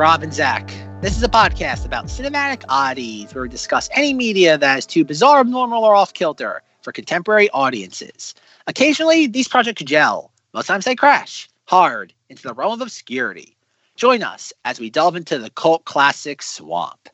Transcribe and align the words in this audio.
Rob 0.00 0.22
and 0.22 0.32
Zach. 0.32 0.66
This 1.02 1.14
is 1.14 1.22
a 1.22 1.28
podcast 1.28 1.84
about 1.84 2.06
cinematic 2.06 2.64
oddities 2.70 3.34
where 3.34 3.42
we 3.42 3.50
discuss 3.50 3.90
any 3.92 4.14
media 4.14 4.56
that 4.56 4.78
is 4.78 4.86
too 4.86 5.04
bizarre, 5.04 5.40
abnormal, 5.40 5.84
or 5.84 5.94
off 5.94 6.14
kilter 6.14 6.62
for 6.80 6.90
contemporary 6.90 7.50
audiences. 7.50 8.34
Occasionally, 8.66 9.26
these 9.26 9.46
projects 9.46 9.82
gel. 9.82 10.32
Most 10.54 10.68
times, 10.68 10.86
they 10.86 10.96
crash 10.96 11.50
hard 11.66 12.14
into 12.30 12.42
the 12.42 12.54
realm 12.54 12.72
of 12.72 12.80
obscurity. 12.80 13.54
Join 13.94 14.22
us 14.22 14.54
as 14.64 14.80
we 14.80 14.88
delve 14.88 15.16
into 15.16 15.38
the 15.38 15.50
cult 15.50 15.84
classic 15.84 16.40
swamp. 16.40 17.10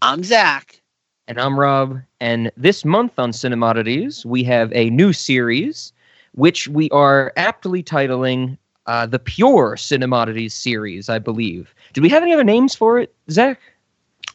I'm 0.00 0.22
Zach. 0.22 0.80
And 1.26 1.40
I'm 1.40 1.58
Rob. 1.58 2.00
And 2.20 2.52
this 2.56 2.84
month 2.84 3.18
on 3.18 3.32
Cinemodities, 3.32 4.24
we 4.24 4.44
have 4.44 4.72
a 4.76 4.90
new 4.90 5.12
series, 5.12 5.92
which 6.36 6.68
we 6.68 6.88
are 6.90 7.32
aptly 7.36 7.82
titling 7.82 8.58
uh, 8.88 9.06
the 9.06 9.18
Pure 9.18 9.76
Cinemodities 9.76 10.52
series, 10.52 11.08
I 11.08 11.18
believe. 11.18 11.74
Do 11.92 12.02
we 12.02 12.08
have 12.08 12.22
any 12.22 12.32
other 12.32 12.44
names 12.44 12.74
for 12.74 12.98
it, 12.98 13.14
Zach? 13.30 13.60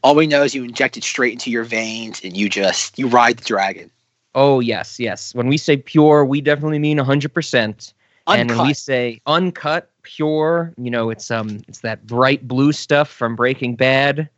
All 0.03 0.16
we 0.16 0.27
know 0.27 0.43
is 0.43 0.54
you 0.54 0.63
inject 0.63 0.98
it 0.98 1.04
straight 1.04 1.34
into 1.34 1.49
your 1.49 1.63
veins 1.63 2.21
and 2.23 2.35
you 2.35 2.49
just 2.49 2.99
you 2.99 3.07
ride 3.07 3.37
the 3.37 3.45
dragon. 3.45 3.90
Oh 4.35 4.60
yes, 4.60 4.99
yes. 4.99 5.34
When 5.34 5.48
we 5.48 5.57
say 5.57 5.77
pure, 5.77 6.26
we 6.26 6.41
definitely 6.41 6.79
mean 6.79 6.98
100%. 6.98 7.93
And 8.27 8.49
when 8.49 8.68
we 8.68 8.73
say 8.73 9.21
uncut, 9.27 9.90
pure, 10.01 10.73
you 10.77 10.90
know, 10.90 11.10
it's 11.10 11.29
um 11.32 11.62
it's 11.68 11.79
that 11.79 12.05
bright 12.07 12.48
blue 12.48 12.71
stuff 12.71 13.10
from 13.10 13.35
Breaking 13.35 13.76
Bad 13.76 14.29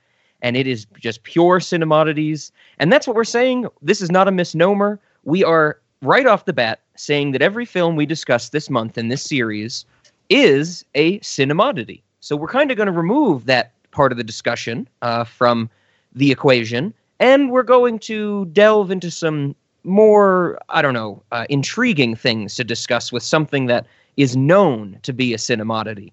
and 0.41 0.55
it 0.55 0.67
is 0.67 0.85
just 0.99 1.23
pure 1.23 1.59
cinemodities. 1.59 2.51
And 2.77 2.91
that's 2.91 3.07
what 3.07 3.15
we're 3.15 3.23
saying. 3.23 3.67
This 3.81 4.01
is 4.01 4.11
not 4.11 4.27
a 4.27 4.31
misnomer. 4.31 4.99
We 5.23 5.43
are 5.43 5.79
right 6.01 6.27
off 6.27 6.45
the 6.45 6.53
bat 6.53 6.81
saying 6.95 7.31
that 7.31 7.41
every 7.41 7.65
film 7.65 7.95
we 7.95 8.05
discuss 8.05 8.49
this 8.49 8.69
month 8.69 8.97
in 8.97 9.07
this 9.07 9.23
series 9.23 9.85
is 10.29 10.85
a 10.93 11.19
cinemodity. 11.19 12.01
So 12.25 12.35
we're 12.35 12.47
kind 12.47 12.71
of 12.71 12.77
going 12.77 12.87
to 12.87 12.91
remove 12.91 13.45
that 13.45 13.71
part 13.91 14.11
of 14.11 14.17
the 14.17 14.23
discussion 14.23 14.89
uh, 15.03 15.25
from 15.25 15.69
the 16.15 16.31
equation, 16.31 16.91
and 17.19 17.51
we're 17.51 17.61
going 17.61 17.99
to 17.99 18.45
delve 18.45 18.89
into 18.89 19.11
some 19.11 19.55
more, 19.83 20.57
I 20.69 20.81
don't 20.81 20.95
know, 20.95 21.21
uh, 21.31 21.45
intriguing 21.51 22.15
things 22.15 22.55
to 22.55 22.63
discuss 22.63 23.11
with 23.11 23.21
something 23.21 23.67
that 23.67 23.85
is 24.17 24.35
known 24.35 24.97
to 25.03 25.13
be 25.13 25.35
a 25.35 25.37
cinemodity. 25.37 26.11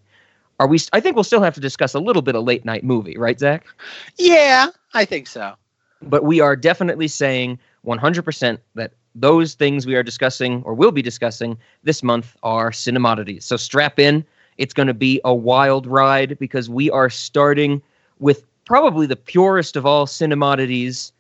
Are 0.61 0.67
we? 0.67 0.81
I 0.93 1.01
think 1.01 1.17
we'll 1.17 1.25
still 1.25 1.41
have 1.41 1.55
to 1.55 1.63
discuss 1.63 1.95
a 1.95 1.99
little 1.99 2.21
bit 2.21 2.35
of 2.35 2.45
late 2.45 2.67
night 2.67 2.85
movie, 2.85 3.17
right, 3.17 3.41
Zach? 3.41 3.65
Yeah, 4.19 4.67
I 4.93 5.07
think 5.07 5.27
so. 5.27 5.55
But 6.03 6.25
we 6.25 6.41
are 6.41 6.57
definitely 6.57 7.09
saying 7.09 7.59
100% 7.87 8.59
that 8.75 8.93
those 9.15 9.55
things 9.55 9.87
we 9.87 9.95
are 9.95 10.03
discussing 10.03 10.63
or 10.65 10.75
will 10.75 10.93
be 10.93 11.01
discussing 11.01 11.57
this 11.85 12.03
month 12.03 12.37
are 12.43 12.71
cinemodities. 12.71 13.45
So 13.45 13.57
strap 13.57 13.99
in. 13.99 14.27
It's 14.59 14.75
going 14.75 14.87
to 14.87 14.95
be 14.95 15.21
a 15.25 15.35
wild 15.35 15.87
ride 15.87 16.39
because 16.39 16.69
we 16.69 16.91
are 16.91 17.11
starting 17.11 17.83
with 18.19 18.45
probably 18.65 19.07
the 19.07 19.17
purest 19.17 19.77
of 19.77 19.87
all 19.87 20.07
cinemodities. 20.07 21.13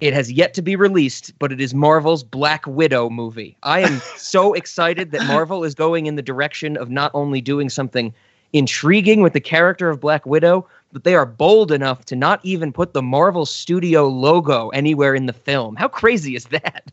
It 0.00 0.14
has 0.14 0.32
yet 0.32 0.54
to 0.54 0.62
be 0.62 0.76
released, 0.76 1.32
but 1.38 1.52
it 1.52 1.60
is 1.60 1.74
Marvel's 1.74 2.24
Black 2.24 2.66
Widow 2.66 3.10
movie. 3.10 3.56
I 3.62 3.80
am 3.80 4.00
so 4.16 4.54
excited 4.54 5.10
that 5.12 5.26
Marvel 5.26 5.64
is 5.64 5.74
going 5.74 6.06
in 6.06 6.16
the 6.16 6.22
direction 6.22 6.76
of 6.76 6.90
not 6.90 7.10
only 7.14 7.40
doing 7.40 7.68
something 7.68 8.14
intriguing 8.52 9.22
with 9.22 9.32
the 9.32 9.40
character 9.40 9.90
of 9.90 10.00
Black 10.00 10.26
Widow, 10.26 10.66
but 10.92 11.04
they 11.04 11.14
are 11.14 11.26
bold 11.26 11.70
enough 11.70 12.04
to 12.06 12.16
not 12.16 12.40
even 12.42 12.72
put 12.72 12.94
the 12.94 13.02
Marvel 13.02 13.46
Studio 13.46 14.08
logo 14.08 14.70
anywhere 14.70 15.14
in 15.14 15.26
the 15.26 15.32
film. 15.32 15.76
How 15.76 15.88
crazy 15.88 16.34
is 16.34 16.46
that? 16.46 16.90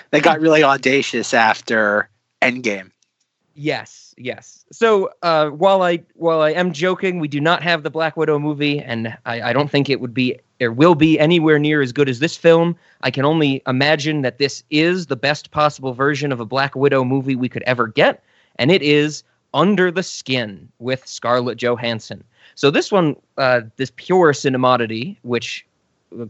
they 0.10 0.20
got 0.20 0.40
really 0.40 0.62
audacious 0.62 1.34
after 1.34 2.08
Endgame. 2.42 2.90
Yes, 3.54 4.14
yes. 4.16 4.64
So 4.70 5.10
uh, 5.22 5.48
while 5.48 5.82
I 5.82 6.02
while 6.14 6.40
I 6.40 6.50
am 6.52 6.72
joking, 6.72 7.18
we 7.18 7.28
do 7.28 7.40
not 7.40 7.62
have 7.62 7.82
the 7.82 7.90
Black 7.90 8.16
Widow 8.16 8.38
movie, 8.38 8.78
and 8.78 9.16
I, 9.26 9.42
I 9.42 9.52
don't 9.52 9.70
think 9.70 9.90
it 9.90 10.00
would 10.00 10.14
be 10.14 10.38
or 10.60 10.72
will 10.72 10.94
be 10.94 11.18
anywhere 11.18 11.58
near 11.58 11.82
as 11.82 11.92
good 11.92 12.08
as 12.08 12.20
this 12.20 12.36
film. 12.36 12.76
I 13.00 13.10
can 13.10 13.24
only 13.24 13.62
imagine 13.66 14.22
that 14.22 14.38
this 14.38 14.62
is 14.70 15.06
the 15.06 15.16
best 15.16 15.50
possible 15.50 15.94
version 15.94 16.32
of 16.32 16.40
a 16.40 16.44
Black 16.44 16.76
Widow 16.76 17.04
movie 17.04 17.34
we 17.34 17.48
could 17.48 17.62
ever 17.64 17.86
get, 17.86 18.22
and 18.56 18.70
it 18.70 18.82
is 18.82 19.24
Under 19.52 19.90
the 19.90 20.02
Skin 20.02 20.68
with 20.78 21.06
Scarlett 21.06 21.58
Johansson. 21.58 22.22
So 22.54 22.70
this 22.70 22.92
one, 22.92 23.16
uh, 23.36 23.62
this 23.76 23.92
pure 23.96 24.32
cinemodity, 24.32 25.16
which 25.22 25.66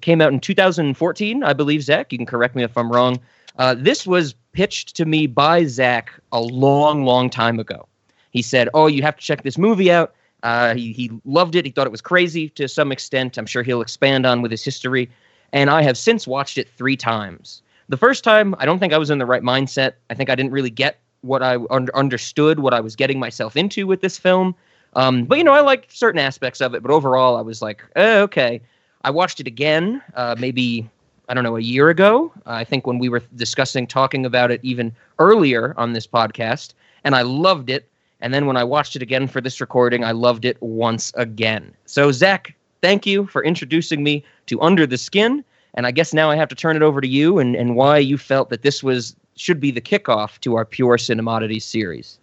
came 0.01 0.21
out 0.21 0.33
in 0.33 0.41
2014, 0.41 1.43
I 1.43 1.53
believe. 1.53 1.83
Zach, 1.83 2.13
you 2.13 2.19
can 2.19 2.27
correct 2.27 2.55
me 2.55 2.63
if 2.63 2.77
I'm 2.77 2.91
wrong. 2.91 3.19
Uh, 3.59 3.75
this 3.75 4.07
was 4.07 4.35
pitched 4.53 4.97
to 4.97 5.05
me 5.05 5.27
by 5.27 5.65
Zach 5.65 6.11
a 6.33 6.41
long, 6.41 7.05
long 7.05 7.31
time 7.31 7.59
ago. 7.59 7.87
He 8.31 8.43
said, 8.43 8.69
"Oh, 8.75 8.87
you 8.87 9.03
have 9.03 9.17
to 9.17 9.23
check 9.23 9.43
this 9.43 9.59
movie 9.59 9.91
out." 9.91 10.15
Uh, 10.43 10.75
he 10.75 10.93
he 10.93 11.11
loved 11.25 11.55
it. 11.55 11.65
He 11.65 11.71
thought 11.71 11.87
it 11.87 11.93
was 11.93 12.01
crazy 12.01 12.49
to 12.51 12.69
some 12.69 12.93
extent. 12.93 13.37
I'm 13.37 13.47
sure 13.47 13.63
he'll 13.63 13.83
expand 13.83 14.27
on 14.27 14.43
with 14.43 14.51
his 14.51 14.65
history. 14.65 15.11
And 15.53 15.69
I 15.69 15.83
have 15.83 15.99
since 15.99 16.27
watched 16.27 16.59
it 16.59 16.69
three 16.69 16.97
times. 16.97 17.63
The 17.89 17.97
first 17.97 18.23
time, 18.23 18.55
I 18.59 18.67
don't 18.67 18.79
think 18.79 18.93
I 18.93 18.99
was 18.99 19.11
in 19.11 19.19
the 19.19 19.27
right 19.27 19.43
mindset. 19.43 19.95
I 20.11 20.15
think 20.15 20.31
I 20.31 20.37
didn't 20.37 20.53
really 20.53 20.71
get 20.71 21.01
what 21.23 21.43
I 21.43 21.57
un- 21.71 21.91
understood, 21.95 22.61
what 22.61 22.73
I 22.73 22.81
was 22.81 22.95
getting 22.95 23.19
myself 23.19 23.57
into 23.57 23.87
with 23.87 24.01
this 24.01 24.17
film. 24.17 24.55
Um, 24.95 25.25
but 25.25 25.39
you 25.39 25.45
know, 25.45 25.53
I 25.53 25.61
liked 25.61 25.97
certain 25.97 26.21
aspects 26.21 26.61
of 26.61 26.75
it, 26.75 26.83
but 26.83 26.91
overall, 26.91 27.37
I 27.37 27.43
was 27.43 27.61
like, 27.61 27.83
eh, 27.97 28.19
okay. 28.21 28.61
I 29.03 29.11
watched 29.11 29.41
it 29.41 29.47
again, 29.47 30.03
uh, 30.15 30.37
maybe 30.39 30.89
I 31.31 31.35
don't 31.35 31.45
know, 31.45 31.57
a 31.57 31.61
year 31.61 31.91
ago. 31.91 32.33
Uh, 32.45 32.51
I 32.51 32.65
think 32.65 32.89
when 32.89 32.99
we 32.99 33.09
were 33.09 33.23
discussing 33.37 33.87
talking 33.87 34.27
about 34.27 34.51
it 34.51 34.59
even 34.65 34.93
earlier 35.21 35.75
on 35.77 35.93
this 35.93 36.05
podcast, 36.05 36.75
and 37.05 37.15
I 37.15 37.23
loved 37.23 37.71
it. 37.71 37.89
And 38.21 38.35
then 38.35 38.47
when 38.47 38.57
I 38.57 38.65
watched 38.65 38.97
it 38.97 39.03
again 39.03 39.29
for 39.29 39.41
this 39.41 39.61
recording, 39.61 40.05
I 40.05 40.11
loved 40.11 40.45
it 40.45 40.61
once 40.61 41.13
again. 41.15 41.73
So 41.87 42.11
Zach, 42.11 42.53
thank 42.83 43.07
you 43.07 43.27
for 43.29 43.45
introducing 43.45 44.03
me 44.03 44.25
to 44.47 44.61
Under 44.61 44.89
the 44.89 44.99
Skin. 44.99 45.45
And 45.75 45.87
I 45.87 45.93
guess 45.93 46.13
now 46.13 46.33
I 46.33 46.35
have 46.35 46.49
to 46.49 46.57
turn 46.57 46.75
it 46.75 46.83
over 46.83 47.01
to 47.01 47.07
you 47.07 47.39
and, 47.39 47.55
and 47.55 47.77
why 47.77 47.99
you 47.99 48.19
felt 48.19 48.51
that 48.51 48.63
this 48.63 48.83
was 48.83 49.15
should 49.37 49.61
be 49.61 49.71
the 49.71 49.81
kickoff 49.81 50.41
to 50.41 50.57
our 50.57 50.65
Pure 50.65 50.97
Cinemodities 50.97 51.63
series. 51.63 52.19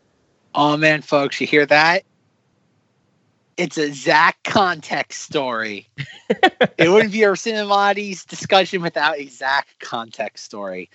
Oh 0.53 0.75
man, 0.75 1.01
folks, 1.01 1.39
you 1.39 1.47
hear 1.47 1.65
that? 1.65 2.03
It's 3.57 3.77
a 3.77 3.91
Zach 3.91 4.37
context 4.43 5.23
story. 5.23 5.87
it 6.77 6.89
wouldn't 6.89 7.11
be 7.11 7.23
a 7.23 7.29
Cinemodities 7.29 8.25
discussion 8.25 8.83
without 8.83 9.17
a 9.17 9.27
Zach 9.27 9.67
context 9.79 10.45
story. 10.45 10.89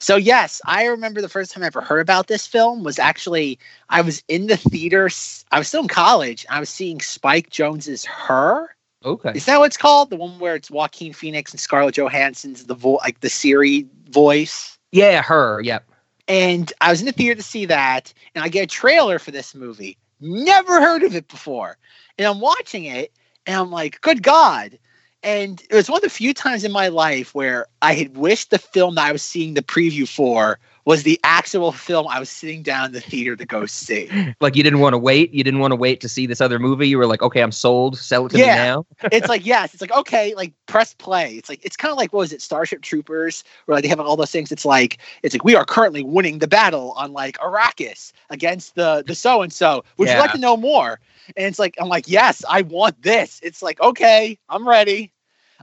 So 0.00 0.16
yes, 0.16 0.60
I 0.66 0.86
remember 0.86 1.20
the 1.20 1.28
first 1.28 1.52
time 1.52 1.62
I 1.62 1.66
ever 1.66 1.80
heard 1.80 2.00
about 2.00 2.26
this 2.26 2.46
film 2.46 2.82
was 2.82 2.98
actually 2.98 3.58
I 3.88 4.00
was 4.00 4.22
in 4.26 4.48
the 4.48 4.56
theater. 4.56 5.08
I 5.52 5.58
was 5.58 5.68
still 5.68 5.82
in 5.82 5.88
college. 5.88 6.44
I 6.50 6.58
was 6.58 6.68
seeing 6.68 7.00
Spike 7.00 7.50
Jonze's 7.50 8.04
Her. 8.04 8.74
Okay, 9.04 9.32
is 9.34 9.46
that 9.46 9.60
what 9.60 9.66
it's 9.66 9.76
called? 9.76 10.10
The 10.10 10.16
one 10.16 10.40
where 10.40 10.56
it's 10.56 10.72
Joaquin 10.72 11.12
Phoenix 11.12 11.52
and 11.52 11.60
Scarlett 11.60 11.94
Johansson's 11.94 12.64
the 12.64 12.74
vo- 12.74 12.94
like 12.94 13.20
the 13.20 13.30
Siri 13.30 13.86
voice. 14.10 14.76
Yeah, 14.90 15.22
her. 15.22 15.60
Yep. 15.62 15.84
And 16.26 16.72
I 16.80 16.90
was 16.90 17.00
in 17.00 17.06
the 17.06 17.12
theater 17.12 17.36
to 17.36 17.42
see 17.42 17.64
that, 17.66 18.12
and 18.34 18.44
I 18.44 18.48
get 18.48 18.64
a 18.64 18.66
trailer 18.66 19.18
for 19.18 19.30
this 19.30 19.54
movie. 19.54 19.96
Never 20.20 20.80
heard 20.80 21.02
of 21.04 21.14
it 21.14 21.28
before 21.28 21.78
and 22.18 22.26
I'm 22.26 22.40
watching 22.40 22.84
it 22.84 23.12
and 23.46 23.56
I'm 23.56 23.70
like, 23.70 24.00
good 24.00 24.22
God. 24.22 24.78
And 25.22 25.62
it 25.70 25.74
was 25.74 25.88
one 25.88 25.98
of 25.98 26.02
the 26.02 26.10
few 26.10 26.34
times 26.34 26.64
in 26.64 26.72
my 26.72 26.88
life 26.88 27.34
where 27.34 27.66
I 27.82 27.94
had 27.94 28.16
wished 28.16 28.50
the 28.50 28.58
film 28.58 28.96
that 28.96 29.06
I 29.06 29.12
was 29.12 29.22
seeing 29.22 29.54
the 29.54 29.62
preview 29.62 30.08
for 30.08 30.58
was 30.88 31.02
the 31.02 31.20
actual 31.22 31.70
film 31.70 32.08
I 32.08 32.18
was 32.18 32.30
sitting 32.30 32.62
down 32.62 32.86
in 32.86 32.92
the 32.92 33.02
theater 33.02 33.36
to 33.36 33.44
go 33.44 33.66
see. 33.66 34.08
Like 34.40 34.56
you 34.56 34.62
didn't 34.62 34.78
want 34.78 34.94
to 34.94 34.98
wait. 34.98 35.34
You 35.34 35.44
didn't 35.44 35.60
want 35.60 35.72
to 35.72 35.76
wait 35.76 36.00
to 36.00 36.08
see 36.08 36.24
this 36.24 36.40
other 36.40 36.58
movie. 36.58 36.88
You 36.88 36.96
were 36.96 37.06
like, 37.06 37.22
okay, 37.22 37.42
I'm 37.42 37.52
sold. 37.52 37.98
Sell 37.98 38.26
it 38.26 38.30
to 38.30 38.38
yeah. 38.38 38.46
me 38.46 38.54
now. 38.54 38.86
it's 39.12 39.28
like 39.28 39.44
yes. 39.44 39.74
It's 39.74 39.80
like 39.80 39.92
okay, 39.92 40.34
like 40.34 40.54
press 40.66 40.94
play. 40.94 41.34
It's 41.34 41.48
like 41.48 41.62
it's 41.64 41.76
kind 41.76 41.90
of 41.92 41.98
like 41.98 42.12
what 42.12 42.20
was 42.20 42.32
it, 42.32 42.40
Starship 42.40 42.80
Troopers, 42.80 43.44
where 43.66 43.76
like, 43.76 43.82
they 43.82 43.88
have 43.88 44.00
all 44.00 44.16
those 44.16 44.30
things. 44.30 44.50
It's 44.50 44.64
like 44.64 44.98
it's 45.22 45.34
like 45.34 45.44
we 45.44 45.54
are 45.56 45.64
currently 45.64 46.02
winning 46.02 46.38
the 46.38 46.46
battle 46.46 46.92
on 46.92 47.12
like 47.12 47.36
Arrakis 47.38 48.12
against 48.30 48.74
the 48.74 49.02
the 49.06 49.14
so 49.14 49.42
and 49.42 49.52
so. 49.52 49.84
Would 49.98 50.08
yeah. 50.08 50.14
you 50.14 50.20
like 50.20 50.32
to 50.32 50.38
know 50.38 50.56
more? 50.56 51.00
And 51.36 51.46
it's 51.46 51.58
like 51.58 51.74
I'm 51.78 51.88
like 51.88 52.08
yes, 52.08 52.44
I 52.48 52.62
want 52.62 53.02
this. 53.02 53.40
It's 53.42 53.60
like 53.60 53.80
okay, 53.80 54.38
I'm 54.48 54.66
ready. 54.66 55.12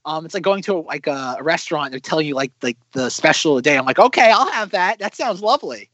Um, 0.06 0.24
it's 0.26 0.34
like 0.34 0.44
going 0.44 0.62
to 0.64 0.78
a, 0.78 0.80
like 0.80 1.08
a, 1.08 1.38
a 1.40 1.44
restaurant. 1.44 1.92
They're 1.92 2.00
telling 2.00 2.28
you 2.28 2.36
like 2.36 2.52
like 2.62 2.78
the 2.92 3.10
special 3.10 3.58
of 3.58 3.64
the 3.64 3.70
day. 3.70 3.78
I'm 3.78 3.86
like, 3.86 4.00
okay, 4.00 4.32
I'll 4.32 4.52
have 4.52 4.72
that. 4.72 5.00
That 5.00 5.16
sounds 5.16 5.42
lovely. 5.42 5.90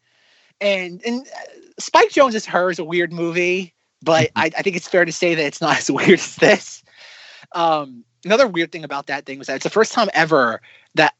And 0.59 1.01
and 1.05 1.25
uh, 1.27 1.39
Spike 1.79 2.09
Jonze's 2.09 2.45
Her 2.45 2.69
is 2.69 2.79
a 2.79 2.83
weird 2.83 3.13
movie, 3.13 3.73
but 4.01 4.29
I, 4.35 4.51
I 4.57 4.61
think 4.61 4.75
it's 4.75 4.87
fair 4.87 5.05
to 5.05 5.11
say 5.11 5.35
that 5.35 5.45
it's 5.45 5.61
not 5.61 5.77
as 5.79 5.89
weird 5.89 6.19
as 6.19 6.35
this. 6.35 6.83
Um, 7.53 8.03
another 8.25 8.47
weird 8.47 8.71
thing 8.71 8.83
about 8.83 9.07
that 9.07 9.25
thing 9.25 9.39
was 9.39 9.47
that 9.47 9.55
it's 9.55 9.63
the 9.63 9.69
first 9.69 9.93
time 9.93 10.09
ever 10.13 10.61
that 10.95 11.13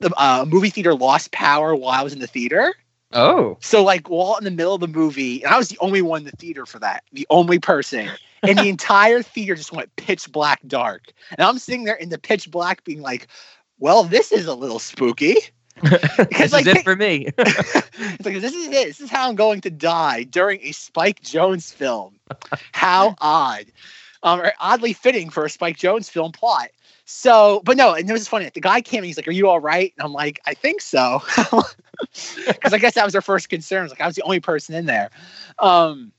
the 0.00 0.12
uh, 0.16 0.44
movie 0.46 0.70
theater 0.70 0.94
lost 0.94 1.32
power 1.32 1.74
while 1.74 1.98
I 1.98 2.02
was 2.02 2.12
in 2.12 2.18
the 2.18 2.26
theater. 2.26 2.74
Oh. 3.12 3.56
So 3.60 3.82
like 3.82 4.08
while 4.08 4.36
in 4.36 4.44
the 4.44 4.50
middle 4.50 4.74
of 4.74 4.80
the 4.80 4.88
movie, 4.88 5.42
and 5.42 5.54
I 5.54 5.58
was 5.58 5.68
the 5.68 5.78
only 5.78 6.02
one 6.02 6.20
in 6.20 6.24
the 6.24 6.36
theater 6.36 6.66
for 6.66 6.78
that, 6.80 7.04
the 7.12 7.26
only 7.30 7.58
person 7.58 8.10
and 8.48 8.58
the 8.58 8.68
entire 8.68 9.22
theater 9.22 9.54
just 9.54 9.72
went 9.72 9.94
pitch 9.96 10.30
black 10.30 10.60
dark. 10.66 11.12
And 11.30 11.40
I'm 11.40 11.58
sitting 11.58 11.84
there 11.84 11.94
in 11.94 12.08
the 12.08 12.18
pitch 12.18 12.50
black 12.50 12.84
being 12.84 13.02
like, 13.02 13.28
well, 13.78 14.04
this 14.04 14.32
is 14.32 14.46
a 14.46 14.54
little 14.54 14.78
spooky. 14.78 15.36
this 15.82 16.52
like, 16.52 16.66
is 16.66 16.74
it 16.74 16.84
for 16.84 16.96
me. 16.96 17.26
it's 17.38 18.24
like 18.24 18.40
this 18.40 18.54
is 18.54 18.68
it. 18.68 18.86
This 18.86 19.00
is 19.00 19.10
how 19.10 19.28
I'm 19.28 19.34
going 19.34 19.60
to 19.62 19.70
die 19.70 20.22
during 20.24 20.60
a 20.62 20.72
Spike 20.72 21.20
Jonze 21.20 21.72
film. 21.72 22.18
How 22.72 23.16
odd, 23.20 23.66
um, 24.22 24.40
or 24.40 24.52
oddly 24.60 24.92
fitting 24.92 25.30
for 25.30 25.44
a 25.44 25.50
Spike 25.50 25.76
Jonze 25.76 26.10
film 26.10 26.32
plot. 26.32 26.68
So, 27.06 27.60
but 27.64 27.76
no, 27.76 27.92
and 27.92 28.08
it 28.08 28.12
was 28.12 28.26
funny. 28.28 28.50
The 28.52 28.60
guy 28.60 28.80
came 28.80 28.98
and 28.98 29.06
he's 29.06 29.18
like, 29.18 29.28
"Are 29.28 29.32
you 29.32 29.48
all 29.48 29.60
right?" 29.60 29.92
And 29.98 30.06
I'm 30.06 30.12
like, 30.12 30.40
"I 30.46 30.54
think 30.54 30.80
so," 30.80 31.20
because 32.46 32.72
I 32.72 32.78
guess 32.78 32.94
that 32.94 33.04
was 33.04 33.12
their 33.12 33.20
first 33.20 33.50
concern. 33.50 33.80
I 33.80 33.82
was 33.82 33.92
like, 33.92 34.00
I 34.00 34.06
was 34.06 34.16
the 34.16 34.22
only 34.22 34.40
person 34.40 34.74
in 34.74 34.86
there. 34.86 35.10
Um, 35.58 36.12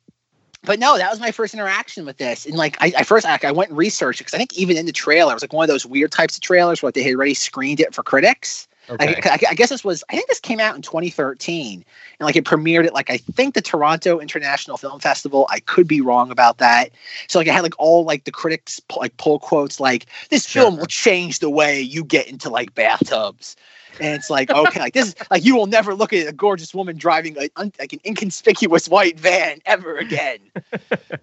but 0.65 0.79
no, 0.79 0.97
that 0.97 1.09
was 1.09 1.19
my 1.19 1.31
first 1.31 1.53
interaction 1.53 2.05
with 2.05 2.17
this. 2.17 2.45
And 2.45 2.55
like, 2.55 2.77
I, 2.81 2.91
I 2.97 3.03
first 3.03 3.25
like, 3.25 3.45
I 3.45 3.51
went 3.51 3.69
and 3.69 3.77
researched 3.77 4.19
because 4.19 4.33
I 4.33 4.37
think 4.37 4.53
even 4.53 4.77
in 4.77 4.85
the 4.85 4.91
trailer, 4.91 5.31
it 5.31 5.35
was 5.35 5.43
like 5.43 5.53
one 5.53 5.63
of 5.63 5.69
those 5.69 5.85
weird 5.85 6.11
types 6.11 6.35
of 6.35 6.41
trailers 6.41 6.81
where 6.81 6.91
they 6.91 7.03
had 7.03 7.13
already 7.15 7.33
screened 7.33 7.79
it 7.79 7.93
for 7.93 8.03
critics. 8.03 8.67
Okay. 8.89 9.15
I, 9.23 9.29
I, 9.29 9.39
I 9.49 9.53
guess 9.55 9.69
this 9.69 9.83
was 9.83 10.03
I 10.09 10.15
think 10.15 10.27
this 10.27 10.39
came 10.39 10.59
out 10.59 10.75
in 10.75 10.81
2013 10.83 11.83
and 12.19 12.25
like 12.25 12.35
it 12.35 12.45
premiered 12.45 12.85
at 12.85 12.93
like 12.93 13.09
I 13.09 13.17
think 13.17 13.55
the 13.55 13.61
Toronto 13.61 14.19
International 14.19 14.77
Film 14.77 14.99
Festival. 14.99 15.47
I 15.49 15.59
could 15.59 15.87
be 15.87 16.01
wrong 16.01 16.29
about 16.29 16.59
that. 16.59 16.91
So 17.27 17.39
like 17.39 17.47
it 17.47 17.53
had 17.53 17.63
like 17.63 17.73
all 17.79 18.03
like 18.03 18.25
the 18.25 18.31
critics 18.31 18.79
like 18.95 19.17
pull 19.17 19.39
quotes 19.39 19.79
like 19.79 20.05
this 20.29 20.45
Sure. 20.47 20.63
film 20.63 20.77
will 20.77 20.85
change 20.85 21.39
the 21.39 21.49
way 21.49 21.81
you 21.81 22.03
get 22.03 22.27
into 22.27 22.49
like 22.49 22.75
bathtubs. 22.75 23.55
And 23.99 24.13
it's 24.13 24.29
like 24.29 24.49
okay, 24.51 24.79
like 24.79 24.93
this 24.93 25.07
is 25.09 25.15
like 25.31 25.43
you 25.45 25.55
will 25.55 25.67
never 25.67 25.93
look 25.95 26.13
at 26.13 26.27
a 26.27 26.33
gorgeous 26.33 26.73
woman 26.73 26.97
driving 26.97 27.37
a, 27.37 27.49
un, 27.55 27.71
like 27.79 27.93
an 27.93 27.99
inconspicuous 28.05 28.87
white 28.89 29.19
van 29.19 29.59
ever 29.65 29.97
again. 29.97 30.39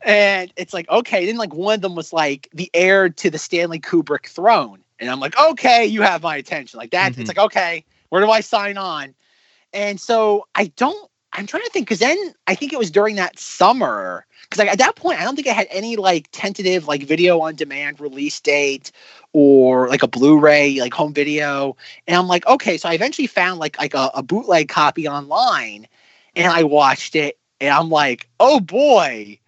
and 0.03 0.53
it's 0.57 0.73
like 0.73 0.89
okay, 0.89 1.27
then 1.27 1.37
like 1.37 1.55
one 1.55 1.75
of 1.75 1.81
them 1.83 1.95
was 1.95 2.13
like 2.13 2.49
the 2.53 2.71
heir 2.75 3.09
to 3.09 3.31
the 3.31 3.39
Stanley 3.39 3.81
Kubrick 3.81 4.27
throne. 4.27 4.81
And 4.99 5.11
I'm 5.11 5.21
like, 5.21 5.39
okay, 5.39 5.85
you 5.85 6.03
have 6.03 6.23
my 6.23 6.37
attention. 6.37 6.79
Like 6.79 6.93
that, 6.93 7.13
Mhm. 7.13 7.19
it's 7.19 7.29
like, 7.29 7.39
okay, 7.39 7.85
where 8.11 8.23
do 8.23 8.31
I 8.31 8.41
sign 8.41 8.79
on? 8.79 9.15
And 9.73 10.01
so 10.01 10.47
I 10.55 10.67
don't, 10.77 11.11
I'm 11.35 11.47
trying 11.47 11.63
to 11.63 11.71
think 11.71 11.87
because 11.87 12.01
then 12.01 12.35
I 12.47 12.55
think 12.55 12.73
it 12.73 12.79
was 12.79 12.91
during 12.91 13.17
that 13.17 13.39
summer. 13.39 14.27
Because 14.43 14.59
like 14.59 14.69
at 14.69 14.79
that 14.79 14.97
point, 14.97 15.19
I 15.21 15.25
don't 15.25 15.35
think 15.35 15.49
I 15.49 15.53
had 15.53 15.69
any 15.71 15.97
like 15.97 16.29
tentative 16.33 16.87
like 16.87 17.05
video 17.05 17.41
on 17.41 17.55
demand 17.55 18.01
release 18.01 18.39
date 18.41 18.93
or 19.33 19.89
like 19.89 20.03
a 20.03 20.09
Blu-ray 20.09 20.79
like 20.81 20.93
home 20.93 21.15
video. 21.15 21.77
And 22.07 22.17
I'm 22.17 22.29
like, 22.29 22.47
okay, 22.47 22.77
so 22.77 22.89
I 22.89 22.95
eventually 22.95 23.27
found 23.27 23.61
like 23.61 23.79
like 23.79 23.95
a, 23.95 24.11
a 24.15 24.23
bootleg 24.23 24.69
copy 24.69 25.09
online, 25.09 25.87
and 26.37 26.53
I 26.53 26.65
watched 26.65 27.15
it, 27.15 27.39
and 27.61 27.71
I'm 27.71 27.89
like, 27.89 28.29
oh 28.39 28.61
boy. 28.61 29.39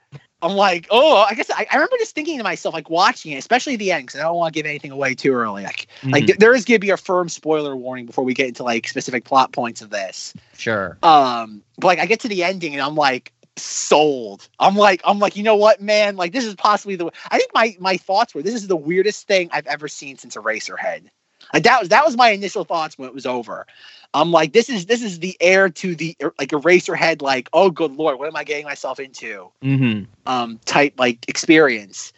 I'm 0.45 0.57
like, 0.57 0.87
oh, 0.91 1.27
I 1.29 1.35
guess 1.35 1.51
I, 1.51 1.67
I 1.71 1.77
remember 1.77 1.97
just 1.99 2.15
thinking 2.15 2.39
to 2.39 2.45
myself, 2.45 2.75
like 2.75 2.91
watching 2.91 3.33
it, 3.33 3.39
especially 3.39 3.77
the 3.77 3.93
end, 3.93 4.07
because 4.07 4.21
I 4.21 4.25
don't 4.25 4.37
want 4.37 4.55
to 4.55 4.59
give 4.59 4.67
anything 4.67 4.93
away 4.93 5.15
too 5.15 5.33
early. 5.33 5.65
Like, 5.65 5.89
like 6.13 6.25
Mhm. 6.25 6.27
th- 6.27 6.39
there 6.39 6.55
is 6.55 6.65
going 6.65 6.77
to 6.77 6.81
be 6.81 6.91
a 6.91 6.97
firm 6.99 7.29
spoiler 7.29 7.77
warning 7.77 8.07
before 8.07 8.25
we 8.25 8.35
get 8.35 8.49
into 8.49 8.63
like 8.63 8.87
specific 8.89 9.25
plot 9.25 9.53
points 9.53 9.83
of 9.83 9.91
this. 9.91 10.35
sure. 10.57 10.99
Um, 11.03 11.63
but 11.79 11.89
like 11.89 11.99
I 11.99 12.07
get 12.07 12.21
to 12.21 12.29
the 12.29 12.45
ending 12.45 12.75
and 12.75 12.83
I'm 12.83 12.95
like 12.95 13.33
sold. 13.57 14.49
I'm 14.61 14.77
like, 14.77 15.01
I'm 15.05 15.19
like, 15.19 15.37
you 15.37 15.43
know 15.43 15.57
what, 15.57 15.81
man? 15.81 16.17
Like 16.17 16.33
this 16.33 16.45
is 16.45 16.55
possibly 16.55 16.97
the. 16.97 17.11
I 17.31 17.39
think 17.39 17.53
my 17.55 17.77
my 17.81 17.97
thoughts 17.97 18.35
were 18.35 18.43
this 18.43 18.55
is 18.55 18.69
the 18.69 18.77
weirdest 18.77 19.27
thing 19.27 19.49
I've 19.53 19.67
ever 19.67 19.89
seen 19.89 20.19
since 20.19 20.37
Eraserhead. 20.37 21.09
Like 21.53 21.65
that 21.65 21.81
was 21.81 21.89
that 21.91 22.05
was 22.05 22.17
my 22.17 22.31
initial 22.31 22.65
thoughts 22.65 22.99
when 22.99 23.09
it 23.09 23.15
was 23.15 23.27
over. 23.27 23.67
I'm 24.15 24.31
like, 24.31 24.53
this 24.53 24.71
is 24.71 24.87
this 24.87 25.03
is 25.03 25.19
the 25.19 25.37
heir 25.41 25.69
to 25.69 25.95
the 25.97 26.17
er, 26.23 26.33
like 26.39 26.51
Eraserhead. 26.51 27.21
Like, 27.21 27.49
oh 27.53 27.71
good 27.71 27.93
lord, 27.97 28.19
what 28.19 28.29
am 28.29 28.37
I 28.37 28.45
getting 28.45 28.65
myself 28.65 29.01
into? 29.01 29.51
hmm 29.61 30.05
um 30.27 30.59
type 30.65 30.95
like 30.99 31.29
experience. 31.29 32.13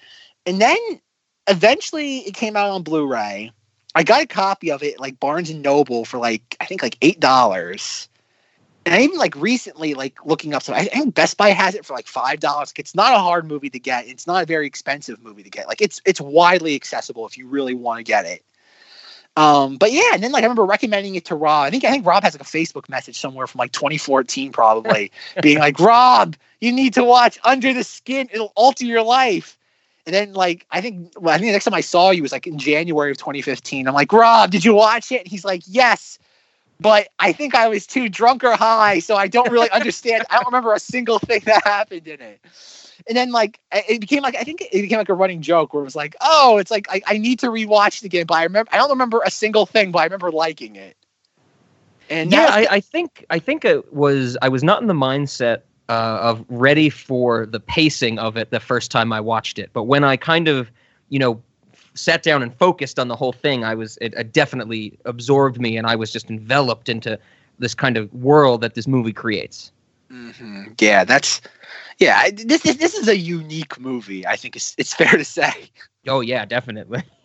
And 0.44 0.60
then 0.60 0.78
eventually 1.48 2.18
it 2.18 2.34
came 2.34 2.56
out 2.56 2.70
on 2.70 2.82
Blu-ray. 2.82 3.50
I 3.96 4.02
got 4.02 4.22
a 4.22 4.26
copy 4.26 4.70
of 4.70 4.82
it 4.82 5.00
like 5.00 5.18
Barnes 5.18 5.50
and 5.50 5.62
Noble 5.62 6.04
for 6.04 6.18
like 6.18 6.56
I 6.60 6.66
think 6.66 6.82
like 6.82 6.98
eight 7.02 7.18
dollars. 7.18 8.08
And 8.84 8.94
I 8.94 9.00
even 9.00 9.18
like 9.18 9.34
recently 9.34 9.94
like 9.94 10.24
looking 10.24 10.54
up 10.54 10.62
some 10.62 10.74
I 10.74 10.84
think 10.84 11.14
Best 11.14 11.36
Buy 11.36 11.48
has 11.48 11.74
it 11.74 11.84
for 11.84 11.94
like 11.94 12.06
five 12.06 12.40
dollars. 12.40 12.72
It's 12.76 12.94
not 12.94 13.14
a 13.14 13.18
hard 13.18 13.46
movie 13.46 13.70
to 13.70 13.80
get. 13.80 14.06
It's 14.06 14.26
not 14.26 14.42
a 14.42 14.46
very 14.46 14.66
expensive 14.66 15.20
movie 15.22 15.42
to 15.42 15.50
get. 15.50 15.66
Like 15.66 15.80
it's 15.80 16.00
it's 16.04 16.20
widely 16.20 16.74
accessible 16.74 17.26
if 17.26 17.38
you 17.38 17.48
really 17.48 17.74
want 17.74 17.98
to 17.98 18.04
get 18.04 18.26
it. 18.26 18.44
Um, 19.36 19.76
but 19.76 19.92
yeah, 19.92 20.10
and 20.14 20.22
then 20.22 20.32
like 20.32 20.42
I 20.42 20.46
remember 20.46 20.64
recommending 20.64 21.14
it 21.14 21.26
to 21.26 21.34
Rob. 21.34 21.66
I 21.66 21.70
think 21.70 21.84
I 21.84 21.90
think 21.90 22.06
Rob 22.06 22.22
has 22.22 22.34
like 22.34 22.40
a 22.40 22.44
Facebook 22.44 22.88
message 22.88 23.18
somewhere 23.18 23.46
from 23.46 23.58
like 23.58 23.72
2014, 23.72 24.50
probably, 24.50 25.12
being 25.42 25.58
like, 25.58 25.78
Rob, 25.78 26.36
you 26.60 26.72
need 26.72 26.94
to 26.94 27.04
watch 27.04 27.38
Under 27.44 27.74
the 27.74 27.84
Skin. 27.84 28.28
It'll 28.32 28.52
alter 28.54 28.86
your 28.86 29.02
life. 29.02 29.58
And 30.06 30.14
then 30.14 30.32
like 30.32 30.66
I 30.70 30.80
think 30.80 31.12
well, 31.18 31.34
I 31.34 31.38
think 31.38 31.48
the 31.48 31.52
next 31.52 31.64
time 31.64 31.74
I 31.74 31.82
saw 31.82 32.10
you 32.10 32.22
was 32.22 32.32
like 32.32 32.46
in 32.46 32.58
January 32.58 33.10
of 33.10 33.18
2015. 33.18 33.86
I'm 33.86 33.94
like, 33.94 34.12
Rob, 34.12 34.50
did 34.50 34.64
you 34.64 34.74
watch 34.74 35.12
it? 35.12 35.20
And 35.22 35.28
he's 35.28 35.44
like, 35.44 35.62
Yes. 35.66 36.18
But 36.78 37.08
I 37.18 37.32
think 37.32 37.54
I 37.54 37.68
was 37.68 37.86
too 37.86 38.08
drunk 38.08 38.44
or 38.44 38.54
high, 38.54 38.98
so 38.98 39.16
I 39.16 39.28
don't 39.28 39.50
really 39.50 39.70
understand. 39.72 40.24
I 40.30 40.36
don't 40.36 40.46
remember 40.46 40.74
a 40.74 40.80
single 40.80 41.18
thing 41.18 41.40
that 41.46 41.64
happened 41.64 42.06
in 42.06 42.20
it. 42.20 42.40
And 43.08 43.16
then 43.16 43.30
like 43.32 43.60
it 43.72 44.00
became 44.00 44.22
like 44.22 44.36
I 44.36 44.42
think 44.44 44.62
it 44.62 44.82
became 44.82 44.98
like 44.98 45.08
a 45.08 45.14
running 45.14 45.42
joke 45.42 45.72
where 45.72 45.82
it 45.82 45.84
was 45.84 45.96
like, 45.96 46.14
oh, 46.20 46.58
it's 46.58 46.70
like 46.70 46.86
I, 46.90 47.00
I 47.06 47.18
need 47.18 47.38
to 47.40 47.48
rewatch 47.48 48.00
the 48.00 48.08
game, 48.08 48.26
But 48.26 48.34
I 48.34 48.44
remember 48.44 48.70
I 48.72 48.76
don't 48.78 48.90
remember 48.90 49.20
a 49.24 49.30
single 49.30 49.66
thing, 49.66 49.90
but 49.92 50.00
I 50.00 50.04
remember 50.04 50.30
liking 50.30 50.76
it. 50.76 50.96
And 52.08 52.32
yeah, 52.32 52.46
I, 52.48 52.66
I 52.70 52.80
think 52.80 53.24
I 53.30 53.38
think 53.38 53.64
it 53.64 53.92
was 53.92 54.36
I 54.42 54.48
was 54.48 54.62
not 54.62 54.80
in 54.80 54.86
the 54.88 54.94
mindset 54.94 55.62
uh, 55.88 56.18
of 56.22 56.44
ready 56.48 56.88
for 56.88 57.46
the 57.46 57.60
pacing 57.60 58.18
of 58.18 58.36
it 58.36 58.50
the 58.50 58.60
first 58.60 58.90
time 58.90 59.12
I 59.12 59.20
watched 59.20 59.58
it, 59.58 59.70
but 59.72 59.84
when 59.84 60.04
I 60.04 60.16
kind 60.16 60.48
of 60.48 60.70
you 61.08 61.18
know 61.18 61.40
sat 61.94 62.22
down 62.22 62.42
and 62.42 62.54
focused 62.54 62.98
on 62.98 63.08
the 63.08 63.16
whole 63.16 63.32
thing, 63.32 63.64
I 63.64 63.74
was 63.74 63.98
it, 64.00 64.14
it 64.14 64.32
definitely 64.32 64.98
absorbed 65.04 65.60
me, 65.60 65.76
and 65.76 65.86
I 65.86 65.96
was 65.96 66.12
just 66.12 66.30
enveloped 66.30 66.88
into 66.88 67.18
this 67.58 67.74
kind 67.74 67.96
of 67.96 68.12
world 68.12 68.60
that 68.62 68.74
this 68.74 68.86
movie 68.86 69.12
creates. 69.12 69.72
hmm 70.10 70.64
Yeah, 70.80 71.04
that's 71.04 71.40
yeah. 71.98 72.30
This 72.30 72.64
is 72.66 72.76
this 72.76 72.94
is 72.94 73.08
a 73.08 73.16
unique 73.16 73.78
movie. 73.80 74.26
I 74.26 74.36
think 74.36 74.56
it's 74.56 74.74
it's 74.78 74.94
fair 74.94 75.16
to 75.16 75.24
say. 75.24 75.70
Oh 76.06 76.20
yeah, 76.20 76.44
definitely. 76.44 77.02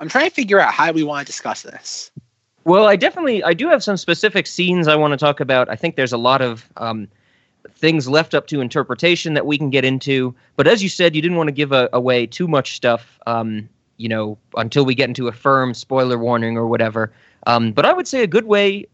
I'm 0.00 0.08
trying 0.08 0.28
to 0.28 0.34
figure 0.34 0.60
out 0.60 0.72
how 0.72 0.92
we 0.92 1.02
want 1.02 1.26
to 1.26 1.32
discuss 1.32 1.62
this. 1.62 2.10
Well, 2.64 2.86
I 2.86 2.96
definitely 2.96 3.42
I 3.42 3.54
do 3.54 3.68
have 3.68 3.82
some 3.82 3.96
specific 3.96 4.46
scenes 4.46 4.88
I 4.88 4.96
want 4.96 5.12
to 5.12 5.16
talk 5.16 5.40
about. 5.40 5.68
I 5.68 5.76
think 5.76 5.96
there's 5.96 6.12
a 6.12 6.18
lot 6.18 6.40
of 6.40 6.68
um, 6.76 7.08
things 7.74 8.08
left 8.08 8.34
up 8.34 8.46
to 8.48 8.60
interpretation 8.60 9.34
that 9.34 9.46
we 9.46 9.58
can 9.58 9.70
get 9.70 9.84
into. 9.84 10.34
But 10.56 10.66
as 10.66 10.82
you 10.82 10.88
said, 10.88 11.14
you 11.14 11.22
didn't 11.22 11.36
want 11.36 11.48
to 11.48 11.52
give 11.52 11.72
a, 11.72 11.88
away 11.92 12.26
too 12.26 12.48
much 12.48 12.76
stuff, 12.76 13.18
um, 13.26 13.68
you 13.96 14.08
know, 14.08 14.38
until 14.56 14.84
we 14.84 14.94
get 14.94 15.08
into 15.08 15.28
a 15.28 15.32
firm 15.32 15.74
spoiler 15.74 16.18
warning 16.18 16.56
or 16.56 16.66
whatever. 16.66 17.12
Um, 17.46 17.72
but 17.72 17.86
I 17.86 17.92
would 17.92 18.06
say 18.08 18.22
a 18.22 18.26
good 18.26 18.44
way 18.44 18.86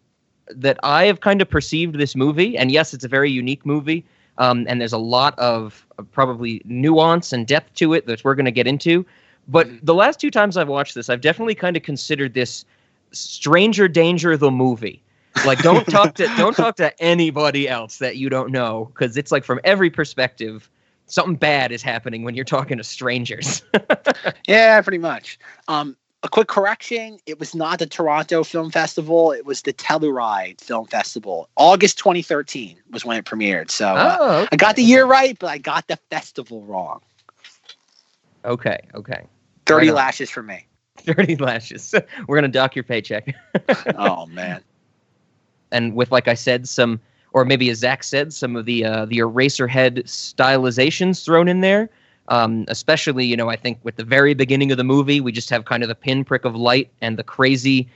that 0.49 0.79
I 0.83 1.05
have 1.07 1.21
kind 1.21 1.41
of 1.41 1.49
perceived 1.49 1.97
this 1.99 2.15
movie, 2.15 2.57
and 2.57 2.71
yes, 2.71 2.93
it's 2.95 3.05
a 3.05 3.09
very 3.09 3.31
unique 3.31 3.65
movie, 3.65 4.05
um, 4.39 4.67
and 4.69 4.81
there's 4.81 4.93
a 4.93 4.99
lot 4.99 5.39
of 5.39 5.87
probably 6.13 6.61
nuance 6.65 7.33
and 7.33 7.47
depth 7.47 7.75
to 7.75 7.95
it 7.95 8.07
that 8.07 8.25
we're 8.25 8.35
going 8.35 8.45
to 8.47 8.51
get 8.53 8.67
into. 8.67 9.05
But 9.49 9.69
Mhm. 9.69 9.81
the 9.83 9.95
last 9.95 10.21
two 10.21 10.31
times 10.31 10.57
I've 10.57 10.69
watched 10.69 10.95
this, 10.95 11.09
I've 11.09 11.21
definitely 11.21 11.55
kind 11.55 11.77
of 11.77 11.83
considered 11.83 12.35
this 12.35 12.65
stranger 13.13 13.89
danger 13.89 14.37
the 14.37 14.51
movie. 14.51 15.03
Like 15.45 15.61
don't 15.63 15.87
talk 15.89 16.15
to 16.15 16.29
don't 16.37 16.57
talk 16.57 16.77
to 16.77 17.03
anybody 17.03 17.69
else 17.69 17.99
that 17.99 18.17
you 18.17 18.29
don't 18.29 18.51
know 18.51 18.91
because 18.95 19.17
it's 19.17 19.31
like 19.33 19.45
from 19.45 19.61
every 19.65 19.91
perspective 19.91 20.69
something 21.07 21.37
bad 21.37 21.71
is 21.71 21.83
happening 21.83 22.23
when 22.25 22.35
you're 22.35 22.45
talking 22.45 22.79
to 22.79 22.85
strangers. 22.85 23.63
Yeah, 24.49 24.81
pretty 24.83 24.99
much. 24.99 25.39
Um, 25.69 25.97
a 26.25 26.29
quick 26.29 26.49
correction: 26.49 27.19
it 27.27 27.39
was 27.39 27.55
not 27.55 27.79
the 27.79 27.87
Toronto 27.87 28.43
Film 28.43 28.71
Festival; 28.71 29.31
it 29.31 29.45
was 29.47 29.63
the 29.63 29.73
Telluride 29.73 30.61
Film 30.61 30.87
Festival. 30.87 31.49
August 31.57 31.99
2013 31.99 32.77
was 32.91 33.05
when 33.05 33.19
it 33.19 33.25
premiered. 33.27 33.71
So 33.71 33.87
uh, 33.89 34.17
oh, 34.19 34.49
I 34.51 34.57
got 34.57 34.75
the 34.75 34.83
year 34.83 35.05
right, 35.05 35.39
but 35.39 35.49
I 35.49 35.59
got 35.59 35.87
the 35.87 35.97
festival 36.11 36.63
wrong. 36.63 37.01
okay, 38.45 38.81
okay. 38.95 39.27
Thirty 39.67 39.89
Right 39.89 39.95
lashes 39.95 40.31
for 40.31 40.43
me. 40.43 40.67
30 40.99 41.37
lashes. 41.37 41.95
We're 42.27 42.37
gonna 42.37 42.49
dock 42.49 42.75
your 42.75 42.85
paycheck. 42.85 43.35
Oh 43.97 44.27
man. 44.27 44.63
and 45.71 45.95
with 45.95 46.11
like 46.11 46.29
I 46.29 46.35
said, 46.35 46.69
some 46.69 47.01
or 47.33 47.45
maybe 47.45 47.69
as 47.71 47.79
Zach 47.79 48.03
said, 48.05 48.33
some 48.33 48.57
of 48.57 48.65
the 48.65 48.85
uh, 48.85 49.05
the 49.07 49.19
Eraserhead 49.19 50.05
stylizations 50.05 51.25
thrown 51.25 51.49
in 51.49 51.61
there. 51.61 51.91
Um, 52.29 52.65
especially, 52.69 53.27
you 53.27 53.37
know, 53.37 53.51
I 53.51 53.57
think 53.57 53.79
with 53.83 53.97
the 53.97 54.05
very 54.05 54.33
beginning 54.33 54.71
of 54.71 54.79
the 54.79 54.85
movie, 54.85 55.21
we 55.21 55.31
just 55.31 55.51
have 55.51 55.67
kind 55.67 55.83
of 55.83 55.91
the 55.91 55.95
pinprick 55.95 56.47
of 56.47 56.57
light 56.57 56.91
and 57.03 57.19
the 57.19 57.23
crazy 57.23 57.87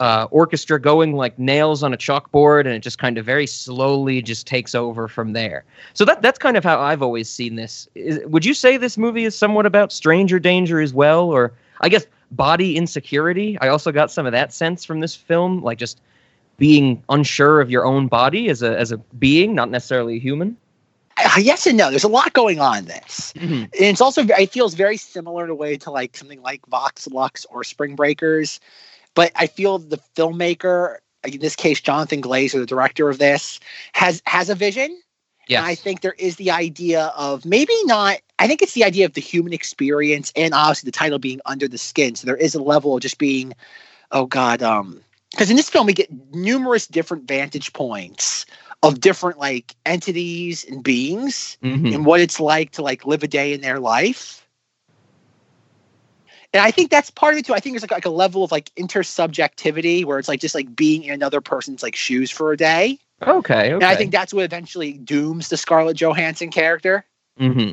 uh, 0.00 0.26
orchestra 0.30 0.80
going 0.80 1.14
like 1.14 1.38
nails 1.38 1.82
on 1.82 1.94
a 1.94 1.96
chalkboard, 1.96 2.60
and 2.60 2.70
it 2.70 2.80
just 2.80 2.98
kind 2.98 3.18
of 3.18 3.24
very 3.24 3.46
slowly 3.46 4.20
just 4.22 4.46
takes 4.46 4.74
over 4.74 5.08
from 5.08 5.32
there. 5.32 5.64
So 5.94 6.04
that 6.04 6.22
that's 6.22 6.38
kind 6.38 6.56
of 6.56 6.64
how 6.64 6.80
I've 6.80 7.02
always 7.02 7.28
seen 7.28 7.56
this. 7.56 7.88
Is, 7.94 8.20
would 8.26 8.44
you 8.44 8.54
say 8.54 8.76
this 8.76 8.98
movie 8.98 9.24
is 9.24 9.36
somewhat 9.36 9.66
about 9.66 9.92
stranger 9.92 10.38
danger 10.38 10.80
as 10.80 10.92
well, 10.92 11.30
or 11.30 11.52
I 11.80 11.88
guess 11.88 12.06
body 12.30 12.76
insecurity? 12.76 13.58
I 13.60 13.68
also 13.68 13.92
got 13.92 14.10
some 14.10 14.26
of 14.26 14.32
that 14.32 14.52
sense 14.52 14.84
from 14.84 15.00
this 15.00 15.14
film, 15.14 15.62
like 15.62 15.78
just 15.78 16.00
being 16.58 17.02
unsure 17.08 17.60
of 17.60 17.70
your 17.70 17.84
own 17.84 18.08
body 18.08 18.48
as 18.48 18.62
a 18.62 18.78
as 18.78 18.92
a 18.92 18.98
being, 19.18 19.54
not 19.54 19.70
necessarily 19.70 20.18
human. 20.18 20.56
Uh, 21.36 21.40
yes 21.40 21.66
and 21.66 21.76
no. 21.76 21.90
There's 21.90 22.04
a 22.04 22.08
lot 22.08 22.32
going 22.32 22.60
on 22.60 22.78
in 22.78 22.84
this. 22.86 23.32
And 23.36 23.68
it's 23.72 24.00
also 24.00 24.22
it 24.22 24.50
feels 24.50 24.74
very 24.74 24.96
similar 24.96 25.44
in 25.44 25.50
a 25.50 25.54
way 25.54 25.76
to 25.76 25.90
like 25.90 26.16
something 26.16 26.40
like 26.40 26.64
Vox 26.66 27.06
Lux 27.08 27.44
or 27.46 27.62
Spring 27.62 27.94
Breakers. 27.94 28.58
but 29.14 29.32
I 29.34 29.46
feel 29.46 29.78
the 29.78 29.98
filmmaker, 30.14 30.98
in 31.24 31.40
this 31.40 31.56
case, 31.56 31.80
Jonathan 31.80 32.22
Glazer, 32.22 32.60
the 32.60 32.66
director 32.66 33.10
of 33.10 33.18
this, 33.18 33.60
has 33.92 34.22
has 34.26 34.48
a 34.48 34.54
vision. 34.54 35.00
Yes. 35.48 35.58
And 35.58 35.66
I 35.66 35.74
think 35.74 36.00
there 36.00 36.16
is 36.18 36.36
the 36.36 36.50
idea 36.50 37.12
of 37.16 37.44
maybe 37.44 37.74
not. 37.84 38.18
I 38.38 38.46
think 38.46 38.62
it's 38.62 38.74
the 38.74 38.84
idea 38.84 39.06
of 39.06 39.12
the 39.14 39.20
human 39.20 39.52
experience, 39.52 40.32
and 40.36 40.54
obviously 40.54 40.88
the 40.88 40.92
title 40.92 41.18
being 41.18 41.40
under 41.46 41.68
the 41.68 41.78
skin. 41.78 42.14
So 42.14 42.26
there 42.26 42.36
is 42.36 42.54
a 42.54 42.62
level 42.62 42.96
of 42.96 43.02
just 43.02 43.18
being, 43.18 43.52
oh 44.10 44.26
god, 44.26 44.62
um, 44.62 45.02
because 45.30 45.50
in 45.50 45.56
this 45.56 45.68
film 45.68 45.86
we 45.86 45.92
get 45.92 46.10
numerous 46.34 46.86
different 46.86 47.28
vantage 47.28 47.72
points 47.72 48.46
of 48.82 49.00
different 49.00 49.38
like 49.38 49.74
entities 49.84 50.64
and 50.64 50.82
beings 50.82 51.58
Mhm. 51.62 51.94
and 51.94 52.06
what 52.06 52.20
it's 52.20 52.38
like 52.38 52.72
to 52.72 52.82
like 52.82 53.06
live 53.06 53.22
a 53.22 53.28
day 53.28 53.52
in 53.52 53.60
their 53.60 53.80
life. 53.80 54.46
And 56.52 56.62
I 56.62 56.70
think 56.70 56.90
that's 56.90 57.10
part 57.10 57.34
of 57.34 57.38
it 57.38 57.46
too. 57.46 57.54
I 57.54 57.60
think 57.60 57.74
there's 57.74 57.82
like, 57.82 57.90
like 57.90 58.06
a 58.06 58.10
level 58.10 58.44
of 58.44 58.52
like 58.52 58.74
intersubjectivity 58.76 60.04
where 60.04 60.18
it's 60.18 60.28
like 60.28 60.40
just 60.40 60.54
like 60.54 60.74
being 60.74 61.04
in 61.04 61.12
another 61.12 61.40
person's 61.40 61.82
like 61.82 61.96
shoes 61.96 62.30
for 62.30 62.52
a 62.52 62.56
day. 62.56 62.98
Okay. 63.22 63.54
Okay. 63.54 63.72
And 63.74 63.84
I 63.84 63.94
think 63.96 64.12
that's 64.12 64.32
what 64.32 64.44
eventually 64.44 64.92
dooms 64.92 65.48
the 65.48 65.56
Scarlett 65.56 65.96
Johansson 65.96 66.50
character. 66.50 67.04
hmm 67.38 67.70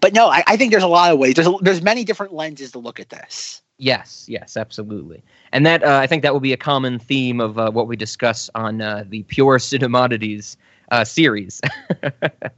But 0.00 0.12
no, 0.12 0.28
I, 0.28 0.44
I 0.46 0.56
think 0.56 0.70
there's 0.70 0.84
a 0.84 0.88
lot 0.88 1.12
of 1.12 1.18
ways. 1.18 1.34
There's 1.34 1.48
a, 1.48 1.54
there's 1.60 1.82
many 1.82 2.04
different 2.04 2.32
lenses 2.32 2.72
to 2.72 2.78
look 2.78 3.00
at 3.00 3.08
this. 3.08 3.62
Yes, 3.78 4.26
yes, 4.28 4.56
absolutely. 4.56 5.22
And 5.52 5.66
that 5.66 5.82
uh, 5.82 5.98
I 5.98 6.06
think 6.06 6.22
that 6.22 6.32
will 6.32 6.40
be 6.40 6.52
a 6.52 6.56
common 6.56 6.98
theme 6.98 7.40
of 7.40 7.58
uh, 7.58 7.70
what 7.70 7.88
we 7.88 7.96
discuss 7.96 8.48
on 8.54 8.80
uh, 8.80 9.04
the 9.08 9.24
Pure 9.24 9.58
Cinemodities 9.58 10.56
uh, 10.90 11.04
series. 11.04 11.60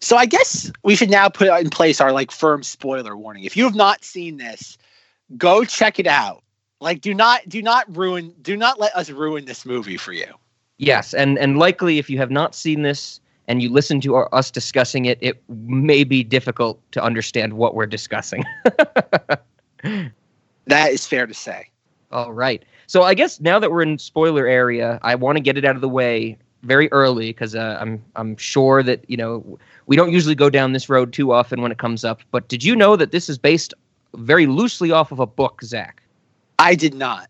So 0.00 0.16
I 0.16 0.26
guess 0.26 0.72
we 0.82 0.96
should 0.96 1.10
now 1.10 1.28
put 1.28 1.48
in 1.60 1.70
place 1.70 2.00
our 2.00 2.12
like 2.12 2.30
firm 2.30 2.62
spoiler 2.62 3.16
warning. 3.16 3.44
If 3.44 3.56
you 3.56 3.64
have 3.64 3.74
not 3.74 4.02
seen 4.02 4.38
this, 4.38 4.78
go 5.36 5.64
check 5.64 5.98
it 5.98 6.06
out. 6.06 6.42
Like 6.80 7.02
do 7.02 7.12
not 7.12 7.46
do 7.48 7.60
not 7.60 7.94
ruin 7.94 8.34
do 8.40 8.56
not 8.56 8.80
let 8.80 8.96
us 8.96 9.10
ruin 9.10 9.44
this 9.44 9.66
movie 9.66 9.98
for 9.98 10.14
you. 10.14 10.26
yes, 10.78 11.12
and 11.12 11.38
and 11.38 11.58
likely 11.58 11.98
if 11.98 12.08
you 12.08 12.16
have 12.16 12.30
not 12.30 12.54
seen 12.54 12.82
this 12.82 13.20
and 13.46 13.62
you 13.62 13.68
listen 13.68 14.00
to 14.00 14.14
our, 14.14 14.34
us 14.34 14.50
discussing 14.50 15.04
it, 15.04 15.18
it 15.20 15.42
may 15.48 16.04
be 16.04 16.24
difficult 16.24 16.80
to 16.92 17.02
understand 17.02 17.52
what 17.54 17.74
we're 17.74 17.86
discussing. 17.86 18.42
That 20.66 20.92
is 20.92 21.06
fair 21.06 21.26
to 21.26 21.34
say. 21.34 21.68
All 22.12 22.32
right. 22.32 22.64
So 22.86 23.02
I 23.02 23.14
guess 23.14 23.40
now 23.40 23.58
that 23.58 23.70
we're 23.70 23.82
in 23.82 23.98
spoiler 23.98 24.46
area, 24.46 24.98
I 25.02 25.14
want 25.14 25.36
to 25.36 25.40
get 25.40 25.56
it 25.56 25.64
out 25.64 25.76
of 25.76 25.80
the 25.80 25.88
way 25.88 26.36
very 26.62 26.90
early 26.92 27.28
because 27.28 27.54
uh, 27.54 27.78
I'm 27.80 28.02
I'm 28.16 28.36
sure 28.36 28.82
that 28.82 29.08
you 29.08 29.16
know 29.16 29.58
we 29.86 29.96
don't 29.96 30.12
usually 30.12 30.34
go 30.34 30.50
down 30.50 30.72
this 30.72 30.88
road 30.88 31.12
too 31.12 31.32
often 31.32 31.62
when 31.62 31.72
it 31.72 31.78
comes 31.78 32.04
up. 32.04 32.20
But 32.30 32.48
did 32.48 32.64
you 32.64 32.74
know 32.76 32.96
that 32.96 33.12
this 33.12 33.28
is 33.28 33.38
based 33.38 33.74
very 34.14 34.46
loosely 34.46 34.90
off 34.90 35.12
of 35.12 35.20
a 35.20 35.26
book, 35.26 35.62
Zach? 35.62 36.02
I 36.58 36.74
did 36.74 36.94
not. 36.94 37.28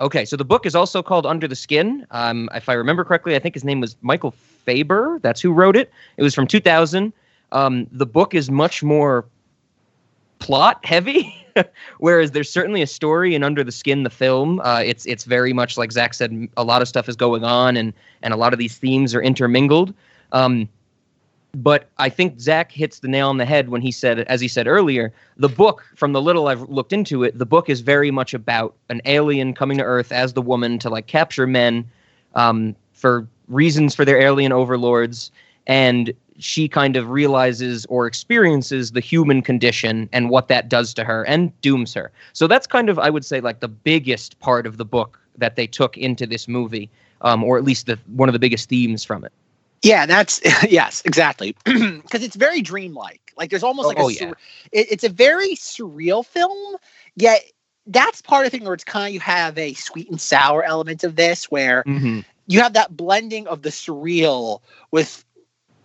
Okay, 0.00 0.24
so 0.24 0.36
the 0.36 0.44
book 0.44 0.64
is 0.64 0.74
also 0.74 1.02
called 1.02 1.26
Under 1.26 1.46
the 1.46 1.56
Skin. 1.56 2.06
Um, 2.12 2.48
if 2.54 2.68
I 2.68 2.72
remember 2.72 3.04
correctly, 3.04 3.36
I 3.36 3.38
think 3.38 3.54
his 3.54 3.64
name 3.64 3.80
was 3.80 3.96
Michael 4.00 4.30
Faber. 4.30 5.18
That's 5.22 5.40
who 5.40 5.52
wrote 5.52 5.76
it. 5.76 5.92
It 6.16 6.22
was 6.22 6.34
from 6.34 6.46
2000. 6.46 7.12
Um, 7.52 7.86
the 7.92 8.06
book 8.06 8.34
is 8.34 8.50
much 8.50 8.82
more 8.82 9.26
plot 10.42 10.84
heavy, 10.84 11.34
whereas 11.98 12.32
there's 12.32 12.50
certainly 12.50 12.82
a 12.82 12.86
story 12.86 13.34
in 13.34 13.44
Under 13.44 13.62
the 13.62 13.72
Skin, 13.72 14.02
the 14.02 14.10
film. 14.10 14.60
Uh, 14.60 14.82
it's 14.84 15.06
it's 15.06 15.24
very 15.24 15.52
much 15.52 15.78
like 15.78 15.92
Zach 15.92 16.14
said. 16.14 16.48
A 16.56 16.64
lot 16.64 16.82
of 16.82 16.88
stuff 16.88 17.08
is 17.08 17.16
going 17.16 17.44
on, 17.44 17.76
and 17.76 17.92
and 18.22 18.34
a 18.34 18.36
lot 18.36 18.52
of 18.52 18.58
these 18.58 18.76
themes 18.76 19.14
are 19.14 19.22
intermingled. 19.22 19.94
Um, 20.32 20.68
but 21.54 21.90
I 21.98 22.08
think 22.08 22.40
Zach 22.40 22.72
hits 22.72 23.00
the 23.00 23.08
nail 23.08 23.28
on 23.28 23.36
the 23.36 23.44
head 23.44 23.68
when 23.68 23.82
he 23.82 23.92
said, 23.92 24.20
as 24.20 24.40
he 24.40 24.48
said 24.48 24.66
earlier, 24.66 25.12
the 25.36 25.50
book, 25.50 25.84
from 25.96 26.14
the 26.14 26.22
little 26.22 26.48
I've 26.48 26.62
looked 26.62 26.94
into 26.94 27.22
it, 27.24 27.38
the 27.38 27.44
book 27.44 27.68
is 27.68 27.82
very 27.82 28.10
much 28.10 28.32
about 28.32 28.74
an 28.88 29.02
alien 29.04 29.52
coming 29.52 29.76
to 29.76 29.84
Earth 29.84 30.12
as 30.12 30.32
the 30.32 30.40
woman 30.40 30.78
to 30.78 30.88
like 30.88 31.08
capture 31.08 31.46
men 31.46 31.88
um, 32.34 32.74
for 32.94 33.28
reasons 33.48 33.94
for 33.94 34.06
their 34.06 34.18
alien 34.18 34.50
overlords. 34.50 35.30
And 35.66 36.12
she 36.38 36.68
kind 36.68 36.96
of 36.96 37.10
realizes 37.10 37.86
or 37.86 38.06
experiences 38.06 38.92
the 38.92 39.00
human 39.00 39.42
condition 39.42 40.08
and 40.12 40.30
what 40.30 40.48
that 40.48 40.68
does 40.68 40.94
to 40.94 41.04
her 41.04 41.24
and 41.26 41.58
dooms 41.60 41.94
her. 41.94 42.10
So 42.32 42.46
that's 42.46 42.66
kind 42.66 42.88
of, 42.88 42.98
I 42.98 43.10
would 43.10 43.24
say, 43.24 43.40
like 43.40 43.60
the 43.60 43.68
biggest 43.68 44.38
part 44.40 44.66
of 44.66 44.76
the 44.76 44.84
book 44.84 45.20
that 45.38 45.56
they 45.56 45.66
took 45.66 45.96
into 45.96 46.26
this 46.26 46.48
movie, 46.48 46.90
um, 47.22 47.42
or 47.44 47.58
at 47.58 47.64
least 47.64 47.86
the, 47.86 47.98
one 48.06 48.28
of 48.28 48.32
the 48.32 48.38
biggest 48.38 48.68
themes 48.68 49.04
from 49.04 49.24
it. 49.24 49.32
Yeah, 49.82 50.06
that's 50.06 50.40
yes, 50.68 51.02
exactly. 51.04 51.56
Because 51.64 52.22
it's 52.22 52.36
very 52.36 52.62
dreamlike. 52.62 53.32
Like 53.36 53.50
there's 53.50 53.62
almost 53.62 53.88
like 53.88 53.98
Oh, 53.98 54.08
a 54.08 54.12
yeah. 54.12 54.18
sur- 54.18 54.36
it, 54.72 54.86
it's 54.90 55.04
a 55.04 55.08
very 55.08 55.54
surreal 55.54 56.24
film. 56.24 56.76
Yet 57.16 57.42
that's 57.86 58.22
part 58.22 58.46
of 58.46 58.52
the 58.52 58.58
thing 58.58 58.64
where 58.64 58.74
it's 58.74 58.84
kind 58.84 59.08
of 59.08 59.14
you 59.14 59.20
have 59.20 59.58
a 59.58 59.74
sweet 59.74 60.10
and 60.10 60.20
sour 60.20 60.62
element 60.62 61.04
of 61.04 61.16
this, 61.16 61.50
where 61.50 61.86
Mm-hmm. 61.86 62.20
you 62.46 62.60
have 62.60 62.74
that 62.74 62.96
blending 62.96 63.46
of 63.48 63.62
the 63.62 63.70
surreal 63.70 64.60
with 64.90 65.24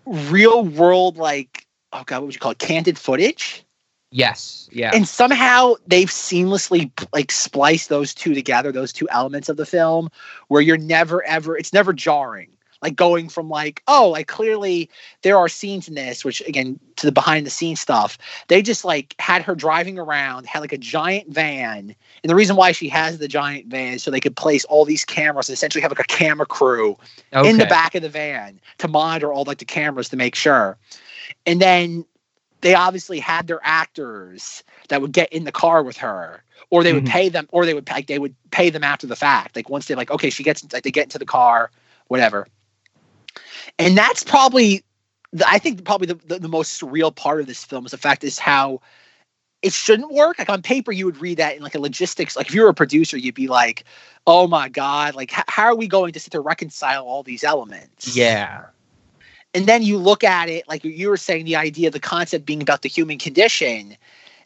real 0.08 0.64
world, 0.64 1.18
like 1.18 1.66
oh 1.94 2.04
god, 2.06 2.18
what 2.18 2.26
would 2.28 2.34
you 2.36 2.40
call 2.40 2.52
it? 2.52 2.60
Candid 2.60 2.98
footage. 2.98 3.64
Yes. 4.12 4.70
Yeah. 4.72 4.92
and 4.94 5.08
somehow 5.08 5.74
they've 5.86 6.10
seamlessly 6.10 6.92
like 7.14 7.32
spliced 7.32 7.90
those 7.90 8.14
two 8.14 8.34
together 8.34 8.72
those 8.72 8.94
two 8.94 9.08
elements 9.10 9.50
of 9.50 9.58
the 9.58 9.66
film 9.66 10.10
where 10.48 10.62
you're 10.62 10.78
never 10.78 11.24
ever 11.26 11.58
it's 11.58 11.74
never 11.74 11.92
jarring 11.92 12.50
like 12.82 12.96
going 12.96 13.30
from 13.30 13.50
like 13.50 13.82
oh 13.88 14.10
like 14.10 14.28
clearly 14.28 14.90
there 15.22 15.38
are 15.38 15.48
scenes 15.48 15.88
in 15.88 15.96
this 15.96 16.24
which 16.24 16.42
again 16.48 16.80
to 16.96 17.06
the 17.06 17.12
behind 17.12 17.46
the 17.46 17.50
scenes 17.50 17.80
stuff 17.80 18.18
they 18.48 18.62
just 18.62 18.86
like 18.86 19.16
had 19.20 19.42
her 19.42 19.56
driving 19.56 19.98
around 20.00 20.46
had 20.46 20.60
like 20.60 20.74
a 20.74 20.78
giant 20.78 21.28
van 21.30 21.96
and 22.24 22.30
the 22.30 22.36
reason 22.36 22.56
why 22.56 22.72
she 22.72 22.88
has 22.90 23.18
the 23.18 23.28
giant 23.28 23.68
van 23.68 23.94
is 23.94 24.04
so 24.04 24.12
they 24.12 24.20
could 24.20 24.36
place 24.36 24.66
all 24.66 24.86
these 24.86 25.06
cameras 25.06 25.50
and 25.50 25.54
essentially 25.54 25.82
have 25.82 25.92
like 25.92 26.00
a 26.00 26.04
camera 26.04 26.46
crew 26.46 26.98
in 27.46 27.58
the 27.58 27.66
back 27.70 27.96
of 27.96 28.02
the 28.02 28.10
van 28.10 28.60
to 28.78 28.88
monitor 28.88 29.32
all 29.32 29.44
like 29.46 29.58
the 29.60 29.66
cameras 29.66 30.10
to 30.10 30.16
make 30.18 30.36
sure. 30.36 30.78
And 31.46 31.62
then 31.62 32.06
they 32.62 32.74
obviously 32.74 33.20
had 33.20 33.48
their 33.48 33.60
actors 33.64 34.64
that 34.90 35.02
would 35.02 35.12
get 35.12 35.32
in 35.32 35.44
the 35.44 35.52
car 35.52 35.84
with 35.84 35.98
her, 35.98 36.44
or 36.70 36.84
they 36.84 36.94
would 36.94 37.06
Mhm. 37.06 37.10
pay 37.10 37.30
them, 37.30 37.48
or 37.52 37.66
they 37.66 37.74
would 37.74 37.88
like 37.90 38.08
they 38.08 38.20
would 38.20 38.36
pay 38.52 38.70
them 38.70 38.84
after 38.84 39.08
the 39.08 39.16
fact. 39.16 39.56
Like 39.56 39.70
once 39.70 39.86
they 39.86 39.96
like, 39.96 40.12
okay, 40.12 40.30
she 40.30 40.44
gets 40.44 40.66
like 40.74 40.84
they 40.84 40.92
get 40.92 41.04
into 41.04 41.20
the 41.20 41.26
car, 41.26 41.70
whatever. 42.08 42.48
And 43.80 43.98
that's 43.98 44.24
probably, 44.24 44.84
the, 45.32 45.48
I 45.48 45.60
think 45.60 45.84
probably 45.84 46.08
the, 46.08 46.16
the 46.16 46.40
the 46.40 46.48
most 46.48 46.82
surreal 46.82 47.14
part 47.14 47.40
of 47.42 47.48
this 47.48 47.64
film 47.64 47.86
is 47.86 47.92
the 47.92 47.98
fact 47.98 48.24
is 48.24 48.40
how 48.40 48.82
it 49.62 49.74
shouldn't 49.74 50.12
work. 50.12 50.40
Like 50.40 50.50
on 50.50 50.62
paper, 50.62 50.92
you 50.92 51.06
would 51.06 51.18
read 51.18 51.38
that 51.38 51.56
in 51.56 51.64
like 51.64 51.76
a 51.76 51.80
logistics. 51.80 52.36
Like 52.36 52.48
if 52.48 52.56
you 52.56 52.62
were 52.62 52.70
a 52.70 52.74
producer, 52.74 53.18
you'd 53.18 53.36
be 53.36 53.48
like, 53.48 53.84
"Oh 54.26 54.48
my 54.48 54.70
god! 54.70 55.16
Like 55.16 55.38
h- 55.38 55.46
how 55.48 55.66
are 55.66 55.76
we 55.76 55.88
going 55.88 56.14
to 56.14 56.20
sit 56.20 56.32
to 56.32 56.40
reconcile 56.40 57.06
all 57.06 57.24
these 57.24 57.44
elements?" 57.44 58.16
Yeah. 58.16 58.66
And 59.54 59.66
then 59.66 59.82
you 59.82 59.98
look 59.98 60.24
at 60.24 60.50
it 60.50 60.68
like 60.68 60.84
you 60.84 61.10
were 61.10 61.18
saying, 61.18 61.46
the 61.46 61.56
idea, 61.56 61.90
the 61.90 62.00
concept 62.00 62.46
being 62.46 62.62
about 62.62 62.82
the 62.84 62.90
human 62.90 63.18
condition, 63.18 63.98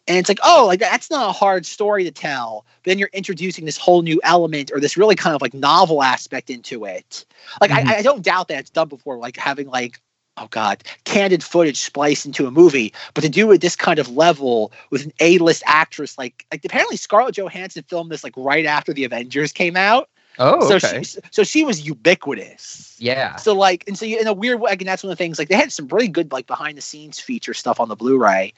and 0.07 0.17
it's 0.17 0.29
like, 0.29 0.39
oh, 0.43 0.65
like 0.67 0.79
that's 0.79 1.09
not 1.11 1.29
a 1.29 1.31
hard 1.31 1.65
story 1.65 2.03
to 2.03 2.11
tell. 2.11 2.65
But 2.83 2.91
then 2.91 2.99
you're 2.99 3.09
introducing 3.13 3.65
this 3.65 3.77
whole 3.77 4.01
new 4.01 4.19
element 4.23 4.71
or 4.73 4.79
this 4.79 4.97
really 4.97 5.15
kind 5.15 5.35
of 5.35 5.41
like 5.41 5.53
novel 5.53 6.03
aspect 6.03 6.49
into 6.49 6.85
it. 6.85 7.25
Like 7.61 7.71
Mhm. 7.71 7.87
I, 7.87 7.97
I 7.97 8.01
don't 8.01 8.23
doubt 8.23 8.47
that 8.49 8.59
it's 8.59 8.69
done 8.69 8.87
before, 8.89 9.17
like 9.17 9.37
having 9.37 9.67
like 9.67 9.99
oh 10.37 10.47
god, 10.49 10.83
candid 11.03 11.43
footage 11.43 11.77
spliced 11.81 12.25
into 12.25 12.47
a 12.47 12.51
movie. 12.51 12.93
But 13.13 13.21
to 13.21 13.29
do 13.29 13.51
it 13.51 13.61
this 13.61 13.75
kind 13.75 13.99
of 13.99 14.09
level 14.09 14.71
with 14.89 15.03
an 15.05 15.13
A-list 15.19 15.63
actress, 15.65 16.17
like 16.17 16.45
like 16.51 16.65
apparently 16.65 16.97
Scarlett 16.97 17.35
Johansson 17.37 17.83
filmed 17.87 18.11
this 18.11 18.23
like 18.23 18.33
right 18.37 18.65
after 18.65 18.93
the 18.93 19.03
Avengers 19.03 19.51
came 19.51 19.75
out. 19.75 20.09
Oh, 20.43 20.67
so 20.67 20.75
okay. 20.77 21.03
she 21.03 21.19
so 21.29 21.43
she 21.43 21.63
was 21.63 21.85
ubiquitous. 21.85 22.97
yeah. 22.99 23.35
So 23.35 23.53
like, 23.53 23.83
and 23.87 23.95
so 23.97 24.05
you, 24.05 24.19
in 24.19 24.25
a 24.25 24.33
weird 24.33 24.59
way, 24.59 24.71
and 24.71 24.81
that's 24.81 25.03
one 25.03 25.11
of 25.11 25.17
the 25.17 25.23
things. 25.23 25.37
Like 25.37 25.49
they 25.49 25.55
had 25.55 25.71
some 25.71 25.87
really 25.89 26.07
good 26.07 26.31
like 26.31 26.47
behind 26.47 26.77
the 26.77 26.81
scenes 26.81 27.19
feature 27.19 27.53
stuff 27.53 27.79
on 27.79 27.89
the 27.89 27.95
Blu-ray, 27.95 28.51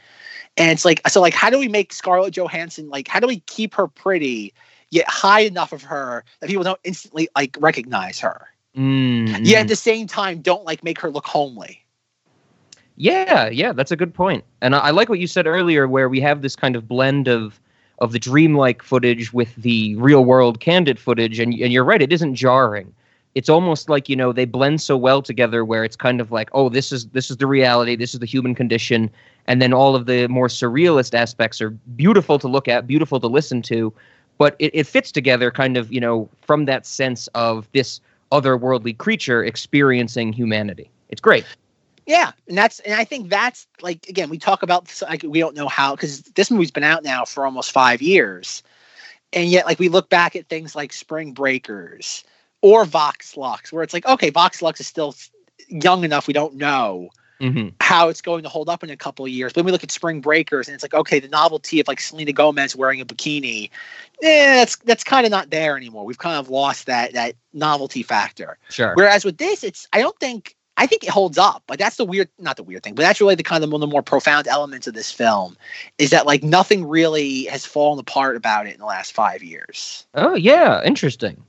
and 0.55 0.71
it's 0.71 0.85
like, 0.85 1.01
so 1.09 1.19
like, 1.19 1.33
how 1.33 1.49
do 1.49 1.59
we 1.59 1.67
make 1.67 1.91
Scarlett 1.91 2.33
Johansson 2.33 2.89
like? 2.89 3.09
How 3.09 3.19
do 3.19 3.27
we 3.27 3.41
keep 3.41 3.75
her 3.75 3.87
pretty 3.87 4.53
yet 4.91 5.09
high 5.09 5.41
enough 5.41 5.73
of 5.73 5.81
her 5.81 6.23
that 6.39 6.47
people 6.47 6.63
don't 6.63 6.79
instantly 6.85 7.27
like 7.35 7.57
recognize 7.59 8.19
her? 8.21 8.47
Mm, 8.77 9.45
Yet 9.45 9.61
at 9.63 9.67
the 9.67 9.75
same 9.75 10.07
time, 10.07 10.41
don't 10.41 10.63
like 10.63 10.83
make 10.83 10.99
her 11.01 11.11
look 11.11 11.25
homely. 11.27 11.83
Yeah, 12.95 13.49
yeah, 13.49 13.73
that's 13.73 13.91
a 13.91 13.95
good 13.95 14.13
point. 14.13 14.43
And 14.61 14.75
I, 14.75 14.79
I 14.79 14.91
like 14.91 15.09
what 15.09 15.19
you 15.19 15.27
said 15.27 15.47
earlier, 15.47 15.87
where 15.87 16.07
we 16.07 16.21
have 16.21 16.41
this 16.41 16.55
kind 16.55 16.75
of 16.75 16.87
blend 16.87 17.27
of 17.27 17.59
of 18.03 18.11
the 18.11 18.19
dreamlike 18.19 18.83
footage 18.83 19.31
with 19.31 19.55
the 19.55 19.95
real 19.95 20.25
world 20.25 20.59
candid 20.59 20.99
footage, 20.99 21.39
and 21.39 21.53
and 21.53 21.71
you're 21.71 21.85
right, 21.85 22.01
it 22.01 22.11
isn't 22.11 22.35
jarring. 22.35 22.93
It's 23.33 23.47
almost 23.47 23.89
like 23.89 24.09
you 24.09 24.15
know 24.17 24.33
they 24.33 24.43
blend 24.43 24.81
so 24.81 24.97
well 24.97 25.21
together, 25.21 25.63
where 25.63 25.85
it's 25.85 25.95
kind 25.95 26.19
of 26.19 26.29
like, 26.29 26.49
oh, 26.51 26.67
this 26.67 26.91
is 26.91 27.07
this 27.07 27.31
is 27.31 27.37
the 27.37 27.47
reality, 27.47 27.95
this 27.95 28.13
is 28.13 28.19
the 28.19 28.25
human 28.25 28.55
condition, 28.55 29.09
and 29.47 29.61
then 29.61 29.73
all 29.73 29.95
of 29.95 30.05
the 30.05 30.27
more 30.27 30.49
surrealist 30.49 31.13
aspects 31.13 31.61
are 31.61 31.69
beautiful 31.95 32.37
to 32.39 32.47
look 32.49 32.67
at, 32.67 32.85
beautiful 32.85 33.21
to 33.21 33.27
listen 33.27 33.61
to, 33.61 33.93
but 34.37 34.57
it, 34.59 34.71
it 34.75 34.85
fits 34.85 35.09
together 35.09 35.49
kind 35.49 35.77
of 35.77 35.91
you 35.91 36.01
know 36.01 36.29
from 36.41 36.65
that 36.65 36.85
sense 36.85 37.27
of 37.27 37.69
this 37.71 38.01
otherworldly 38.33 38.97
creature 38.97 39.45
experiencing 39.45 40.33
humanity. 40.33 40.89
It's 41.07 41.21
great. 41.21 41.45
Yeah, 42.05 42.31
and 42.47 42.57
that's 42.57 42.79
and 42.79 42.93
I 42.93 43.05
think 43.05 43.29
that's 43.29 43.67
like 43.81 44.07
again 44.09 44.29
we 44.29 44.37
talk 44.37 44.63
about 44.63 44.85
this, 44.85 45.01
like 45.01 45.23
we 45.23 45.39
don't 45.39 45.55
know 45.55 45.67
how 45.67 45.95
because 45.95 46.21
this 46.21 46.51
movie's 46.51 46.71
been 46.71 46.83
out 46.83 47.03
now 47.03 47.25
for 47.25 47.45
almost 47.45 47.71
five 47.71 48.01
years, 48.01 48.63
and 49.31 49.49
yet 49.49 49.65
like 49.65 49.79
we 49.79 49.89
look 49.89 50.09
back 50.09 50.35
at 50.35 50.49
things 50.49 50.75
like 50.75 50.91
Spring 50.91 51.33
Breakers 51.33 52.23
or 52.61 52.85
Vox 52.85 53.37
Lux, 53.37 53.71
where 53.71 53.83
it's 53.83 53.93
like, 53.93 54.05
okay, 54.05 54.29
Vox 54.29 54.61
Lux 54.61 54.79
is 54.79 54.87
still 54.87 55.15
young 55.67 56.03
enough, 56.03 56.27
we 56.27 56.33
don't 56.33 56.55
know 56.55 57.09
hmm 57.39 57.69
how 57.81 58.07
it's 58.07 58.21
going 58.21 58.43
to 58.43 58.49
hold 58.49 58.69
up 58.69 58.81
in 58.81 58.89
a 58.89 58.95
couple 58.95 59.25
of 59.25 59.31
years. 59.31 59.51
But 59.51 59.59
when 59.59 59.65
we 59.65 59.71
look 59.73 59.83
at 59.83 59.91
Spring 59.91 60.21
Breakers, 60.21 60.69
and 60.69 60.73
it's 60.73 60.83
like, 60.83 60.93
okay, 60.93 61.19
the 61.19 61.27
novelty 61.27 61.81
of 61.81 61.87
like 61.87 61.99
Selena 61.99 62.31
Gomez 62.31 62.77
wearing 62.77 63.01
a 63.01 63.05
bikini, 63.05 63.69
eh, 64.21 64.55
that's 64.55 64.77
that's 64.77 65.03
kind 65.03 65.25
of 65.25 65.31
not 65.31 65.49
there 65.49 65.75
anymore. 65.75 66.05
We've 66.05 66.17
kind 66.17 66.37
of 66.37 66.49
lost 66.49 66.85
that 66.85 67.13
that 67.13 67.35
novelty 67.51 68.01
factor. 68.01 68.57
Sure. 68.69 68.93
Whereas 68.95 69.25
with 69.25 69.37
this, 69.37 69.63
it's 69.65 69.87
I 69.91 69.99
don't 69.99 70.17
think 70.17 70.55
I 70.77 70.87
think 70.87 71.03
it 71.03 71.09
holds 71.09 71.37
up. 71.37 71.63
But 71.67 71.79
that's 71.79 71.97
the 71.97 72.05
weird, 72.05 72.29
not 72.39 72.57
the 72.57 72.63
weird 72.63 72.83
thing, 72.83 72.95
but 72.95 73.03
that's 73.03 73.21
really 73.21 73.35
the 73.35 73.43
kind 73.43 73.63
of 73.63 73.69
one 73.71 73.81
of 73.81 73.89
the 73.89 73.91
more 73.91 74.01
profound 74.01 74.47
elements 74.47 74.87
of 74.87 74.93
this 74.93 75.11
film 75.11 75.55
is 75.97 76.09
that 76.09 76.25
like 76.25 76.43
nothing 76.43 76.87
really 76.87 77.45
has 77.45 77.65
fallen 77.65 77.99
apart 77.99 78.35
about 78.35 78.67
it 78.67 78.73
in 78.73 78.79
the 78.79 78.85
last 78.85 79.13
five 79.13 79.43
years. 79.43 80.05
Oh 80.15 80.35
yeah, 80.35 80.81
interesting. 80.83 81.43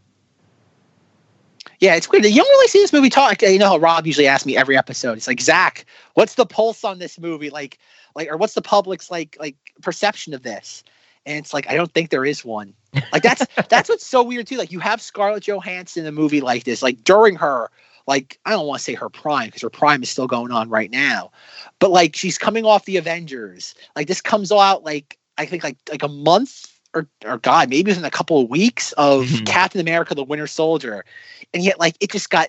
Yeah, 1.80 1.96
it's 1.96 2.10
weird. 2.10 2.24
You 2.24 2.34
don't 2.34 2.48
really 2.48 2.68
see 2.68 2.80
this 2.80 2.92
movie 2.92 3.10
talk. 3.10 3.42
You 3.42 3.58
know 3.58 3.68
how 3.68 3.78
Rob 3.78 4.06
usually 4.06 4.26
asks 4.26 4.46
me 4.46 4.56
every 4.56 4.76
episode. 4.76 5.18
It's 5.18 5.26
like 5.26 5.40
Zach, 5.40 5.84
what's 6.14 6.34
the 6.34 6.46
pulse 6.46 6.84
on 6.84 6.98
this 6.98 7.18
movie? 7.18 7.50
Like, 7.50 7.78
like, 8.14 8.30
or 8.30 8.36
what's 8.36 8.54
the 8.54 8.62
public's 8.62 9.10
like, 9.10 9.36
like 9.40 9.56
perception 9.82 10.34
of 10.34 10.42
this? 10.42 10.84
And 11.26 11.38
it's 11.38 11.52
like 11.52 11.68
I 11.68 11.74
don't 11.74 11.92
think 11.92 12.10
there 12.10 12.24
is 12.24 12.44
one. 12.44 12.74
Like 13.12 13.22
that's 13.22 13.44
that's 13.68 13.88
what's 13.88 14.06
so 14.06 14.22
weird 14.22 14.46
too. 14.46 14.56
Like 14.56 14.72
you 14.72 14.80
have 14.80 15.02
Scarlett 15.02 15.46
Johansson 15.46 16.02
in 16.02 16.08
a 16.08 16.12
movie 16.12 16.40
like 16.40 16.64
this, 16.64 16.82
like 16.82 17.02
during 17.02 17.34
her, 17.36 17.70
like 18.06 18.38
I 18.44 18.50
don't 18.50 18.66
want 18.66 18.78
to 18.78 18.84
say 18.84 18.94
her 18.94 19.08
prime 19.08 19.46
because 19.46 19.62
her 19.62 19.70
prime 19.70 20.02
is 20.02 20.10
still 20.10 20.26
going 20.26 20.52
on 20.52 20.68
right 20.68 20.90
now, 20.90 21.30
but 21.78 21.90
like 21.90 22.16
she's 22.16 22.38
coming 22.38 22.64
off 22.64 22.84
the 22.84 22.96
Avengers. 22.96 23.74
Like 23.96 24.08
this 24.08 24.20
comes 24.20 24.52
out 24.52 24.84
like 24.84 25.18
I 25.38 25.46
think 25.46 25.64
like 25.64 25.76
like 25.90 26.02
a 26.02 26.08
month 26.08 26.78
or 26.94 27.08
or 27.24 27.38
God 27.38 27.70
maybe 27.70 27.90
within 27.90 28.04
a 28.04 28.10
couple 28.10 28.40
of 28.40 28.48
weeks 28.50 28.92
of 28.92 29.24
Mhm. 29.26 29.46
Captain 29.46 29.80
America: 29.80 30.14
The 30.14 30.24
Winter 30.24 30.46
Soldier, 30.46 31.04
and 31.52 31.62
yet 31.64 31.80
like 31.80 31.96
it 32.00 32.10
just 32.10 32.30
got 32.30 32.48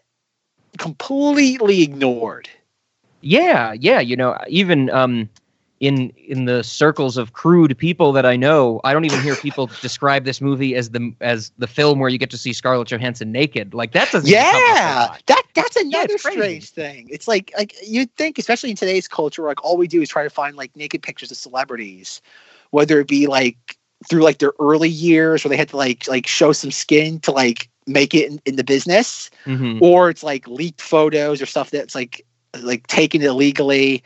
completely 0.77 1.81
ignored. 1.83 2.49
Yeah, 3.21 3.73
yeah. 3.73 3.99
You 3.99 4.15
know, 4.15 4.37
even 4.47 4.89
um, 4.91 5.29
in 5.85 6.09
in 6.11 6.45
the 6.45 6.63
circles 6.63 7.17
of 7.17 7.33
crude 7.33 7.77
people 7.77 8.11
that 8.13 8.25
I 8.25 8.35
know, 8.35 8.81
I 8.83 8.93
don't 8.93 9.05
even 9.05 9.21
hear 9.21 9.35
people 9.35 9.67
describe 9.81 10.25
this 10.25 10.41
movie 10.41 10.75
as 10.75 10.89
the 10.91 11.13
as 11.21 11.51
the 11.57 11.67
film 11.67 11.99
where 11.99 12.09
you 12.09 12.17
get 12.17 12.29
to 12.31 12.37
see 12.37 12.53
Scarlett 12.53 12.87
Johansson 12.87 13.31
naked. 13.31 13.73
Like 13.73 13.91
that 13.93 14.11
doesn't. 14.11 14.29
even 14.29 14.43
come 14.43 14.63
a 14.65 14.75
Yeah, 14.75 15.17
that 15.27 15.43
that's 15.53 15.75
another 15.75 16.17
crazy. 16.17 16.37
strange 16.37 16.69
thing. 16.71 17.07
It's 17.11 17.27
like 17.27 17.53
like 17.57 17.75
you'd 17.85 18.13
think, 18.15 18.37
especially 18.37 18.71
in 18.71 18.75
today's 18.75 19.07
culture, 19.07 19.43
like 19.43 19.63
all 19.63 19.77
we 19.77 19.87
do 19.87 20.01
is 20.01 20.09
try 20.09 20.23
to 20.23 20.29
find 20.29 20.55
like 20.55 20.75
naked 20.75 21.01
pictures 21.01 21.31
of 21.31 21.37
celebrities, 21.37 22.21
whether 22.71 22.99
it 22.99 23.07
be 23.07 23.27
like 23.27 23.77
through 24.09 24.23
like 24.23 24.39
their 24.39 24.53
early 24.59 24.89
years 24.89 25.43
where 25.43 25.49
they 25.49 25.57
had 25.57 25.69
to 25.69 25.77
like 25.77 26.07
like 26.07 26.27
show 26.27 26.51
some 26.51 26.71
skin 26.71 27.19
to 27.21 27.31
like 27.31 27.69
make 27.87 28.13
it 28.15 28.29
in, 28.31 28.39
in 28.45 28.55
the 28.55 28.63
business, 28.63 29.29
Mhm. 29.45 29.81
or 29.81 30.09
it's 30.09 30.23
like 30.23 30.47
leaked 30.47 30.81
photos 30.81 31.41
or 31.41 31.45
stuff 31.45 31.71
that's 31.71 31.95
like 31.95 32.25
like 32.61 32.87
taken 32.87 33.21
illegally. 33.21 34.03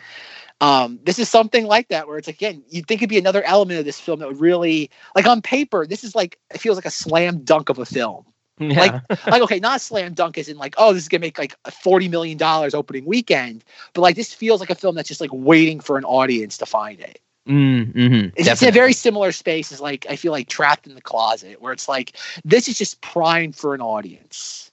Um, 0.61 0.99
this 1.03 1.19
is 1.19 1.29
something 1.29 1.65
like 1.65 1.87
that 1.89 2.07
where 2.07 2.17
it's 2.17 2.27
again, 2.27 2.63
you'd 2.69 2.87
think 2.87 3.01
it'd 3.01 3.09
be 3.09 3.17
another 3.17 3.43
element 3.43 3.79
of 3.79 3.85
this 3.85 3.99
film 3.99 4.19
that 4.19 4.27
would 4.27 4.41
really 4.41 4.89
like 5.15 5.25
on 5.27 5.41
paper, 5.41 5.85
this 5.87 6.03
is 6.03 6.15
like 6.15 6.37
it 6.53 6.59
feels 6.59 6.77
like 6.77 6.85
a 6.85 6.91
slam 6.91 7.43
dunk 7.43 7.69
of 7.69 7.79
a 7.79 7.85
film 7.85 8.25
Yeah. 8.59 8.99
like 9.29 9.41
okay, 9.41 9.59
not 9.59 9.81
slam 9.81 10.13
dunk 10.13 10.37
is 10.37 10.49
in 10.49 10.57
like, 10.57 10.75
oh, 10.77 10.93
this 10.93 11.03
is 11.03 11.09
gonna 11.09 11.21
make 11.21 11.37
like 11.37 11.55
forty 11.71 12.07
million 12.07 12.37
dollars 12.37 12.73
opening 12.73 13.05
weekend, 13.05 13.63
but 13.93 14.01
like 14.01 14.15
this 14.15 14.33
feels 14.33 14.59
like 14.59 14.69
a 14.69 14.75
film 14.75 14.95
that's 14.95 15.07
just 15.07 15.21
like 15.21 15.31
waiting 15.33 15.79
for 15.79 15.97
an 15.97 16.05
audience 16.05 16.57
to 16.57 16.65
find 16.65 16.99
it. 16.99 17.21
Mm, 17.47 17.93
mhm, 17.93 18.33
It's, 18.35 18.47
it's 18.47 18.61
in 18.61 18.69
a 18.69 18.71
very 18.71 18.93
similar 18.93 19.31
space 19.31 19.71
as 19.71 19.81
like 19.81 20.05
I 20.09 20.15
feel 20.17 20.31
like 20.31 20.47
trapped 20.49 20.87
in 20.87 20.95
the 20.95 21.01
closet, 21.01 21.61
where 21.61 21.73
it's 21.73 21.87
like 21.87 22.17
this 22.45 22.67
is 22.67 22.77
just 22.77 23.01
primed 23.01 23.55
for 23.55 23.73
an 23.73 23.81
audience. 23.81 24.68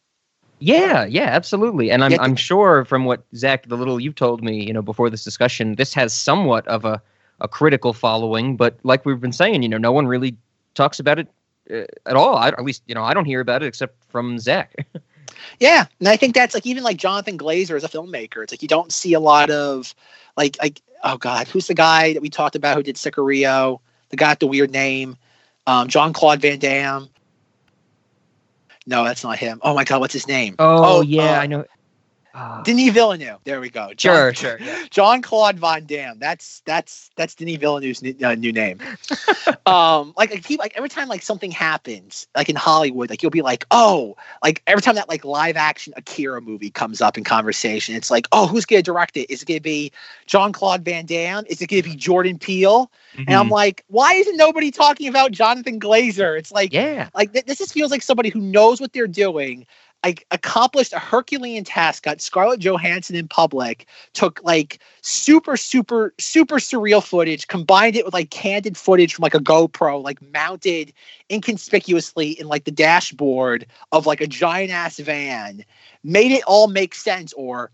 Yeah, 0.58 1.04
yeah, 1.04 1.24
absolutely. 1.24 1.90
And 1.90 2.02
I'm 2.02 2.12
Yeah, 2.12 2.18
I'm 2.20 2.36
sure 2.36 2.84
from 2.84 3.04
what 3.04 3.24
Zach, 3.34 3.68
the 3.68 3.76
little 3.76 4.00
you've 4.00 4.14
told 4.14 4.42
me, 4.42 4.64
you 4.64 4.72
know, 4.72 4.82
before 4.82 5.10
this 5.10 5.24
discussion, 5.24 5.74
this 5.74 5.92
has 5.94 6.12
somewhat 6.12 6.66
of 6.66 6.84
a 6.84 7.02
a 7.40 7.48
critical 7.48 7.92
following. 7.92 8.56
But 8.56 8.78
like 8.82 9.04
we've 9.04 9.20
been 9.20 9.32
saying, 9.32 9.62
you 9.62 9.68
know, 9.68 9.78
no 9.78 9.92
one 9.92 10.06
really 10.06 10.36
talks 10.74 10.98
about 10.98 11.18
it 11.18 11.28
uh, 11.70 11.84
at 12.06 12.16
all. 12.16 12.36
I, 12.36 12.48
at 12.48 12.64
least, 12.64 12.82
you 12.86 12.94
know, 12.94 13.02
I 13.02 13.12
don't 13.14 13.26
hear 13.26 13.40
about 13.40 13.62
it 13.62 13.66
except 13.66 14.02
from 14.08 14.38
Zach. 14.38 14.86
Yeah, 15.58 15.86
and 16.00 16.08
I 16.08 16.16
think 16.16 16.34
that's 16.34 16.54
like 16.54 16.66
even 16.66 16.82
like 16.82 16.96
Jonathan 16.96 17.38
Glazer 17.38 17.76
as 17.76 17.84
a 17.84 17.88
filmmaker. 17.88 18.42
It's 18.42 18.52
like 18.52 18.62
you 18.62 18.68
don't 18.68 18.92
see 18.92 19.12
a 19.12 19.20
lot 19.20 19.50
of 19.50 19.94
like 20.36 20.56
like 20.60 20.80
oh 21.04 21.16
god, 21.16 21.48
who's 21.48 21.66
the 21.66 21.74
guy 21.74 22.12
that 22.12 22.22
we 22.22 22.28
talked 22.28 22.56
about 22.56 22.76
who 22.76 22.82
did 22.82 22.96
Sicario? 22.96 23.80
The 24.10 24.16
guy 24.16 24.30
with 24.30 24.38
the 24.38 24.46
weird 24.46 24.70
name, 24.70 25.16
um, 25.66 25.88
John 25.88 26.12
Claude 26.12 26.40
Van 26.40 26.58
Damme. 26.58 27.08
No, 28.86 29.04
that's 29.04 29.24
not 29.24 29.38
him. 29.38 29.58
Oh 29.62 29.74
my 29.74 29.84
god, 29.84 30.00
what's 30.00 30.12
his 30.12 30.28
name? 30.28 30.54
Oh, 30.58 31.00
yeah, 31.00 31.38
uh, 31.38 31.42
I 31.42 31.46
know. 31.46 31.64
Ah, 32.36 32.60
Denis 32.62 32.92
Villeneuve. 32.92 33.40
There 33.44 33.60
we 33.60 33.70
go. 33.70 33.92
sure, 33.98 34.32
John, 34.32 34.34
sure. 34.34 34.58
yeah. 34.60 34.84
John 34.90 35.22
Claude 35.22 35.58
Van 35.58 35.86
Damme. 35.86 36.18
That's 36.18 36.60
that's 36.66 37.10
that's 37.16 37.34
Denis 37.34 37.56
Villeneuve's 37.56 38.02
new, 38.02 38.14
uh, 38.22 38.34
new 38.34 38.52
name. 38.52 38.78
um, 39.66 40.12
like 40.16 40.32
I 40.32 40.36
keep 40.38 40.58
like 40.60 40.76
every 40.76 40.88
time 40.88 41.08
like 41.08 41.22
something 41.22 41.50
happens, 41.50 42.26
like 42.36 42.48
in 42.48 42.56
Hollywood, 42.56 43.10
like 43.10 43.22
you'll 43.22 43.30
be 43.30 43.42
like, 43.42 43.66
oh, 43.70 44.16
like 44.42 44.62
every 44.66 44.82
time 44.82 44.96
that 44.96 45.08
like 45.08 45.24
live 45.24 45.56
action 45.56 45.94
Akira 45.96 46.40
movie 46.40 46.70
comes 46.70 47.00
up 47.00 47.16
in 47.16 47.24
conversation, 47.24 47.94
it's 47.94 48.10
like, 48.10 48.26
oh, 48.32 48.46
who's 48.46 48.64
gonna 48.66 48.82
direct 48.82 49.16
it? 49.16 49.30
Is 49.30 49.42
it 49.42 49.46
gonna 49.46 49.60
be 49.60 49.92
John 50.26 50.52
Claude 50.52 50.84
Van 50.84 51.06
Damme? 51.06 51.44
Is 51.48 51.62
it 51.62 51.68
gonna 51.68 51.82
be 51.82 51.96
Jordan 51.96 52.38
Peele? 52.38 52.90
And 53.26 53.36
I'm 53.36 53.48
Mhm. 53.48 53.52
like, 53.52 53.84
why 53.88 54.14
isn't 54.14 54.36
nobody 54.36 54.70
talking 54.70 55.08
about 55.08 55.32
Jonathan 55.32 55.80
Glazer? 55.80 56.38
It's 56.38 56.52
like 56.52 56.72
yeah, 56.72 57.08
like 57.14 57.32
th- 57.32 57.44
this 57.46 57.58
just 57.58 57.72
feels 57.72 57.90
like 57.90 58.02
somebody 58.02 58.28
who 58.30 58.40
knows 58.40 58.80
what 58.80 58.92
they're 58.92 59.06
doing 59.06 59.66
like 60.04 60.26
accomplished 60.30 60.92
a 60.92 60.98
herculean 60.98 61.64
task 61.64 62.04
got 62.04 62.20
scarlett 62.20 62.60
johansson 62.60 63.16
in 63.16 63.26
public 63.26 63.86
took 64.12 64.40
like 64.44 64.78
super 65.02 65.56
super 65.56 66.14
super 66.18 66.56
surreal 66.56 67.02
footage 67.02 67.46
combined 67.48 67.96
it 67.96 68.04
with 68.04 68.14
like 68.14 68.30
candid 68.30 68.76
footage 68.76 69.14
from 69.14 69.22
like 69.22 69.34
a 69.34 69.40
gopro 69.40 70.02
like 70.02 70.20
mounted 70.32 70.92
inconspicuously 71.30 72.30
in 72.38 72.46
like 72.46 72.64
the 72.64 72.70
dashboard 72.70 73.66
of 73.92 74.06
like 74.06 74.20
a 74.20 74.26
giant 74.26 74.70
ass 74.70 74.98
van. 74.98 75.64
Made 76.02 76.32
it 76.32 76.44
all 76.46 76.68
make 76.68 76.94
sense 76.94 77.32
or 77.32 77.70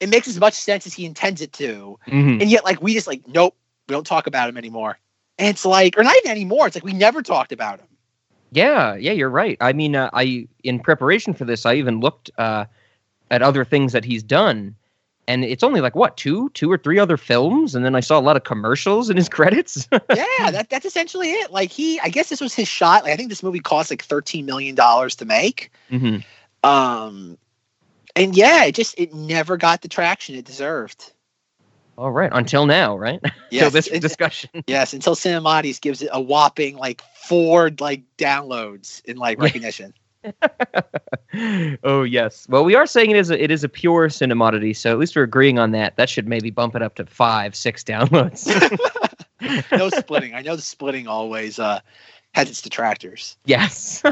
it 0.00 0.08
makes 0.08 0.28
as 0.28 0.38
much 0.38 0.54
sense 0.54 0.86
as 0.86 0.94
he 0.94 1.04
intends 1.04 1.40
it 1.40 1.52
to. 1.54 1.98
Mhm. 2.06 2.40
and 2.40 2.50
yet 2.50 2.64
like 2.64 2.82
we 2.82 2.94
just 2.94 3.06
like 3.06 3.26
nope 3.26 3.56
we 3.88 3.92
don't 3.92 4.06
talk 4.06 4.26
about 4.26 4.48
him 4.48 4.56
anymore. 4.56 4.98
And 5.38 5.48
it's 5.48 5.64
like 5.64 5.98
or 5.98 6.02
not 6.02 6.16
even 6.18 6.30
anymore 6.30 6.66
it's 6.66 6.76
like 6.76 6.84
we 6.84 6.92
never 6.92 7.22
talked 7.22 7.52
about 7.52 7.80
him 7.80 7.88
yeah, 8.56 8.94
yeah. 8.94 9.12
You're 9.12 9.28
right. 9.28 9.58
I 9.60 9.74
mean, 9.74 9.94
uh, 9.94 10.08
I 10.14 10.48
in 10.64 10.80
preparation 10.80 11.34
for 11.34 11.44
this, 11.44 11.66
I 11.66 11.74
even 11.74 12.00
looked 12.00 12.30
uh, 12.38 12.64
at 13.30 13.42
other 13.42 13.64
things 13.66 13.92
that 13.92 14.02
he's 14.02 14.22
done, 14.22 14.74
and 15.28 15.44
it's 15.44 15.62
only 15.62 15.82
like 15.82 15.94
what 15.94 16.16
two, 16.16 16.48
two 16.50 16.72
or 16.72 16.78
three 16.78 16.98
other 16.98 17.18
films, 17.18 17.74
and 17.74 17.84
then 17.84 17.94
I 17.94 18.00
saw 18.00 18.18
a 18.18 18.20
lot 18.20 18.34
of 18.34 18.44
commercials 18.44 19.10
in 19.10 19.16
his 19.18 19.28
credits. 19.38 19.86
yeah, 19.92 20.50
that, 20.50 20.68
that's 20.70 20.86
essentially 20.86 21.32
it. 21.32 21.52
Like 21.52 21.70
he, 21.70 22.00
I 22.00 22.08
guess 22.08 22.30
this 22.30 22.40
was 22.40 22.54
his 22.54 22.66
shot. 22.66 23.04
Like 23.04 23.12
I 23.12 23.16
think 23.16 23.28
this 23.28 23.42
movie 23.42 23.60
cost 23.60 23.90
like 23.90 24.02
thirteen 24.02 24.46
million 24.46 24.74
dollars 24.74 25.14
to 25.16 25.26
make. 25.26 25.70
Mhm. 25.90 26.24
Um, 26.64 27.36
and 28.16 28.34
yeah, 28.34 28.64
it 28.64 28.74
just 28.74 28.98
it 28.98 29.12
never 29.12 29.58
got 29.58 29.82
the 29.82 29.88
traction 29.88 30.34
it 30.34 30.46
deserved. 30.46 31.12
All 31.98 32.12
right, 32.12 32.30
until 32.32 32.66
now, 32.66 32.96
right? 32.96 33.20
Yes, 33.50 33.72
this 33.72 33.86
it- 33.86 34.00
discussion. 34.00 34.50
yes, 34.66 34.92
until 34.92 35.14
Cinemodities 35.14 35.80
gives 35.80 36.02
it 36.02 36.10
a 36.12 36.20
whopping 36.20 36.76
like 36.76 37.00
four 37.14 37.70
like 37.78 38.02
downloads 38.18 39.04
in 39.04 39.16
like 39.16 39.40
recognition. 39.40 39.94
oh 41.84 42.02
yes. 42.02 42.46
Well, 42.48 42.64
we 42.64 42.74
are 42.74 42.86
saying 42.86 43.12
it 43.12 43.16
is 43.16 43.30
a, 43.30 43.42
it 43.42 43.50
is 43.52 43.62
a 43.62 43.68
pure 43.68 44.08
cinemodity, 44.08 44.76
so 44.76 44.90
at 44.90 44.98
least 44.98 45.14
we're 45.14 45.22
agreeing 45.22 45.58
on 45.58 45.70
that. 45.70 45.96
That 45.96 46.10
should 46.10 46.26
maybe 46.26 46.50
bump 46.50 46.74
it 46.74 46.82
up 46.82 46.96
to 46.96 47.06
five, 47.06 47.54
six 47.54 47.84
downloads. 47.84 48.46
no 49.72 49.88
splitting. 49.90 50.34
I 50.34 50.42
know 50.42 50.56
the 50.56 50.62
splitting 50.62 51.06
always 51.06 51.58
uh 51.58 51.80
has 52.34 52.50
its 52.50 52.60
detractors. 52.60 53.36
yes. 53.46 54.02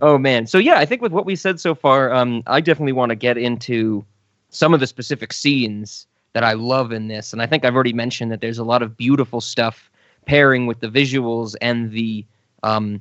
oh 0.00 0.18
man. 0.18 0.46
So 0.46 0.58
yeah, 0.58 0.76
I 0.76 0.84
think 0.84 1.00
with 1.02 1.12
what 1.12 1.24
we 1.26 1.34
said 1.34 1.58
so 1.58 1.74
far, 1.74 2.12
um, 2.12 2.42
I 2.46 2.60
definitely 2.60 2.92
want 2.92 3.10
to 3.10 3.16
get 3.16 3.38
into 3.38 4.04
some 4.50 4.74
of 4.74 4.80
the 4.80 4.86
specific 4.86 5.32
scenes 5.32 6.06
that 6.32 6.44
I 6.44 6.52
love 6.52 6.92
in 6.92 7.08
this, 7.08 7.32
and 7.32 7.42
I 7.42 7.46
think 7.46 7.64
I've 7.64 7.74
already 7.74 7.92
mentioned 7.92 8.30
that 8.32 8.40
there's 8.40 8.58
a 8.58 8.64
lot 8.64 8.82
of 8.82 8.96
beautiful 8.96 9.40
stuff 9.40 9.90
pairing 10.26 10.66
with 10.66 10.80
the 10.80 10.88
visuals 10.88 11.56
and 11.60 11.90
the 11.90 12.24
um, 12.62 13.00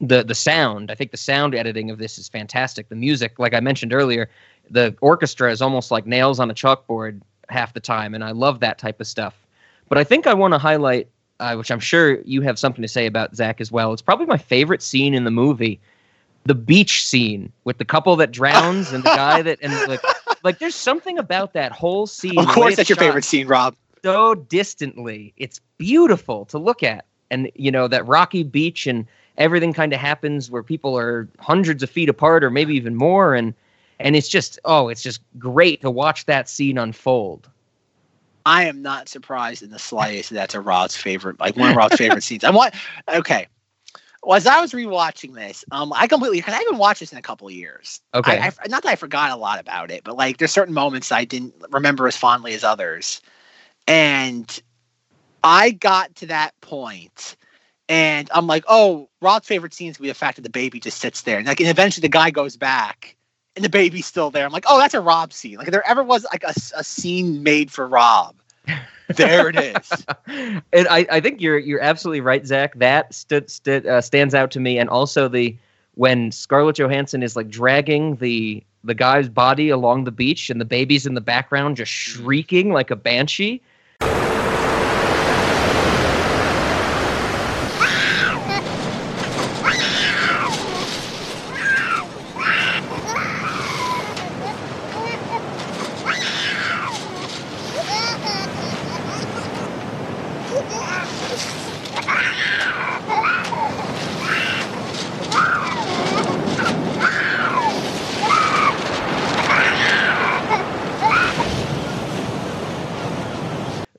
the 0.00 0.24
the 0.24 0.34
sound. 0.34 0.90
I 0.90 0.94
think 0.94 1.10
the 1.10 1.16
sound 1.16 1.54
editing 1.54 1.90
of 1.90 1.98
this 1.98 2.18
is 2.18 2.28
fantastic. 2.28 2.88
The 2.88 2.96
music, 2.96 3.38
like 3.38 3.54
I 3.54 3.60
mentioned 3.60 3.92
earlier, 3.92 4.28
the 4.70 4.96
orchestra 5.00 5.50
is 5.50 5.62
almost 5.62 5.90
like 5.90 6.06
nails 6.06 6.40
on 6.40 6.50
a 6.50 6.54
chalkboard 6.54 7.20
half 7.48 7.74
the 7.74 7.80
time, 7.80 8.14
and 8.14 8.24
I 8.24 8.32
love 8.32 8.60
that 8.60 8.78
type 8.78 9.00
of 9.00 9.06
stuff. 9.06 9.34
But 9.88 9.98
I 9.98 10.04
think 10.04 10.26
I 10.26 10.34
want 10.34 10.52
to 10.54 10.58
highlight, 10.58 11.08
uh, 11.40 11.54
which 11.56 11.70
I'm 11.70 11.80
sure 11.80 12.20
you 12.22 12.42
have 12.42 12.58
something 12.58 12.82
to 12.82 12.88
say 12.88 13.06
about 13.06 13.34
Zach 13.34 13.60
as 13.60 13.72
well. 13.72 13.92
It's 13.92 14.02
probably 14.02 14.26
my 14.26 14.36
favorite 14.36 14.82
scene 14.82 15.14
in 15.14 15.24
the 15.24 15.30
movie, 15.30 15.80
the 16.44 16.54
beach 16.54 17.06
scene 17.06 17.52
with 17.64 17.78
the 17.78 17.84
couple 17.84 18.16
that 18.16 18.30
drowns 18.32 18.92
and 18.92 19.02
the 19.02 19.10
guy 19.10 19.42
that 19.42 19.58
and 19.62 19.72
like 19.88 20.02
like 20.48 20.60
there's 20.60 20.74
something 20.74 21.18
about 21.18 21.52
that 21.52 21.72
whole 21.72 22.06
scene. 22.06 22.38
Of 22.38 22.46
course, 22.48 22.76
that's 22.76 22.88
your 22.88 22.96
favorite 22.96 23.24
scene, 23.24 23.46
Rob. 23.46 23.76
so 24.02 24.34
distantly. 24.34 25.34
It's 25.36 25.60
beautiful 25.76 26.46
to 26.46 26.56
look 26.58 26.82
at. 26.82 27.04
And 27.30 27.50
you 27.54 27.70
know 27.70 27.86
that 27.86 28.06
rocky 28.06 28.42
beach 28.42 28.86
and 28.86 29.06
everything 29.36 29.74
kind 29.74 29.92
of 29.92 30.00
happens 30.00 30.50
where 30.50 30.62
people 30.62 30.98
are 30.98 31.28
hundreds 31.38 31.82
of 31.82 31.90
feet 31.90 32.08
apart 32.08 32.42
or 32.42 32.48
maybe 32.48 32.74
even 32.74 32.96
more 32.96 33.34
and 33.34 33.52
and 34.00 34.16
it's 34.16 34.30
just 34.30 34.58
oh 34.64 34.88
it's 34.88 35.02
just 35.02 35.20
great 35.38 35.82
to 35.82 35.90
watch 35.90 36.24
that 36.24 36.48
scene 36.48 36.78
unfold 36.78 37.50
I 38.46 38.64
am 38.64 38.80
not 38.80 39.10
surprised 39.10 39.62
in 39.62 39.68
the 39.68 39.78
slightest 39.78 40.30
that 40.30 40.36
that's 40.36 40.54
a 40.54 40.60
Rob's 40.62 40.96
favorite, 40.96 41.38
like 41.38 41.54
one 41.58 41.72
of 41.72 41.76
Rob's 41.76 41.96
favorite 41.96 42.22
scenes. 42.28 42.44
I 42.44 42.50
want 42.50 42.72
okay. 43.06 43.46
Well, 44.28 44.36
as 44.36 44.46
I 44.46 44.60
was 44.60 44.72
rewatching 44.72 45.32
this, 45.32 45.64
um, 45.70 45.90
I 45.94 46.06
completely 46.06 46.36
because 46.36 46.52
I 46.52 46.58
haven't 46.58 46.76
watched 46.76 47.00
this 47.00 47.12
in 47.12 47.16
a 47.16 47.22
couple 47.22 47.48
of 47.48 47.54
years. 47.54 48.02
Okay. 48.12 48.38
I, 48.38 48.48
I, 48.48 48.68
not 48.68 48.82
that 48.82 48.90
I 48.90 48.94
forgot 48.94 49.30
a 49.30 49.36
lot 49.36 49.58
about 49.58 49.90
it, 49.90 50.04
but 50.04 50.18
like 50.18 50.36
there's 50.36 50.52
certain 50.52 50.74
moments 50.74 51.10
I 51.10 51.24
didn't 51.24 51.54
remember 51.70 52.06
as 52.06 52.14
fondly 52.14 52.52
as 52.52 52.62
others, 52.62 53.22
and 53.86 54.62
I 55.42 55.70
got 55.70 56.14
to 56.16 56.26
that 56.26 56.52
point, 56.60 57.36
and 57.88 58.28
I'm 58.34 58.46
like, 58.46 58.64
oh, 58.68 59.08
Rob's 59.22 59.48
favorite 59.48 59.72
scenes 59.72 59.98
would 59.98 60.02
be 60.02 60.10
the 60.10 60.14
fact 60.14 60.36
that 60.36 60.42
the 60.42 60.50
baby 60.50 60.78
just 60.78 60.98
sits 60.98 61.22
there, 61.22 61.38
and 61.38 61.46
like, 61.46 61.60
and 61.60 61.70
eventually 61.70 62.02
the 62.02 62.10
guy 62.10 62.30
goes 62.30 62.54
back, 62.54 63.16
and 63.56 63.64
the 63.64 63.70
baby's 63.70 64.04
still 64.04 64.30
there. 64.30 64.44
I'm 64.44 64.52
like, 64.52 64.66
oh, 64.68 64.78
that's 64.78 64.92
a 64.92 65.00
Rob 65.00 65.32
scene. 65.32 65.56
Like, 65.56 65.68
if 65.68 65.72
there 65.72 65.88
ever 65.88 66.02
was 66.02 66.26
like 66.30 66.44
a, 66.44 66.52
a 66.76 66.84
scene 66.84 67.42
made 67.42 67.70
for 67.70 67.88
Rob, 67.88 68.37
there 69.16 69.48
it 69.48 69.56
is. 69.56 70.06
and 70.72 70.88
I, 70.88 71.06
I 71.10 71.20
think 71.20 71.40
you're 71.40 71.58
you're 71.58 71.80
absolutely 71.80 72.20
right, 72.20 72.46
Zach. 72.46 72.74
That 72.78 73.14
stood, 73.14 73.50
stood, 73.50 73.86
uh, 73.86 74.00
stands 74.00 74.34
out 74.34 74.50
to 74.52 74.60
me, 74.60 74.78
and 74.78 74.88
also 74.90 75.28
the 75.28 75.56
when 75.94 76.30
Scarlett 76.30 76.76
Johansson 76.76 77.22
is 77.22 77.34
like 77.34 77.48
dragging 77.48 78.16
the 78.16 78.62
the 78.84 78.94
guy's 78.94 79.28
body 79.28 79.70
along 79.70 80.04
the 80.04 80.12
beach, 80.12 80.50
and 80.50 80.60
the 80.60 80.64
baby's 80.64 81.06
in 81.06 81.14
the 81.14 81.20
background 81.20 81.76
just 81.76 81.92
shrieking 81.92 82.72
like 82.72 82.90
a 82.90 82.96
banshee. 82.96 83.62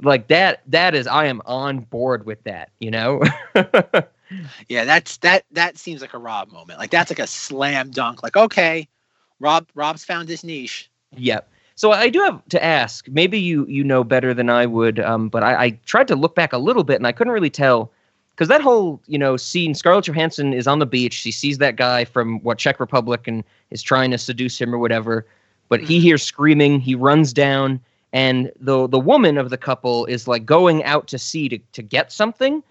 Like 0.09 0.27
that 0.27 0.61
that 0.67 0.93
is 0.93 1.07
i 1.07 1.25
am 1.25 1.41
on 1.45 1.79
board 1.79 2.25
with 2.25 2.43
that 2.43 2.71
you 2.79 2.91
know? 2.91 3.21
Yeah 4.67 4.85
that's 4.85 5.17
that 5.17 5.45
that 5.51 5.77
seems 5.77 6.01
like 6.01 6.13
a 6.13 6.19
rob 6.19 6.51
moment. 6.51 6.79
Like 6.79 6.91
that's 6.91 7.09
like 7.09 7.19
a 7.19 7.27
slam 7.27 7.91
dunk. 7.91 8.21
Like 8.21 8.37
okay 8.37 8.87
rob 9.39 9.67
rob's 9.73 10.03
found 10.03 10.29
his 10.29 10.43
niche. 10.43 10.89
Yep. 11.15 11.49
So 11.75 11.91
i 11.91 12.09
do 12.09 12.19
have 12.19 12.41
to 12.49 12.63
ask 12.63 13.07
maybe 13.07 13.39
you 13.39 13.65
you 13.67 13.83
know 13.83 14.03
better 14.03 14.33
than 14.33 14.49
i 14.49 14.65
would 14.65 14.99
um, 14.99 15.29
but 15.29 15.43
I, 15.43 15.63
I 15.63 15.69
tried 15.85 16.07
to 16.09 16.15
look 16.15 16.35
back 16.35 16.53
a 16.53 16.57
little 16.57 16.83
bit 16.83 16.97
and 16.97 17.07
i 17.07 17.11
couldn't 17.11 17.33
really 17.33 17.49
tell 17.49 17.91
because 18.31 18.49
that 18.49 18.61
whole 18.61 19.01
you 19.07 19.17
know 19.17 19.37
scene 19.37 19.73
scarlett 19.73 20.05
johansson 20.05 20.53
is 20.53 20.67
on 20.67 20.79
the 20.79 20.85
beach. 20.85 21.13
She 21.13 21.31
sees 21.31 21.57
that 21.59 21.75
guy 21.75 22.05
from 22.05 22.39
what 22.41 22.57
czech 22.57 22.79
republic 22.79 23.27
and 23.27 23.43
is 23.71 23.81
trying 23.81 24.11
to 24.11 24.17
seduce 24.17 24.59
him 24.59 24.75
or 24.75 24.77
whatever 24.77 25.25
but 25.69 25.81
he 25.81 25.99
hears 25.99 26.23
screaming. 26.23 26.79
He 26.79 26.95
runs 26.95 27.31
down 27.31 27.79
and 28.13 28.51
the 28.59 28.87
the 28.87 28.99
woman 28.99 29.37
of 29.37 29.49
the 29.49 29.57
couple 29.57 30.05
is 30.05 30.27
like 30.27 30.45
going 30.45 30.83
out 30.83 31.07
to 31.07 31.17
sea 31.19 31.49
to, 31.49 31.59
to 31.73 31.81
get 31.81 32.11
something. 32.11 32.63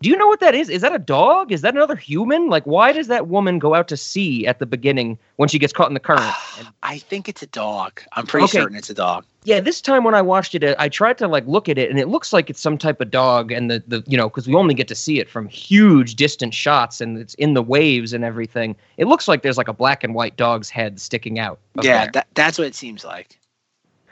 Do 0.00 0.10
you 0.10 0.16
know 0.18 0.26
what 0.26 0.40
that 0.40 0.54
is? 0.54 0.68
Is 0.68 0.82
that 0.82 0.94
a 0.94 0.98
dog? 0.98 1.50
Is 1.50 1.62
that 1.62 1.74
another 1.74 1.96
human? 1.96 2.48
Like 2.48 2.64
why 2.66 2.92
does 2.92 3.06
that 3.06 3.28
woman 3.28 3.58
go 3.58 3.74
out 3.74 3.88
to 3.88 3.96
sea 3.96 4.46
at 4.46 4.58
the 4.58 4.66
beginning 4.66 5.18
when 5.36 5.48
she 5.48 5.58
gets 5.58 5.72
caught 5.72 5.88
in 5.88 5.94
the 5.94 6.00
current? 6.00 6.22
And- 6.58 6.68
i 6.82 6.98
think 6.98 7.28
it's 7.28 7.42
a 7.42 7.46
dog. 7.46 8.02
I'm 8.12 8.26
pretty 8.26 8.44
Okay. 8.44 8.58
certain 8.58 8.76
it's 8.76 8.90
a 8.90 8.94
dog. 8.94 9.24
Yeah 9.44 9.60
this 9.60 9.80
time 9.80 10.04
when 10.04 10.14
i 10.14 10.20
watched 10.22 10.54
it 10.54 10.62
i 10.78 10.88
tried 10.88 11.16
to 11.18 11.28
like 11.28 11.46
look 11.46 11.68
at 11.68 11.78
it 11.78 11.90
and 11.90 11.98
it 11.98 12.08
looks 12.08 12.32
like 12.32 12.50
it's 12.50 12.60
some 12.60 12.76
type 12.78 13.00
of 13.00 13.10
dog 13.10 13.50
and 13.50 13.70
the, 13.70 13.82
the 13.88 14.02
you 14.06 14.16
know 14.16 14.28
because 14.28 14.46
we 14.46 14.54
only 14.54 14.74
get 14.74 14.88
to 14.88 14.94
see 14.94 15.18
it 15.20 15.28
from 15.30 15.48
huge 15.48 16.14
distant 16.16 16.52
shots 16.54 17.00
and 17.00 17.16
it's 17.18 17.34
in 17.34 17.54
the 17.54 17.62
waves 17.62 18.12
and 18.12 18.24
everything. 18.24 18.76
It 18.98 19.06
looks 19.06 19.26
like 19.26 19.42
there's 19.42 19.58
like 19.58 19.68
a 19.68 19.72
black 19.72 20.04
and 20.04 20.14
white 20.14 20.36
dog's 20.36 20.68
head 20.70 21.00
sticking 21.00 21.38
out 21.38 21.58
yeah 21.82 22.10
that, 22.12 22.26
that's 22.34 22.58
what 22.58 22.66
it 22.66 22.74
seems 22.74 23.04
like 23.04 23.38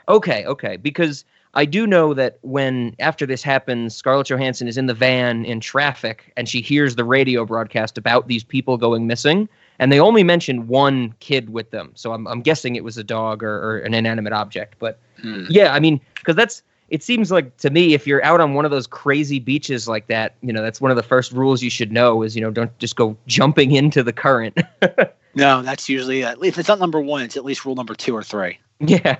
Okay, 0.07 0.45
okay. 0.45 0.77
Because 0.77 1.25
I 1.53 1.65
do 1.65 1.85
know 1.85 2.13
that 2.13 2.37
when 2.41 2.95
after 2.99 3.25
this 3.25 3.43
happens, 3.43 3.95
Scarlett 3.95 4.27
Johansson 4.27 4.67
is 4.67 4.77
in 4.77 4.87
the 4.87 4.93
van 4.93 5.45
in 5.45 5.59
traffic 5.59 6.31
and 6.35 6.49
she 6.49 6.61
hears 6.61 6.95
the 6.95 7.03
radio 7.03 7.45
broadcast 7.45 7.97
about 7.97 8.27
these 8.27 8.43
people 8.43 8.77
going 8.77 9.07
missing. 9.07 9.47
And 9.79 9.91
they 9.91 9.99
only 9.99 10.23
mention 10.23 10.67
one 10.67 11.13
kid 11.19 11.51
with 11.51 11.71
them. 11.71 11.91
So 11.95 12.13
I'm, 12.13 12.27
I'm 12.27 12.41
guessing 12.41 12.75
it 12.75 12.83
was 12.83 12.97
a 12.97 13.03
dog 13.03 13.43
or, 13.43 13.55
or 13.57 13.77
an 13.79 13.93
inanimate 13.93 14.33
object. 14.33 14.75
But 14.79 14.99
Hmm. 15.21 15.45
yeah, 15.47 15.73
I 15.73 15.79
mean, 15.79 16.01
because 16.15 16.35
that's 16.35 16.63
it 16.89 17.01
seems 17.01 17.31
like 17.31 17.55
to 17.57 17.69
me, 17.69 17.93
if 17.93 18.05
you're 18.05 18.23
out 18.25 18.41
on 18.41 18.55
one 18.55 18.65
of 18.65 18.71
those 18.71 18.87
crazy 18.87 19.39
beaches 19.39 19.87
like 19.87 20.07
that, 20.07 20.35
you 20.41 20.51
know, 20.51 20.61
that's 20.61 20.81
one 20.81 20.91
of 20.91 20.97
the 20.97 21.03
first 21.03 21.31
rules 21.31 21.63
you 21.63 21.69
should 21.69 21.91
know 21.91 22.23
is, 22.23 22.35
you 22.35 22.41
know, 22.41 22.51
don't 22.51 22.77
just 22.77 22.95
go 22.95 23.15
jumping 23.25 23.71
into 23.71 24.03
the 24.03 24.13
current. 24.13 24.57
no 25.35 25.63
that's 25.63 25.89
usually 25.89 26.23
uh, 26.23 26.35
if 26.43 26.59
it's 26.59 26.67
not 26.67 26.77
number 26.77 26.99
one 26.99 27.23
it's 27.23 27.35
at 27.35 27.43
least 27.43 27.65
rule 27.65 27.73
number 27.73 27.95
two 27.95 28.15
or 28.15 28.21
three 28.21 28.59
yeah. 28.79 29.17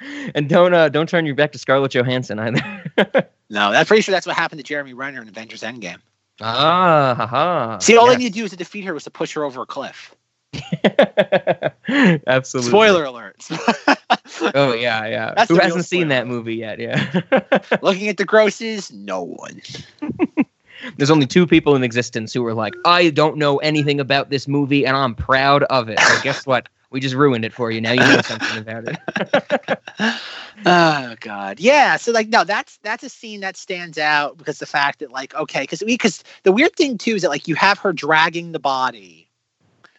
and 0.34 0.48
don't 0.48 0.74
uh, 0.74 0.88
don't 0.88 1.08
turn 1.08 1.26
your 1.26 1.34
back 1.34 1.52
to 1.52 1.58
Scarlett 1.58 1.92
Johansson 1.94 2.38
either. 2.38 3.28
no 3.50 3.68
i'm 3.72 3.86
pretty 3.86 4.02
sure 4.02 4.12
that's 4.12 4.26
what 4.26 4.36
happened 4.36 4.58
to 4.58 4.62
jeremy 4.64 4.92
renner 4.94 5.22
in 5.22 5.28
avengers 5.28 5.62
endgame 5.62 5.98
Ah, 6.40 7.14
haha. 7.16 7.78
see 7.78 7.96
all 7.96 8.06
yes. 8.06 8.16
they 8.16 8.24
need 8.24 8.32
to 8.34 8.38
do 8.38 8.44
is 8.44 8.50
to 8.50 8.56
defeat 8.56 8.84
her 8.84 8.94
was 8.94 9.04
to 9.04 9.10
push 9.10 9.32
her 9.34 9.44
over 9.44 9.62
a 9.62 9.66
cliff 9.66 10.14
Absolutely. 12.26 12.70
spoiler 12.70 13.04
alert 13.04 13.46
Oh 14.54 14.72
yeah, 14.72 15.04
yeah. 15.06 15.34
That's 15.36 15.50
Who 15.50 15.58
hasn't 15.58 15.84
seen 15.84 16.08
that 16.08 16.26
movie 16.26 16.54
yet? 16.54 16.78
Yeah. 16.78 17.20
looking 17.82 18.08
at 18.08 18.16
the 18.18 18.24
grosses 18.24 18.92
no 18.92 19.22
one 19.22 19.60
There's 20.96 21.10
only 21.10 21.26
two 21.26 21.46
people 21.46 21.74
in 21.74 21.82
existence 21.82 22.32
who 22.32 22.44
are 22.46 22.54
like, 22.54 22.72
I 22.84 23.10
don't 23.10 23.36
know 23.36 23.56
anything 23.58 23.98
about 23.98 24.30
this 24.30 24.46
movie, 24.46 24.86
and 24.86 24.96
I'm 24.96 25.14
proud 25.14 25.64
of 25.64 25.88
it. 25.88 25.98
So 25.98 26.20
guess 26.22 26.46
what? 26.46 26.68
We 26.90 27.00
just 27.00 27.14
ruined 27.14 27.44
it 27.44 27.52
for 27.52 27.70
you. 27.70 27.80
Now 27.80 27.92
you 27.92 28.04
know 28.04 28.20
something 28.20 28.56
about 28.56 28.84
it. 28.84 28.98
oh 30.66 31.14
god. 31.20 31.60
Yeah 31.60 31.96
so 31.96 32.12
like 32.12 32.28
no 32.28 32.44
that's 32.44 32.78
that's 32.78 33.04
a 33.04 33.08
scene 33.08 33.40
that 33.40 33.56
stands 33.56 33.98
out 33.98 34.36
because 34.38 34.58
the 34.58 34.66
fact 34.66 35.00
that 35.00 35.10
like 35.10 35.34
okay 35.34 35.62
because 35.62 35.80
we 35.82 35.94
because 35.94 36.22
the 36.44 36.52
weird 36.52 36.74
thing 36.76 36.98
too 36.98 37.14
is 37.16 37.22
that 37.22 37.28
like 37.30 37.48
you 37.48 37.54
have 37.54 37.78
her 37.78 37.92
dragging 37.92 38.52
the 38.52 38.58
body 38.60 39.30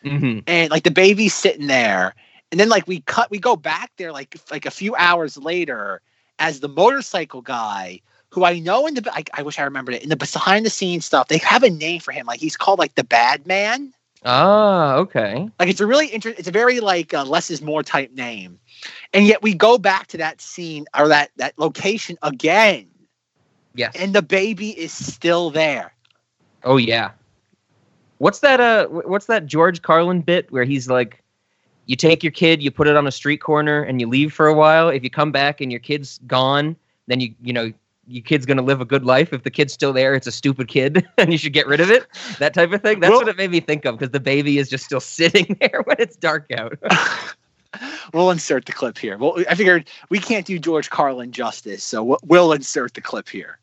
hmm 0.03 0.39
and 0.47 0.71
like 0.71 0.83
the 0.83 0.91
baby's 0.91 1.33
sitting 1.33 1.67
there. 1.67 2.15
And 2.51 2.59
then 2.59 2.69
like 2.69 2.87
we 2.87 3.01
cut 3.01 3.29
we 3.29 3.39
go 3.39 3.55
back 3.55 3.91
there 3.97 4.11
like 4.11 4.35
like 4.51 4.65
a 4.65 4.71
few 4.71 4.95
hours 4.95 5.37
later 5.37 6.01
as 6.39 6.59
the 6.59 6.69
motorcycle 6.69 7.41
guy 7.41 8.01
who 8.31 8.43
i 8.45 8.59
know 8.59 8.87
in 8.87 8.95
the 8.95 9.11
I, 9.13 9.23
I 9.33 9.41
wish 9.43 9.59
i 9.59 9.63
remembered 9.63 9.95
it 9.95 10.03
in 10.03 10.09
the 10.09 10.15
behind 10.15 10.65
the 10.65 10.69
scenes 10.69 11.05
stuff 11.05 11.27
they 11.27 11.37
have 11.39 11.63
a 11.63 11.69
name 11.69 12.01
for 12.01 12.11
him. 12.11 12.25
Like 12.25 12.39
he's 12.39 12.57
called 12.57 12.79
like 12.79 12.95
the 12.95 13.03
bad 13.03 13.45
man 13.47 13.93
Ah, 14.25 14.95
okay. 14.95 15.49
like 15.59 15.69
it's 15.69 15.79
a 15.79 15.87
really 15.87 16.07
interesting 16.07 16.39
it's 16.39 16.47
a 16.47 16.51
very 16.51 16.79
like 16.79 17.13
uh, 17.13 17.23
less 17.23 17.49
is 17.49 17.61
more 17.61 17.83
type 17.83 18.11
name 18.11 18.59
and 19.13 19.25
yet 19.25 19.41
we 19.41 19.53
go 19.53 19.77
back 19.77 20.07
to 20.07 20.17
that 20.17 20.41
scene 20.41 20.85
or 20.97 21.07
that 21.07 21.31
that 21.37 21.57
location 21.57 22.17
again 22.21 22.87
Yes. 23.75 23.95
and 23.97 24.13
the 24.13 24.21
baby 24.21 24.69
is 24.69 24.91
still 24.91 25.49
there 25.49 25.93
Oh 26.63 26.77
yeah. 26.77 27.11
What's 28.17 28.39
that? 28.39 28.59
Uh, 28.59 28.87
what's 28.87 29.27
that 29.27 29.45
George 29.45 29.81
Carlin 29.81 30.21
bit 30.21 30.51
where 30.51 30.63
he's 30.65 30.89
like, 30.89 31.23
you 31.85 31.95
take 31.95 32.23
your 32.23 32.31
kid, 32.31 32.61
you 32.61 32.71
put 32.71 32.87
it 32.87 32.95
on 32.97 33.07
a 33.07 33.11
street 33.11 33.37
corner, 33.37 33.81
and 33.83 34.01
you 34.01 34.07
leave 34.07 34.33
for 34.33 34.47
a 34.47 34.53
while. 34.53 34.89
If 34.89 35.03
you 35.03 35.09
come 35.09 35.31
back 35.31 35.61
and 35.61 35.71
your 35.71 35.79
kid's 35.79 36.19
gone, 36.27 36.75
then 37.07 37.21
you 37.21 37.33
you 37.41 37.53
know 37.53 37.71
your 38.09 38.23
kid's 38.23 38.45
gonna 38.45 38.61
live 38.61 38.81
a 38.81 38.85
good 38.85 39.05
life. 39.05 39.31
If 39.33 39.43
the 39.43 39.51
kid's 39.51 39.73
still 39.73 39.93
there, 39.93 40.15
it's 40.15 40.27
a 40.27 40.31
stupid 40.31 40.67
kid, 40.67 41.07
and 41.17 41.31
you 41.31 41.37
should 41.37 41.53
get 41.53 41.67
rid 41.67 41.79
of 41.79 41.89
it. 41.91 42.07
That 42.39 42.53
type 42.53 42.71
of 42.73 42.81
thing. 42.81 42.99
That's 42.99 43.11
Well- 43.11 43.19
what 43.19 43.27
it 43.29 43.37
made 43.37 43.51
me 43.51 43.59
think 43.59 43.85
of 43.85 43.97
because 43.97 44.11
the 44.11 44.19
baby 44.19 44.57
is 44.57 44.69
just 44.69 44.85
still 44.85 44.99
sitting 45.19 45.57
there 45.61 45.81
when 45.85 45.97
it's 45.99 46.15
dark 46.15 46.51
out. 46.57 46.77
we'll 48.13 48.31
insert 48.31 48.65
the 48.65 48.71
clip 48.71 48.97
here 48.97 49.15
well 49.19 49.35
i 49.47 49.53
figured 49.53 49.87
we 50.09 50.17
can't 50.17 50.47
do 50.47 50.57
george 50.57 50.89
carlin 50.89 51.31
justice 51.31 51.83
so 51.83 52.03
we'll, 52.03 52.17
we'll 52.25 52.51
insert 52.51 52.95
the 52.95 53.01
clip 53.01 53.29
here 53.29 53.59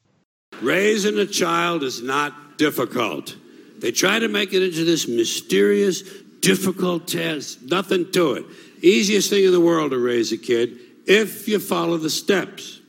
Raising 0.62 1.18
a 1.18 1.26
child 1.26 1.82
is 1.82 2.02
not 2.02 2.56
difficult. 2.56 3.36
They 3.78 3.90
try 3.92 4.18
to 4.18 4.28
make 4.28 4.54
it 4.54 4.62
into 4.62 4.84
this 4.84 5.06
mysterious, 5.06 6.02
difficult 6.40 7.06
task. 7.08 7.58
Nothing 7.62 8.10
to 8.12 8.34
it. 8.34 8.44
Easiest 8.80 9.28
thing 9.28 9.44
in 9.44 9.52
the 9.52 9.60
world 9.60 9.90
to 9.90 9.98
raise 9.98 10.32
a 10.32 10.38
kid 10.38 10.78
if 11.06 11.46
you 11.46 11.58
follow 11.58 11.98
the 11.98 12.08
steps. 12.08 12.80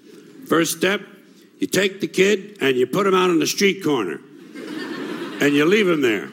First 0.47 0.77
step, 0.77 1.01
you 1.59 1.67
take 1.67 2.01
the 2.01 2.07
kid 2.07 2.57
and 2.61 2.77
you 2.77 2.85
put 2.85 3.07
him 3.07 3.13
out 3.13 3.29
on 3.29 3.39
the 3.39 3.47
street 3.47 3.83
corner 3.83 4.19
and 5.41 5.53
you 5.53 5.65
leave 5.65 5.87
him 5.87 6.01
there. 6.01 6.29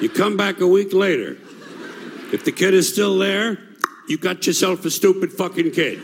You 0.00 0.08
come 0.08 0.36
back 0.36 0.60
a 0.60 0.66
week 0.66 0.92
later. 0.92 1.36
If 2.32 2.44
the 2.44 2.52
kid 2.52 2.74
is 2.74 2.92
still 2.92 3.18
there, 3.18 3.58
you 4.08 4.18
got 4.18 4.46
yourself 4.46 4.84
a 4.84 4.90
stupid 4.90 5.32
fucking 5.32 5.72
kid. 5.72 6.00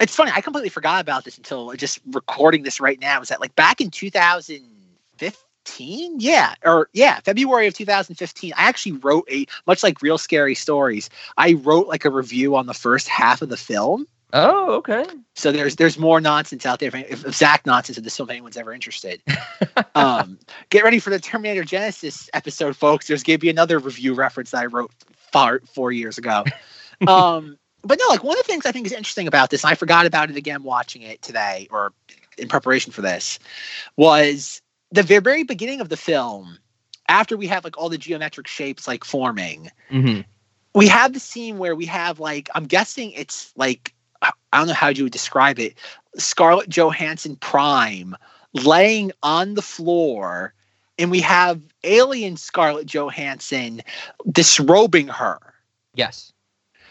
It's 0.00 0.16
funny. 0.16 0.32
I 0.34 0.40
completely 0.40 0.70
forgot 0.70 1.02
about 1.02 1.24
this 1.24 1.36
until 1.36 1.72
just 1.74 2.00
recording 2.10 2.62
this 2.62 2.80
right 2.80 2.98
now. 2.98 3.20
Is 3.20 3.28
that 3.28 3.40
like 3.40 3.54
back 3.54 3.80
in 3.80 3.90
2015? 3.90 4.69
Yeah, 6.18 6.54
or 6.64 6.88
yeah, 6.92 7.20
February 7.20 7.66
of 7.66 7.74
2015. 7.74 8.52
I 8.56 8.62
actually 8.62 8.92
wrote 8.92 9.28
a 9.30 9.46
much 9.66 9.82
like 9.82 10.02
Real 10.02 10.18
Scary 10.18 10.54
Stories. 10.54 11.10
I 11.36 11.54
wrote 11.54 11.88
like 11.88 12.04
a 12.04 12.10
review 12.10 12.56
on 12.56 12.66
the 12.66 12.74
first 12.74 13.08
half 13.08 13.42
of 13.42 13.48
the 13.48 13.56
film. 13.56 14.06
Oh, 14.32 14.74
okay. 14.74 15.04
So 15.34 15.50
there's 15.50 15.76
there's 15.76 15.98
more 15.98 16.20
nonsense 16.20 16.64
out 16.64 16.78
there. 16.78 16.94
If, 16.94 17.24
if 17.26 17.34
Zach 17.34 17.66
nonsense 17.66 17.98
in 17.98 18.04
this 18.04 18.16
film, 18.16 18.28
if 18.28 18.34
anyone's 18.34 18.56
ever 18.56 18.72
interested, 18.72 19.22
um, 19.94 20.38
get 20.70 20.84
ready 20.84 20.98
for 20.98 21.10
the 21.10 21.18
Terminator 21.18 21.64
Genisys 21.64 22.28
episode, 22.32 22.76
folks. 22.76 23.08
There's 23.08 23.22
gonna 23.22 23.38
be 23.38 23.50
another 23.50 23.78
review 23.78 24.14
reference 24.14 24.52
that 24.52 24.62
I 24.62 24.66
wrote 24.66 24.92
far 25.32 25.60
four 25.72 25.92
years 25.92 26.18
ago. 26.18 26.44
Um, 27.08 27.56
but 27.82 27.98
no, 27.98 28.04
like 28.10 28.22
one 28.22 28.38
of 28.38 28.44
the 28.44 28.52
things 28.52 28.66
I 28.66 28.72
think 28.72 28.84
is 28.84 28.92
interesting 28.92 29.26
about 29.26 29.48
this, 29.48 29.64
and 29.64 29.70
I 29.70 29.74
forgot 29.74 30.04
about 30.04 30.28
it 30.28 30.36
again 30.36 30.62
watching 30.62 31.00
it 31.00 31.22
today 31.22 31.66
or 31.70 31.94
in 32.36 32.46
preparation 32.46 32.92
for 32.92 33.00
this, 33.00 33.38
was 33.96 34.60
the 34.92 35.02
very, 35.02 35.44
beginning 35.44 35.80
of 35.80 35.88
the 35.88 35.96
film. 35.96 36.58
After 37.08 37.36
we 37.36 37.48
have 37.48 37.64
like 37.64 37.76
all 37.76 37.88
the 37.88 37.98
geometric 37.98 38.46
shapes 38.46 38.86
like 38.86 39.04
forming, 39.04 39.70
hmm 39.88 40.20
we 40.74 40.86
have 40.86 41.12
the 41.12 41.20
scene 41.20 41.58
where 41.58 41.74
we 41.74 41.86
have 41.86 42.20
like 42.20 42.48
I'm 42.54 42.66
guessing 42.66 43.12
it's 43.12 43.52
like 43.56 43.92
I 44.22 44.30
I 44.52 44.58
don't 44.58 44.68
know 44.68 44.74
how 44.74 44.88
you 44.88 45.04
would 45.04 45.12
describe 45.12 45.58
it. 45.58 45.76
Scarlett 46.16 46.68
Johansson 46.68 47.36
prime 47.36 48.16
laying 48.52 49.12
on 49.22 49.54
the 49.54 49.62
floor, 49.62 50.54
and 50.98 51.10
we 51.10 51.20
have 51.20 51.60
alien 51.84 52.36
Scarlett 52.36 52.86
Johansson 52.86 53.82
disrobing 54.30 55.08
her. 55.08 55.38
Yes. 55.94 56.32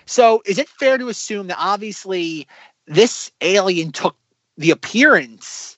So 0.05 0.41
is 0.45 0.57
it 0.57 0.67
fair 0.67 0.97
to 0.97 1.07
assume 1.07 1.47
that 1.47 1.57
obviously 1.59 2.47
this 2.87 3.31
alien 3.41 3.91
took 3.91 4.17
the 4.57 4.71
appearance 4.71 5.77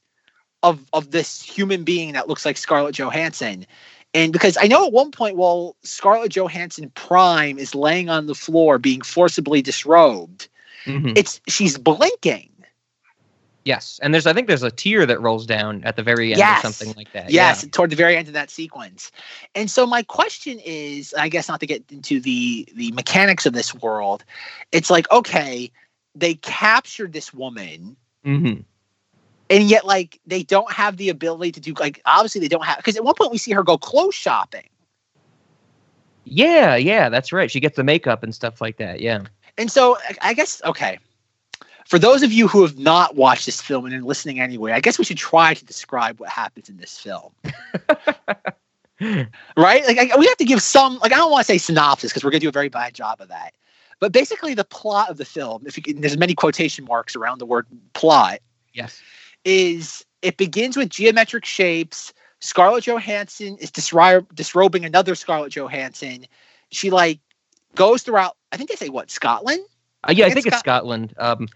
of 0.64 0.80
of 0.94 1.12
this 1.12 1.42
human 1.42 1.84
being 1.84 2.14
that 2.14 2.28
looks 2.28 2.46
like 2.46 2.58
Scarlett 2.58 2.96
Johansson? 2.96 3.66
And 4.14 4.34
because 4.34 4.58
I 4.60 4.68
know 4.68 4.86
at 4.86 4.92
one 4.92 5.12
point, 5.12 5.38
while 5.38 5.76
Scarlett 5.84 6.32
Johansson 6.36 6.90
Prime 6.96 7.58
is 7.58 7.74
laying 7.74 8.10
on 8.10 8.28
the 8.28 8.36
floor 8.36 8.78
being 8.78 9.02
forcibly 9.02 9.62
disrobed, 9.62 10.50
Mhm. 10.86 11.18
it's 11.18 11.40
she's 11.48 11.78
blinking. 11.78 12.50
Yes. 13.64 14.00
And 14.02 14.12
there's 14.14 14.26
I 14.26 14.34
think 14.34 14.48
there's 14.48 14.64
a 14.64 14.72
tear 14.72 15.06
that 15.06 15.22
rolls 15.22 15.46
down 15.46 15.84
at 15.84 15.96
the 15.96 16.02
very 16.04 16.32
end 16.32 16.40
Yes. 16.40 16.60
or 16.66 16.72
something 16.74 16.96
like 16.98 17.14
that. 17.14 17.30
Yes, 17.30 17.66
toward 17.72 17.92
the 17.92 17.96
very 17.96 18.18
end 18.18 18.28
of 18.28 18.34
that 18.34 18.50
sequence. 18.50 19.12
And 19.54 19.70
so 19.70 19.86
my 19.86 20.02
question 20.02 20.60
is, 20.66 21.14
I 21.14 21.30
guess 21.30 21.48
not 21.48 21.60
to 21.60 21.68
get 21.68 21.84
into 21.92 22.20
the 22.20 22.68
the 22.76 22.92
mechanics 22.94 23.46
of 23.46 23.54
this 23.54 23.74
world, 23.76 24.24
it's 24.72 24.90
like 24.90 25.10
okay, 25.12 25.72
they 26.16 26.34
captured 26.36 27.14
this 27.14 27.34
woman, 27.34 27.96
Yeah. 28.26 28.64
And 29.52 29.70
yet 29.70 29.86
like 29.86 30.20
they 30.26 30.44
don't 30.44 30.72
have 30.72 30.98
the 30.98 31.10
ability 31.10 31.52
to 31.52 31.60
do 31.60 31.74
like 31.74 32.02
obviously 32.06 32.40
they 32.42 32.48
don't 32.48 32.66
have 32.66 32.78
because 32.78 32.96
at 32.96 33.04
one 33.04 33.14
point 33.16 33.32
we 33.32 33.38
see 33.38 33.52
her 33.52 33.64
go 33.64 33.78
clothes 33.78 34.16
shopping. 34.16 34.68
Yeah, 36.24 36.76
yeah, 36.76 37.10
that's 37.10 37.34
right. 37.34 37.52
She 37.52 37.60
gets 37.60 37.76
the 37.76 37.84
makeup 37.84 38.24
and 38.24 38.34
stuff 38.34 38.62
like 38.62 38.78
that. 38.78 39.02
Yeah. 39.02 39.24
And 39.58 39.70
so 39.70 39.98
I- 40.22 40.34
guess 40.34 40.62
okay. 40.66 40.98
For 41.86 42.00
those 42.00 42.24
of 42.24 42.32
you 42.32 42.48
who 42.48 42.62
have 42.62 42.78
not 42.80 43.16
watched 43.16 43.46
this 43.46 43.60
film 43.62 43.86
and 43.86 43.94
are 43.94 44.02
listening 44.02 44.40
anyway, 44.40 44.72
I 44.72 44.80
guess 44.80 44.98
we 44.98 45.04
should 45.04 45.18
try 45.18 45.54
to 45.54 45.66
describe 45.66 46.22
what 46.22 46.30
happens 46.30 46.70
in 46.70 46.78
this 46.78 46.98
film. 46.98 47.34
right? 49.58 49.86
Like 49.86 49.98
I, 49.98 50.18
we 50.18 50.26
have 50.28 50.38
to 50.38 50.46
give 50.46 50.62
some. 50.62 51.00
Like 51.00 51.12
I 51.12 51.18
don't 51.18 51.32
want 51.32 51.46
to 51.46 51.52
say 51.52 51.58
synopsis 51.58 52.12
because 52.12 52.24
we're 52.24 52.32
gonna 52.32 52.40
do 52.40 52.50
a 52.50 52.54
very 52.54 52.70
bad 52.70 52.94
job 52.94 53.20
of 53.20 53.28
that. 53.28 53.54
But 54.00 54.14
basically, 54.14 54.54
the 54.54 54.64
plot 54.64 55.10
of 55.10 55.18
the 55.18 55.26
film, 55.26 55.64
if 55.66 55.76
you 55.76 55.84
can, 55.84 56.00
there's 56.02 56.18
many 56.18 56.34
quotation 56.34 56.86
marks 56.86 57.16
around 57.16 57.40
the 57.40 57.46
word 57.46 57.68
plot, 57.94 58.40
yes. 58.74 59.02
Is 59.46 60.06
it 60.22 60.38
begins 60.38 60.78
with 60.78 60.90
geometric 60.90 61.46
shapes. 61.46 62.14
Scarlett 62.40 62.86
Johansson 62.86 63.58
is 63.58 63.72
disri- 63.72 64.26
disrobing 64.34 64.86
another 64.86 65.16
Scarlett 65.16 65.56
Johansson. 65.56 66.26
She 66.72 66.90
like 66.90 67.20
goes 67.76 68.04
throughout. 68.04 68.36
I 68.52 68.58
think 68.58 68.70
they 68.70 68.76
say 68.76 68.90
what 68.90 69.12
Scotland. 69.12 69.62
Uh, 70.04 70.14
yeah, 70.16 70.26
I 70.26 70.30
think 70.30 70.36
think 70.36 70.48
it's 70.48 70.56
it's 70.56 70.60
Scotland. 70.60 71.14
Um, 71.18 71.48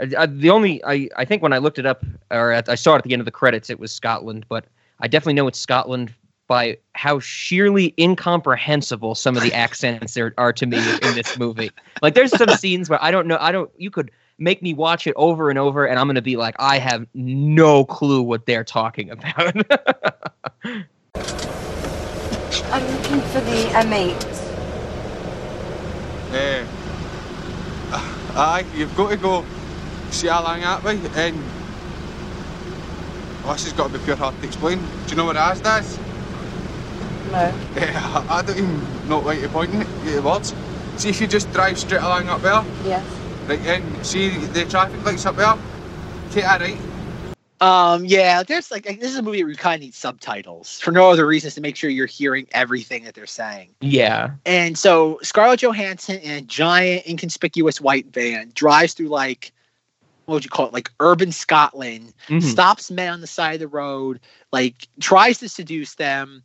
uh, 0.00 0.06
uh, 0.16 0.26
the 0.28 0.50
only 0.50 0.82
I, 0.84 1.08
I 1.16 1.24
think 1.24 1.42
when 1.42 1.52
I 1.52 1.58
looked 1.58 1.78
it 1.78 1.86
up 1.86 2.04
or 2.30 2.50
at, 2.52 2.68
I 2.68 2.74
saw 2.74 2.94
it 2.94 2.98
at 2.98 3.04
the 3.04 3.12
end 3.12 3.20
of 3.20 3.26
the 3.26 3.32
credits, 3.32 3.70
it 3.70 3.78
was 3.78 3.92
Scotland, 3.92 4.46
but 4.48 4.66
I 5.00 5.08
definitely 5.08 5.34
know 5.34 5.46
it's 5.46 5.58
Scotland 5.58 6.12
by 6.48 6.76
how 6.94 7.18
sheerly 7.20 7.94
incomprehensible 7.98 9.14
some 9.14 9.36
of 9.36 9.42
the 9.42 9.54
accents 9.54 10.14
there 10.14 10.34
are 10.38 10.52
to 10.52 10.66
me 10.66 10.78
in 11.02 11.14
this 11.14 11.38
movie. 11.38 11.70
Like, 12.02 12.14
there's 12.14 12.36
some 12.36 12.50
scenes 12.50 12.90
where 12.90 13.02
I 13.02 13.10
don't 13.10 13.26
know. 13.26 13.38
I 13.40 13.52
don't. 13.52 13.70
You 13.78 13.90
could 13.90 14.10
make 14.42 14.60
me 14.60 14.74
watch 14.74 15.06
it 15.06 15.14
over 15.16 15.48
and 15.50 15.58
over, 15.58 15.86
and 15.86 15.98
I'm 15.98 16.06
gonna 16.06 16.20
be 16.20 16.36
like, 16.36 16.56
I 16.58 16.78
have 16.78 17.06
no 17.14 17.84
clue 17.84 18.22
what 18.22 18.44
they're 18.44 18.64
talking 18.64 19.10
about. 19.10 19.36
I'm 22.72 22.86
looking 22.96 23.20
for 23.20 23.40
the 23.40 23.64
M8. 23.72 24.38
Eh, 26.32 26.66
aye, 28.34 28.64
you've 28.74 28.96
got 28.96 29.10
to 29.10 29.16
go 29.16 29.44
see 30.10 30.28
Alang 30.28 30.62
Atway 30.62 30.96
and 31.16 31.36
oh, 33.44 33.52
this 33.52 33.64
has 33.64 33.72
got 33.74 33.92
to 33.92 33.98
be 33.98 34.04
pure 34.04 34.16
hard 34.16 34.34
to 34.40 34.46
explain. 34.46 34.78
Do 34.78 35.10
you 35.10 35.16
know 35.16 35.26
what 35.26 35.36
Asda 35.36 35.80
is? 35.80 35.98
No. 37.30 37.54
Eh, 37.76 37.92
I 37.94 38.38
I 38.38 38.42
don't 38.42 38.56
even 38.56 39.08
know 39.08 39.20
what 39.20 39.38
to 39.38 39.48
point 39.50 39.74
it, 39.74 39.86
get 40.04 40.14
the 40.16 40.22
words. 40.22 40.54
See 40.96 41.10
if 41.10 41.20
you 41.20 41.26
just 41.26 41.52
drive 41.52 41.78
straight 41.78 42.02
along 42.02 42.28
up 42.28 42.40
there, 42.42 42.64
Yes. 42.84 43.21
Right, 43.56 43.66
and 43.66 44.06
see 44.06 44.28
the 44.30 44.64
traffic 44.64 45.04
lights 45.04 45.26
up 45.26 45.36
there, 45.36 45.54
take 46.30 46.44
that 46.44 46.60
right. 46.60 46.76
Um, 47.60 48.04
yeah, 48.04 48.42
there's 48.42 48.70
like 48.72 48.84
this 48.84 49.10
is 49.10 49.18
a 49.18 49.22
movie 49.22 49.42
where 49.44 49.50
you 49.50 49.56
kind 49.56 49.76
of 49.76 49.82
need 49.82 49.94
subtitles 49.94 50.80
for 50.80 50.90
no 50.90 51.10
other 51.10 51.24
reasons 51.26 51.54
to 51.54 51.60
make 51.60 51.76
sure 51.76 51.90
you're 51.90 52.06
hearing 52.06 52.48
everything 52.52 53.04
that 53.04 53.14
they're 53.14 53.26
saying. 53.26 53.70
yeah. 53.80 54.30
And 54.44 54.76
so 54.76 55.20
Scarlett 55.22 55.60
Johansson 55.60 56.18
in 56.18 56.32
a 56.32 56.40
giant, 56.40 57.06
inconspicuous 57.06 57.80
white 57.80 58.06
van 58.06 58.50
drives 58.54 58.94
through 58.94 59.08
like 59.08 59.52
what 60.24 60.34
would 60.34 60.44
you 60.44 60.50
call 60.50 60.66
it, 60.66 60.72
like 60.72 60.90
urban 61.00 61.30
Scotland, 61.32 62.14
Mhm. 62.28 62.42
stops 62.42 62.90
men 62.90 63.12
on 63.12 63.20
the 63.20 63.26
side 63.26 63.54
of 63.54 63.60
the 63.60 63.68
road, 63.68 64.18
like 64.52 64.88
tries 65.00 65.38
to 65.38 65.48
seduce 65.48 65.94
them. 65.94 66.42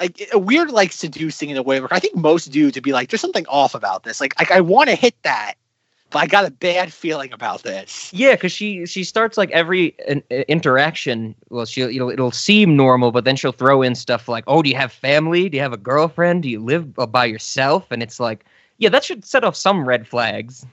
Like 0.00 0.28
a 0.32 0.38
weird, 0.38 0.70
like 0.70 0.92
seducing 0.92 1.50
in 1.50 1.58
a 1.58 1.62
way 1.62 1.78
where 1.80 1.92
I 1.92 2.00
think 2.00 2.16
most 2.16 2.46
do 2.46 2.70
to 2.70 2.80
be 2.80 2.92
like, 2.92 3.10
there's 3.10 3.20
something 3.20 3.46
off 3.48 3.74
about 3.74 4.02
this. 4.04 4.20
Like, 4.20 4.38
like 4.38 4.50
I 4.50 4.60
want 4.62 4.88
to 4.88 4.94
hit 4.94 5.14
that, 5.22 5.54
but 5.54 5.71
I 6.14 6.26
got 6.26 6.46
a 6.46 6.50
bad 6.50 6.92
feeling 6.92 7.32
about 7.32 7.62
this. 7.62 8.12
Yeah, 8.12 8.34
because 8.34 8.52
she 8.52 8.86
she 8.86 9.04
starts 9.04 9.36
like 9.36 9.50
every 9.50 9.96
uh, 10.08 10.20
interaction. 10.48 11.34
Well, 11.50 11.66
she'll 11.66 11.90
you 11.90 11.98
know 11.98 12.10
it'll 12.10 12.30
seem 12.30 12.76
normal, 12.76 13.12
but 13.12 13.24
then 13.24 13.36
she'll 13.36 13.52
throw 13.52 13.82
in 13.82 13.94
stuff 13.94 14.28
like, 14.28 14.44
"Oh, 14.46 14.62
do 14.62 14.70
you 14.70 14.76
have 14.76 14.92
family? 14.92 15.48
Do 15.48 15.56
you 15.56 15.62
have 15.62 15.72
a 15.72 15.78
girlfriend? 15.78 16.42
Do 16.42 16.50
you 16.50 16.60
live 16.60 16.98
uh, 16.98 17.06
by 17.06 17.24
yourself?" 17.24 17.90
And 17.90 18.02
it's 18.02 18.20
like, 18.20 18.44
yeah, 18.78 18.88
that 18.88 19.04
should 19.04 19.24
set 19.24 19.44
off 19.44 19.56
some 19.56 19.86
red 19.86 20.06
flags. 20.06 20.66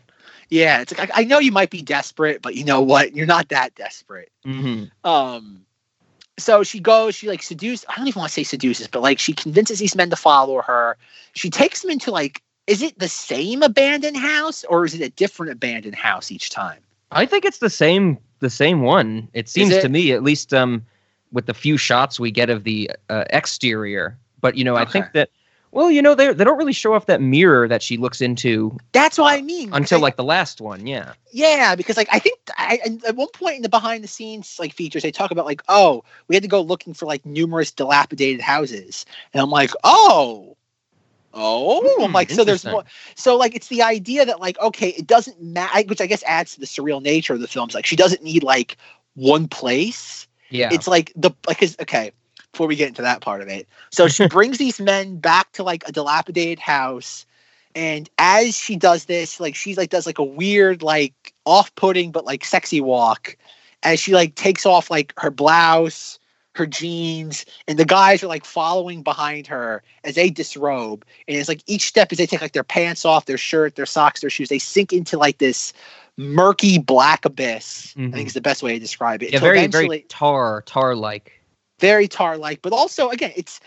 Yeah, 0.50 0.82
it's 0.82 0.98
like 0.98 1.12
I, 1.12 1.22
I 1.22 1.24
know 1.26 1.40
you 1.40 1.52
might 1.52 1.70
be 1.70 1.82
desperate, 1.82 2.42
but 2.42 2.56
you 2.56 2.64
know 2.64 2.82
what? 2.82 3.16
You're 3.16 3.28
not 3.28 3.50
that 3.50 3.76
desperate. 3.76 4.32
Mm-hmm. 4.46 4.86
Um, 5.10 5.66
so 6.40 6.64
she 6.64 6.80
goes, 6.80 7.16
she 7.16 7.28
like 7.28 7.44
seduces. 7.44 7.86
I 7.88 7.96
don't 7.96 8.08
even 8.08 8.20
want 8.20 8.30
to 8.30 8.34
say 8.34 8.44
seduces, 8.44 8.88
but 8.88 9.02
like 9.02 9.20
she 9.20 9.34
convinces 9.34 9.80
these 9.80 9.96
men 9.96 10.10
to 10.10 10.16
follow 10.16 10.62
her. 10.62 10.98
She 11.34 11.50
takes 11.50 11.82
them 11.82 11.92
into 11.92 12.12
like, 12.12 12.42
is 12.70 12.84
it 12.84 13.00
the 13.00 13.10
same 13.10 13.64
abandoned 13.64 14.16
house 14.16 14.64
or 14.66 14.86
is 14.86 14.94
it 14.94 15.02
a 15.02 15.10
different 15.10 15.52
abandoned 15.52 15.96
house 15.96 16.32
each 16.32 16.52
time? 16.52 16.80
I 17.12 17.26
think 17.26 17.44
it's 17.44 17.58
the 17.58 17.70
same 17.70 18.20
the 18.40 18.50
same 18.50 18.84
one. 18.84 19.28
It 19.34 19.50
seems 19.50 19.72
it? 19.72 19.82
to 19.82 19.90
me, 19.90 20.12
at 20.12 20.22
least 20.24 20.54
um, 20.54 20.86
with 21.32 21.48
the 21.48 21.54
few 21.56 21.78
shots 21.78 22.20
we 22.20 22.30
get 22.30 22.50
of 22.52 22.64
the 22.64 22.92
uh, 23.10 23.26
exterior. 23.32 24.18
But 24.40 24.56
you 24.56 24.64
know, 24.64 24.76
I 24.76 24.86
think 24.86 25.12
that 25.14 25.30
well, 25.72 25.90
you 25.90 26.02
know, 26.02 26.14
they 26.14 26.32
they 26.32 26.44
don't 26.44 26.58
really 26.60 26.74
show 26.74 26.94
off 26.94 27.08
that 27.08 27.22
mirror 27.22 27.68
that 27.68 27.82
she 27.82 27.98
looks 27.98 28.22
into 28.22 28.78
That's 28.92 29.18
what 29.18 29.34
I 29.34 29.42
mean. 29.42 29.74
until 29.74 29.98
I- 29.98 30.02
like 30.02 30.16
the 30.16 30.24
last 30.24 30.62
one. 30.62 30.86
Yeah. 30.86 31.14
Yeah, 31.32 31.76
because 31.76 31.98
like 31.98 32.10
I 32.12 32.20
think 32.20 32.40
I, 32.56 32.80
I- 32.86 33.08
at 33.10 33.16
one 33.16 33.30
point 33.34 33.58
in 33.58 33.62
the 33.64 33.70
behind 33.70 34.04
the 34.04 34.08
scenes 34.08 34.58
like 34.60 34.74
features, 34.74 35.02
they 35.02 35.12
talk 35.12 35.32
about 35.32 35.46
like, 35.46 35.64
oh, 35.70 36.04
we 36.28 36.36
had 36.36 36.44
to 36.44 36.50
go 36.50 36.62
looking 36.62 36.94
for 36.94 37.08
like 37.08 37.26
numerous 37.26 37.72
dilapidated 37.72 38.42
houses, 38.42 39.06
and 39.34 39.42
I'm 39.42 39.50
like, 39.50 39.72
oh, 39.84 40.56
oh, 41.34 41.82
I'm 42.04 42.10
Hmm, 42.10 42.14
like, 42.14 42.30
so 42.32 42.44
there's 42.44 42.66
more. 42.66 42.84
So 43.16 43.38
like, 43.38 43.56
it's 43.56 43.68
the 43.68 43.82
idea 43.84 44.26
that 44.26 44.40
like, 44.40 44.60
okay, 44.60 44.90
it 44.90 45.08
doesn't 45.08 45.42
matter, 45.42 45.84
which 45.88 46.02
I 46.02 46.06
guess 46.08 46.24
adds 46.24 46.54
to 46.56 46.60
the 46.60 46.66
surreal 46.66 47.02
nature 47.02 47.34
of 47.34 47.40
the 47.42 47.48
films. 47.48 47.74
Like, 47.74 47.86
she 47.86 47.96
doesn't 47.96 48.24
need 48.24 48.44
like 48.44 48.78
one 49.16 49.48
place. 49.48 50.28
Yeah. 50.50 50.70
It's 50.72 50.88
like 50.88 51.12
the 51.16 51.32
like, 51.48 51.60
'cause- 51.60 51.78
okay. 51.82 52.12
Before 52.52 52.66
we 52.68 52.76
get 52.76 52.88
into 52.88 53.04
that 53.04 53.22
part 53.22 53.42
of 53.42 53.48
it, 53.48 53.68
so 53.92 54.08
she 54.08 54.28
brings 54.36 54.58
these 54.58 54.80
men 54.80 55.18
back 55.20 55.52
to 55.54 55.64
like 55.64 55.88
a 55.88 55.92
dilapidated 55.92 56.58
house, 56.58 57.28
and 57.76 58.10
as 58.18 58.58
she 58.58 58.76
does 58.76 59.06
this, 59.06 59.40
like 59.40 59.54
she's 59.54 59.78
like 59.78 59.92
does 59.92 60.08
like 60.08 60.18
a 60.18 60.24
weird, 60.24 60.82
like 60.82 61.34
off-putting 61.46 62.12
but 62.12 62.26
like 62.26 62.44
sexy 62.44 62.82
walk, 62.82 63.38
as 63.84 64.00
she 64.00 64.14
like 64.14 64.34
takes 64.34 64.66
off 64.66 64.90
like 64.90 65.14
her 65.18 65.30
blouse, 65.30 66.18
her 66.60 66.68
jeans, 66.68 67.46
and 67.68 67.80
the 67.80 67.86
guys 67.86 68.24
are 68.24 68.28
like 68.28 68.46
following 68.46 69.02
behind 69.04 69.48
her 69.48 69.84
as 70.04 70.16
they 70.16 70.30
disrobe. 70.30 71.06
And 71.28 71.38
it's 71.38 71.50
like 71.50 71.64
each 71.68 71.88
step 71.88 72.12
as 72.12 72.20
they 72.20 72.28
take 72.28 72.42
like 72.42 72.54
their 72.54 72.64
pants 72.64 73.06
off, 73.06 73.26
their 73.26 73.38
shirt, 73.40 73.76
their 73.76 73.88
socks, 73.88 74.22
their 74.22 74.30
shoes, 74.30 74.50
they 74.50 74.60
sink 74.60 74.94
into 74.94 75.18
like 75.18 75.40
this 75.40 75.74
murky 76.18 76.78
black 76.78 77.26
abyss. 77.26 77.96
I 77.98 78.02
Mhm. 78.02 78.14
think 78.14 78.28
is 78.28 78.34
the 78.36 78.42
best 78.42 78.64
way 78.64 78.74
to 78.74 78.80
describe 78.80 79.24
it. 79.24 79.34
Yeah, 79.34 79.40
very 79.40 79.68
very 79.68 80.06
tar 80.10 80.62
tar 80.64 80.96
like. 80.96 81.32
very 81.80 82.08
tar 82.08 82.38
like, 82.38 82.62
but 82.62 82.74
also 82.74 83.10
again, 83.10 83.32
it's 83.36 83.60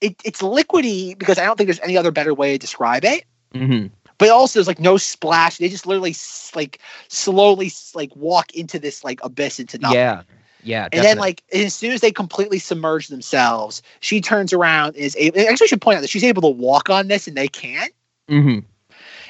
it, 0.00 0.16
it's 0.24 0.42
liquidy 0.42 1.16
because 1.18 1.38
I 1.38 1.44
don't 1.44 1.56
think 1.56 1.68
there's 1.68 1.80
any 1.80 1.96
other 1.96 2.10
better 2.10 2.34
way 2.34 2.52
to 2.52 2.58
describe 2.58 3.04
it. 3.04 3.24
hmm 3.54 3.86
But 4.18 4.30
also, 4.30 4.58
there's 4.58 4.66
like 4.68 4.80
no 4.80 4.96
splash. 4.98 5.58
They 5.58 5.68
just 5.68 5.86
literally 5.86 6.14
like 6.54 6.80
slowly 7.08 7.70
like 7.94 8.14
walk 8.16 8.54
into 8.54 8.78
this 8.78 9.04
like 9.04 9.20
abyss 9.22 9.60
into 9.60 9.78
nothing. 9.78 9.96
Yeah, 9.96 10.22
yeah. 10.62 10.88
And 10.92 11.04
then, 11.04 11.18
like, 11.18 11.42
as 11.52 11.74
soon 11.74 11.92
as 11.92 12.00
they 12.00 12.12
completely 12.12 12.58
submerge 12.58 13.08
themselves, 13.08 13.82
she 14.00 14.20
turns 14.20 14.52
around 14.52 14.88
and 14.88 15.04
is 15.04 15.16
able. 15.16 15.40
Actually, 15.40 15.64
I 15.64 15.68
should 15.68 15.80
point 15.80 15.98
out 15.98 16.00
that 16.00 16.10
she's 16.10 16.24
able 16.24 16.42
to 16.42 16.48
walk 16.48 16.90
on 16.90 17.08
this 17.08 17.26
and 17.26 17.36
they 17.36 17.48
can't. 17.48 17.92
hmm 18.28 18.58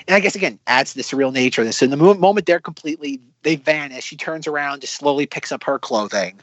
And 0.06 0.10
I 0.10 0.20
guess, 0.20 0.34
again, 0.34 0.58
adds 0.66 0.92
to 0.92 0.96
the 0.96 1.02
surreal 1.02 1.32
nature 1.32 1.62
of 1.62 1.66
this. 1.66 1.78
So, 1.78 1.84
in 1.84 1.90
the 1.90 1.96
moment 1.96 2.46
they're 2.46 2.60
completely, 2.60 3.20
they 3.42 3.56
vanish, 3.56 4.04
she 4.04 4.16
turns 4.16 4.46
around, 4.46 4.80
just 4.80 4.94
slowly 4.94 5.26
picks 5.26 5.52
up 5.52 5.64
her 5.64 5.78
clothing 5.78 6.40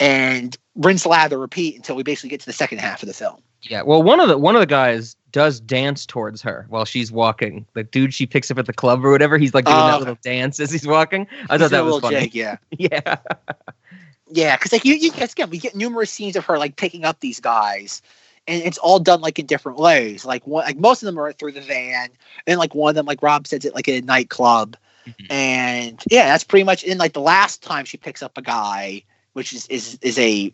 and 0.00 0.56
rinse, 0.76 1.06
lather, 1.06 1.38
repeat 1.38 1.76
until 1.76 1.96
we 1.96 2.02
basically 2.02 2.30
get 2.30 2.40
to 2.40 2.46
the 2.46 2.52
second 2.52 2.78
half 2.78 3.02
of 3.02 3.06
the 3.06 3.14
film. 3.14 3.40
Yeah. 3.62 3.82
Well, 3.82 4.02
one 4.02 4.20
of 4.20 4.28
the 4.28 4.36
one 4.38 4.56
of 4.56 4.60
the 4.60 4.66
guys 4.66 5.16
does 5.32 5.58
dance 5.60 6.06
towards 6.06 6.42
her 6.42 6.66
while 6.68 6.84
she's 6.84 7.10
walking. 7.10 7.66
The 7.74 7.82
dude 7.82 8.14
she 8.14 8.26
picks 8.26 8.50
up 8.50 8.58
at 8.58 8.66
the 8.66 8.72
club 8.72 9.04
or 9.04 9.10
whatever, 9.10 9.38
he's 9.38 9.54
like 9.54 9.64
doing 9.64 9.78
Oh, 9.78 9.86
that 9.86 9.98
little 9.98 10.18
dance 10.22 10.60
as 10.60 10.70
he's 10.70 10.86
walking. 10.86 11.26
I 11.50 11.58
thought 11.58 11.70
that 11.70 11.84
was 11.84 11.98
funny. 11.98 12.28
jig, 12.28 12.34
yeah. 12.34 12.56
Yeah. 12.78 13.16
Yeah, 14.30 14.56
because 14.56 14.72
like 14.72 14.84
you, 14.84 14.94
you 14.94 15.10
guys 15.10 15.32
again, 15.32 15.50
we 15.50 15.58
get 15.58 15.74
numerous 15.74 16.10
scenes 16.10 16.36
of 16.36 16.44
her 16.46 16.58
like 16.58 16.76
picking 16.76 17.04
up 17.04 17.20
these 17.20 17.40
guys, 17.40 18.00
and 18.46 18.62
it's 18.62 18.78
all 18.78 18.98
done 18.98 19.20
like 19.20 19.38
in 19.38 19.46
different 19.46 19.78
ways. 19.78 20.24
Like 20.24 20.46
one, 20.46 20.64
like 20.64 20.78
most 20.78 21.02
of 21.02 21.06
them 21.06 21.18
are 21.18 21.32
through 21.32 21.52
the 21.52 21.60
van, 21.60 22.08
and 22.46 22.58
like 22.58 22.74
one 22.74 22.90
of 22.90 22.94
them, 22.94 23.04
like 23.06 23.22
Rob 23.22 23.46
says, 23.46 23.64
it 23.64 23.74
like 23.74 23.88
at 23.88 24.02
a 24.02 24.06
nightclub, 24.06 24.76
Mhm. 25.06 25.26
and 25.30 26.02
yeah, 26.10 26.26
that's 26.26 26.44
pretty 26.44 26.64
much. 26.64 26.82
In 26.84 26.96
like 26.96 27.12
the 27.12 27.20
last 27.20 27.62
time 27.62 27.84
she 27.84 27.98
picks 27.98 28.22
up 28.22 28.38
a 28.38 28.42
guy, 28.42 29.02
which 29.34 29.52
is 29.52 29.66
is 29.66 29.98
is 30.00 30.18
a 30.18 30.52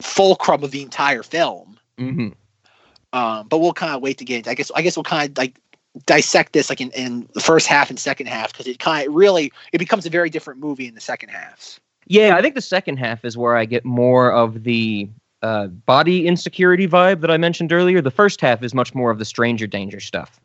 fulcrum 0.00 0.64
of 0.64 0.70
the 0.72 0.82
entire 0.82 1.22
film. 1.22 1.78
hmm 1.98 2.30
Um, 3.12 3.48
but 3.48 3.58
we'll 3.58 3.72
kind 3.72 3.94
of 3.94 4.02
wait 4.02 4.18
to 4.18 4.24
get 4.24 4.38
into. 4.38 4.50
I 4.50 4.54
guess 4.54 4.70
I 4.74 4.82
guess 4.82 4.96
we'll 4.96 5.04
kind 5.04 5.30
of 5.30 5.38
like 5.38 5.58
dissect 6.06 6.52
this 6.52 6.70
like 6.70 6.80
in, 6.80 6.90
in 6.92 7.28
the 7.34 7.40
first 7.40 7.66
half 7.66 7.90
and 7.90 7.98
second 7.98 8.26
half 8.26 8.52
because 8.52 8.66
it 8.66 8.78
kind 8.78 9.08
of 9.08 9.14
really 9.14 9.52
it 9.72 9.78
becomes 9.78 10.06
a 10.06 10.10
very 10.10 10.30
different 10.30 10.60
movie 10.60 10.86
in 10.86 10.94
the 10.94 11.00
second 11.00 11.30
half. 11.30 11.80
Yeah, 12.06 12.36
I 12.36 12.42
think 12.42 12.54
the 12.54 12.60
second 12.60 12.96
half 12.96 13.24
is 13.24 13.36
where 13.36 13.56
I 13.56 13.64
get 13.64 13.84
more 13.84 14.32
of 14.32 14.64
the 14.64 15.08
uh, 15.42 15.68
body 15.68 16.26
insecurity 16.26 16.86
vibe 16.88 17.20
that 17.20 17.30
I 17.30 17.36
mentioned 17.36 17.72
earlier. 17.72 18.00
The 18.00 18.10
first 18.10 18.40
half 18.40 18.62
is 18.62 18.74
much 18.74 18.94
more 18.94 19.10
of 19.10 19.18
the 19.18 19.24
stranger 19.24 19.66
danger 19.66 20.00
stuff. 20.00 20.40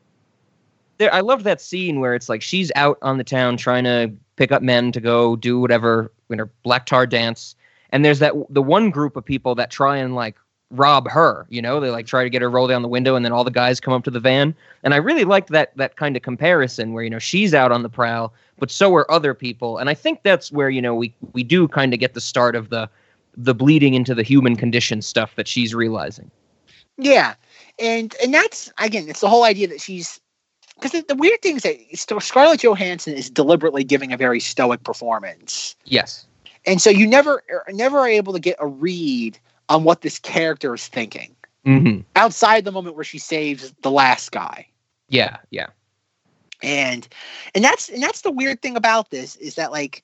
There, 0.97 1.13
I 1.13 1.19
loved 1.21 1.43
that 1.43 1.59
scene 1.59 1.99
where 1.99 2.15
it's 2.15 2.29
like 2.29 2.41
she's 2.41 2.71
out 2.75 2.97
on 3.01 3.17
the 3.17 3.23
town 3.23 3.57
trying 3.57 3.83
to 3.83 4.13
pick 4.37 4.51
up 4.51 4.61
men 4.61 4.91
to 4.93 5.01
go 5.01 5.35
do 5.35 5.59
whatever 5.59 6.11
in 6.29 6.39
her 6.39 6.49
black 6.63 6.85
tar 6.85 7.05
dance, 7.05 7.55
and 7.89 8.05
there's 8.05 8.19
that 8.19 8.33
the 8.49 8.61
one 8.61 8.89
group 8.89 9.15
of 9.15 9.25
people 9.25 9.55
that 9.55 9.69
try 9.69 9.97
and 9.97 10.15
like 10.15 10.37
rob 10.71 11.07
her. 11.09 11.45
You 11.49 11.61
know, 11.61 11.79
they 11.79 11.89
like 11.89 12.07
try 12.07 12.23
to 12.23 12.29
get 12.29 12.41
her 12.41 12.49
roll 12.49 12.67
down 12.67 12.81
the 12.81 12.87
window, 12.87 13.15
and 13.15 13.23
then 13.23 13.31
all 13.31 13.43
the 13.43 13.51
guys 13.51 13.79
come 13.79 13.93
up 13.93 14.03
to 14.05 14.11
the 14.11 14.19
van. 14.19 14.55
And 14.83 14.93
I 14.93 14.97
really 14.97 15.23
liked 15.23 15.49
that 15.49 15.75
that 15.77 15.95
kind 15.95 16.15
of 16.15 16.23
comparison 16.23 16.93
where 16.93 17.03
you 17.03 17.09
know 17.09 17.19
she's 17.19 17.53
out 17.53 17.71
on 17.71 17.83
the 17.83 17.89
prowl, 17.89 18.33
but 18.59 18.71
so 18.71 18.93
are 18.95 19.09
other 19.11 19.33
people. 19.33 19.77
And 19.77 19.89
I 19.89 19.93
think 19.93 20.23
that's 20.23 20.51
where 20.51 20.69
you 20.69 20.81
know 20.81 20.95
we 20.95 21.13
we 21.33 21.43
do 21.43 21.67
kind 21.67 21.93
of 21.93 21.99
get 21.99 22.13
the 22.13 22.21
start 22.21 22.55
of 22.55 22.69
the 22.69 22.89
the 23.37 23.53
bleeding 23.53 23.93
into 23.93 24.15
the 24.15 24.23
human 24.23 24.55
condition 24.55 25.01
stuff 25.01 25.35
that 25.35 25.47
she's 25.47 25.75
realizing. 25.75 26.31
Yeah, 26.97 27.35
and 27.79 28.15
and 28.23 28.33
that's 28.33 28.71
again, 28.79 29.09
it's 29.09 29.21
the 29.21 29.29
whole 29.29 29.43
idea 29.43 29.67
that 29.67 29.81
she's 29.81 30.19
because 30.75 30.91
the, 30.91 31.05
the 31.07 31.15
weird 31.15 31.41
thing 31.41 31.57
is 31.57 31.63
that 31.63 32.21
Scarlett 32.21 32.63
Johansson 32.63 33.13
is 33.13 33.29
deliberately 33.29 33.83
giving 33.83 34.11
a 34.11 34.17
very 34.17 34.39
stoic 34.39 34.83
performance, 34.83 35.75
Yes. 35.85 36.25
and 36.65 36.81
so 36.81 36.89
you 36.89 37.05
never 37.07 37.43
are 37.49 37.65
never 37.73 37.99
are 37.99 38.07
able 38.07 38.33
to 38.33 38.39
get 38.39 38.55
a 38.59 38.67
read 38.67 39.37
on 39.69 39.83
what 39.83 40.01
this 40.01 40.19
character 40.19 40.73
is 40.73 40.87
thinking 40.87 41.35
hmm 41.65 41.99
outside 42.15 42.63
the 42.65 42.71
moment 42.71 42.95
where 42.95 43.03
she 43.03 43.17
saves 43.19 43.73
the 43.81 43.91
last 43.91 44.31
guy. 44.31 44.67
Yeah. 45.09 45.37
Yeah. 45.51 45.67
and 46.63 47.07
and 47.53 47.63
that's 47.63 47.89
and 47.89 48.01
that's 48.01 48.21
the 48.21 48.31
weird 48.31 48.61
thing 48.61 48.75
about 48.75 49.09
this 49.11 49.35
is 49.37 49.55
that 49.55 49.71
like 49.71 50.03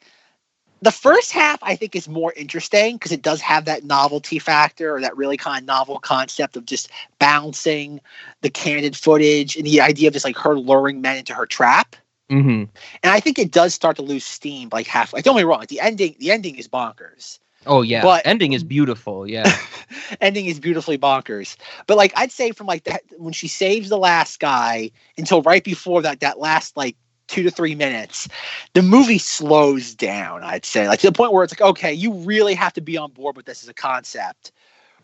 the 0.82 0.92
first 0.92 1.32
half 1.32 1.60
i 1.64 1.76
think 1.76 1.96
is 1.96 2.10
more 2.10 2.34
interesting 2.36 2.96
because 2.96 3.12
it 3.12 3.22
does 3.22 3.42
have 3.42 3.66
that 3.66 3.84
novelty 3.84 4.40
factor 4.40 4.96
or 4.96 5.02
that 5.02 5.16
really 5.16 5.38
kind 5.38 5.64
of 5.64 5.68
novel 5.68 6.00
concept 6.00 6.58
of 6.58 6.66
just 6.66 6.90
bouncing 7.20 8.02
the 8.42 8.50
candid 8.50 8.96
footage 8.96 9.56
and 9.56 9.66
the 9.66 9.82
idea 9.82 10.08
of 10.08 10.14
just 10.14 10.26
like 10.26 10.38
her 10.38 10.58
luring 10.58 11.02
men 11.02 11.18
into 11.18 11.34
her 11.34 11.46
trap 11.46 11.96
hmm 12.30 12.64
and 13.04 13.12
i 13.14 13.20
think 13.20 13.40
it 13.40 13.52
does 13.52 13.74
start 13.74 13.96
to 13.96 14.02
lose 14.02 14.26
steam 14.26 14.70
like 14.72 14.88
halfway 14.88 15.22
don't 15.22 15.36
get 15.36 15.42
me 15.42 15.46
wrong 15.46 15.66
the 15.70 15.80
ending 15.80 16.16
the 16.20 16.32
ending 16.32 16.56
is 16.58 16.68
bonkers 16.68 17.40
Oh 17.66 17.82
yeah. 17.82 18.02
But- 18.02 18.26
Ending 18.26 18.54
is 18.54 18.64
beautiful. 18.64 19.28
Yeah. 19.28 19.52
ending 20.22 20.46
is 20.48 20.60
beautifully 20.60 20.98
bonkers. 20.98 21.56
But 21.88 21.98
like 21.98 22.14
I'd 22.16 22.32
say 22.32 22.52
from 22.52 22.68
like 22.68 22.84
that 22.86 23.04
when 23.18 23.34
she 23.34 23.48
saves 23.48 23.90
the 23.90 23.98
last 23.98 24.40
guy 24.40 24.92
until 25.18 25.42
right 25.42 25.64
before 25.64 26.02
that 26.02 26.20
that 26.22 26.40
last 26.40 26.76
like 26.76 26.96
two 27.28 27.44
to 27.44 27.52
three 27.52 27.76
minutes, 27.76 28.28
the 28.74 28.82
movie 28.82 29.18
slows 29.18 29.96
down, 29.96 30.44
I'd 30.44 30.66
say. 30.66 30.88
Like 30.88 31.00
to 31.00 31.08
the 31.08 31.14
point 31.14 31.32
where 31.32 31.44
it's 31.44 31.54
like, 31.54 31.62
okay, 31.62 31.94
you 31.94 32.14
really 32.14 32.54
have 32.56 32.74
to 32.74 32.82
be 32.82 32.98
on 32.98 33.12
board 33.12 33.38
with 33.38 33.46
this 33.46 33.64
as 33.64 33.70
a 33.70 33.74
concept, 33.74 34.52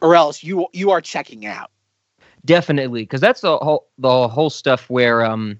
or 0.01 0.15
else 0.15 0.43
you 0.43 0.67
you 0.73 0.91
are 0.91 1.01
checking 1.01 1.45
out. 1.45 1.71
Definitely, 2.45 3.03
because 3.03 3.21
that's 3.21 3.41
the 3.41 3.57
whole 3.57 3.87
the 3.97 4.27
whole 4.27 4.49
stuff 4.49 4.89
where 4.89 5.25
um, 5.25 5.59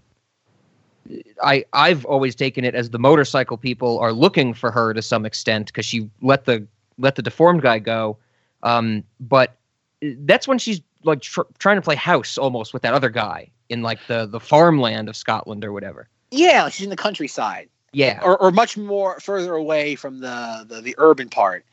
I 1.43 1.65
I've 1.73 2.05
always 2.05 2.35
taken 2.35 2.63
it 2.63 2.75
as 2.75 2.89
the 2.89 2.99
motorcycle 2.99 3.57
people 3.57 3.99
are 3.99 4.13
looking 4.13 4.53
for 4.53 4.71
her 4.71 4.93
to 4.93 5.01
some 5.01 5.25
extent 5.25 5.67
because 5.67 5.85
she 5.85 6.09
let 6.21 6.45
the 6.45 6.67
let 6.97 7.15
the 7.15 7.21
deformed 7.21 7.61
guy 7.61 7.79
go, 7.79 8.17
um, 8.63 9.03
but 9.19 9.57
that's 10.01 10.47
when 10.47 10.57
she's 10.57 10.81
like 11.03 11.21
tr- 11.21 11.41
trying 11.59 11.77
to 11.77 11.81
play 11.81 11.95
house 11.95 12.37
almost 12.37 12.73
with 12.73 12.81
that 12.81 12.93
other 12.93 13.09
guy 13.09 13.49
in 13.69 13.81
like 13.81 13.99
the 14.07 14.25
the 14.25 14.39
farmland 14.39 15.09
of 15.09 15.15
Scotland 15.15 15.63
or 15.63 15.71
whatever. 15.71 16.07
Yeah, 16.31 16.69
she's 16.69 16.83
in 16.83 16.89
the 16.89 16.95
countryside. 16.95 17.69
Yeah, 17.93 18.19
or, 18.21 18.37
or 18.37 18.51
much 18.51 18.77
more 18.77 19.19
further 19.19 19.55
away 19.55 19.95
from 19.95 20.19
the, 20.19 20.65
the 20.67 20.81
the 20.81 20.95
urban 20.97 21.29
part 21.29 21.65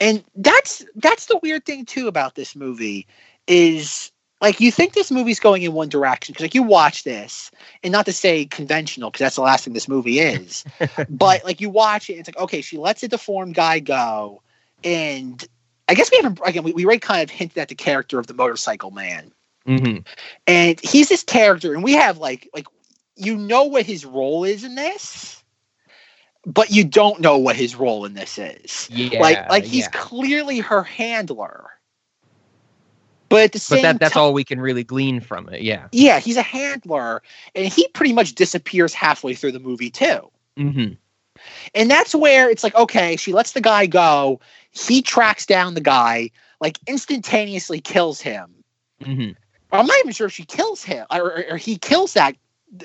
and 0.00 0.24
that's 0.36 0.84
that's 0.96 1.26
the 1.26 1.38
weird 1.38 1.64
thing 1.64 1.84
too 1.84 2.08
about 2.08 2.34
this 2.34 2.56
movie 2.56 3.06
is 3.46 4.10
like 4.40 4.60
you 4.60 4.70
think 4.70 4.92
this 4.92 5.10
movie's 5.10 5.40
going 5.40 5.62
in 5.62 5.72
one 5.72 5.88
direction 5.88 6.32
because 6.32 6.44
like 6.44 6.54
you 6.54 6.62
watch 6.62 7.04
this 7.04 7.50
and 7.82 7.92
not 7.92 8.04
to 8.06 8.12
say 8.12 8.44
conventional 8.46 9.10
because 9.10 9.20
that's 9.20 9.36
the 9.36 9.42
last 9.42 9.64
thing 9.64 9.74
this 9.74 9.88
movie 9.88 10.18
is 10.18 10.64
but 11.08 11.44
like 11.44 11.60
you 11.60 11.70
watch 11.70 12.10
it 12.10 12.14
and 12.14 12.20
it's 12.20 12.28
like 12.28 12.42
okay 12.42 12.60
she 12.60 12.76
lets 12.76 13.02
a 13.02 13.08
deformed 13.08 13.54
guy 13.54 13.78
go 13.78 14.42
and 14.84 15.46
i 15.88 15.94
guess 15.94 16.10
we 16.10 16.18
haven't 16.18 16.38
again 16.44 16.62
we, 16.62 16.72
we 16.72 16.84
already 16.84 17.00
kind 17.00 17.22
of 17.22 17.30
hinted 17.30 17.58
at 17.58 17.68
the 17.68 17.74
character 17.74 18.18
of 18.18 18.26
the 18.26 18.34
motorcycle 18.34 18.90
man 18.90 19.32
hmm 19.66 19.98
and 20.46 20.78
he's 20.80 21.08
this 21.08 21.22
character 21.22 21.74
and 21.74 21.82
we 21.82 21.92
have 21.92 22.18
like 22.18 22.48
like 22.54 22.66
you 23.16 23.36
know 23.36 23.64
what 23.64 23.86
his 23.86 24.04
role 24.04 24.44
is 24.44 24.64
in 24.64 24.74
this 24.74 25.42
but 26.46 26.70
you 26.70 26.84
don't 26.84 27.20
know 27.20 27.38
what 27.38 27.56
his 27.56 27.74
role 27.74 28.04
in 28.04 28.14
this 28.14 28.38
is 28.38 28.88
yeah, 28.92 29.20
like 29.20 29.50
like 29.50 29.64
he's 29.64 29.84
yeah. 29.84 29.90
clearly 29.90 30.58
her 30.58 30.82
handler 30.82 31.70
but 33.28 33.44
at 33.44 33.52
the 33.52 33.58
same 33.58 33.82
but 33.82 33.82
that 33.82 34.00
that's 34.00 34.14
ti- 34.14 34.20
all 34.20 34.32
we 34.32 34.44
can 34.44 34.60
really 34.60 34.84
glean 34.84 35.20
from 35.20 35.48
it. 35.48 35.62
Yeah. 35.62 35.88
yeah 35.92 36.20
he's 36.20 36.36
a 36.36 36.42
handler 36.42 37.22
and 37.54 37.66
he 37.66 37.88
pretty 37.88 38.12
much 38.12 38.34
disappears 38.34 38.92
halfway 38.92 39.34
through 39.34 39.52
the 39.52 39.60
movie 39.60 39.90
too 39.90 40.30
hmm 40.56 40.92
and 41.74 41.90
that's 41.90 42.14
where 42.14 42.50
it's 42.50 42.64
like 42.64 42.74
okay 42.74 43.16
she 43.16 43.32
lets 43.32 43.52
the 43.52 43.60
guy 43.60 43.86
go 43.86 44.40
he 44.70 45.02
tracks 45.02 45.46
down 45.46 45.74
the 45.74 45.80
guy 45.80 46.30
like 46.60 46.78
instantaneously 46.86 47.80
kills 47.80 48.20
him 48.20 48.54
hmm 49.02 49.30
I'm 49.72 49.86
not 49.86 49.98
even 49.98 50.12
sure 50.12 50.28
if 50.28 50.32
she 50.32 50.44
kills 50.44 50.84
him 50.84 51.04
or, 51.10 51.20
or, 51.20 51.44
or 51.50 51.56
he 51.56 51.76
kills 51.76 52.12
that 52.14 52.36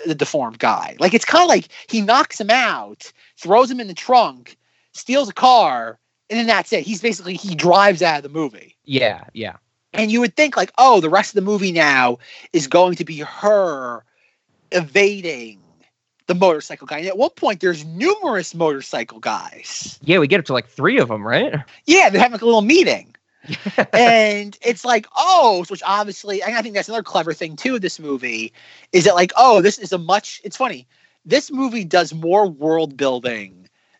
the 0.05 0.15
deformed 0.15 0.59
guy. 0.59 0.95
Like 0.99 1.13
it's 1.13 1.25
kind 1.25 1.43
of 1.43 1.49
like 1.49 1.67
he 1.87 2.01
knocks 2.01 2.39
him 2.39 2.49
out, 2.49 3.11
throws 3.37 3.69
him 3.69 3.79
in 3.79 3.87
the 3.87 3.93
trunk, 3.93 4.57
steals 4.93 5.29
a 5.29 5.33
car, 5.33 5.99
and 6.29 6.39
then 6.39 6.47
that's 6.47 6.71
it. 6.73 6.85
He's 6.85 7.01
basically 7.01 7.35
he 7.35 7.55
drives 7.55 8.01
out 8.01 8.17
of 8.17 8.23
the 8.23 8.29
movie. 8.29 8.75
Yeah. 8.85 9.23
Yeah. 9.33 9.57
And 9.93 10.11
you 10.11 10.19
would 10.19 10.35
think 10.35 10.55
like, 10.55 10.71
oh, 10.77 11.01
the 11.01 11.09
rest 11.09 11.31
of 11.31 11.35
the 11.35 11.49
movie 11.49 11.71
now 11.71 12.19
is 12.53 12.67
going 12.67 12.95
to 12.95 13.05
be 13.05 13.19
her 13.19 14.03
evading 14.71 15.59
the 16.29 16.35
motorcycle 16.35 16.85
guy. 16.85 16.99
And 16.99 17.07
at 17.07 17.17
one 17.17 17.31
point, 17.31 17.59
there's 17.59 17.83
numerous 17.83 18.53
motorcycle 18.53 19.19
guys. 19.19 19.99
Yeah. 20.03 20.19
We 20.19 20.27
get 20.27 20.39
up 20.39 20.45
to 20.45 20.53
like 20.53 20.69
three 20.69 20.99
of 20.99 21.09
them, 21.09 21.27
right? 21.27 21.55
Yeah, 21.85 22.09
they're 22.09 22.21
having 22.21 22.33
like 22.33 22.43
a 22.43 22.45
little 22.45 22.61
meeting. 22.61 23.15
and 23.93 24.55
it's 24.61 24.85
like, 24.85 25.07
oh, 25.17 25.65
which 25.69 25.81
obviously, 25.83 26.43
and 26.43 26.55
I 26.55 26.61
think 26.61 26.75
that's 26.75 26.87
another 26.87 27.03
clever 27.03 27.33
thing 27.33 27.55
too 27.55 27.75
of 27.75 27.81
this 27.81 27.99
movie, 27.99 28.53
is 28.91 29.05
that 29.05 29.15
like, 29.15 29.31
oh, 29.37 29.61
this 29.61 29.79
is 29.79 29.91
a 29.91 29.97
much. 29.97 30.39
It's 30.43 30.55
funny. 30.55 30.87
This 31.25 31.51
movie 31.51 31.83
does 31.83 32.13
more 32.13 32.47
world 32.47 32.95
building 32.95 33.58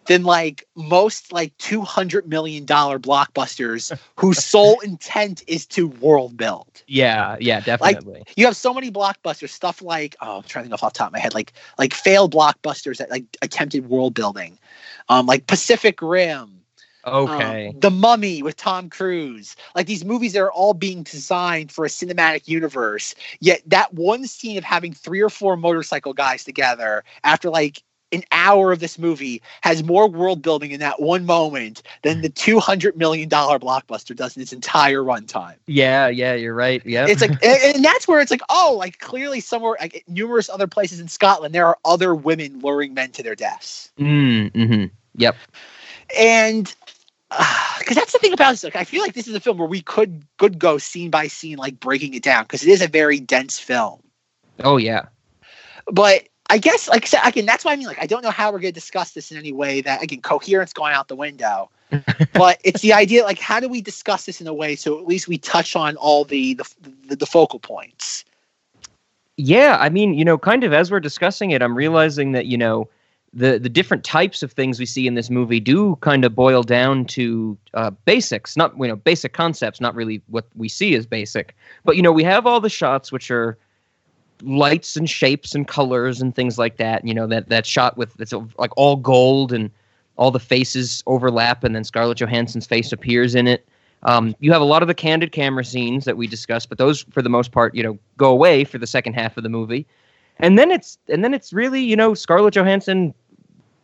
than 0.10 0.24
like 0.24 0.68
most 0.76 1.32
like 1.32 1.56
two 1.60 1.82
hundred 1.82 2.28
million 2.28 2.66
dollar 2.66 2.98
blockbusters 2.98 3.96
whose 4.16 4.44
sole 4.44 4.80
intent 4.80 5.44
is 5.46 5.68
to 5.68 5.88
world 5.88 6.36
build. 6.36 6.82
Yeah, 6.88 7.38
yeah, 7.40 7.60
definitely. 7.60 8.16
like, 8.16 8.34
You 8.36 8.46
have 8.48 8.56
so 8.56 8.74
many 8.74 8.90
blockbusters, 8.90 9.50
stuff 9.50 9.84
like 9.84 10.16
oh, 10.20 10.38
I'm 10.38 10.44
trying 10.44 10.66
to 10.66 10.70
think 10.70 10.84
off 10.84 10.94
the 10.94 10.98
top 10.98 11.10
of 11.10 11.14
my 11.14 11.20
head, 11.20 11.36
like 11.36 11.54
like 11.78 11.94
failed 11.94 12.34
blockbusters 12.34 12.98
that 12.98 13.12
like 13.12 13.26
attempted 13.44 13.88
world 13.88 14.16
building, 14.16 14.58
um, 15.10 15.28
like 15.28 15.46
Pacific 15.46 16.02
Rim. 16.02 16.64
um, 17.06 17.30
okay. 17.30 17.76
the 17.78 17.92
Mummy 17.92 18.42
with 18.42 18.56
Tom 18.56 18.90
Cruise. 18.90 19.56
Like 19.76 19.86
these 19.86 20.04
movies 20.04 20.34
that 20.34 20.42
are 20.42 20.52
all 20.52 20.74
being 20.74 21.04
designed 21.04 21.72
for 21.72 21.86
a 21.86 21.88
cinematic 21.88 22.48
universe. 22.48 23.14
Yet 23.42 23.62
that 23.68 23.94
one 23.94 24.26
scene 24.26 24.58
of 24.58 24.64
having 24.64 24.92
three 24.92 25.22
or 25.22 25.30
four 25.30 25.56
motorcycle 25.56 26.14
guys 26.14 26.44
together 26.44 27.04
after 27.24 27.52
like 27.52 27.84
an 28.12 28.24
hour 28.32 28.72
of 28.72 28.80
this 28.80 28.98
movie 28.98 29.42
has 29.62 29.84
more 29.84 30.08
world 30.08 30.42
building 30.42 30.72
in 30.72 30.80
that 30.80 31.02
one 31.02 31.26
moment 31.26 31.82
than 32.02 32.22
the 32.22 32.30
two 32.30 32.60
hundred 32.60 32.98
million 32.98 33.30
dollar 33.30 33.60
blockbuster 33.60 34.16
does 34.16 34.36
in 34.36 34.42
its 34.42 34.54
entire 34.54 35.02
runtime. 35.02 35.56
yeah, 35.68 36.08
yeah, 36.08 36.34
you're 36.34 36.56
right. 36.56 36.86
Yeah. 36.86 37.06
It's 37.08 37.22
like, 37.22 37.32
and, 37.44 37.76
and 37.76 37.86
that's 37.86 38.08
where 38.08 38.20
it's 38.20 38.32
like, 38.32 38.42
oh, 38.50 38.76
like 38.78 39.00
clearly 39.00 39.40
somewhere, 39.40 39.78
like 39.80 40.04
numerous 40.08 40.50
other 40.50 40.68
places 40.68 41.00
in 41.00 41.08
Scotland, 41.08 41.54
there 41.54 41.68
are 41.68 41.78
other 41.86 42.16
women 42.16 42.60
luring 42.60 42.94
men 42.94 43.12
to 43.12 43.24
their 43.24 43.36
deaths 43.36 43.92
mm, 44.00 44.52
hmm 44.54 44.86
Yep. 45.16 45.36
and 46.18 46.74
because 47.78 47.96
that's 47.96 48.14
the 48.14 48.20
thing 48.20 48.34
about 48.34 48.52
this. 48.52 48.64
Like, 48.64 48.76
I 48.76 48.84
feel 48.84 49.02
like 49.02 49.14
this 49.14 49.28
is 49.28 49.36
a 49.36 49.40
film 49.40 49.58
where 49.58 49.68
we 49.68 49.82
could 49.82 50.24
could 50.38 50.58
go 50.58 50.78
scene 50.78 51.12
by 51.12 51.28
scene, 51.28 51.58
like 51.58 51.80
breaking 51.80 52.14
it 52.16 52.24
down, 52.24 52.44
because 52.44 52.64
it 52.64 52.70
is 52.70 52.82
a 52.82 52.88
very 52.88 53.20
dense 53.20 53.60
film. 53.60 54.02
Oh 54.64 54.78
yeah. 54.78 55.08
But 55.92 56.29
I 56.50 56.58
guess, 56.58 56.88
like 56.90 57.04
I 57.04 57.06
said, 57.06 57.22
again, 57.24 57.46
that's 57.46 57.64
why 57.64 57.74
I 57.74 57.76
mean, 57.76 57.88
like, 57.88 58.02
I 58.02 58.08
don't 58.08 58.24
know 58.24 58.32
how 58.32 58.52
we're 58.52 58.60
going 58.60 58.74
to 58.74 58.80
discuss 58.80 59.12
this 59.12 59.32
in 59.32 59.38
any 59.38 59.54
way 59.54 59.82
that, 59.82 60.02
again, 60.02 60.22
coherence 60.22 60.74
going 60.74 60.94
out 60.94 61.08
the 61.08 61.16
window. 61.16 61.70
but 62.34 62.60
it's 62.64 62.82
the 62.82 62.94
idea, 62.94 63.24
like, 63.24 63.40
how 63.40 63.60
do 63.60 63.70
we 63.70 63.82
discuss 63.82 64.26
this 64.26 64.42
in 64.42 64.48
a 64.48 64.54
way 64.54 64.76
so 64.76 65.00
at 65.00 65.06
least 65.06 65.28
we 65.28 65.38
touch 65.38 65.76
on 65.76 65.96
all 65.98 66.24
the 66.24 66.56
the, 66.56 66.66
the, 67.08 67.16
the 67.18 67.26
focal 67.26 67.60
points? 67.60 68.26
Yeah, 69.38 69.78
I 69.80 69.90
mean, 69.90 70.14
you 70.16 70.26
know, 70.26 70.38
kind 70.38 70.64
of 70.64 70.74
as 70.74 70.92
we're 70.92 71.00
discussing 71.00 71.52
it, 71.52 71.62
I'm 71.62 71.76
realizing 71.76 72.34
that, 72.34 72.48
you 72.48 72.58
know, 72.58 72.90
the 73.32 73.60
the 73.60 73.70
different 73.70 74.04
types 74.04 74.42
of 74.42 74.52
things 74.52 74.80
we 74.80 74.86
see 74.86 75.06
in 75.06 75.14
this 75.14 75.30
movie 75.30 75.60
do 75.60 75.96
kind 75.98 76.26
of 76.26 76.34
boil 76.34 76.64
down 76.64 77.06
to 77.06 77.58
uh, 77.76 77.92
basics, 78.06 78.58
not 78.58 78.76
you 78.80 78.88
know 78.88 78.96
basic 78.96 79.34
concepts, 79.34 79.80
not 79.80 79.94
really 79.94 80.22
what 80.28 80.48
we 80.56 80.68
see 80.68 80.96
as 80.96 81.06
basic. 81.06 81.56
But 81.84 81.96
you 81.96 82.02
know, 82.02 82.12
we 82.12 82.24
have 82.24 82.48
all 82.48 82.60
the 82.60 82.70
shots 82.70 83.12
which 83.12 83.30
are 83.30 83.58
lights 84.42 84.96
and 84.96 85.10
shapes 85.10 85.54
and 85.56 85.68
colors 85.68 86.22
and 86.22 86.36
things 86.36 86.58
like 86.58 86.78
that. 86.78 87.06
You 87.06 87.14
know, 87.14 87.28
that 87.28 87.50
that 87.50 87.66
shot 87.66 87.98
with 87.98 88.20
it's 88.20 88.34
like 88.58 88.72
all 88.78 88.96
gold 88.96 89.52
and 89.52 89.70
all 90.18 90.32
the 90.32 90.40
faces 90.40 91.04
overlap, 91.08 91.64
and 91.64 91.76
then 91.76 91.84
Scarlett 91.84 92.18
Johansson's 92.18 92.68
face 92.68 92.92
appears 92.92 93.36
in 93.36 93.48
it. 93.48 93.68
Um, 94.04 94.36
you 94.40 94.52
have 94.52 94.62
a 94.62 94.66
lot 94.66 94.82
of 94.82 94.88
the 94.88 94.94
candid 94.94 95.32
camera 95.32 95.66
scenes 95.66 96.06
that 96.06 96.18
we 96.18 96.28
discussed, 96.28 96.70
but 96.70 96.78
those, 96.78 97.04
for 97.12 97.22
the 97.22 97.30
most 97.30 97.52
part, 97.52 97.76
you 97.76 97.84
know, 97.84 97.98
go 98.18 98.30
away 98.30 98.64
for 98.64 98.78
the 98.78 98.88
second 98.88 99.14
half 99.14 99.36
of 99.36 99.44
the 99.44 99.50
movie. 99.50 99.86
And 100.38 100.58
then 100.58 100.72
it's 100.72 100.98
and 101.10 101.24
then 101.24 101.34
it's 101.34 101.52
really, 101.52 101.82
you 101.82 101.96
know, 101.96 102.14
Scarlett 102.14 102.54
Johansson 102.54 103.14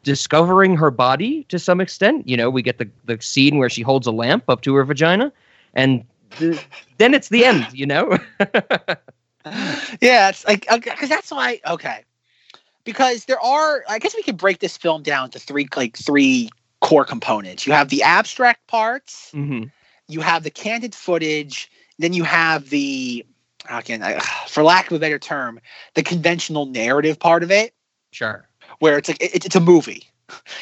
discovering 0.04 0.78
her 0.78 0.90
body 0.90 1.44
to 1.46 1.60
some 1.60 1.82
extent. 1.82 2.28
You 2.28 2.38
know, 2.38 2.50
we 2.50 2.62
get 2.62 2.78
the 2.78 2.90
the 3.06 3.22
scene 3.22 3.58
where 3.58 3.70
she 3.70 3.82
holds 3.82 4.08
a 4.08 4.12
lamp 4.12 4.46
up 4.48 4.62
to 4.62 4.76
her 4.76 4.86
vagina, 4.86 5.34
and 5.74 6.06
the, 6.40 6.62
then 6.98 7.14
it's 7.14 7.30
the 7.30 7.46
end. 7.46 7.68
You 7.74 7.86
know. 7.86 8.18
yeah, 10.02 10.30
it's 10.30 10.46
like 10.46 10.68
because 10.70 11.10
that's 11.10 11.32
why 11.32 11.60
okay, 11.68 12.04
because 12.84 13.26
there 13.26 13.40
are. 13.40 13.84
I 13.88 14.00
guess 14.00 14.16
we 14.16 14.24
could 14.24 14.38
break 14.38 14.60
this 14.60 14.78
film 14.78 15.04
down 15.04 15.30
to 15.32 15.40
three 15.40 15.68
like 15.76 15.98
three 15.98 16.50
core 16.82 17.06
components. 17.06 17.68
You 17.68 17.74
have 17.74 17.90
the 17.90 18.04
abstract 18.04 18.68
parts, 18.68 19.32
hmm 19.32 19.64
you 20.08 20.22
have 20.22 20.44
the 20.44 20.52
candid 20.52 20.94
footage, 20.94 21.70
then 21.98 22.14
you 22.14 22.24
have 22.24 22.70
the 22.70 23.26
again, 23.70 24.04
I, 24.04 24.20
for 24.48 24.64
lack 24.64 24.88
of 24.92 24.98
a 24.98 25.00
better 25.00 25.20
term, 25.20 25.60
the 25.96 26.04
conventional 26.04 26.66
narrative 26.66 27.20
part 27.20 27.44
of 27.44 27.52
it, 27.52 27.74
Sure. 28.12 28.48
where 28.80 28.98
it's 28.98 29.10
like 29.10 29.22
it, 29.22 29.46
it's 29.46 29.56
a 29.56 29.60
movie. 29.60 30.10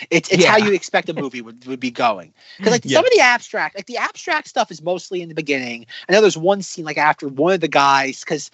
It's 0.09 0.29
it's 0.31 0.45
how 0.45 0.57
you 0.57 0.73
expect 0.73 1.09
a 1.09 1.13
movie 1.13 1.41
would, 1.41 1.65
would 1.65 1.79
be 1.79 1.91
going. 1.91 2.33
Because 2.57 2.71
like 2.71 2.85
Yeah. 2.85 2.97
some 2.97 3.05
of 3.05 3.11
the 3.11 3.21
abstract, 3.21 3.75
like 3.75 3.85
the 3.85 3.97
abstract 3.97 4.47
stuff 4.47 4.71
is 4.71 4.81
mostly 4.81 5.21
in 5.21 5.29
the 5.29 5.35
beginning. 5.35 5.85
I 6.07 6.13
know 6.13 6.21
there's 6.21 6.37
one 6.37 6.61
scene 6.61 6.85
like 6.85 6.97
after 6.97 7.27
one 7.27 7.53
of 7.53 7.61
the 7.61 7.67
guys 7.67 8.21
because 8.21 8.51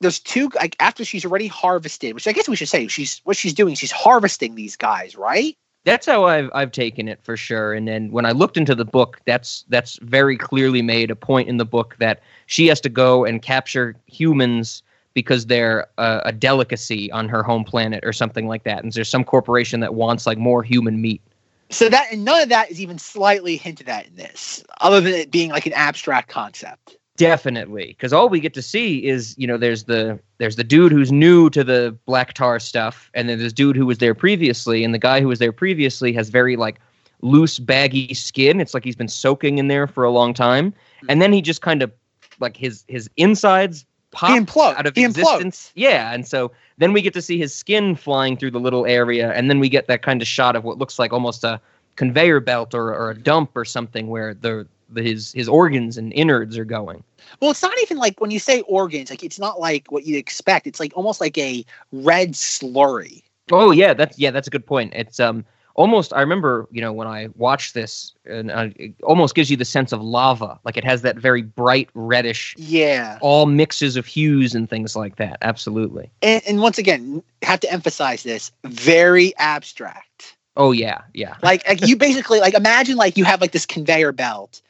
there's 0.00 0.18
two 0.20 0.50
like 0.54 0.76
after 0.80 1.04
she's 1.04 1.24
already 1.24 1.46
harvested, 1.46 2.14
which 2.14 2.26
I 2.26 2.32
guess 2.32 2.48
we 2.48 2.56
should 2.56 2.68
say 2.68 2.88
she's 2.88 3.20
what 3.24 3.36
she's 3.36 3.54
doing. 3.54 3.74
She's 3.74 3.90
harvesting 3.92 4.54
these 4.54 4.76
guys, 4.76 5.16
right? 5.16 5.56
That's 5.84 6.06
how 6.06 6.24
I've 6.24 6.50
I've 6.54 6.72
taken 6.72 7.08
it 7.08 7.22
for 7.22 7.36
sure. 7.36 7.72
And 7.72 7.88
then 7.88 8.10
when 8.10 8.26
I 8.26 8.32
looked 8.32 8.56
into 8.56 8.74
the 8.74 8.84
book, 8.84 9.20
that's 9.26 9.64
that's 9.68 9.98
very 10.02 10.36
clearly 10.36 10.82
made 10.82 11.10
a 11.10 11.16
point 11.16 11.48
in 11.48 11.56
the 11.56 11.64
book 11.64 11.96
that 12.00 12.20
she 12.46 12.66
has 12.66 12.80
to 12.82 12.88
go 12.88 13.24
and 13.24 13.40
capture 13.40 13.96
humans 14.06 14.82
because 15.14 15.46
they're 15.46 15.86
uh, 15.98 16.20
a 16.24 16.32
delicacy 16.32 17.10
on 17.12 17.28
her 17.28 17.42
home 17.42 17.64
planet 17.64 18.04
or 18.04 18.12
something 18.12 18.46
like 18.46 18.64
that. 18.64 18.82
And 18.82 18.92
there's 18.92 19.08
some 19.08 19.24
corporation 19.24 19.80
that 19.80 19.94
wants 19.94 20.26
like 20.26 20.38
more 20.38 20.62
human 20.62 21.00
meat. 21.00 21.22
So 21.70 21.88
that 21.88 22.08
and 22.10 22.24
none 22.24 22.42
of 22.42 22.48
that 22.48 22.70
is 22.70 22.80
even 22.80 22.98
slightly 22.98 23.56
hinted 23.56 23.88
at 23.88 24.06
in 24.06 24.16
this, 24.16 24.64
other 24.80 25.00
than 25.00 25.14
it 25.14 25.30
being 25.30 25.50
like 25.50 25.66
an 25.66 25.72
abstract 25.72 26.28
concept. 26.28 26.96
Definitely, 27.16 27.88
because 27.88 28.12
all 28.12 28.28
we 28.28 28.40
get 28.40 28.54
to 28.54 28.62
see 28.62 29.06
is 29.06 29.36
you 29.38 29.46
know 29.46 29.56
there's 29.56 29.84
the 29.84 30.18
there's 30.38 30.56
the 30.56 30.64
dude 30.64 30.90
who's 30.90 31.12
new 31.12 31.48
to 31.50 31.62
the 31.62 31.96
black 32.06 32.32
tar 32.32 32.58
stuff, 32.58 33.10
and 33.14 33.28
then 33.28 33.38
this 33.38 33.52
dude 33.52 33.76
who 33.76 33.86
was 33.86 33.98
there 33.98 34.14
previously, 34.14 34.82
and 34.82 34.92
the 34.92 34.98
guy 34.98 35.20
who 35.20 35.28
was 35.28 35.38
there 35.38 35.52
previously 35.52 36.12
has 36.12 36.28
very 36.28 36.56
like 36.56 36.80
loose, 37.22 37.58
baggy 37.58 38.14
skin. 38.14 38.58
It's 38.58 38.74
like 38.74 38.84
he's 38.84 38.96
been 38.96 39.08
soaking 39.08 39.58
in 39.58 39.68
there 39.68 39.86
for 39.86 40.02
a 40.02 40.10
long 40.10 40.34
time, 40.34 40.74
and 41.08 41.22
then 41.22 41.32
he 41.32 41.40
just 41.40 41.62
kind 41.62 41.82
of 41.82 41.92
like 42.40 42.56
his 42.56 42.84
his 42.88 43.08
insides 43.16 43.84
pop 44.10 44.30
implodes. 44.30 44.76
out 44.76 44.86
of 44.86 44.96
existence. 44.96 45.72
Yeah, 45.74 46.12
and 46.12 46.26
so 46.26 46.52
then 46.78 46.92
we 46.92 47.02
get 47.02 47.12
to 47.14 47.22
see 47.22 47.38
his 47.38 47.54
skin 47.54 47.94
flying 47.96 48.36
through 48.36 48.52
the 48.52 48.60
little 48.60 48.86
area, 48.86 49.32
and 49.32 49.48
then 49.50 49.58
we 49.58 49.68
get 49.68 49.86
that 49.88 50.02
kind 50.02 50.20
of 50.22 50.28
shot 50.28 50.56
of 50.56 50.64
what 50.64 50.78
looks 50.78 50.98
like 50.98 51.12
almost 51.12 51.44
a 51.44 51.60
conveyor 51.96 52.40
belt 52.40 52.74
or, 52.74 52.94
or 52.94 53.10
a 53.10 53.18
dump 53.18 53.56
or 53.56 53.64
something 53.64 54.08
where 54.08 54.34
the, 54.34 54.66
the 54.88 55.02
his 55.02 55.32
his 55.32 55.48
organs 55.48 55.96
and 55.98 56.12
innards 56.12 56.56
are 56.56 56.64
going. 56.64 57.02
Well, 57.40 57.50
it's 57.50 57.62
not 57.62 57.74
even 57.82 57.98
like 57.98 58.20
when 58.20 58.30
you 58.30 58.38
say 58.38 58.62
organs, 58.62 59.10
like 59.10 59.22
it's 59.22 59.38
not 59.38 59.60
like 59.60 59.90
what 59.92 60.04
you'd 60.06 60.16
expect. 60.16 60.66
It's 60.66 60.80
like 60.80 60.92
almost 60.96 61.20
like 61.20 61.36
a 61.38 61.64
red 61.92 62.32
slurry. 62.32 63.22
Oh 63.52 63.70
yeah, 63.70 63.94
that's 63.94 64.18
yeah, 64.18 64.30
that's 64.30 64.48
a 64.48 64.50
good 64.50 64.66
point. 64.66 64.92
It's 64.94 65.20
um 65.20 65.44
almost 65.74 66.12
I 66.12 66.20
remember 66.20 66.66
you 66.70 66.80
know 66.80 66.92
when 66.92 67.06
I 67.08 67.28
watched 67.36 67.74
this, 67.74 68.12
and 68.24 68.50
uh, 68.50 68.68
it 68.76 68.94
almost 69.02 69.34
gives 69.34 69.50
you 69.50 69.56
the 69.56 69.64
sense 69.64 69.92
of 69.92 70.02
lava. 70.02 70.58
Like 70.64 70.76
it 70.76 70.84
has 70.84 71.02
that 71.02 71.16
very 71.16 71.42
bright 71.42 71.88
reddish, 71.94 72.54
Yeah. 72.58 73.18
all 73.20 73.46
mixes 73.46 73.96
of 73.96 74.06
hues 74.06 74.54
and 74.54 74.68
things 74.68 74.96
like 74.96 75.16
that. 75.16 75.38
Absolutely. 75.42 76.10
And, 76.22 76.42
and 76.46 76.60
once 76.60 76.78
again, 76.78 77.22
have 77.42 77.60
to 77.60 77.72
emphasize 77.72 78.22
this 78.22 78.52
very 78.64 79.34
abstract. 79.38 80.36
Oh 80.56 80.72
yeah, 80.72 81.02
yeah. 81.14 81.36
Like, 81.42 81.66
like 81.68 81.86
you 81.86 81.96
basically 81.96 82.40
like 82.40 82.54
imagine 82.54 82.96
like 82.96 83.16
you 83.16 83.24
have 83.24 83.40
like 83.40 83.52
this 83.52 83.66
conveyor 83.66 84.12
belt, 84.12 84.60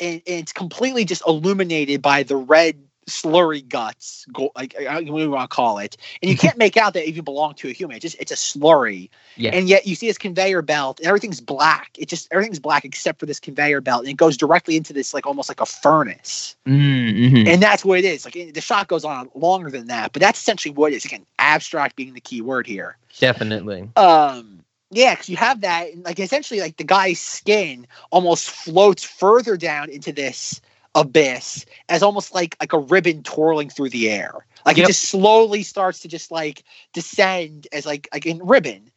and, 0.00 0.14
and 0.26 0.40
it's 0.40 0.52
completely 0.52 1.04
just 1.04 1.22
illuminated 1.26 2.02
by 2.02 2.22
the 2.22 2.36
red 2.36 2.76
slurry 3.08 3.66
guts, 3.66 4.26
go, 4.32 4.52
like 4.54 4.74
I 4.78 4.84
don't 4.94 5.06
know 5.06 5.12
what 5.12 5.22
you 5.22 5.30
want 5.30 5.50
to 5.50 5.54
call 5.54 5.78
it, 5.78 5.96
and 6.22 6.30
you 6.30 6.36
can't 6.36 6.56
make 6.64 6.76
out 6.76 6.94
that 6.94 7.04
it 7.04 7.08
even 7.08 7.24
belong 7.24 7.54
to 7.54 7.68
a 7.68 7.72
human. 7.72 7.96
It's 7.96 8.02
just 8.02 8.16
it's 8.20 8.32
a 8.32 8.36
slurry, 8.36 9.10
Yeah. 9.36 9.50
and 9.54 9.68
yet 9.68 9.86
you 9.86 9.94
see 9.94 10.06
this 10.06 10.18
conveyor 10.18 10.62
belt, 10.62 11.00
and 11.00 11.08
everything's 11.08 11.40
black. 11.40 11.90
It 11.98 12.08
just 12.08 12.28
everything's 12.30 12.58
black 12.60 12.84
except 12.84 13.18
for 13.20 13.26
this 13.26 13.40
conveyor 13.40 13.80
belt, 13.80 14.00
and 14.00 14.08
it 14.10 14.16
goes 14.16 14.36
directly 14.36 14.76
into 14.76 14.92
this 14.92 15.12
like 15.14 15.26
almost 15.26 15.48
like 15.48 15.60
a 15.60 15.66
furnace. 15.66 16.56
Mm-hmm. 16.66 17.48
and 17.48 17.62
that's 17.62 17.84
what 17.84 17.98
it 17.98 18.04
is. 18.04 18.24
Like 18.24 18.34
the 18.34 18.60
shot 18.60 18.88
goes 18.88 19.04
on 19.04 19.30
longer 19.34 19.70
than 19.70 19.88
that, 19.88 20.12
but 20.12 20.20
that's 20.20 20.38
essentially 20.38 20.72
what 20.72 20.92
it 20.92 20.96
is. 20.96 21.04
Again, 21.04 21.26
abstract 21.38 21.96
being 21.96 22.14
the 22.14 22.20
key 22.20 22.40
word 22.40 22.66
here. 22.66 22.96
Definitely. 23.18 23.88
Um, 23.96 24.60
yeah, 24.90 25.14
because 25.14 25.28
you 25.28 25.36
have 25.36 25.62
that, 25.62 25.92
and 25.92 26.04
like 26.04 26.20
essentially, 26.20 26.60
like 26.60 26.76
the 26.76 26.84
guy's 26.84 27.18
skin 27.20 27.86
almost 28.10 28.50
floats 28.50 29.02
further 29.02 29.56
down 29.56 29.88
into 29.90 30.12
this 30.12 30.60
abyss 30.94 31.64
as 31.88 32.02
almost 32.02 32.34
like 32.34 32.56
like 32.60 32.72
a 32.72 32.78
ribbon 32.78 33.22
twirling 33.22 33.70
through 33.70 33.90
the 33.90 34.10
air. 34.10 34.46
Like 34.66 34.76
Yep. 34.76 34.84
it 34.84 34.86
just 34.88 35.02
slowly 35.08 35.62
starts 35.62 36.00
to 36.00 36.08
just 36.08 36.30
like 36.30 36.64
descend 36.92 37.66
as 37.72 37.86
like 37.86 38.08
like 38.12 38.26
in 38.26 38.38
ribbon. 38.44 38.90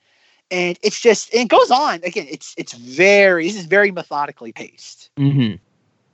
And 0.52 0.78
it's 0.84 1.00
just 1.00 1.34
and 1.34 1.44
it 1.44 1.48
goes 1.48 1.72
on 1.72 2.02
again. 2.04 2.28
It's 2.30 2.54
it's 2.58 2.74
very 2.74 3.48
this 3.48 3.58
is 3.58 3.66
very 3.66 3.92
methodically 3.92 4.52
paced. 4.52 5.10
Mm-hmm. 5.18 5.56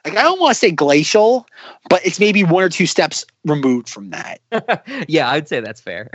Like 0.06 0.18
I 0.18 0.24
don't 0.24 0.40
want 0.40 0.54
to 0.54 0.60
say 0.60 0.72
glacial, 0.72 1.46
but 1.90 2.06
it's 2.06 2.20
maybe 2.20 2.44
one 2.44 2.64
or 2.64 2.70
two 2.70 2.88
steps 2.88 3.26
removed 3.46 3.90
from 3.90 4.12
that. 4.12 4.40
yeah, 5.08 5.30
I'd 5.30 5.48
say 5.48 5.60
that's 5.60 5.82
fair. 5.82 6.10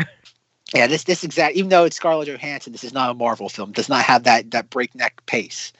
Yeah, 0.74 0.86
this 0.88 1.04
this 1.04 1.22
exact 1.22 1.54
even 1.56 1.68
though 1.68 1.84
it's 1.84 1.96
Scarlett 1.96 2.28
Johansson, 2.28 2.72
this 2.72 2.82
is 2.84 2.92
not 2.92 3.10
a 3.10 3.14
Marvel 3.14 3.48
film. 3.48 3.72
Does 3.72 3.88
not 3.88 4.04
have 4.04 4.24
that 4.24 4.50
that 4.50 4.70
breakneck 4.70 5.24
pace. 5.26 5.72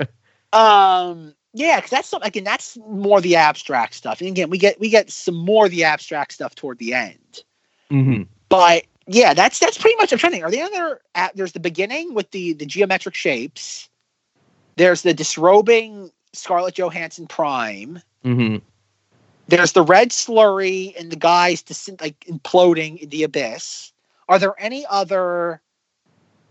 um, 0.52 1.34
yeah, 1.54 1.76
because 1.76 1.90
that's 1.90 2.08
some, 2.08 2.22
again 2.22 2.44
that's 2.44 2.76
more 2.88 3.20
the 3.20 3.36
abstract 3.36 3.94
stuff. 3.94 4.20
And 4.20 4.28
again, 4.28 4.50
we 4.50 4.58
get 4.58 4.78
we 4.80 4.90
get 4.90 5.10
some 5.10 5.36
more 5.36 5.66
of 5.66 5.70
the 5.70 5.84
abstract 5.84 6.32
stuff 6.32 6.54
toward 6.54 6.78
the 6.78 6.92
end. 6.92 7.44
Mm-hmm. 7.90 8.24
But 8.48 8.84
yeah, 9.06 9.34
that's 9.34 9.60
that's 9.60 9.78
pretty 9.78 9.96
much. 9.96 10.12
I'm 10.12 10.18
trying 10.18 10.32
to 10.32 10.36
think. 10.36 10.44
Are 10.44 10.50
there 10.50 10.64
other? 10.64 11.00
At, 11.14 11.36
there's 11.36 11.52
the 11.52 11.60
beginning 11.60 12.12
with 12.12 12.32
the 12.32 12.54
the 12.54 12.66
geometric 12.66 13.14
shapes. 13.14 13.88
There's 14.76 15.02
the 15.02 15.14
disrobing 15.14 16.10
Scarlett 16.32 16.74
Johansson 16.74 17.28
Prime. 17.28 18.00
hmm 18.24 18.56
There's 19.46 19.72
the 19.72 19.84
red 19.84 20.10
slurry 20.10 20.98
and 20.98 21.12
the 21.12 21.16
guys 21.16 21.62
dis- 21.62 21.88
like 22.00 22.18
imploding 22.28 22.98
in 22.98 23.10
the 23.10 23.22
abyss. 23.22 23.92
Are 24.28 24.40
there 24.40 24.54
any 24.58 24.84
other 24.90 25.60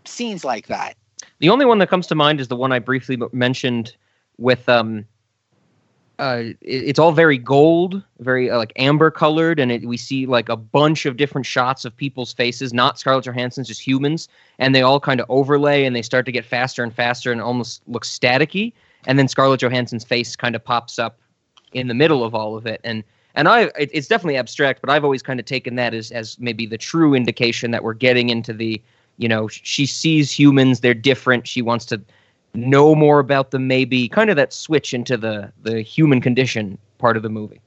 scenes 0.06 0.44
like 0.44 0.68
that? 0.68 0.96
The 1.40 1.50
only 1.50 1.66
one 1.66 1.78
that 1.80 1.90
comes 1.90 2.06
to 2.06 2.14
mind 2.14 2.40
is 2.40 2.48
the 2.48 2.56
one 2.56 2.72
I 2.72 2.78
briefly 2.78 3.18
mentioned 3.32 3.94
with 4.38 4.68
um 4.68 5.04
uh 6.18 6.42
it- 6.44 6.56
it's 6.62 6.98
all 6.98 7.12
very 7.12 7.38
gold, 7.38 8.02
very 8.20 8.50
uh, 8.50 8.56
like 8.56 8.72
amber 8.76 9.10
colored 9.10 9.58
and 9.58 9.72
it, 9.72 9.86
we 9.86 9.96
see 9.96 10.26
like 10.26 10.48
a 10.48 10.56
bunch 10.56 11.06
of 11.06 11.16
different 11.16 11.46
shots 11.46 11.84
of 11.84 11.96
people's 11.96 12.32
faces, 12.32 12.72
not 12.72 12.98
Scarlett 12.98 13.24
Johansson's, 13.24 13.68
just 13.68 13.80
humans, 13.80 14.28
and 14.58 14.74
they 14.74 14.82
all 14.82 15.00
kind 15.00 15.20
of 15.20 15.26
overlay 15.28 15.84
and 15.84 15.94
they 15.96 16.02
start 16.02 16.24
to 16.26 16.32
get 16.32 16.44
faster 16.44 16.82
and 16.84 16.94
faster 16.94 17.32
and 17.32 17.40
almost 17.40 17.82
look 17.88 18.04
staticky 18.04 18.72
and 19.06 19.18
then 19.18 19.28
Scarlett 19.28 19.60
Johansson's 19.60 20.04
face 20.04 20.36
kind 20.36 20.54
of 20.54 20.64
pops 20.64 20.98
up 20.98 21.18
in 21.72 21.88
the 21.88 21.94
middle 21.94 22.22
of 22.24 22.34
all 22.34 22.56
of 22.56 22.66
it 22.66 22.80
and 22.84 23.02
and 23.34 23.48
I 23.48 23.62
it, 23.76 23.90
it's 23.92 24.06
definitely 24.06 24.36
abstract, 24.36 24.80
but 24.80 24.90
I've 24.90 25.02
always 25.02 25.22
kind 25.22 25.40
of 25.40 25.46
taken 25.46 25.74
that 25.74 25.94
as 25.94 26.12
as 26.12 26.38
maybe 26.38 26.66
the 26.66 26.78
true 26.78 27.14
indication 27.14 27.72
that 27.72 27.82
we're 27.82 27.94
getting 27.94 28.30
into 28.30 28.52
the 28.52 28.80
you 29.16 29.28
know 29.28 29.48
she 29.48 29.86
sees 29.86 30.30
humans 30.30 30.80
they're 30.80 30.94
different 30.94 31.46
she 31.46 31.62
wants 31.62 31.84
to 31.86 32.00
know 32.54 32.94
more 32.94 33.18
about 33.20 33.50
them 33.50 33.66
maybe 33.66 34.08
kind 34.08 34.30
of 34.30 34.36
that 34.36 34.52
switch 34.52 34.94
into 34.94 35.16
the 35.16 35.52
the 35.62 35.82
human 35.82 36.20
condition 36.20 36.78
part 36.98 37.16
of 37.16 37.22
the 37.22 37.28
movie 37.30 37.60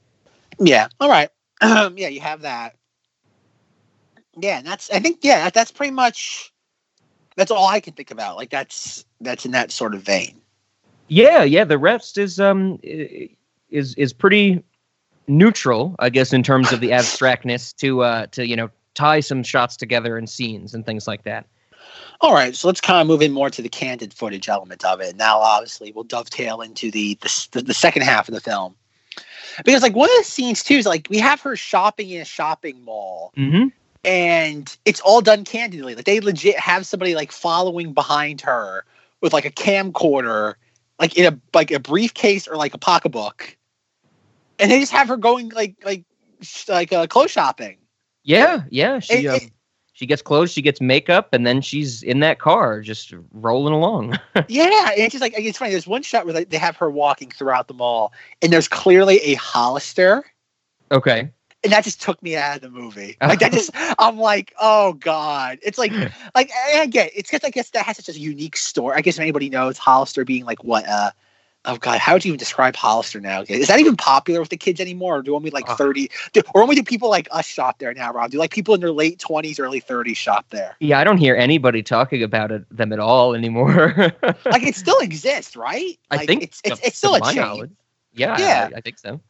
Yeah. 0.58 0.88
All 1.00 1.08
right. 1.08 1.30
Um, 1.60 1.96
yeah, 1.98 2.08
you 2.08 2.20
have 2.20 2.42
that. 2.42 2.76
Yeah, 4.40 4.58
and 4.58 4.66
that's. 4.66 4.90
I 4.90 5.00
think. 5.00 5.18
Yeah, 5.22 5.44
that, 5.44 5.54
that's 5.54 5.70
pretty 5.72 5.92
much. 5.92 6.52
That's 7.36 7.50
all 7.50 7.66
I 7.68 7.80
can 7.80 7.94
think 7.94 8.10
about. 8.10 8.36
Like 8.36 8.50
that's 8.50 9.04
that's 9.20 9.44
in 9.44 9.52
that 9.52 9.70
sort 9.70 9.94
of 9.94 10.02
vein. 10.02 10.40
yeah 11.08 11.42
yeah 11.42 11.64
the 11.64 11.78
rest 11.78 12.18
is 12.18 12.38
um 12.40 12.78
is 12.82 13.94
is 13.94 14.12
pretty 14.12 14.62
neutral 15.26 15.94
i 15.98 16.08
guess 16.10 16.32
in 16.32 16.42
terms 16.42 16.72
of 16.72 16.80
the 16.80 16.92
abstractness 16.92 17.72
to 17.76 18.02
uh 18.02 18.26
to 18.26 18.46
you 18.46 18.56
know 18.56 18.70
tie 18.94 19.20
some 19.20 19.42
shots 19.42 19.76
together 19.76 20.16
and 20.16 20.28
scenes 20.28 20.74
and 20.74 20.84
things 20.86 21.06
like 21.06 21.22
that 21.24 21.46
All 22.20 22.34
right, 22.34 22.54
so 22.54 22.66
let's 22.66 22.80
kind 22.80 23.00
of 23.00 23.06
move 23.06 23.22
in 23.22 23.32
more 23.32 23.48
to 23.48 23.62
the 23.62 23.68
candid 23.68 24.12
footage 24.12 24.48
element 24.48 24.84
of 24.84 25.00
it. 25.00 25.14
Now, 25.16 25.38
obviously, 25.38 25.92
we'll 25.92 26.04
dovetail 26.04 26.60
into 26.60 26.90
the 26.90 27.16
the, 27.52 27.62
the, 27.62 27.74
second 27.74 28.02
half 28.02 28.28
of 28.28 28.34
the 28.34 28.40
film 28.40 28.74
because, 29.64 29.82
like, 29.82 29.94
one 29.94 30.10
of 30.10 30.16
the 30.18 30.24
scenes 30.24 30.64
too 30.64 30.74
is 30.74 30.86
like 30.86 31.06
we 31.10 31.18
have 31.18 31.40
her 31.42 31.54
shopping 31.54 32.10
in 32.10 32.20
a 32.20 32.24
shopping 32.24 32.82
mall, 32.84 33.32
mm-hmm 33.36 33.68
and 34.04 34.76
it's 34.84 35.00
all 35.00 35.20
done 35.20 35.44
candidly. 35.44 35.94
Like 35.94 36.04
they 36.04 36.20
legit 36.20 36.58
have 36.58 36.86
somebody 36.86 37.14
like 37.14 37.32
following 37.32 37.92
behind 37.92 38.40
her 38.42 38.84
with 39.20 39.32
like 39.32 39.44
a 39.44 39.50
camcorder, 39.50 40.54
like 40.98 41.16
in 41.16 41.32
a 41.32 41.38
like 41.54 41.70
a 41.70 41.80
briefcase 41.80 42.48
or 42.48 42.56
like 42.56 42.74
a 42.74 42.78
pocketbook, 42.78 43.56
and 44.58 44.70
they 44.70 44.80
just 44.80 44.92
have 44.92 45.08
her 45.08 45.16
going 45.16 45.50
like 45.50 45.76
like 45.84 46.04
sh- 46.40 46.68
like 46.68 46.92
uh, 46.92 47.06
clothes 47.06 47.30
shopping. 47.30 47.78
yeah 48.24 48.62
yeah 48.70 48.98
she 48.98 49.26
It- 49.26 49.26
um, 49.26 49.36
it- 49.36 49.50
she 49.98 50.06
gets 50.06 50.22
clothes 50.22 50.52
she 50.52 50.62
gets 50.62 50.80
makeup 50.80 51.28
and 51.32 51.44
then 51.44 51.60
she's 51.60 52.04
in 52.04 52.20
that 52.20 52.38
car 52.38 52.80
just 52.80 53.12
rolling 53.32 53.74
along 53.74 54.16
Yeah, 54.48 54.92
and 54.96 55.10
she's 55.10 55.20
like 55.20 55.34
it's 55.36 55.58
funny. 55.58 55.72
There's 55.72 55.86
one 55.86 56.02
shot 56.02 56.24
where 56.24 56.44
they, 56.44 56.58
have 56.58 56.76
her 56.76 56.88
walking 56.88 57.30
throughout 57.30 57.66
the 57.66 57.74
mall, 57.74 58.12
and 58.40 58.52
there's 58.52 58.68
clearly 58.68 59.18
a 59.18 59.34
Hollister, 59.34 60.24
okay 60.92 61.30
and 61.64 61.72
that 61.72 61.82
just 61.82 62.00
took 62.00 62.22
me 62.22 62.36
out 62.36 62.56
of 62.56 62.62
the 62.62 62.70
movie. 62.70 63.16
Like 63.28 63.40
that 63.40 63.52
just, 63.52 63.72
I'm 63.98 64.16
like, 64.16 64.54
oh 64.60 64.92
god, 64.94 65.58
it's 65.62 65.76
like, 65.76 65.92
like 66.34 66.50
I 66.52 66.80
I 66.80 66.86
get 66.86 67.08
it. 67.08 67.14
it's 67.16 67.30
because 67.30 67.44
I 67.44 67.50
guess 67.50 67.70
that 67.70 67.84
has 67.84 67.96
such 67.96 68.14
a 68.14 68.18
unique 68.18 68.56
story. 68.56 68.96
I 68.96 69.00
guess 69.00 69.16
if 69.16 69.20
anybody 69.20 69.50
knows 69.50 69.76
Hollister 69.76 70.24
being 70.24 70.44
like 70.44 70.62
what, 70.62 70.88
uh, 70.88 71.10
oh 71.64 71.76
god, 71.76 71.98
how 71.98 72.14
would 72.14 72.24
you 72.24 72.30
even 72.30 72.38
describe 72.38 72.74
Hollister 72.76 73.20
now? 73.20 73.42
Is 73.48 73.68
that 73.68 73.78
even 73.80 73.96
popular 73.96 74.40
with 74.40 74.48
the 74.48 74.56
kids 74.56 74.80
anymore, 74.80 75.18
or 75.18 75.22
do 75.22 75.34
only 75.34 75.50
like 75.50 75.68
Uh. 75.68 75.76
thirty, 75.76 76.10
do, 76.32 76.42
or 76.54 76.62
only 76.62 76.74
do 76.76 76.82
people 76.82 77.10
like 77.10 77.28
us 77.30 77.46
shop 77.46 77.78
there 77.78 77.92
now, 77.94 78.12
Rob? 78.12 78.30
Do 78.30 78.38
like 78.38 78.50
people 78.52 78.74
in 78.74 78.80
their 78.80 78.92
late 78.92 79.18
twenties, 79.18 79.58
early 79.60 79.80
thirties 79.80 80.16
shop 80.16 80.46
there? 80.50 80.76
Yeah, 80.80 80.98
I 80.98 81.04
don't 81.04 81.18
hear 81.18 81.36
anybody 81.36 81.82
talking 81.82 82.22
about 82.22 82.50
it 82.52 82.64
them 82.76 82.92
at 82.92 82.98
all 83.00 83.34
anymore. 83.34 83.94
Like 84.46 84.62
it 84.62 84.76
still 84.76 84.98
exists, 85.00 85.56
right? 85.56 85.98
I 86.10 86.24
think 86.26 86.42
it's 86.42 86.60
it's, 86.64 86.80
it's 86.82 86.96
still 86.98 87.14
a 87.14 87.20
chain. 87.20 87.36
knowledge. 87.36 87.70
Yeah, 88.14 88.38
Yeah. 88.38 88.70
I, 88.74 88.78
I 88.78 88.80
think 88.80 88.98
so. 88.98 89.20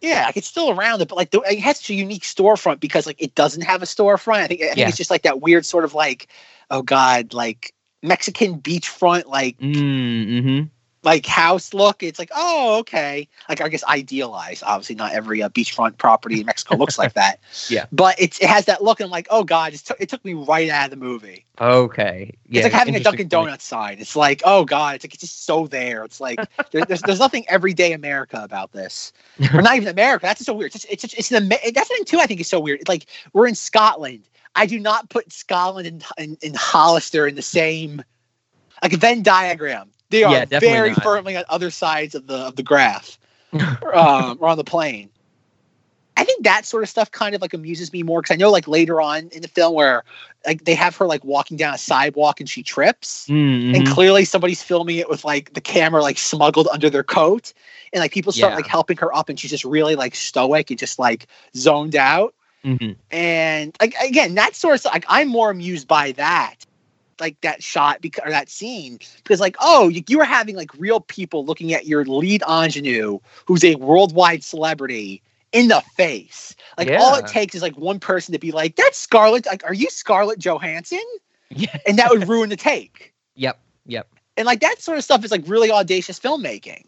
Yeah, 0.00 0.26
like 0.26 0.36
it's 0.36 0.46
still 0.46 0.70
around 0.70 1.00
it, 1.02 1.08
but 1.08 1.16
like 1.16 1.32
the, 1.32 1.40
it 1.40 1.58
has 1.58 1.78
such 1.78 1.90
a 1.90 1.94
unique 1.94 2.22
storefront 2.22 2.78
because 2.78 3.04
like 3.06 3.20
it 3.20 3.34
doesn't 3.34 3.62
have 3.62 3.82
a 3.82 3.86
storefront. 3.86 4.36
I 4.40 4.46
think 4.46 4.62
I 4.62 4.66
think 4.66 4.76
Yeah. 4.78 4.88
it's 4.88 4.96
just 4.96 5.10
like 5.10 5.22
that 5.22 5.40
weird 5.40 5.66
sort 5.66 5.84
of 5.84 5.92
like, 5.94 6.28
oh 6.70 6.82
god, 6.82 7.34
like 7.34 7.74
Mexican 8.02 8.60
beachfront 8.60 9.26
like 9.26 9.58
Mm-hmm. 9.58 10.64
Like 11.08 11.26
house 11.26 11.72
look. 11.72 12.02
It's 12.02 12.18
like 12.18 12.30
oh 12.34 12.78
okay, 12.80 13.28
like 13.48 13.60
I 13.60 13.68
guess 13.68 13.82
idealized. 13.84 14.62
Obviously, 14.64 14.96
not 14.96 15.12
every 15.12 15.42
uh, 15.42 15.48
beachfront 15.48 15.98
property 15.98 16.40
in 16.40 16.46
Mexico 16.46 16.76
looks 16.76 16.98
like 16.98 17.14
that. 17.14 17.40
Yeah. 17.70 17.86
but 17.92 18.14
it's 18.18 18.40
it 18.40 18.48
has 18.48 18.66
that 18.66 18.82
look, 18.82 19.00
and 19.00 19.06
I'm 19.06 19.10
like 19.10 19.26
oh 19.30 19.44
god, 19.44 19.74
it 19.74 19.78
took 19.80 20.00
it 20.00 20.08
took 20.08 20.24
me 20.24 20.34
right 20.34 20.68
out 20.68 20.84
of 20.84 20.90
the 20.90 20.96
movie. 20.96 21.44
Okay. 21.60 22.32
Yeah, 22.48 22.60
it's 22.60 22.64
like 22.64 22.72
having 22.72 22.94
a 22.94 23.00
Dunkin' 23.00 23.28
Donuts 23.28 23.64
sign. 23.64 23.98
It's 23.98 24.14
like 24.14 24.42
oh 24.44 24.64
god, 24.64 24.96
it's 24.96 25.04
like 25.04 25.14
it's 25.14 25.22
just 25.22 25.44
so 25.44 25.66
there. 25.66 26.04
It's 26.04 26.20
like 26.20 26.38
there, 26.70 26.84
there's 26.84 27.02
there's 27.02 27.18
nothing 27.18 27.44
everyday 27.48 27.92
America 27.92 28.40
about 28.42 28.72
this 28.72 29.12
or 29.54 29.62
not 29.62 29.76
even 29.76 29.88
America. 29.88 30.26
That's 30.26 30.40
just 30.40 30.46
so 30.46 30.54
weird. 30.54 30.74
It's 30.74 30.84
just, 30.84 30.92
it's 30.92 31.02
just, 31.02 31.18
it's 31.18 31.32
an 31.32 31.48
that's 31.48 31.88
the 31.88 31.94
thing 31.94 32.04
too. 32.04 32.20
I 32.20 32.26
think 32.26 32.40
is 32.40 32.48
so 32.48 32.60
weird. 32.60 32.80
It's 32.80 32.88
like 32.88 33.06
we're 33.32 33.46
in 33.46 33.54
Scotland. 33.54 34.24
I 34.54 34.66
do 34.66 34.78
not 34.80 35.08
put 35.08 35.32
Scotland 35.32 35.86
and, 35.86 36.04
and, 36.16 36.38
and 36.42 36.56
Hollister 36.56 37.26
in 37.26 37.34
the 37.34 37.42
same 37.42 38.02
like 38.82 38.92
Venn 38.92 39.22
diagram. 39.22 39.90
They 40.10 40.24
are 40.24 40.46
Yeah, 40.50 40.60
very 40.60 40.90
not. 40.90 41.02
firmly 41.02 41.36
on 41.36 41.44
other 41.48 41.70
sides 41.70 42.14
of 42.14 42.26
the 42.26 42.36
of 42.36 42.56
the 42.56 42.62
graph, 42.62 43.18
um, 43.52 44.38
or 44.40 44.48
on 44.48 44.56
the 44.56 44.64
plane. 44.64 45.10
I 46.16 46.24
think 46.24 46.42
that 46.42 46.66
sort 46.66 46.82
of 46.82 46.88
stuff 46.88 47.12
kind 47.12 47.36
of 47.36 47.40
like 47.42 47.54
amuses 47.54 47.92
me 47.92 48.02
more 48.02 48.20
because 48.20 48.34
I 48.34 48.36
know 48.36 48.50
like 48.50 48.66
later 48.66 49.00
on 49.00 49.28
in 49.28 49.40
the 49.40 49.46
film 49.48 49.74
where 49.74 50.02
like 50.44 50.64
they 50.64 50.74
have 50.74 50.96
her 50.96 51.06
like 51.06 51.24
walking 51.24 51.56
down 51.56 51.74
a 51.74 51.78
sidewalk 51.78 52.40
and 52.40 52.48
she 52.48 52.62
trips 52.64 53.28
Mhm. 53.28 53.76
and 53.76 53.86
clearly 53.86 54.24
somebody's 54.24 54.60
filming 54.60 54.96
it 54.96 55.08
with 55.08 55.24
like 55.24 55.54
the 55.54 55.60
camera 55.60 56.02
like 56.02 56.18
smuggled 56.18 56.66
under 56.72 56.90
their 56.90 57.04
coat 57.04 57.52
and 57.92 58.00
like 58.00 58.12
people 58.12 58.32
start 58.32 58.50
Yeah. 58.52 58.56
like 58.56 58.66
helping 58.66 58.96
her 58.96 59.14
up 59.14 59.28
and 59.28 59.38
she's 59.38 59.52
just 59.52 59.64
really 59.64 59.94
like 59.94 60.16
stoic 60.16 60.70
and 60.70 60.78
just 60.78 60.98
like 60.98 61.28
zoned 61.54 61.94
out 61.94 62.34
Mhm. 62.64 62.96
and 63.12 63.76
like 63.80 63.94
again 64.02 64.34
that 64.34 64.56
sort 64.56 64.74
of 64.84 64.84
like 64.92 65.04
i'm 65.08 65.28
more 65.28 65.50
amused 65.50 65.86
by 65.86 66.10
that 66.12 66.56
like 67.20 67.40
that 67.42 67.62
shot 67.62 68.00
because 68.00 68.24
or 68.24 68.30
that 68.30 68.48
scene 68.48 68.98
because 69.16 69.40
like 69.40 69.56
oh 69.60 69.88
you, 69.88 70.02
you 70.08 70.18
were 70.18 70.24
having 70.24 70.56
like 70.56 70.72
real 70.78 71.00
people 71.00 71.44
looking 71.44 71.72
at 71.72 71.86
your 71.86 72.04
lead 72.04 72.42
ingenue 72.48 73.18
who's 73.46 73.64
a 73.64 73.74
worldwide 73.76 74.42
celebrity 74.44 75.22
in 75.52 75.68
the 75.68 75.80
face 75.96 76.54
like 76.76 76.90
all 76.90 77.14
it 77.16 77.26
takes 77.26 77.54
is 77.54 77.62
like 77.62 77.76
one 77.78 77.98
person 77.98 78.32
to 78.32 78.38
be 78.38 78.52
like 78.52 78.76
that's 78.76 78.98
scarlett 78.98 79.46
like 79.46 79.64
are 79.64 79.74
you 79.74 79.88
scarlett 79.90 80.38
johansson 80.38 81.02
Yeah. 81.50 81.76
and 81.86 81.98
that 81.98 82.10
would 82.10 82.28
ruin 82.28 82.50
the 82.50 82.56
take 82.56 83.14
Yep. 83.36 83.58
Yep. 83.86 84.08
and 84.36 84.46
like 84.46 84.60
that 84.60 84.80
sort 84.82 84.98
of 84.98 85.04
stuff 85.04 85.24
is 85.24 85.30
like 85.30 85.44
really 85.46 85.70
audacious 85.70 86.18
filmmaking 86.18 86.84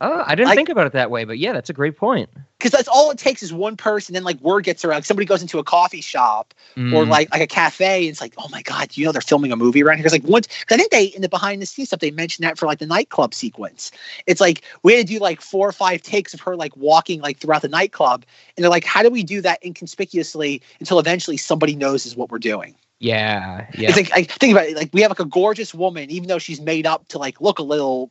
Oh, 0.00 0.24
I 0.26 0.34
didn't 0.34 0.48
Like- 0.48 0.56
think 0.56 0.68
about 0.68 0.86
it 0.86 0.92
that 0.92 1.10
way, 1.10 1.24
but 1.24 1.38
yeah, 1.38 1.52
that's 1.52 1.70
a 1.70 1.72
great 1.74 1.96
point. 1.96 2.28
because 2.58 2.70
that's 2.72 2.88
all 2.88 3.10
it 3.10 3.18
takes 3.18 3.42
is 3.42 3.52
one 3.52 3.76
person 3.76 4.14
then 4.14 4.24
like 4.24 4.40
word 4.40 4.64
gets 4.64 4.86
around 4.86 5.02
somebody 5.02 5.26
goes 5.26 5.42
into 5.42 5.58
a 5.58 5.64
coffee 5.64 6.00
shop 6.00 6.54
or 6.76 6.80
Mm, 7.04 7.08
like 7.10 7.30
like 7.30 7.42
a 7.42 7.46
cafe 7.46 8.04
and 8.04 8.08
it's 8.10 8.22
like 8.22 8.32
oh 8.38 8.48
my 8.50 8.62
god 8.62 8.96
you 8.96 9.04
know 9.04 9.12
they're 9.12 9.20
filming 9.20 9.52
a 9.52 9.56
movie 9.56 9.82
around 9.82 9.98
here 9.98 10.04
because 10.04 10.12
like 10.12 10.24
once 10.24 10.48
i 10.70 10.76
think 10.76 10.90
they 10.90 11.04
in 11.06 11.20
the 11.20 11.28
behind 11.28 11.60
the 11.60 11.66
scenes 11.66 11.88
stuff 11.88 12.00
they 12.00 12.10
mentioned 12.10 12.42
that 12.46 12.56
for 12.56 12.64
like 12.64 12.78
the 12.78 12.86
nightclub 12.86 13.34
sequence 13.34 13.90
it's 14.26 14.40
like 14.40 14.62
we 14.82 14.94
had 14.94 15.06
to 15.06 15.12
do 15.12 15.18
like 15.18 15.42
four 15.42 15.68
or 15.68 15.72
five 15.72 16.00
takes 16.00 16.32
of 16.32 16.40
her 16.40 16.56
like 16.56 16.74
walking 16.76 17.20
like 17.20 17.38
throughout 17.38 17.60
the 17.60 17.68
nightclub 17.68 18.24
and 18.56 18.64
they're 18.64 18.70
like 18.70 18.84
how 18.84 19.02
do 19.02 19.10
we 19.10 19.22
do 19.22 19.42
that 19.42 19.62
inconspicuously 19.62 20.62
until 20.80 20.98
eventually 20.98 21.36
somebody 21.36 21.76
knows 21.76 22.06
is 22.06 22.16
what 22.16 22.30
we're 22.30 22.38
doing 22.38 22.74
yeah. 23.00 23.66
Yeah. 23.76 23.88
It's 23.90 23.96
like 23.98 24.10
I 24.14 24.22
think 24.22 24.52
about 24.52 24.66
it, 24.68 24.76
like 24.76 24.88
we 24.94 25.02
have 25.02 25.10
like 25.10 25.20
a 25.20 25.26
gorgeous 25.26 25.74
woman, 25.74 26.10
even 26.10 26.28
though 26.28 26.38
she's 26.38 26.60
made 26.60 26.86
up 26.86 27.06
to 27.08 27.18
like 27.18 27.38
look 27.40 27.58
a 27.58 27.62
little 27.62 28.10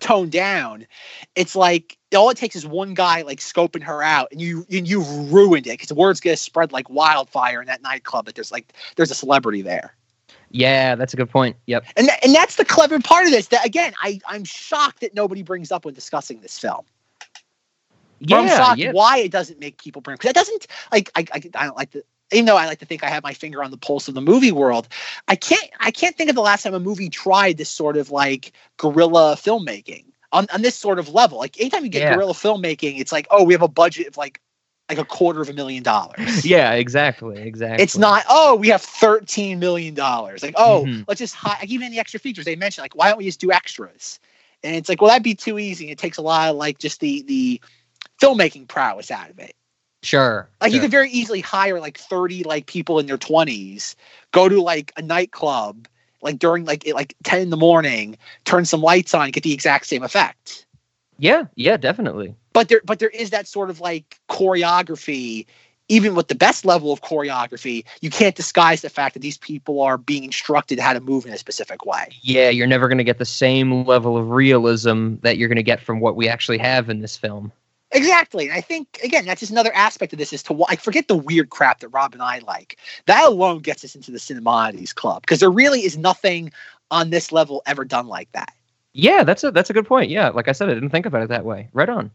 toned 0.00 0.32
down. 0.32 0.86
It's 1.36 1.54
like 1.54 1.96
all 2.16 2.30
it 2.30 2.36
takes 2.36 2.56
is 2.56 2.66
one 2.66 2.94
guy 2.94 3.22
like 3.22 3.38
scoping 3.40 3.82
her 3.82 4.02
out, 4.02 4.28
and 4.32 4.40
you 4.40 4.66
and 4.70 4.88
you 4.88 5.02
ruined 5.02 5.66
it 5.66 5.72
because 5.72 5.88
the 5.88 5.94
word's 5.94 6.20
gonna 6.20 6.36
spread 6.36 6.72
like 6.72 6.90
wildfire 6.90 7.60
in 7.60 7.66
that 7.66 7.82
nightclub 7.82 8.26
that 8.26 8.34
there's 8.34 8.50
like 8.52 8.72
there's 8.96 9.10
a 9.10 9.14
celebrity 9.14 9.62
there, 9.62 9.94
yeah, 10.50 10.94
that's 10.96 11.14
a 11.14 11.16
good 11.16 11.30
point. 11.30 11.56
Yep. 11.66 11.84
and 11.96 12.08
tha- 12.08 12.24
and 12.24 12.34
that's 12.34 12.56
the 12.56 12.64
clever 12.64 12.98
part 13.00 13.26
of 13.26 13.30
this. 13.30 13.48
That 13.48 13.64
again, 13.64 13.94
I 14.02 14.20
I'm 14.26 14.44
shocked 14.44 15.00
that 15.00 15.14
nobody 15.14 15.42
brings 15.42 15.70
up 15.70 15.84
when 15.84 15.94
discussing 15.94 16.40
this 16.40 16.58
film. 16.58 16.84
Or 18.30 18.38
I'm 18.38 18.46
Yeah. 18.46 18.56
shocked 18.56 18.78
Yeah. 18.78 18.92
why 18.92 19.18
it 19.18 19.30
doesn't 19.30 19.60
make 19.60 19.80
people 19.82 20.02
bring 20.02 20.16
because 20.16 20.30
it 20.30 20.34
doesn't 20.34 20.66
like 20.92 21.10
I, 21.14 21.26
I 21.32 21.42
I 21.54 21.64
don't 21.66 21.76
like 21.76 21.90
to 21.92 22.04
even 22.32 22.46
though 22.46 22.56
I 22.56 22.66
like 22.66 22.78
to 22.80 22.86
think 22.86 23.02
I 23.04 23.08
have 23.08 23.22
my 23.22 23.34
finger 23.34 23.62
on 23.62 23.70
the 23.70 23.76
pulse 23.76 24.08
of 24.08 24.14
the 24.14 24.20
movie 24.20 24.52
world, 24.52 24.88
I 25.28 25.36
can't 25.36 25.68
I 25.80 25.90
can't 25.90 26.16
think 26.16 26.30
of 26.30 26.36
the 26.36 26.42
last 26.42 26.62
time 26.62 26.74
a 26.74 26.80
movie 26.80 27.08
tried 27.08 27.56
this 27.56 27.70
sort 27.70 27.96
of 27.96 28.10
like 28.10 28.52
guerrilla 28.76 29.36
filmmaking 29.36 30.04
on, 30.32 30.46
on 30.52 30.62
this 30.62 30.76
sort 30.76 30.98
of 30.98 31.08
level. 31.08 31.38
Like 31.38 31.58
anytime 31.60 31.84
you 31.84 31.90
get 31.90 32.02
Yeah. 32.02 32.14
guerrilla 32.14 32.32
filmmaking, 32.34 33.00
it's 33.00 33.12
like, 33.12 33.26
oh, 33.30 33.44
we 33.44 33.54
have 33.54 33.62
a 33.62 33.68
budget 33.68 34.06
of 34.06 34.16
like 34.16 34.40
like 34.88 34.98
a 34.98 35.04
quarter 35.04 35.40
of 35.40 35.48
a 35.48 35.52
million 35.52 35.82
dollars. 35.82 36.44
Yeah, 36.44 36.72
exactly, 36.72 37.40
exactly. 37.40 37.82
It's 37.82 37.96
not, 37.96 38.24
oh, 38.28 38.56
we 38.56 38.68
have 38.68 38.82
$13 38.82 39.58
million. 39.58 39.94
Like, 39.94 40.54
oh, 40.56 40.84
Mhm. 40.86 41.04
let's 41.06 41.20
just 41.20 41.34
hi- 41.34 41.58
like, 41.60 41.70
even 41.70 41.92
the 41.92 42.00
extra 42.00 42.18
features 42.18 42.44
they 42.44 42.56
mentioned, 42.56 42.82
like, 42.82 42.96
why 42.96 43.08
don't 43.08 43.18
we 43.18 43.24
just 43.24 43.40
do 43.40 43.52
extras? 43.52 44.18
And 44.64 44.74
it's 44.74 44.88
like, 44.88 45.00
well, 45.00 45.08
that'd 45.08 45.22
be 45.22 45.36
too 45.36 45.60
easy. 45.60 45.90
It 45.90 45.98
takes 45.98 46.18
a 46.18 46.22
lot 46.22 46.50
of 46.50 46.56
like 46.56 46.78
just 46.78 46.98
the 47.00 47.22
the 47.22 47.60
filmmaking 48.20 48.68
prowess 48.68 49.10
out 49.10 49.30
of 49.30 49.38
it. 49.38 49.54
Sure. 50.02 50.48
Like 50.60 50.72
you 50.72 50.80
could 50.80 50.90
very 50.90 51.10
easily 51.10 51.40
hire 51.40 51.80
like 51.80 51.98
30 51.98 52.44
like 52.44 52.66
people 52.66 52.98
in 52.98 53.06
their 53.06 53.18
20s, 53.18 53.94
go 54.32 54.48
to 54.48 54.60
like 54.60 54.92
a 54.96 55.02
nightclub, 55.02 55.88
like 56.22 56.38
during 56.38 56.64
like 56.64 56.86
at, 56.86 56.94
like 56.94 57.14
10 57.24 57.40
in 57.40 57.50
the 57.50 57.56
morning, 57.56 58.16
turn 58.44 58.64
some 58.64 58.82
lights 58.82 59.14
on, 59.14 59.30
get 59.30 59.42
the 59.42 59.52
exact 59.52 59.86
same 59.86 60.02
effect. 60.02 60.66
Yeah, 61.18 61.44
yeah, 61.54 61.76
definitely. 61.76 62.34
But 62.52 62.68
there 62.68 62.80
but 62.84 62.98
there 62.98 63.10
is 63.10 63.30
that 63.30 63.46
sort 63.46 63.70
of 63.70 63.80
like 63.80 64.18
choreography 64.28 65.46
even 65.90 66.14
with 66.14 66.28
the 66.28 66.36
best 66.36 66.64
level 66.64 66.92
of 66.92 67.02
choreography, 67.02 67.84
you 68.00 68.10
can't 68.10 68.36
disguise 68.36 68.80
the 68.80 68.88
fact 68.88 69.12
that 69.14 69.20
these 69.20 69.36
people 69.36 69.82
are 69.82 69.98
being 69.98 70.22
instructed 70.22 70.78
how 70.78 70.92
to 70.92 71.00
move 71.00 71.26
in 71.26 71.32
a 71.32 71.36
specific 71.36 71.84
way. 71.84 72.08
Yeah, 72.22 72.48
you're 72.48 72.68
never 72.68 72.86
going 72.86 72.98
to 72.98 73.04
get 73.04 73.18
the 73.18 73.24
same 73.24 73.84
level 73.84 74.16
of 74.16 74.30
realism 74.30 75.16
that 75.22 75.36
you're 75.36 75.48
going 75.48 75.56
to 75.56 75.64
get 75.64 75.80
from 75.80 75.98
what 75.98 76.14
we 76.14 76.28
actually 76.28 76.58
have 76.58 76.88
in 76.88 77.00
this 77.00 77.16
film. 77.16 77.52
Exactly. 77.92 78.48
And 78.48 78.56
I 78.56 78.60
think 78.60 79.00
again, 79.02 79.24
that's 79.26 79.40
just 79.40 79.50
another 79.50 79.74
aspect 79.74 80.12
of 80.12 80.18
this 80.18 80.32
is 80.32 80.42
to 80.44 80.64
I 80.68 80.76
forget 80.76 81.08
the 81.08 81.16
weird 81.16 81.50
crap 81.50 81.80
that 81.80 81.88
Rob 81.88 82.12
and 82.12 82.22
I 82.22 82.38
like. 82.40 82.78
That 83.06 83.24
alone 83.24 83.58
gets 83.60 83.84
us 83.84 83.94
into 83.94 84.10
the 84.10 84.18
Cinemodities 84.18 84.94
Club 84.94 85.22
because 85.22 85.40
there 85.40 85.50
really 85.50 85.84
is 85.84 85.96
nothing 85.96 86.52
on 86.90 87.10
this 87.10 87.32
level 87.32 87.62
ever 87.66 87.84
done 87.84 88.06
like 88.06 88.30
that. 88.32 88.52
Yeah, 88.92 89.24
that's 89.24 89.42
a 89.42 89.50
that's 89.50 89.70
a 89.70 89.72
good 89.72 89.86
point. 89.86 90.10
Yeah, 90.10 90.28
like 90.28 90.48
I 90.48 90.52
said, 90.52 90.68
I 90.68 90.74
didn't 90.74 90.90
think 90.90 91.06
about 91.06 91.22
it 91.22 91.28
that 91.28 91.44
way. 91.44 91.68
Right 91.72 91.88
on. 91.88 92.10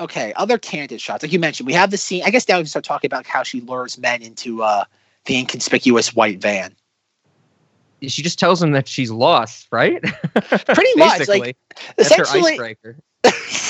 Okay, 0.00 0.32
other 0.34 0.58
candid 0.58 1.00
shots, 1.00 1.24
like 1.24 1.32
you 1.32 1.40
mentioned, 1.40 1.66
we 1.66 1.72
have 1.72 1.90
the 1.90 1.96
scene. 1.96 2.22
I 2.24 2.30
guess 2.30 2.46
now 2.48 2.56
we 2.56 2.60
can 2.60 2.68
start 2.68 2.84
talking 2.84 3.08
about 3.08 3.26
how 3.26 3.42
she 3.42 3.60
lures 3.60 3.98
men 3.98 4.22
into 4.22 4.62
uh, 4.62 4.84
the 5.24 5.36
inconspicuous 5.36 6.14
white 6.14 6.40
van. 6.40 6.74
She 8.02 8.22
just 8.22 8.38
tells 8.38 8.62
him 8.62 8.70
that 8.72 8.86
she's 8.86 9.10
lost, 9.10 9.66
right? 9.72 10.00
Pretty 10.34 10.94
much, 10.94 11.18
Basically, 11.18 11.40
like 11.40 11.56
that's 11.96 12.14
her 12.14 12.22
essentially. 12.22 12.76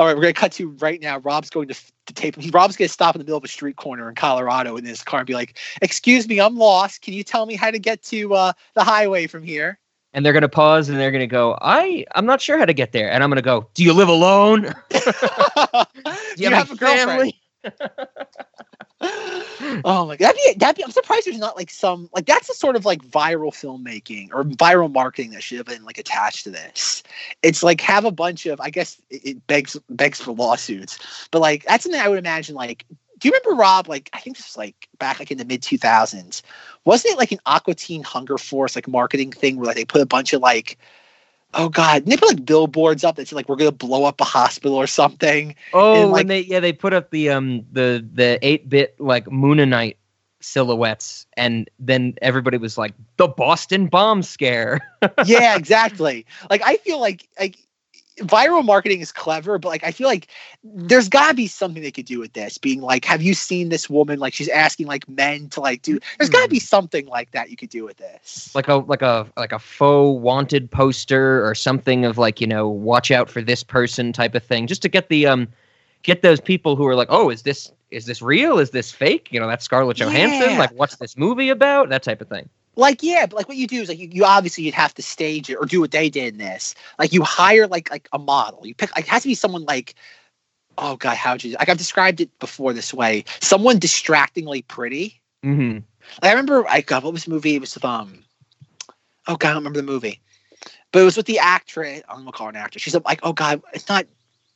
All 0.00 0.06
right, 0.06 0.16
we're 0.16 0.22
gonna 0.22 0.32
cut 0.32 0.52
to 0.52 0.70
right 0.80 0.98
now. 0.98 1.18
Rob's 1.18 1.50
going 1.50 1.68
to, 1.68 1.74
to 1.74 2.14
tape. 2.14 2.34
He, 2.36 2.48
Rob's 2.48 2.74
gonna 2.74 2.88
stop 2.88 3.14
in 3.14 3.18
the 3.18 3.24
middle 3.24 3.36
of 3.36 3.44
a 3.44 3.48
street 3.48 3.76
corner 3.76 4.08
in 4.08 4.14
Colorado 4.14 4.78
in 4.78 4.84
his 4.86 5.04
car 5.04 5.20
and 5.20 5.26
be 5.26 5.34
like, 5.34 5.58
"Excuse 5.82 6.26
me, 6.26 6.40
I'm 6.40 6.56
lost. 6.56 7.02
Can 7.02 7.12
you 7.12 7.22
tell 7.22 7.44
me 7.44 7.54
how 7.54 7.70
to 7.70 7.78
get 7.78 8.02
to 8.04 8.32
uh, 8.32 8.52
the 8.72 8.82
highway 8.82 9.26
from 9.26 9.42
here?" 9.42 9.78
And 10.14 10.24
they're 10.24 10.32
gonna 10.32 10.48
pause 10.48 10.88
and 10.88 10.98
they're 10.98 11.10
gonna 11.10 11.26
go, 11.26 11.58
I 11.60 12.06
I'm 12.14 12.24
not 12.24 12.40
sure 12.40 12.56
how 12.56 12.64
to 12.64 12.72
get 12.72 12.92
there. 12.92 13.10
And 13.10 13.22
I'm 13.22 13.28
gonna 13.28 13.42
go, 13.42 13.68
Do 13.74 13.84
you 13.84 13.92
live 13.92 14.08
alone? 14.08 14.62
Do 14.88 15.02
you, 16.36 16.48
have, 16.48 16.72
a 16.72 16.76
girlfriend? 16.76 17.34
oh 19.84 20.06
my 20.06 20.16
god, 20.16 20.18
that'd 20.18 20.36
be, 20.36 20.54
that'd 20.58 20.76
be, 20.76 20.84
I'm 20.84 20.90
surprised 20.90 21.26
there's 21.26 21.38
not 21.38 21.56
like 21.56 21.70
some 21.70 22.08
like 22.12 22.26
that's 22.26 22.48
the 22.48 22.54
sort 22.54 22.76
of 22.76 22.84
like 22.84 23.02
viral 23.02 23.50
filmmaking 23.50 24.28
or 24.32 24.44
viral 24.44 24.92
marketing 24.92 25.30
that 25.30 25.42
should 25.42 25.58
have 25.58 25.66
been 25.66 25.84
like 25.84 25.98
attached 25.98 26.44
to 26.44 26.50
this. 26.50 27.02
It's 27.42 27.62
like 27.62 27.80
have 27.80 28.04
a 28.04 28.10
bunch 28.10 28.46
of 28.46 28.60
I 28.60 28.70
guess 28.70 29.00
it, 29.10 29.24
it 29.24 29.46
begs 29.46 29.76
begs 29.90 30.20
for 30.20 30.32
lawsuits, 30.32 30.98
but 31.30 31.40
like 31.40 31.64
that's 31.64 31.84
something 31.84 32.00
I 32.00 32.08
would 32.08 32.18
imagine 32.18 32.54
like. 32.54 32.84
Do 33.18 33.28
you 33.28 33.34
remember 33.34 33.60
Rob? 33.60 33.86
Like 33.86 34.08
I 34.14 34.20
think 34.20 34.38
this 34.38 34.46
was 34.46 34.56
like 34.56 34.88
back 34.98 35.18
like 35.18 35.30
in 35.30 35.36
the 35.36 35.44
mid 35.44 35.60
2000s. 35.60 36.40
Wasn't 36.86 37.12
it 37.12 37.18
like 37.18 37.32
an 37.32 37.38
Aqua 37.44 37.74
Teen 37.74 38.02
Hunger 38.02 38.38
Force 38.38 38.74
like 38.74 38.88
marketing 38.88 39.30
thing 39.30 39.56
where 39.56 39.66
like 39.66 39.76
they 39.76 39.84
put 39.84 40.00
a 40.00 40.06
bunch 40.06 40.32
of 40.32 40.40
like 40.40 40.78
oh 41.54 41.68
god, 41.68 42.02
and 42.02 42.12
they 42.12 42.16
put 42.16 42.28
like 42.28 42.44
billboards 42.44 43.04
up 43.04 43.16
that 43.16 43.28
said 43.28 43.36
like 43.36 43.48
we're 43.48 43.56
gonna 43.56 43.72
blow 43.72 44.04
up 44.04 44.20
a 44.20 44.24
hospital 44.24 44.76
or 44.76 44.86
something. 44.86 45.54
Oh, 45.72 45.94
And, 45.94 46.02
when 46.12 46.12
like- 46.12 46.26
they 46.28 46.40
yeah 46.40 46.60
they 46.60 46.72
put 46.72 46.92
up 46.92 47.10
the 47.10 47.30
um 47.30 47.64
the 47.72 48.06
the 48.12 48.38
eight 48.42 48.68
bit 48.68 48.94
like 49.00 49.26
Mooninite 49.26 49.96
silhouettes, 50.40 51.26
and 51.36 51.68
then 51.78 52.14
everybody 52.22 52.56
was 52.56 52.78
like 52.78 52.94
the 53.16 53.28
Boston 53.28 53.86
bomb 53.86 54.22
scare. 54.22 54.80
yeah, 55.26 55.56
exactly. 55.56 56.26
Like 56.48 56.62
I 56.64 56.76
feel 56.78 57.00
like 57.00 57.28
like 57.38 57.58
viral 58.20 58.64
marketing 58.64 59.00
is 59.00 59.12
clever, 59.12 59.58
but 59.58 59.68
like 59.68 59.84
I 59.84 59.90
feel 59.90 60.06
like 60.06 60.28
there's 60.62 61.08
gotta 61.08 61.34
be 61.34 61.46
something 61.46 61.82
they 61.82 61.90
could 61.90 62.06
do 62.06 62.18
with 62.20 62.32
this. 62.32 62.58
Being 62.58 62.80
like, 62.80 63.04
have 63.04 63.22
you 63.22 63.34
seen 63.34 63.68
this 63.68 63.88
woman? 63.90 64.18
Like 64.18 64.34
she's 64.34 64.48
asking 64.48 64.86
like 64.86 65.08
men 65.08 65.48
to 65.50 65.60
like 65.60 65.82
do. 65.82 65.98
There's 66.18 66.30
gotta 66.30 66.48
be 66.48 66.60
something 66.60 67.06
like 67.06 67.32
that 67.32 67.50
you 67.50 67.56
could 67.56 67.70
do 67.70 67.84
with 67.84 67.96
this. 67.96 68.54
like 68.54 68.68
a 68.68 68.74
like 68.74 69.02
a 69.02 69.26
like 69.36 69.52
a 69.52 69.58
faux 69.58 70.20
wanted 70.20 70.70
poster 70.70 71.46
or 71.46 71.54
something 71.54 72.04
of 72.04 72.18
like 72.18 72.40
you 72.40 72.46
know 72.46 72.68
watch 72.68 73.10
out 73.10 73.28
for 73.30 73.42
this 73.42 73.62
person 73.62 74.12
type 74.12 74.34
of 74.34 74.42
thing, 74.42 74.66
just 74.66 74.82
to 74.82 74.88
get 74.88 75.08
the 75.08 75.26
um 75.26 75.48
get 76.02 76.22
those 76.22 76.40
people 76.40 76.76
who 76.76 76.86
are 76.86 76.94
like, 76.94 77.08
oh, 77.10 77.30
is 77.30 77.42
this 77.42 77.72
is 77.90 78.06
this 78.06 78.22
real? 78.22 78.58
Is 78.58 78.70
this 78.70 78.90
fake? 78.90 79.28
You 79.30 79.40
know, 79.40 79.48
that's 79.48 79.64
Scarlett 79.64 79.96
Johansson. 79.96 80.52
Yeah. 80.52 80.58
Like, 80.58 80.72
what's 80.72 80.96
this 80.96 81.16
movie 81.16 81.48
about? 81.48 81.88
That 81.88 82.02
type 82.02 82.20
of 82.20 82.28
thing. 82.28 82.48
Like 82.76 83.02
yeah, 83.02 83.26
but 83.26 83.36
like 83.36 83.48
what 83.48 83.56
you 83.56 83.66
do 83.66 83.80
is 83.80 83.88
like 83.88 83.98
you, 83.98 84.08
you 84.10 84.24
obviously 84.24 84.64
you'd 84.64 84.74
have 84.74 84.94
to 84.94 85.02
stage 85.02 85.50
it 85.50 85.56
or 85.56 85.66
do 85.66 85.80
what 85.80 85.90
they 85.90 86.08
did 86.08 86.34
in 86.34 86.38
this. 86.38 86.74
Like 86.98 87.12
you 87.12 87.22
hire 87.22 87.66
like 87.66 87.90
like 87.90 88.08
a 88.12 88.18
model. 88.18 88.66
You 88.66 88.74
pick 88.74 88.94
like 88.96 89.04
it 89.06 89.10
has 89.10 89.22
to 89.22 89.28
be 89.28 89.34
someone 89.34 89.64
like 89.64 89.94
oh 90.78 90.96
god, 90.96 91.16
how'd 91.16 91.42
you 91.42 91.56
like 91.58 91.68
I've 91.68 91.78
described 91.78 92.20
it 92.20 92.36
before 92.38 92.72
this 92.72 92.94
way. 92.94 93.24
Someone 93.40 93.78
distractingly 93.78 94.62
pretty. 94.62 95.20
Mm-hmm. 95.44 95.78
I 96.22 96.30
remember 96.30 96.66
I 96.68 96.80
God, 96.80 97.04
what 97.04 97.12
was 97.12 97.24
the 97.24 97.30
movie? 97.30 97.56
It 97.56 97.60
was 97.60 97.74
with 97.74 97.84
um 97.84 98.24
oh 99.26 99.36
god, 99.36 99.50
I 99.50 99.52
don't 99.52 99.64
remember 99.64 99.80
the 99.80 99.86
movie. 99.86 100.20
But 100.92 101.02
it 101.02 101.04
was 101.04 101.16
with 101.16 101.26
the 101.26 101.38
actress. 101.38 102.02
I'm 102.08 102.18
gonna 102.18 102.32
call 102.32 102.46
her 102.46 102.50
an 102.50 102.56
actress. 102.56 102.82
She's 102.82 102.96
like, 103.04 103.20
oh 103.22 103.32
god, 103.32 103.62
it's 103.72 103.88
not 103.88 104.06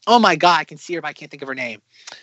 oh 0.06 0.18
my 0.18 0.36
god, 0.36 0.60
I 0.60 0.64
can 0.64 0.78
see 0.78 0.94
her, 0.94 1.00
but 1.00 1.08
I 1.08 1.12
can't 1.12 1.30
think 1.30 1.42
of 1.42 1.48
her 1.48 1.54
name. 1.54 1.82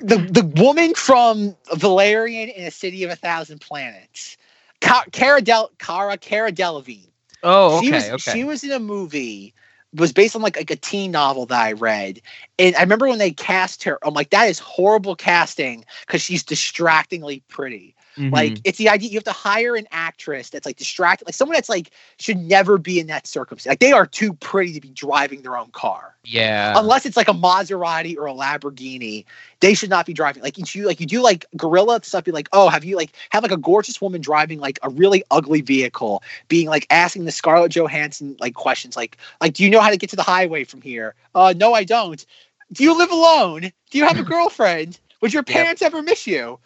the 0.00 0.26
the 0.30 0.52
woman 0.56 0.94
from 0.94 1.56
Valerian 1.74 2.48
in 2.48 2.64
a 2.64 2.70
City 2.70 3.04
of 3.04 3.10
a 3.10 3.16
Thousand 3.16 3.60
Planets. 3.60 4.36
Ca- 4.80 5.04
Cara 5.12 5.40
Del 5.40 5.70
Cara 5.78 6.16
Cara 6.16 6.52
Delevingne. 6.52 7.08
Oh, 7.42 7.78
She 7.80 7.88
okay, 7.88 7.96
was 7.96 8.08
okay. 8.10 8.32
she 8.32 8.44
was 8.44 8.64
in 8.64 8.72
a 8.72 8.78
movie 8.80 9.54
was 9.94 10.12
based 10.12 10.36
on 10.36 10.42
like, 10.42 10.56
like 10.56 10.70
a 10.70 10.76
teen 10.76 11.10
novel 11.10 11.46
that 11.46 11.60
I 11.60 11.72
read. 11.72 12.20
And 12.58 12.76
I 12.76 12.80
remember 12.80 13.08
when 13.08 13.18
they 13.18 13.30
cast 13.30 13.84
her, 13.84 13.98
I'm 14.02 14.14
like, 14.14 14.30
that 14.30 14.48
is 14.48 14.58
horrible 14.58 15.16
casting 15.16 15.84
because 16.06 16.20
she's 16.20 16.42
distractingly 16.42 17.42
pretty. 17.48 17.94
Mhm. 18.18 18.32
Like 18.32 18.60
it's 18.64 18.78
the 18.78 18.88
idea 18.88 19.10
you 19.10 19.16
have 19.16 19.24
to 19.24 19.32
hire 19.32 19.76
an 19.76 19.86
actress 19.90 20.50
that's 20.50 20.66
like 20.66 20.76
distracted, 20.76 21.26
like 21.26 21.34
someone 21.34 21.54
that's 21.54 21.68
like 21.68 21.90
should 22.18 22.38
never 22.38 22.78
be 22.78 22.98
in 23.00 23.06
that 23.08 23.26
circumstance. 23.26 23.70
Like 23.72 23.80
they 23.80 23.92
are 23.92 24.06
too 24.06 24.34
pretty 24.34 24.72
to 24.74 24.80
be 24.80 24.90
driving 24.90 25.42
their 25.42 25.56
own 25.56 25.70
car. 25.70 26.16
yeah, 26.24 26.72
Unless 26.74 27.06
it's 27.06 27.16
like 27.16 27.28
a 27.28 27.32
Maserati 27.34 28.16
or 28.16 28.26
a 28.26 28.32
Lamborghini, 28.34 29.24
they 29.60 29.74
should 29.74 29.90
not 29.90 30.06
be 30.06 30.12
driving. 30.12 30.42
Like 30.42 30.58
you 30.74 30.86
like 30.86 31.00
you 31.00 31.06
do 31.06 31.22
like 31.22 31.46
guerrilla 31.56 32.00
stuff, 32.02 32.24
be 32.24 32.32
like, 32.32 32.48
oh, 32.52 32.68
have 32.68 32.84
you 32.84 32.96
like 32.96 33.12
have 33.30 33.42
like 33.42 33.52
a 33.52 33.56
gorgeous 33.56 34.00
woman 34.00 34.20
driving 34.20 34.58
like 34.60 34.78
a 34.82 34.90
really 34.90 35.22
ugly 35.30 35.62
vehicle, 35.62 36.22
being 36.48 36.68
like 36.68 36.86
asking 36.90 37.24
the 37.24 37.32
Scarlett 37.32 37.72
Johansson 37.72 38.36
like 38.40 38.54
questions 38.54 38.96
like 38.96 39.16
like 39.40 39.54
do 39.54 39.64
you 39.64 39.70
know 39.70 39.80
how 39.80 39.90
to 39.90 39.96
get 39.96 40.10
to 40.10 40.16
the 40.16 40.22
highway 40.22 40.64
from 40.64 40.82
here? 40.82 41.14
Uh 41.34 41.54
no, 41.56 41.74
I 41.74 41.84
don't. 41.84 42.24
Do 42.72 42.84
you 42.84 42.96
live 42.96 43.10
alone? 43.10 43.62
Do 43.90 43.98
you 43.98 44.06
have 44.06 44.18
a 44.18 44.22
girlfriend? 44.24 44.98
Would 45.20 45.32
your 45.32 45.42
Yep. 45.46 45.54
parents 45.54 45.82
ever 45.82 46.02
miss 46.02 46.26
you? 46.26 46.58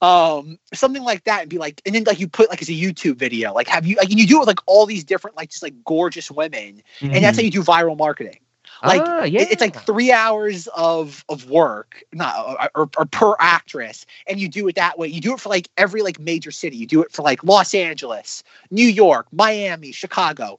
Um, 0.00 0.58
something 0.72 1.02
like 1.02 1.24
that, 1.24 1.42
and 1.42 1.50
be 1.50 1.58
like, 1.58 1.80
and 1.86 1.94
then 1.94 2.04
like 2.04 2.20
you 2.20 2.28
put 2.28 2.48
like 2.50 2.60
it's 2.60 2.70
a 2.70 2.74
YouTube 2.74 3.16
video, 3.16 3.52
like 3.52 3.68
have 3.68 3.86
you 3.86 3.96
like 3.96 4.10
and 4.10 4.18
you 4.18 4.26
do 4.26 4.36
it 4.36 4.40
with 4.40 4.48
like 4.48 4.60
all 4.66 4.86
these 4.86 5.04
different 5.04 5.36
like 5.36 5.50
just 5.50 5.62
like 5.62 5.74
gorgeous 5.84 6.30
women, 6.30 6.82
and 7.12 7.24
that's 7.24 7.36
how 7.38 7.42
you 7.42 7.50
do 7.50 7.62
viral 7.62 7.96
marketing. 7.96 8.38
Like 8.84 9.02
Mm-hmm. 9.02 9.12
ah, 9.12 9.22
it- 9.24 9.32
yeah. 9.32 9.46
it's 9.50 9.60
like 9.60 9.76
three 9.86 10.12
hours 10.12 10.66
of 10.76 11.24
of 11.28 11.48
work, 11.50 12.02
not 12.12 12.34
uh, 12.36 12.68
or, 12.74 12.90
or 12.96 13.06
per 13.06 13.34
actress, 13.40 14.04
and 14.26 14.38
you 14.40 14.48
do 14.48 14.66
it 14.68 14.76
that 14.76 14.98
way. 14.98 15.08
You 15.08 15.20
do 15.20 15.32
it 15.34 15.40
for 15.40 15.48
like 15.48 15.68
every 15.76 16.02
like 16.02 16.18
major 16.18 16.50
city. 16.50 16.76
You 16.76 16.86
do 16.86 17.02
it 17.02 17.12
for 17.12 17.22
like 17.22 17.42
Los 17.44 17.74
Angeles, 17.74 18.42
New 18.70 18.86
York, 18.86 19.26
Miami, 19.32 19.92
Chicago. 19.92 20.58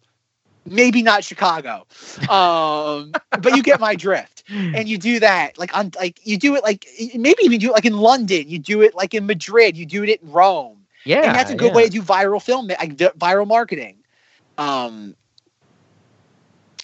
Maybe 0.68 1.04
not 1.04 1.24
Chicago, 1.24 1.86
um, 2.30 3.12
but 3.30 3.56
you 3.56 3.62
get 3.62 3.80
my 3.80 3.96
drift. 3.96 4.44
And 4.50 4.88
you 4.90 4.98
do 4.98 5.20
that 5.20 5.58
like 5.58 5.76
on 5.76 5.92
like 5.96 6.20
you 6.26 6.38
do 6.38 6.56
it 6.56 6.64
like 6.64 6.88
maybe 7.16 7.44
even 7.44 7.60
do 7.60 7.70
it 7.70 7.74
like 7.74 7.86
in 7.86 7.98
London. 7.98 8.50
You 8.50 8.60
do 8.60 8.82
it 8.82 8.96
like 8.96 9.14
in 9.14 9.26
Madrid. 9.26 9.78
You 9.78 9.86
do 9.86 10.04
it 10.04 10.22
in 10.22 10.32
Rome 10.32 10.86
yeah, 11.06 11.22
and 11.22 11.36
that's 11.36 11.52
a 11.52 11.56
good 11.56 11.68
yeah. 11.68 11.76
way 11.76 11.86
to 11.86 11.90
do 11.90 12.02
viral 12.02 12.42
film 12.42 12.68
like 12.68 12.98
viral 12.98 13.48
marketing 13.48 13.98
um 14.58 15.16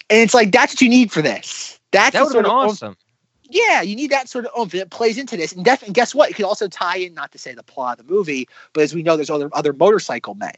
and 0.09 0.19
it's 0.19 0.33
like 0.33 0.51
that's 0.51 0.73
what 0.73 0.81
you 0.81 0.89
need 0.89 1.11
for 1.11 1.21
this 1.21 1.79
that's 1.91 2.13
That 2.13 2.23
would 2.23 2.27
have 2.27 2.31
sort 2.31 2.45
been 2.45 2.51
of 2.51 2.69
awesome. 2.69 2.97
yeah 3.43 3.81
you 3.81 3.95
need 3.95 4.11
that 4.11 4.29
sort 4.29 4.45
of 4.45 4.51
oomph 4.57 4.71
that 4.73 4.89
plays 4.91 5.17
into 5.17 5.35
this 5.35 5.51
and 5.51 5.65
definitely 5.65 5.93
guess 5.93 6.15
what 6.15 6.29
it 6.29 6.35
could 6.35 6.45
also 6.45 6.67
tie 6.67 6.97
in 6.97 7.13
not 7.13 7.31
to 7.31 7.37
say 7.37 7.53
the 7.53 7.63
plot 7.63 7.99
of 7.99 8.07
the 8.07 8.13
movie 8.13 8.47
but 8.73 8.83
as 8.83 8.93
we 8.93 9.03
know 9.03 9.15
there's 9.15 9.29
other 9.29 9.49
other 9.53 9.73
motorcycle 9.73 10.35
men 10.35 10.53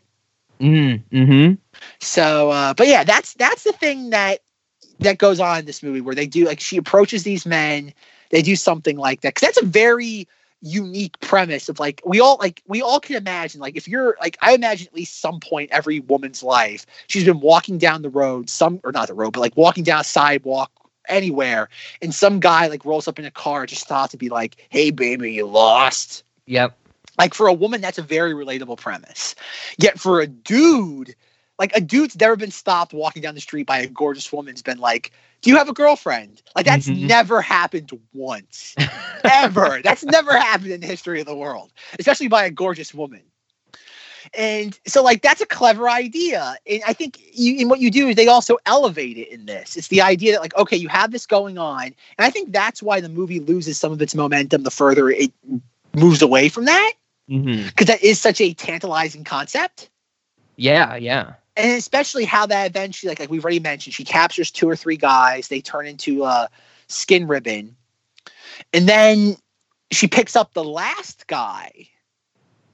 Mm-hmm. 0.63 1.15
mm-hmm. 1.15 1.53
so 1.99 2.51
uh 2.51 2.73
but 2.73 2.87
yeah 2.87 3.03
that's 3.03 3.33
that's 3.33 3.63
the 3.63 3.73
thing 3.73 4.11
that 4.11 4.39
that 4.99 5.17
goes 5.17 5.39
on 5.39 5.59
in 5.59 5.65
this 5.65 5.83
movie 5.83 6.01
where 6.01 6.15
they 6.15 6.27
do 6.27 6.45
like 6.45 6.59
she 6.59 6.77
approaches 6.77 7.23
these 7.23 7.45
men 7.45 7.93
they 8.29 8.41
do 8.41 8.55
something 8.55 8.97
like 8.97 9.21
that 9.21 9.35
because 9.35 9.47
that's 9.47 9.61
a 9.61 9.65
very 9.65 10.27
unique 10.61 11.19
premise 11.19 11.67
of 11.67 11.77
like 11.79 12.01
we 12.05 12.21
all 12.21 12.37
like 12.39 12.63
we 12.67 12.81
all 12.81 12.99
can 13.01 13.17
imagine 13.17 13.59
like 13.59 13.75
if 13.75 13.85
you're 13.85 14.15
like 14.21 14.37
i 14.41 14.53
imagine 14.53 14.87
at 14.87 14.95
least 14.95 15.19
some 15.19 15.41
point 15.41 15.69
every 15.71 15.99
woman's 15.99 16.41
life 16.41 16.85
she's 17.07 17.25
been 17.25 17.41
walking 17.41 17.77
down 17.77 18.01
the 18.01 18.09
road 18.09 18.49
some 18.49 18.79
or 18.85 18.93
not 18.93 19.09
the 19.09 19.13
road 19.13 19.33
but 19.33 19.41
like 19.41 19.57
walking 19.57 19.83
down 19.83 19.99
a 19.99 20.03
sidewalk 20.05 20.71
anywhere, 21.07 21.69
and 22.01 22.13
some 22.13 22.39
guy 22.39 22.67
like 22.67 22.85
rolls 22.85 23.07
up 23.07 23.19
in 23.19 23.25
a 23.25 23.31
car, 23.31 23.65
just 23.65 23.87
thought 23.87 24.11
to 24.11 24.17
be 24.17 24.29
like, 24.29 24.65
"Hey, 24.69 24.91
baby, 24.91 25.33
you 25.33 25.45
lost." 25.45 26.23
Yep. 26.45 26.77
Like 27.17 27.33
for 27.33 27.47
a 27.47 27.53
woman, 27.53 27.81
that's 27.81 27.97
a 27.99 28.03
very 28.03 28.33
relatable 28.33 28.77
premise. 28.77 29.35
Yet 29.77 29.99
for 29.99 30.21
a 30.21 30.27
dude, 30.27 31.15
like 31.59 31.75
a 31.75 31.81
dude's 31.81 32.19
never 32.19 32.35
been 32.35 32.51
stopped 32.51 32.93
walking 32.93 33.21
down 33.21 33.35
the 33.35 33.41
street 33.41 33.67
by 33.67 33.79
a 33.79 33.87
gorgeous 33.87 34.31
woman's 34.31 34.61
been 34.61 34.79
like, 34.79 35.11
"Do 35.41 35.49
you 35.51 35.57
have 35.57 35.69
a 35.69 35.73
girlfriend?" 35.73 36.41
Like 36.55 36.65
that's 36.65 36.89
Mhm. 36.89 37.07
never 37.07 37.41
happened 37.41 37.91
once, 38.13 38.77
ever. 39.25 39.81
That's 39.83 40.03
never 40.03 40.37
happened 40.37 40.71
in 40.71 40.81
the 40.81 40.87
history 40.87 41.19
of 41.21 41.27
the 41.27 41.35
world, 41.35 41.71
especially 41.99 42.27
by 42.27 42.45
a 42.45 42.51
gorgeous 42.51 42.93
woman. 42.93 43.21
And 44.33 44.77
so, 44.87 45.03
like, 45.03 45.21
that's 45.21 45.41
a 45.41 45.45
clever 45.45 45.89
idea. 45.89 46.55
And 46.67 46.81
I 46.87 46.93
think 46.93 47.19
you, 47.33 47.59
and 47.59 47.69
what 47.69 47.79
you 47.79 47.91
do 47.91 48.07
is 48.07 48.15
they 48.15 48.27
also 48.27 48.57
elevate 48.65 49.17
it 49.17 49.29
in 49.29 49.45
this. 49.45 49.75
It's 49.77 49.87
the 49.89 50.01
idea 50.01 50.33
that, 50.33 50.41
like, 50.41 50.55
okay, 50.57 50.77
you 50.77 50.87
have 50.89 51.11
this 51.11 51.25
going 51.25 51.57
on. 51.57 51.85
And 51.85 51.95
I 52.19 52.29
think 52.29 52.51
that's 52.51 52.81
why 52.81 52.99
the 53.01 53.09
movie 53.09 53.39
loses 53.39 53.77
some 53.77 53.91
of 53.91 54.01
its 54.01 54.15
momentum 54.15 54.63
the 54.63 54.71
further 54.71 55.09
it 55.09 55.31
moves 55.93 56.21
away 56.21 56.49
from 56.49 56.65
that, 56.65 56.93
because 57.27 57.87
that 57.87 58.03
is 58.03 58.19
such 58.19 58.41
a 58.41 58.53
tantalizing 58.53 59.23
concept. 59.23 59.89
Yeah, 60.55 60.95
yeah. 60.95 61.33
and 61.55 61.71
especially 61.71 62.25
how 62.25 62.45
that 62.47 62.65
eventually 62.65 63.09
like, 63.09 63.19
like 63.19 63.29
we've 63.29 63.43
already 63.43 63.59
mentioned 63.59 63.93
she 63.93 64.03
captures 64.03 64.51
two 64.51 64.69
or 64.69 64.75
three 64.75 64.97
guys 64.97 65.47
they 65.47 65.61
turn 65.61 65.85
into 65.87 66.23
a 66.23 66.49
skin 66.87 67.27
ribbon. 67.27 67.75
And 68.71 68.87
then 68.87 69.37
she 69.91 70.07
picks 70.07 70.35
up 70.35 70.53
the 70.53 70.63
last 70.63 71.27
guy. 71.27 71.71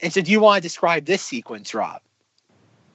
And 0.02 0.14
so 0.14 0.22
do 0.22 0.32
you 0.32 0.40
want 0.40 0.62
to 0.62 0.62
describe 0.62 1.06
this 1.06 1.22
sequence 1.22 1.74
rob? 1.74 2.02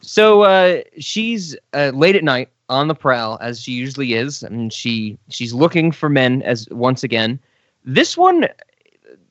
So 0.01 0.43
uh, 0.43 0.83
she's 0.99 1.57
uh, 1.73 1.93
late 1.95 2.17
at 2.17 2.25
night 2.25 2.51
on 2.69 2.89
the 2.89 2.95
prowl, 2.95 3.39
as 3.41 3.61
she 3.61 3.73
usually 3.73 4.15
is, 4.15 4.43
and 4.43 4.73
she 4.73 5.19
she's 5.29 5.53
looking 5.53 5.93
for 5.93 6.09
men 6.09 6.43
as 6.43 6.67
once 6.71 7.03
again. 7.03 7.39
This 7.85 8.17
one, 8.17 8.49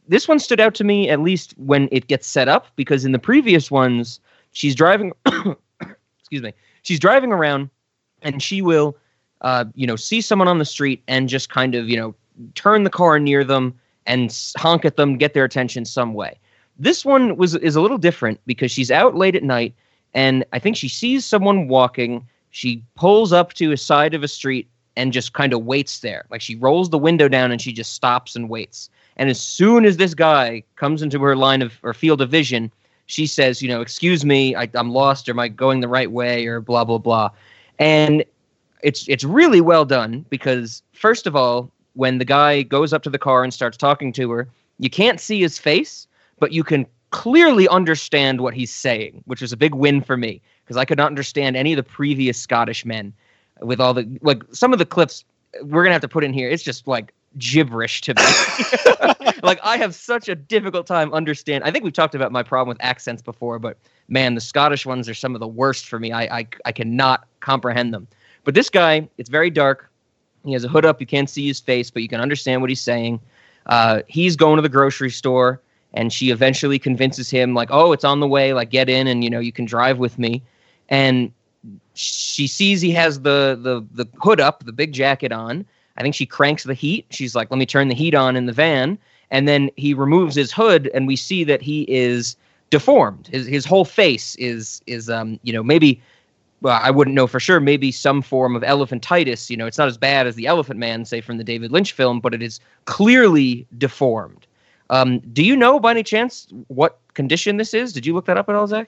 this 0.08 0.28
one 0.28 0.40
stood 0.40 0.60
out 0.60 0.76
to 0.76 0.84
me 0.84 1.10
at 1.10 1.20
least 1.20 1.54
when 1.58 1.90
it 1.92 2.08
gets 2.08 2.28
set 2.28 2.48
up 2.48 2.68
because 2.76 3.06
in 3.06 3.12
the 3.12 3.20
previous 3.20 3.72
ones, 3.72 4.20
she's 4.52 4.76
driving. 4.76 5.14
excuse 6.20 6.42
me, 6.42 6.54
she's 6.82 7.00
driving 7.00 7.32
around, 7.32 7.70
and 8.22 8.42
she 8.42 8.62
will, 8.62 8.98
uh, 9.42 9.66
you 9.76 9.88
know, 9.88 9.96
see 9.96 10.22
someone 10.22 10.48
on 10.48 10.60
the 10.60 10.66
street 10.66 11.04
and 11.08 11.30
just 11.30 11.50
kind 11.50 11.76
of 11.76 11.90
you 11.90 11.98
know 11.98 12.16
turn 12.56 12.84
the 12.84 12.90
car 12.90 13.20
near 13.20 13.44
them 13.44 13.74
and 14.06 14.38
honk 14.58 14.84
at 14.84 14.98
them, 14.98 15.18
get 15.18 15.34
their 15.34 15.46
attention 15.46 15.86
some 15.86 16.14
way. 16.14 16.40
This 16.78 17.06
one 17.06 17.38
was 17.38 17.56
is 17.56 17.76
a 17.76 17.82
little 17.82 17.98
different 17.98 18.40
because 18.46 18.72
she's 18.72 18.92
out 18.92 19.16
late 19.16 19.36
at 19.36 19.44
night 19.44 19.74
and 20.14 20.46
I 20.54 20.60
think 20.60 20.78
she 20.78 20.90
sees 20.90 21.26
someone 21.26 21.68
walking. 21.68 22.28
She 22.52 22.84
pulls 22.96 23.34
up 23.34 23.54
to 23.54 23.72
a 23.72 23.78
side 23.78 24.14
of 24.14 24.24
a 24.24 24.28
street 24.28 24.68
and 24.96 25.14
just 25.14 25.34
kind 25.34 25.54
of 25.54 25.66
waits 25.66 26.00
there. 26.00 26.26
Like 26.30 26.42
she 26.42 26.56
rolls 26.56 26.90
the 26.90 26.98
window 26.98 27.28
down 27.28 27.52
and 27.52 27.62
she 27.62 27.74
just 27.74 27.94
stops 27.94 28.36
and 28.36 28.50
waits. 28.50 28.90
And 29.18 29.30
as 29.30 29.40
soon 29.40 29.86
as 29.86 29.98
this 29.98 30.14
guy 30.14 30.64
comes 30.76 31.02
into 31.02 31.20
her 31.22 31.36
line 31.36 31.62
of 31.62 31.80
or 31.84 31.94
field 31.94 32.22
of 32.22 32.30
vision, 32.30 32.72
she 33.06 33.28
says, 33.28 33.62
you 33.62 33.68
know, 33.68 33.82
excuse 33.82 34.24
me, 34.26 34.56
I, 34.56 34.70
I'm 34.74 34.92
lost, 34.92 35.28
or 35.28 35.32
am 35.34 35.40
I 35.40 35.50
going 35.50 35.82
the 35.82 35.88
right 35.88 36.12
way, 36.12 36.46
or 36.46 36.62
blah 36.62 36.84
blah 36.84 36.98
blah. 36.98 37.30
And 37.80 38.24
it's 38.82 39.08
it's 39.08 39.24
really 39.24 39.62
well 39.62 39.86
done 39.86 40.26
because 40.30 40.84
first 40.94 41.28
of 41.28 41.36
all, 41.36 41.72
when 41.94 42.18
the 42.18 42.26
guy 42.26 42.64
goes 42.64 42.94
up 42.94 43.04
to 43.04 43.10
the 43.10 43.20
car 43.20 43.44
and 43.44 43.54
starts 43.54 43.78
talking 43.78 44.14
to 44.14 44.32
her, 44.32 44.48
you 44.80 44.90
can't 44.90 45.20
see 45.20 45.40
his 45.40 45.58
face, 45.58 46.08
but 46.40 46.52
you 46.52 46.64
can 46.64 46.86
clearly 47.12 47.68
understand 47.68 48.42
what 48.42 48.56
he's 48.56 48.74
saying, 48.74 49.24
which 49.26 49.42
was 49.42 49.54
a 49.54 49.58
big 49.58 49.76
win 49.76 50.02
for 50.02 50.18
me 50.18 50.42
because 50.64 50.78
I 50.78 50.86
could 50.86 50.98
not 50.98 51.08
understand 51.08 51.56
any 51.56 51.74
of 51.74 51.78
the 51.78 51.84
previous 51.84 52.40
Scottish 52.40 52.86
men 52.86 53.14
with 53.62 53.80
all 53.80 53.94
the 53.94 54.20
like 54.22 54.44
some 54.52 54.74
of 54.74 54.80
the 54.80 54.86
clips 54.86 55.26
we're 55.62 55.84
gonna 55.84 55.94
have 55.94 56.02
to 56.02 56.08
put 56.08 56.24
in 56.24 56.34
here. 56.34 56.50
It's 56.50 56.64
just 56.64 56.88
like 56.88 57.14
gibberish 57.38 58.02
to 58.02 58.14
me. 58.14 58.24
like 59.44 59.60
I 59.64 59.78
have 59.78 59.96
such 59.96 60.30
a 60.30 60.36
difficult 60.36 60.88
time 60.88 61.14
understand. 61.14 61.64
I 61.64 61.72
think 61.72 61.84
we've 61.84 61.94
talked 61.94 62.16
about 62.16 62.32
my 62.32 62.44
problem 62.44 62.70
with 62.70 62.84
accents 62.84 63.22
before, 63.22 63.60
but 63.60 63.78
man, 64.08 64.36
the 64.36 64.42
Scottish 64.42 64.86
ones 64.86 65.08
are 65.08 65.14
some 65.14 65.36
of 65.36 65.40
the 65.40 65.48
worst 65.48 65.88
for 65.88 66.00
me. 66.00 66.12
I 66.12 66.40
I, 66.40 66.48
I 66.66 66.72
cannot 66.72 67.28
comprehend 67.40 67.94
them. 67.94 68.08
But 68.44 68.56
this 68.56 68.70
guy, 68.70 69.08
it's 69.18 69.30
very 69.30 69.50
dark. 69.50 69.90
He 70.44 70.54
has 70.54 70.64
a 70.64 70.68
hood 70.68 70.86
up. 70.86 71.00
You 71.00 71.08
can't 71.08 71.30
see 71.30 71.48
his 71.48 71.60
face, 71.60 71.90
but 71.90 72.02
you 72.02 72.10
can 72.10 72.20
understand 72.20 72.60
what 72.62 72.70
he's 72.70 72.82
saying. 72.82 73.22
Uh, 73.68 74.02
he's 74.08 74.36
going 74.36 74.58
to 74.58 74.62
the 74.62 74.70
grocery 74.70 75.10
store 75.10 75.62
and 75.94 76.12
she 76.12 76.32
eventually 76.32 76.80
convinces 76.80 77.30
him 77.30 77.54
like 77.54 77.70
oh 77.72 77.92
it's 77.92 78.04
on 78.04 78.20
the 78.20 78.28
way 78.28 78.54
like 78.54 78.70
get 78.70 78.90
in 78.90 79.08
and 79.08 79.24
you 79.24 79.30
know 79.30 79.40
you 79.40 79.52
can 79.52 79.66
drive 79.66 80.00
with 80.00 80.20
me 80.20 80.42
and 80.90 81.32
she 81.94 82.48
sees 82.48 82.82
he 82.82 82.92
has 82.92 83.22
the 83.22 83.58
the 83.62 83.86
the 84.04 84.10
hood 84.20 84.40
up 84.40 84.64
the 84.66 84.72
big 84.72 84.94
jacket 84.94 85.32
on 85.32 85.66
i 85.98 86.02
think 86.02 86.16
she 86.16 86.26
cranks 86.26 86.64
the 86.64 86.74
heat 86.74 87.06
she's 87.10 87.36
like 87.36 87.50
let 87.52 87.58
me 87.58 87.66
turn 87.66 87.88
the 87.88 87.96
heat 87.96 88.16
on 88.16 88.36
in 88.36 88.46
the 88.46 88.54
van 88.54 88.98
and 89.32 89.48
then 89.48 89.70
he 89.76 89.94
removes 89.94 90.36
his 90.36 90.52
hood 90.52 90.90
and 90.94 91.08
we 91.08 91.16
see 91.16 91.44
that 91.44 91.62
he 91.62 91.84
is 91.84 92.36
deformed 92.70 93.28
his 93.28 93.46
his 93.46 93.66
whole 93.66 93.86
face 93.86 94.36
is 94.36 94.82
is 94.88 95.10
um 95.10 95.40
you 95.44 95.54
know 95.54 95.64
maybe 95.64 96.02
well, 96.64 96.80
I 96.82 96.92
wouldn't 96.92 97.14
know 97.14 97.28
for 97.28 97.42
sure. 97.42 97.60
Maybe 97.60 97.92
some 97.92 98.22
form 98.22 98.56
of 98.56 98.64
elephantitis. 98.64 99.50
You 99.50 99.58
know, 99.58 99.68
it's 99.68 99.78
not 99.78 99.90
as 99.90 99.98
bad 99.98 100.28
as 100.28 100.36
the 100.36 100.48
Elephant 100.48 100.80
Man, 100.80 101.04
say 101.04 101.20
from 101.20 101.38
the 101.38 101.44
David 101.44 101.74
Lynch 101.74 101.92
film, 101.92 102.22
but 102.22 102.34
it 102.34 102.42
is 102.42 102.62
clearly 102.86 103.68
deformed. 103.78 104.48
Um, 104.90 105.20
do 105.20 105.44
you 105.44 105.58
know 105.58 105.78
by 105.78 105.92
any 105.92 106.04
chance 106.04 106.48
what 106.68 107.00
condition 107.16 107.58
this 107.58 107.74
is? 107.74 107.92
Did 107.92 108.06
you 108.06 108.14
look 108.14 108.26
that 108.26 108.38
up 108.38 108.48
at 108.48 108.56
all, 108.56 108.66
Zach? 108.66 108.88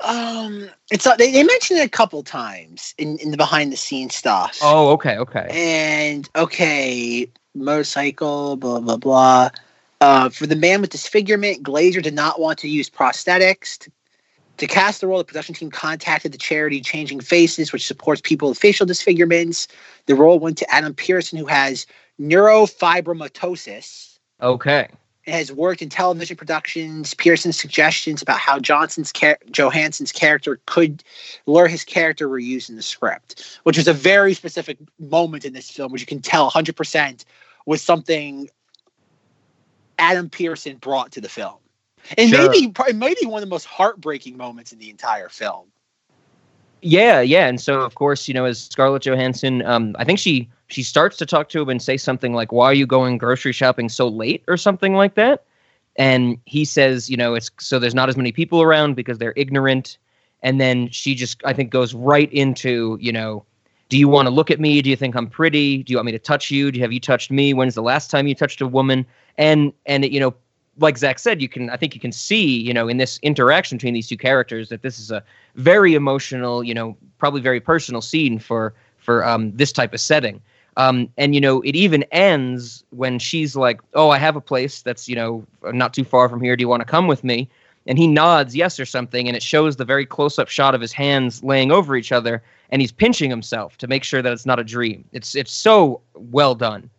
Um 0.00 0.68
it's 0.90 1.06
uh, 1.06 1.16
they, 1.16 1.30
they 1.32 1.42
mentioned 1.44 1.78
it 1.80 1.86
a 1.86 1.90
couple 1.90 2.22
times 2.22 2.94
in, 2.98 3.16
in 3.18 3.30
the 3.30 3.36
behind 3.36 3.72
the 3.72 3.76
scenes 3.76 4.14
stuff 4.14 4.58
Oh, 4.62 4.90
okay, 4.90 5.16
okay. 5.18 5.46
and 5.50 6.28
okay, 6.36 7.30
motorcycle, 7.54 8.56
blah 8.56 8.80
blah 8.80 8.96
blah. 8.96 9.50
Uh, 10.00 10.28
for 10.28 10.46
the 10.46 10.56
man 10.56 10.80
with 10.80 10.90
disfigurement, 10.90 11.62
Glazer 11.62 12.02
did 12.02 12.14
not 12.14 12.38
want 12.40 12.58
to 12.58 12.68
use 12.68 12.90
prosthetics. 12.90 13.78
To, 13.78 13.90
to 14.58 14.66
cast 14.66 15.00
the 15.00 15.06
role, 15.06 15.18
the 15.18 15.24
production 15.24 15.54
team 15.54 15.70
contacted 15.70 16.32
the 16.32 16.38
charity 16.38 16.80
Changing 16.80 17.20
Faces, 17.20 17.72
which 17.72 17.86
supports 17.86 18.20
people 18.20 18.50
with 18.50 18.58
facial 18.58 18.86
disfigurements. 18.86 19.66
The 20.06 20.14
role 20.14 20.38
went 20.38 20.58
to 20.58 20.74
Adam 20.74 20.94
Pearson, 20.94 21.38
who 21.38 21.46
has 21.46 21.86
neurofibromatosis 22.20 24.18
Okay. 24.40 24.88
Has 25.26 25.50
worked 25.52 25.82
in 25.82 25.88
television 25.88 26.36
productions. 26.36 27.14
Pearson's 27.14 27.58
suggestions 27.58 28.22
about 28.22 28.38
how 28.38 28.58
Johnson's 28.58 29.12
char- 29.12 29.38
Johansson's 29.50 30.12
character 30.12 30.60
could 30.66 31.02
lure 31.46 31.66
his 31.66 31.84
character 31.84 32.28
were 32.28 32.38
used 32.38 32.68
in 32.68 32.76
the 32.76 32.82
script, 32.82 33.58
which 33.62 33.76
was 33.76 33.88
a 33.88 33.92
very 33.92 34.34
specific 34.34 34.78
moment 34.98 35.44
in 35.44 35.52
this 35.52 35.70
film, 35.70 35.92
which 35.92 36.02
you 36.02 36.06
can 36.06 36.20
tell 36.20 36.50
100% 36.50 37.24
was 37.66 37.82
something 37.82 38.48
Adam 39.98 40.28
Pearson 40.28 40.76
brought 40.76 41.12
to 41.12 41.20
the 41.20 41.28
film. 41.28 41.56
And 42.18 42.28
Sure. 42.28 42.50
maybe 42.50 42.68
probably 42.68 42.92
maybe 42.92 43.24
one 43.26 43.42
of 43.42 43.48
the 43.48 43.50
most 43.50 43.64
heartbreaking 43.64 44.36
moments 44.36 44.72
in 44.72 44.78
the 44.78 44.90
entire 44.90 45.30
film. 45.30 45.68
Yeah, 46.86 47.22
yeah, 47.22 47.46
and 47.46 47.58
so 47.60 47.80
of 47.80 47.94
course, 47.94 48.28
you 48.28 48.34
know, 48.34 48.44
as 48.44 48.62
Scarlett 48.62 49.06
Johansson, 49.06 49.64
um, 49.64 49.96
I 49.98 50.04
think 50.04 50.18
she 50.18 50.50
she 50.68 50.82
starts 50.82 51.16
to 51.16 51.24
talk 51.26 51.48
to 51.50 51.62
him 51.62 51.70
and 51.70 51.80
say 51.80 51.96
something 51.96 52.34
like, 52.34 52.52
"Why 52.52 52.66
are 52.66 52.74
you 52.74 52.86
going 52.86 53.16
grocery 53.16 53.52
shopping 53.52 53.88
so 53.88 54.06
late?" 54.06 54.44
or 54.48 54.58
something 54.58 54.94
like 54.94 55.14
that. 55.14 55.44
And 55.96 56.38
he 56.46 56.64
says, 56.66 57.08
you 57.08 57.16
know, 57.16 57.34
it's 57.34 57.50
so 57.58 57.78
there's 57.78 57.94
not 57.94 58.08
as 58.10 58.16
many 58.18 58.32
people 58.32 58.60
around 58.62 58.96
because 58.96 59.16
they're 59.18 59.32
ignorant. 59.36 59.96
And 60.42 60.60
then 60.60 60.90
she 60.90 61.14
just, 61.14 61.40
I 61.46 61.54
think, 61.54 61.70
goes 61.70 61.94
right 61.94 62.30
into, 62.32 62.98
you 63.00 63.12
know, 63.12 63.46
do 63.88 63.96
you 63.98 64.08
want 64.08 64.26
to 64.26 64.34
look 64.34 64.50
at 64.50 64.60
me? 64.60 64.82
Do 64.82 64.90
you 64.90 64.96
think 64.96 65.16
I'm 65.16 65.28
pretty? 65.28 65.82
Do 65.84 65.92
you 65.92 65.96
want 65.96 66.06
me 66.06 66.12
to 66.12 66.18
touch 66.18 66.50
you? 66.50 66.70
Do 66.70 66.78
you, 66.78 66.82
have 66.84 66.92
you 66.92 67.00
touched 67.00 67.30
me? 67.30 67.54
When's 67.54 67.74
the 67.76 67.82
last 67.82 68.10
time 68.10 68.26
you 68.26 68.34
touched 68.34 68.60
a 68.60 68.66
woman? 68.66 69.06
And 69.38 69.72
and 69.86 70.04
it, 70.04 70.12
you 70.12 70.20
know, 70.20 70.34
like 70.78 70.98
Zach 70.98 71.18
said, 71.18 71.40
you 71.40 71.48
can 71.48 71.70
I 71.70 71.76
think 71.76 71.94
you 71.94 72.00
can 72.00 72.12
see, 72.12 72.60
you 72.60 72.74
know, 72.74 72.88
in 72.88 72.96
this 72.96 73.18
interaction 73.22 73.78
between 73.78 73.94
these 73.94 74.08
two 74.08 74.16
characters 74.16 74.68
that 74.68 74.82
this 74.82 74.98
is 74.98 75.10
a 75.10 75.22
very 75.54 75.94
emotional, 75.94 76.64
you 76.64 76.74
know, 76.74 76.96
probably 77.18 77.40
very 77.40 77.60
personal 77.60 78.00
scene 78.00 78.38
for 78.38 78.74
for 78.98 79.24
um, 79.24 79.52
this 79.56 79.72
type 79.72 79.92
of 79.94 80.00
setting. 80.00 80.40
Um, 80.76 81.08
and 81.16 81.34
you 81.34 81.40
know, 81.40 81.60
it 81.62 81.76
even 81.76 82.02
ends 82.10 82.84
when 82.90 83.18
she's 83.18 83.54
like, 83.54 83.80
"Oh, 83.94 84.10
I 84.10 84.18
have 84.18 84.36
a 84.36 84.40
place 84.40 84.82
that's 84.82 85.08
you 85.08 85.14
know 85.14 85.46
not 85.62 85.94
too 85.94 86.04
far 86.04 86.28
from 86.28 86.40
here. 86.40 86.56
Do 86.56 86.62
you 86.62 86.68
want 86.68 86.80
to 86.80 86.86
come 86.86 87.06
with 87.06 87.22
me?" 87.22 87.48
And 87.86 87.98
he 87.98 88.06
nods 88.06 88.56
yes 88.56 88.80
or 88.80 88.86
something, 88.86 89.28
and 89.28 89.36
it 89.36 89.42
shows 89.42 89.76
the 89.76 89.84
very 89.84 90.06
close-up 90.06 90.48
shot 90.48 90.74
of 90.74 90.80
his 90.80 90.92
hands 90.92 91.44
laying 91.44 91.70
over 91.70 91.94
each 91.96 92.12
other, 92.12 92.42
and 92.70 92.80
he's 92.80 92.90
pinching 92.90 93.28
himself 93.28 93.76
to 93.78 93.86
make 93.86 94.02
sure 94.02 94.22
that 94.22 94.32
it's 94.32 94.46
not 94.46 94.58
a 94.58 94.64
dream. 94.64 95.04
It's 95.12 95.36
it's 95.36 95.52
so 95.52 96.00
well 96.14 96.54
done. 96.54 96.90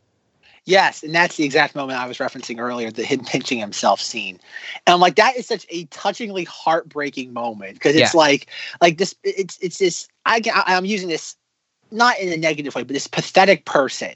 Yes, 0.65 1.03
and 1.03 1.13
that's 1.13 1.37
the 1.37 1.43
exact 1.43 1.75
moment 1.75 1.99
I 1.99 2.07
was 2.07 2.17
referencing 2.17 2.59
earlier, 2.59 2.89
the 2.89 3.03
him 3.03 3.23
pinching 3.23 3.59
himself 3.59 4.01
scene. 4.01 4.39
And 4.87 4.93
I'm 4.95 4.99
like, 4.99 5.15
that 5.15 5.35
is 5.37 5.45
such 5.45 5.65
a 5.69 5.85
touchingly 5.85 6.43
heartbreaking 6.45 7.33
moment 7.33 7.75
because 7.75 7.95
it's 7.95 8.13
Yeah. 8.13 8.19
like, 8.19 8.47
like 8.81 8.97
this, 8.97 9.13
it's 9.23 9.57
it's 9.61 9.77
this. 9.77 10.07
I, 10.25 10.41
I'm 10.65 10.85
using 10.85 11.07
this 11.07 11.35
not 11.91 12.19
in 12.19 12.33
a 12.33 12.37
negative 12.37 12.73
way, 12.75 12.83
but 12.83 12.93
this 12.93 13.07
pathetic 13.07 13.65
person, 13.65 14.15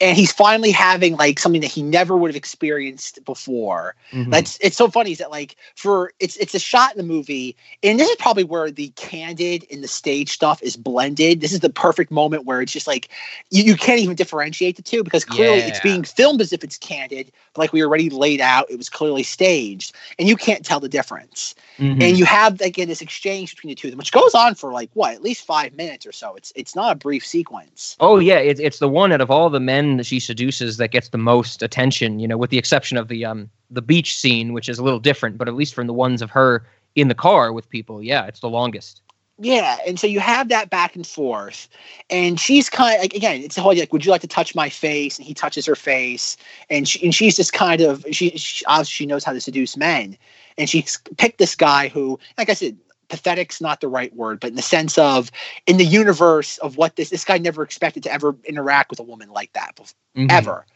and 0.00 0.16
he's 0.16 0.32
finally 0.32 0.70
having 0.70 1.16
like 1.16 1.38
something 1.38 1.60
that 1.60 1.70
he 1.70 1.82
never 1.82 2.16
would 2.16 2.28
have 2.28 2.36
experienced 2.36 3.24
before. 3.24 3.94
Mhm. 4.12 4.30
That's 4.30 4.58
it's 4.60 4.76
so 4.76 4.88
funny 4.88 5.12
is 5.12 5.18
that 5.18 5.30
like 5.30 5.56
for 5.74 6.12
it's 6.20 6.36
it's 6.36 6.54
a 6.54 6.58
shot 6.58 6.92
in 6.92 6.98
the 6.98 7.04
movie, 7.14 7.56
and 7.82 7.98
this 7.98 8.08
is 8.08 8.16
probably 8.16 8.44
where 8.44 8.70
the 8.70 8.88
candid 8.96 9.66
and 9.70 9.82
the 9.82 9.88
stage 9.88 10.30
stuff 10.30 10.62
is 10.62 10.76
blended. 10.76 11.40
This 11.40 11.52
is 11.52 11.60
the 11.60 11.70
perfect 11.70 12.10
moment 12.10 12.44
where 12.44 12.60
it's 12.60 12.72
just 12.72 12.86
like 12.86 13.08
you, 13.50 13.62
you 13.64 13.76
can't 13.76 14.00
even 14.00 14.16
differentiate 14.16 14.76
the 14.76 14.82
two 14.82 15.02
because 15.04 15.24
clearly 15.24 15.58
it's 15.60 15.80
being 15.80 16.04
filmed 16.04 16.40
as 16.40 16.52
if 16.52 16.64
it's 16.64 16.78
candid, 16.78 17.32
but 17.54 17.62
like 17.62 17.72
we 17.72 17.82
already 17.84 18.10
laid 18.10 18.40
out, 18.40 18.70
it 18.70 18.76
was 18.76 18.88
clearly 18.88 19.22
staged, 19.22 19.94
and 20.18 20.28
you 20.28 20.36
can't 20.36 20.64
tell 20.64 20.80
the 20.80 20.88
difference. 20.88 21.54
Mhm. 21.78 22.02
And 22.02 22.18
you 22.18 22.24
have 22.24 22.60
again 22.60 22.88
this 22.88 23.00
exchange 23.02 23.54
between 23.54 23.70
the 23.70 23.74
two 23.74 23.88
of 23.88 23.92
them, 23.92 23.98
which 23.98 24.12
goes 24.12 24.34
on 24.34 24.54
for 24.54 24.72
like 24.72 24.90
what 24.94 25.14
at 25.14 25.22
least 25.22 25.44
five 25.46 25.74
minutes 25.74 26.06
or 26.06 26.12
so. 26.12 26.34
It's 26.36 26.52
it's 26.54 26.76
not 26.76 26.92
a 26.92 26.94
brief 26.94 27.26
sequence. 27.26 27.96
Oh 28.00 28.18
yeah, 28.18 28.38
it's 28.38 28.60
it's 28.60 28.78
the 28.78 28.88
one 28.88 29.12
out 29.12 29.20
of 29.20 29.30
all 29.30 29.50
the 29.50 29.60
men 29.60 29.81
that 29.96 30.06
she 30.06 30.20
seduces 30.20 30.76
that 30.76 30.90
gets 30.90 31.08
the 31.08 31.18
most 31.18 31.62
attention. 31.62 32.18
You 32.18 32.28
know, 32.28 32.36
with 32.36 32.50
the 32.50 32.58
exception 32.58 32.96
of 32.96 33.08
the 33.08 33.24
um 33.24 33.50
the 33.70 33.82
beach 33.82 34.16
scene, 34.16 34.52
which 34.52 34.68
is 34.68 34.78
a 34.78 34.84
little 34.84 35.00
different, 35.00 35.38
but 35.38 35.48
at 35.48 35.54
least 35.54 35.74
from 35.74 35.86
the 35.86 35.92
ones 35.92 36.22
of 36.22 36.30
her 36.30 36.66
in 36.94 37.08
the 37.08 37.14
car 37.14 37.52
with 37.52 37.68
people, 37.68 38.02
yeah, 38.02 38.26
it's 38.26 38.40
the 38.40 38.48
longest. 38.48 39.00
Yeah, 39.38 39.78
and 39.86 39.98
so 39.98 40.06
you 40.06 40.20
have 40.20 40.50
that 40.50 40.70
back 40.70 40.94
and 40.94 41.06
forth, 41.06 41.68
and 42.10 42.38
she's 42.38 42.68
kind 42.68 42.94
of 42.94 43.00
like 43.00 43.14
again, 43.14 43.42
it's 43.42 43.56
the 43.56 43.62
whole 43.62 43.74
like, 43.74 43.92
would 43.92 44.04
you 44.04 44.12
like 44.12 44.20
to 44.20 44.28
touch 44.28 44.54
my 44.54 44.68
face? 44.68 45.18
And 45.18 45.26
he 45.26 45.34
touches 45.34 45.66
her 45.66 45.74
face, 45.74 46.36
and 46.70 46.86
she 46.86 47.02
and 47.02 47.14
she's 47.14 47.36
just 47.36 47.52
kind 47.52 47.80
of 47.80 48.04
she, 48.12 48.30
she 48.36 48.64
obviously 48.66 48.92
she 48.92 49.06
knows 49.06 49.24
how 49.24 49.32
to 49.32 49.40
seduce 49.40 49.76
men, 49.76 50.16
and 50.58 50.68
she's 50.68 50.98
picked 51.16 51.38
this 51.38 51.56
guy 51.56 51.88
who, 51.88 52.20
like 52.36 52.50
I 52.50 52.54
said, 52.54 52.76
pathetic's 53.12 53.60
not 53.60 53.82
the 53.82 53.88
right 53.88 54.16
word, 54.16 54.40
but 54.40 54.48
in 54.48 54.56
the 54.56 54.62
sense 54.62 54.96
of 54.96 55.30
in 55.66 55.76
the 55.76 55.84
universe 55.84 56.56
of 56.58 56.78
what 56.78 56.96
this 56.96 57.10
this 57.10 57.26
guy 57.26 57.36
never 57.36 57.62
expected 57.62 58.02
to 58.02 58.10
ever 58.10 58.34
interact 58.46 58.88
with 58.88 58.98
a 58.98 59.02
woman 59.02 59.28
like 59.30 59.52
that 59.52 59.76
before 59.76 59.94
Mhm. 60.16 60.30
ever. 60.30 60.66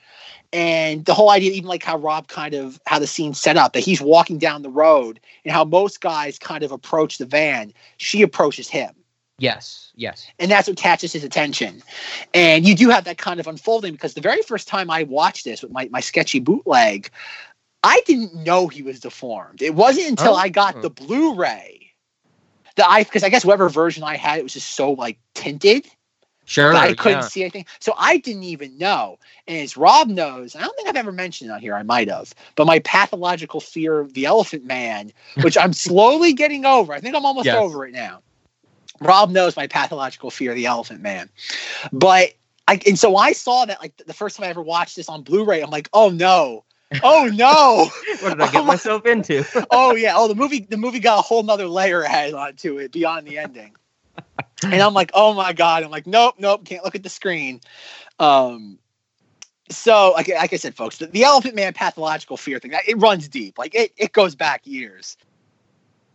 And 0.52 1.04
the 1.06 1.14
whole 1.14 1.30
idea, 1.30 1.52
even 1.52 1.68
like 1.68 1.82
how 1.82 1.96
Rob 1.96 2.28
kind 2.28 2.54
of 2.54 2.78
how 2.86 2.98
the 2.98 3.06
scene's 3.06 3.40
set 3.40 3.56
up, 3.56 3.72
that 3.72 3.80
he's 3.80 4.02
walking 4.02 4.36
down 4.38 4.60
the 4.60 4.68
road 4.68 5.18
and 5.46 5.52
how 5.52 5.64
most 5.64 6.02
guys 6.02 6.38
kind 6.38 6.62
of 6.62 6.72
approach 6.72 7.16
the 7.16 7.24
van, 7.24 7.72
she 7.96 8.20
approaches 8.20 8.68
him. 8.68 8.94
Yes, 9.38 9.92
yes. 9.94 10.26
And 10.38 10.50
that's 10.50 10.68
what 10.68 10.76
catches 10.76 11.14
his 11.14 11.24
attention. 11.24 11.82
And 12.34 12.66
you 12.68 12.74
do 12.74 12.90
have 12.90 13.04
that 13.04 13.16
kind 13.16 13.40
of 13.40 13.46
unfolding 13.46 13.92
because 13.92 14.12
the 14.12 14.20
very 14.20 14.42
first 14.42 14.68
time 14.68 14.90
I 14.90 15.04
watched 15.04 15.44
this 15.44 15.62
with 15.62 15.72
my, 15.72 15.88
my 15.90 16.00
sketchy 16.00 16.38
bootleg, 16.38 17.10
I 17.82 18.02
didn't 18.06 18.34
know 18.34 18.68
he 18.68 18.82
was 18.82 19.00
deformed. 19.00 19.62
It 19.62 19.74
wasn't 19.74 20.08
until 20.10 20.34
Oh. 20.34 20.36
I 20.36 20.50
got 20.50 20.82
the 20.82 20.90
Blu-ray 20.90 21.85
that 22.76 22.86
I 22.88 23.02
because 23.02 23.22
I 23.24 23.28
guess 23.28 23.44
whatever 23.44 23.68
version 23.68 24.04
I 24.04 24.16
had, 24.16 24.38
it 24.38 24.42
was 24.42 24.52
just 24.54 24.74
so 24.74 24.92
like 24.92 25.18
tinted 25.34 25.86
Sure. 26.48 26.72
that 26.72 26.82
I 26.82 26.94
couldn't 26.94 27.22
yeah. 27.22 27.28
see 27.28 27.42
anything. 27.42 27.66
So 27.80 27.92
I 27.98 28.18
didn't 28.18 28.44
even 28.44 28.78
know. 28.78 29.18
And 29.48 29.58
as 29.58 29.76
Rob 29.76 30.08
knows, 30.08 30.54
I 30.54 30.60
don't 30.60 30.76
think 30.76 30.88
I've 30.88 30.96
ever 30.96 31.10
mentioned 31.10 31.50
it 31.50 31.52
on 31.52 31.60
here. 31.60 31.74
I 31.74 31.82
might 31.82 32.08
have, 32.08 32.32
but 32.54 32.66
my 32.66 32.78
pathological 32.80 33.60
fear 33.60 33.98
of 33.98 34.14
the 34.14 34.26
Elephant 34.26 34.64
Man, 34.64 35.12
which 35.42 35.58
I'm 35.58 35.72
slowly 35.72 36.32
getting 36.32 36.64
over. 36.64 36.92
I 36.92 37.00
think 37.00 37.16
I'm 37.16 37.26
almost 37.26 37.46
Yes. 37.46 37.56
over 37.56 37.84
it 37.86 37.92
now. 37.92 38.22
Rob 39.00 39.30
knows 39.30 39.56
my 39.56 39.66
pathological 39.66 40.30
fear 40.30 40.52
of 40.52 40.56
the 40.56 40.66
Elephant 40.66 41.00
Man, 41.02 41.28
but 41.92 42.34
I 42.68 42.80
and 42.86 42.98
so 42.98 43.16
I 43.16 43.32
saw 43.32 43.64
that 43.64 43.80
like 43.80 43.96
the 44.06 44.14
first 44.14 44.36
time 44.36 44.46
I 44.46 44.50
ever 44.50 44.62
watched 44.62 44.96
this 44.96 45.08
on 45.08 45.22
Blu-ray. 45.22 45.62
I'm 45.62 45.70
like, 45.70 45.88
oh 45.92 46.10
no. 46.10 46.64
Oh 47.02 47.30
no! 47.32 47.90
What 48.22 48.38
did 48.38 48.40
I 48.40 48.46
get 48.52 48.56
Oh 48.56 48.62
my- 48.62 48.74
myself 48.74 49.06
into? 49.06 49.44
oh 49.70 49.94
yeah. 49.94 50.14
Oh, 50.16 50.28
the 50.28 50.34
movie. 50.34 50.60
The 50.60 50.76
movie 50.76 51.00
got 51.00 51.18
a 51.18 51.22
whole 51.22 51.42
nother 51.42 51.66
layer 51.66 52.04
added 52.04 52.34
onto 52.34 52.78
it 52.78 52.92
beyond 52.92 53.26
the 53.26 53.38
ending. 53.38 53.74
and 54.62 54.80
I'm 54.80 54.94
like, 54.94 55.10
oh 55.14 55.34
my 55.34 55.52
god. 55.52 55.82
I'm 55.82 55.90
like, 55.90 56.06
nope, 56.06 56.36
nope, 56.38 56.64
can't 56.64 56.84
look 56.84 56.94
at 56.94 57.02
the 57.02 57.08
screen. 57.08 57.60
Um. 58.18 58.78
So, 59.68 60.12
like, 60.12 60.28
like 60.28 60.52
I 60.52 60.56
said, 60.56 60.76
folks, 60.76 60.98
the, 60.98 61.06
the 61.06 61.24
Elephant 61.24 61.56
Man 61.56 61.72
pathological 61.72 62.36
fear 62.36 62.60
thing, 62.60 62.70
it 62.86 62.98
runs 62.98 63.26
deep. 63.26 63.58
Like, 63.58 63.74
it, 63.74 63.92
it 63.96 64.12
goes 64.12 64.36
back 64.36 64.64
years. 64.64 65.16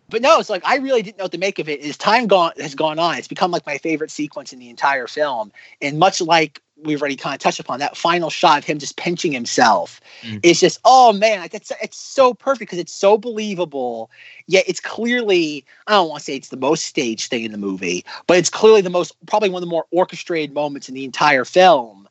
But 0.08 0.22
no, 0.22 0.40
it's 0.40 0.50
like 0.50 0.64
I 0.66 0.78
really 0.78 1.02
didn't 1.02 1.18
know 1.18 1.26
what 1.26 1.32
to 1.34 1.38
make 1.38 1.60
of 1.60 1.68
it. 1.68 1.82
As 1.82 1.98
time 1.98 2.28
gone 2.28 2.54
has 2.58 2.76
gone 2.76 2.98
on, 3.00 3.18
it's 3.18 3.28
become 3.28 3.52
like 3.52 3.66
my 3.66 3.78
favorite 3.78 4.12
sequence 4.12 4.54
in 4.54 4.60
the 4.60 4.70
entire 4.70 5.08
film. 5.08 5.52
And 5.82 6.00
much 6.00 6.22
like 6.22 6.62
we've 6.84 7.02
already 7.02 7.16
kind 7.16 7.34
of 7.34 7.40
touched 7.40 7.60
upon, 7.60 7.80
that 7.80 7.98
final 7.98 8.30
shot 8.30 8.60
of 8.60 8.66
him 8.66 8.80
just 8.80 8.98
pinching 8.98 9.32
himself 9.32 10.00
Mm. 10.24 10.40
is 10.44 10.60
just, 10.60 10.80
oh 10.86 11.14
man, 11.14 11.40
like 11.40 11.54
it's 11.54 11.72
it's 11.82 11.98
so 11.98 12.34
perfect 12.34 12.70
because 12.72 12.80
it's 12.80 12.94
so 12.94 13.18
believable. 13.18 14.12
Yet 14.48 14.66
it's 14.68 14.80
clearly, 14.80 15.66
I 15.88 15.94
don't 15.94 16.10
want 16.10 16.20
to 16.20 16.26
say 16.26 16.36
it's 16.36 16.50
the 16.50 16.58
most 16.58 16.86
staged 16.86 17.30
thing 17.30 17.44
in 17.44 17.52
the 17.52 17.58
movie, 17.58 18.06
but 18.28 18.38
it's 18.38 18.50
clearly 18.50 18.82
the 18.82 18.90
most 18.90 19.14
probably 19.26 19.50
one 19.50 19.62
of 19.64 19.68
the 19.68 19.72
more 19.72 19.86
orchestrated 19.92 20.54
moments 20.54 20.90
in 20.90 20.96
the 20.96 21.06
entire 21.06 21.46
film. 21.46 22.08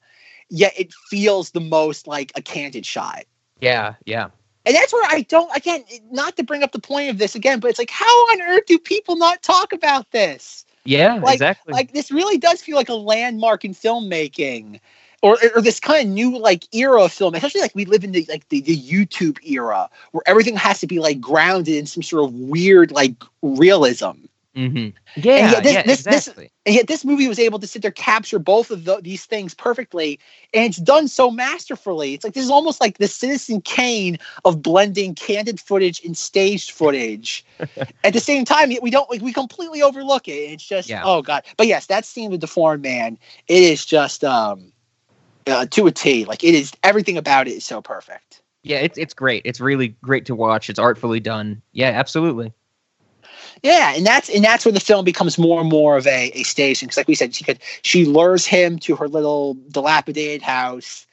Yet 0.49 0.73
it 0.77 0.93
feels 1.09 1.51
the 1.51 1.61
most 1.61 2.07
like 2.07 2.33
a 2.35 2.43
candid 2.43 2.85
shot. 2.85 3.25
yeah, 3.61 3.95
yeah. 4.05 4.31
And 4.67 4.75
that's 4.77 4.93
where 4.93 5.07
I 5.09 5.23
don't, 5.23 5.55
again, 5.57 5.85
not 6.11 6.37
to 6.37 6.43
bring 6.43 6.63
up 6.63 6.73
the 6.73 6.81
point 6.81 7.09
of 7.11 7.19
this 7.19 7.35
again, 7.35 7.61
but 7.61 7.71
it's 7.71 7.79
like, 7.79 7.91
how 7.91 8.05
on 8.07 8.43
earth 8.43 8.67
do 8.67 8.79
people 8.79 9.17
not 9.17 9.43
talk 9.43 9.73
about 9.73 10.11
this? 10.11 10.67
Yeah, 10.85 11.15
Like- 11.17 11.35
exactly. 11.35 11.73
Like, 11.73 11.93
this 11.93 12.11
really 12.11 12.39
does 12.39 12.63
feel 12.63 12.77
like 12.77 12.89
a 12.89 12.95
landmark 12.95 13.65
in 13.65 13.75
filmmaking. 13.75 14.81
Or, 15.23 15.37
or 15.55 15.61
this 15.61 15.81
kind 15.81 16.09
of 16.09 16.15
new 16.15 16.39
like 16.39 16.65
era 16.75 17.03
of 17.05 17.13
film, 17.13 17.35
especially 17.35 17.61
like 17.61 17.75
we 17.75 17.85
live 17.85 18.05
in 18.05 18.13
the 18.13 18.25
like 18.31 18.49
the, 18.49 18.63
the 18.63 18.75
YouTube 18.75 19.37
era 19.45 19.91
where 20.13 20.23
everything 20.25 20.57
has 20.57 20.81
to 20.81 20.87
be 20.87 20.99
like 20.99 21.21
grounded 21.21 21.75
in 21.75 21.85
some 21.85 22.03
sort 22.03 22.25
of 22.25 22.33
weird 22.35 22.91
like 22.91 23.23
realism. 23.43 24.13
Hmm 24.55 24.89
Yeah, 25.17 25.51
yet 25.53 25.63
this- 25.63 25.73
yeah, 25.73 25.83
this- 25.83 26.05
this- 26.05 26.27
exactly. 26.29 26.51
And 26.67 26.75
yet 26.75 26.87
this 26.87 27.05
movie 27.05 27.27
was 27.27 27.39
able 27.39 27.59
to 27.59 27.67
sit 27.67 27.83
there 27.83 27.91
capture 27.91 28.39
both 28.39 28.71
of 28.71 28.85
tho- 28.85 29.01
these 29.01 29.25
things 29.25 29.55
perfectly, 29.55 30.21
and 30.53 30.67
it's 30.67 30.77
done 30.77 31.09
so 31.09 31.31
masterfully. 31.31 32.15
It's 32.15 32.23
like 32.23 32.35
this 32.35 32.45
is 32.45 32.51
almost 32.51 32.81
like 32.81 32.99
the 32.99 33.09
Citizen 33.09 33.61
Kane 33.63 34.19
of 34.45 34.61
blending 34.63 35.15
candid 35.15 35.59
footage 35.59 36.05
and 36.05 36.17
staged 36.17 36.71
footage. 36.73 37.45
At 38.05 38.13
the 38.13 38.21
same 38.21 38.45
time, 38.45 38.71
yet 38.71 38.83
we 38.83 38.91
don't 38.91 39.09
like 39.11 39.23
we 39.23 39.33
completely 39.33 39.83
overlook 39.83 40.29
it. 40.29 40.33
It's 40.53 40.65
just 40.65 40.89
Yeah. 40.89 41.03
oh 41.05 41.23
god. 41.23 41.45
But 41.57 41.67
yes, 41.67 41.87
that 41.87 42.05
scene 42.05 42.31
with 42.31 42.41
the 42.41 42.47
foreign 42.47 42.81
man, 42.83 43.19
it 43.49 43.63
is 43.63 43.85
just 43.87 44.23
um 44.25 44.73
uh, 45.47 45.67
to 45.67 45.87
a 45.87 45.93
T. 45.93 46.25
Like 46.27 46.45
it 46.45 46.55
is 46.55 46.73
everything 46.83 47.17
about 47.17 47.49
it 47.49 47.53
is 47.53 47.65
so 47.65 47.81
perfect. 47.81 48.43
yeah, 48.63 48.79
it's 48.79 48.99
it's 48.99 49.15
great. 49.15 49.43
It's 49.47 49.61
really 49.61 49.89
great 50.03 50.27
to 50.27 50.35
watch. 50.35 50.69
It's 50.71 50.79
artfully 50.79 51.21
done. 51.21 51.63
Yeah, 51.73 51.89
absolutely. 51.91 52.53
Yeah, 53.63 53.95
and 53.95 54.07
that's 54.07 54.29
and 54.31 54.43
that's 54.43 54.65
where 54.65 54.73
the 54.73 54.81
film 54.81 55.05
becomes 55.05 55.39
more 55.39 55.61
and 55.61 55.69
more 55.69 55.97
of 55.97 56.07
a, 56.07 56.31
a 56.35 56.43
station 56.45 56.87
because, 56.87 56.97
like 56.97 57.09
we 57.09 57.15
said, 57.15 57.35
she 57.35 57.45
could 57.45 57.59
she 57.83 58.05
lures 58.07 58.47
him 58.47 58.79
to 58.81 58.97
her 58.97 59.09
little 59.09 59.55
dilapidated 59.71 60.43
house. 60.43 61.07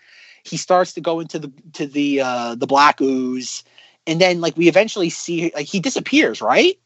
He 0.43 0.55
starts 0.55 0.93
to 0.93 1.01
go 1.01 1.19
into 1.19 1.39
the 1.39 1.51
to 1.73 1.85
the 1.85 2.21
uh, 2.21 2.55
the 2.55 2.67
black 2.67 3.01
ooze, 3.01 3.63
and 4.05 4.21
then 4.21 4.39
like 4.39 4.55
we 4.55 4.69
eventually 4.69 5.09
see 5.09 5.51
like 5.55 5.67
he 5.67 5.79
disappears, 5.79 6.41
right? 6.41 6.79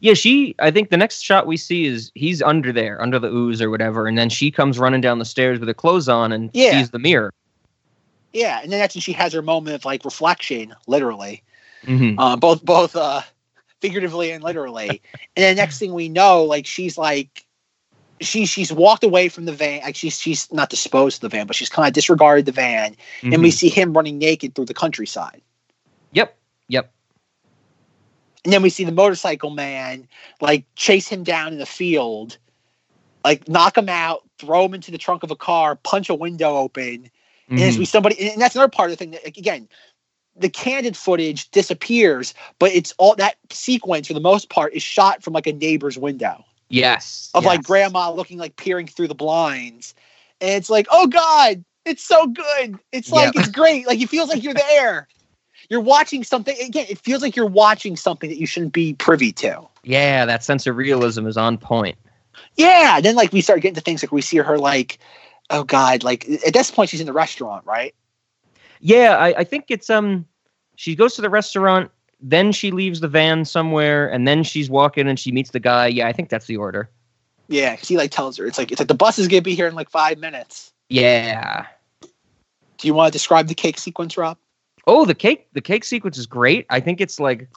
Yeah, 0.00 0.14
she. 0.14 0.54
I 0.58 0.70
think 0.70 0.90
the 0.90 0.96
next 0.96 1.20
shot 1.20 1.46
we 1.46 1.56
see 1.56 1.86
is 1.86 2.10
he's 2.14 2.42
under 2.42 2.72
there, 2.72 3.00
under 3.00 3.18
the 3.18 3.28
ooze 3.28 3.62
or 3.62 3.70
whatever, 3.70 4.06
and 4.06 4.18
then 4.18 4.28
she 4.28 4.50
comes 4.50 4.78
running 4.78 5.00
down 5.00 5.18
the 5.18 5.24
stairs 5.24 5.58
with 5.60 5.68
her 5.68 5.74
clothes 5.74 6.08
on 6.08 6.32
and 6.32 6.50
Yeah. 6.52 6.78
sees 6.78 6.90
the 6.90 6.98
mirror. 6.98 7.32
Yeah, 8.32 8.60
and 8.62 8.70
then 8.70 8.78
that's 8.80 8.94
when 8.94 9.00
she 9.02 9.12
has 9.12 9.32
her 9.32 9.40
moment 9.42 9.76
of 9.76 9.84
like 9.84 10.04
reflection, 10.04 10.74
literally, 10.86 11.42
hmm 11.84 12.16
uh, 12.18 12.36
both 12.36 12.64
both 12.64 12.94
uh, 12.96 13.22
figuratively 13.80 14.30
and 14.30 14.42
literally. 14.42 14.88
and 14.88 15.44
then 15.44 15.56
next 15.56 15.78
thing 15.78 15.92
we 15.92 16.08
know, 16.08 16.44
like 16.44 16.66
she's 16.66 16.96
like 16.96 17.46
she 18.20 18.46
she's 18.46 18.72
walked 18.72 19.04
away 19.04 19.28
from 19.28 19.44
the 19.44 19.52
van. 19.52 19.80
Like 19.82 19.96
she's 19.96 20.18
she's 20.18 20.52
not 20.52 20.70
disposed 20.70 21.18
of 21.18 21.30
the 21.30 21.36
van, 21.36 21.46
but 21.46 21.56
she's 21.56 21.68
kind 21.68 21.86
of 21.86 21.92
disregarded 21.92 22.46
the 22.46 22.52
van, 22.52 22.96
and 23.22 23.32
we 23.32 23.36
mm-hmm. 23.36 23.50
see 23.50 23.68
him 23.68 23.92
running 23.92 24.18
naked 24.18 24.54
through 24.54 24.66
the 24.66 24.74
countryside. 24.74 25.42
Yep. 26.12 26.36
Yep. 26.68 26.92
And 28.44 28.52
then 28.52 28.62
we 28.62 28.70
see 28.70 28.84
the 28.84 28.92
motorcycle 28.92 29.50
man 29.50 30.08
like 30.40 30.64
chase 30.76 31.08
him 31.08 31.24
down 31.24 31.52
in 31.52 31.58
the 31.58 31.66
field, 31.66 32.38
like 33.24 33.48
knock 33.48 33.76
him 33.76 33.88
out, 33.88 34.22
throw 34.38 34.64
him 34.64 34.74
into 34.74 34.90
the 34.90 34.98
trunk 34.98 35.22
of 35.22 35.30
a 35.30 35.36
car, 35.36 35.76
punch 35.76 36.08
a 36.08 36.14
window 36.14 36.56
open. 36.56 37.10
And 37.48 37.60
as 37.60 37.78
we 37.78 37.84
mm-hmm. 37.84 37.90
somebody 37.90 38.30
and 38.30 38.40
that's 38.40 38.56
another 38.56 38.70
part 38.70 38.90
of 38.90 38.96
the 38.96 39.04
thing 39.04 39.12
that 39.12 39.24
like, 39.24 39.36
again, 39.36 39.68
the 40.38 40.50
candid 40.50 40.96
footage 40.96 41.50
disappears, 41.50 42.34
but 42.58 42.70
it's 42.72 42.94
all 42.98 43.14
that 43.16 43.36
sequence 43.50 44.06
for 44.06 44.14
the 44.14 44.20
most 44.20 44.50
part 44.50 44.74
is 44.74 44.82
shot 44.82 45.22
from 45.22 45.32
like 45.32 45.46
a 45.46 45.52
neighbor's 45.52 45.98
window 45.98 46.44
Yes. 46.68 47.30
of 47.34 47.44
like 47.44 47.62
grandma 47.62 48.10
looking 48.12 48.38
like 48.38 48.56
peering 48.56 48.86
through 48.86 49.08
the 49.08 49.14
blinds. 49.14 49.94
And 50.40 50.50
it's 50.50 50.68
like, 50.70 50.86
oh 50.90 51.06
God, 51.06 51.64
it's 51.84 52.04
so 52.04 52.26
good. 52.26 52.78
It's 52.92 53.12
like 53.12 53.34
Yep. 53.34 53.44
it's 53.44 53.50
great. 53.50 53.86
Like 53.86 54.00
it 54.00 54.08
feels 54.08 54.28
like 54.28 54.42
you're 54.42 54.54
there. 54.54 55.08
You're 55.70 55.80
watching 55.80 56.22
something 56.22 56.56
again, 56.60 56.86
it 56.88 56.98
feels 56.98 57.22
like 57.22 57.34
you're 57.36 57.46
watching 57.46 57.96
something 57.96 58.28
that 58.28 58.38
you 58.38 58.46
shouldn't 58.46 58.72
be 58.72 58.94
privy 58.94 59.32
to. 59.32 59.62
Yeah, 59.84 60.26
that 60.26 60.44
sense 60.44 60.66
of 60.66 60.76
realism 60.76 61.26
is 61.26 61.36
on 61.36 61.58
point. 61.58 61.96
Yeah. 62.56 63.00
Then 63.00 63.14
like 63.14 63.32
we 63.32 63.40
start 63.40 63.62
getting 63.62 63.76
to 63.76 63.80
things 63.80 64.02
like 64.02 64.12
we 64.12 64.20
see 64.20 64.38
her 64.38 64.58
like, 64.58 64.98
oh 65.50 65.64
God, 65.64 66.02
like 66.04 66.28
at 66.46 66.52
this 66.52 66.70
point 66.70 66.90
she's 66.90 67.00
in 67.00 67.06
the 67.06 67.12
restaurant, 67.12 67.64
right? 67.64 67.94
Yeah, 68.80 69.16
I, 69.16 69.38
I 69.38 69.44
think 69.44 69.66
it's 69.68 69.90
um 69.90 70.26
she 70.76 70.94
goes 70.94 71.14
to 71.14 71.22
the 71.22 71.30
restaurant, 71.30 71.90
then 72.20 72.52
she 72.52 72.70
leaves 72.70 73.00
the 73.00 73.08
van 73.08 73.44
somewhere, 73.44 74.08
and 74.10 74.26
then 74.26 74.42
she's 74.42 74.70
walking 74.70 75.08
and 75.08 75.18
she 75.18 75.32
meets 75.32 75.50
the 75.50 75.60
guy. 75.60 75.86
Yeah, 75.86 76.08
I 76.08 76.12
think 76.12 76.28
that's 76.28 76.46
the 76.46 76.56
order. 76.56 76.90
Yeah, 77.48 77.76
he 77.76 77.96
like 77.96 78.10
tells 78.10 78.36
her 78.38 78.46
it's 78.46 78.58
like 78.58 78.72
it's 78.72 78.80
like 78.80 78.88
the 78.88 78.94
bus 78.94 79.18
is 79.18 79.28
gonna 79.28 79.42
be 79.42 79.54
here 79.54 79.68
in 79.68 79.74
like 79.74 79.90
five 79.90 80.18
minutes. 80.18 80.72
Yeah. 80.88 81.66
Do 82.78 82.86
you 82.86 82.94
want 82.94 83.12
to 83.12 83.12
describe 83.12 83.48
the 83.48 83.54
cake 83.54 83.78
sequence, 83.78 84.16
Rob? 84.16 84.36
Oh, 84.86 85.04
the 85.04 85.14
cake 85.14 85.48
the 85.52 85.60
cake 85.60 85.84
sequence 85.84 86.18
is 86.18 86.26
great. 86.26 86.66
I 86.70 86.80
think 86.80 87.00
it's 87.00 87.18
like 87.18 87.48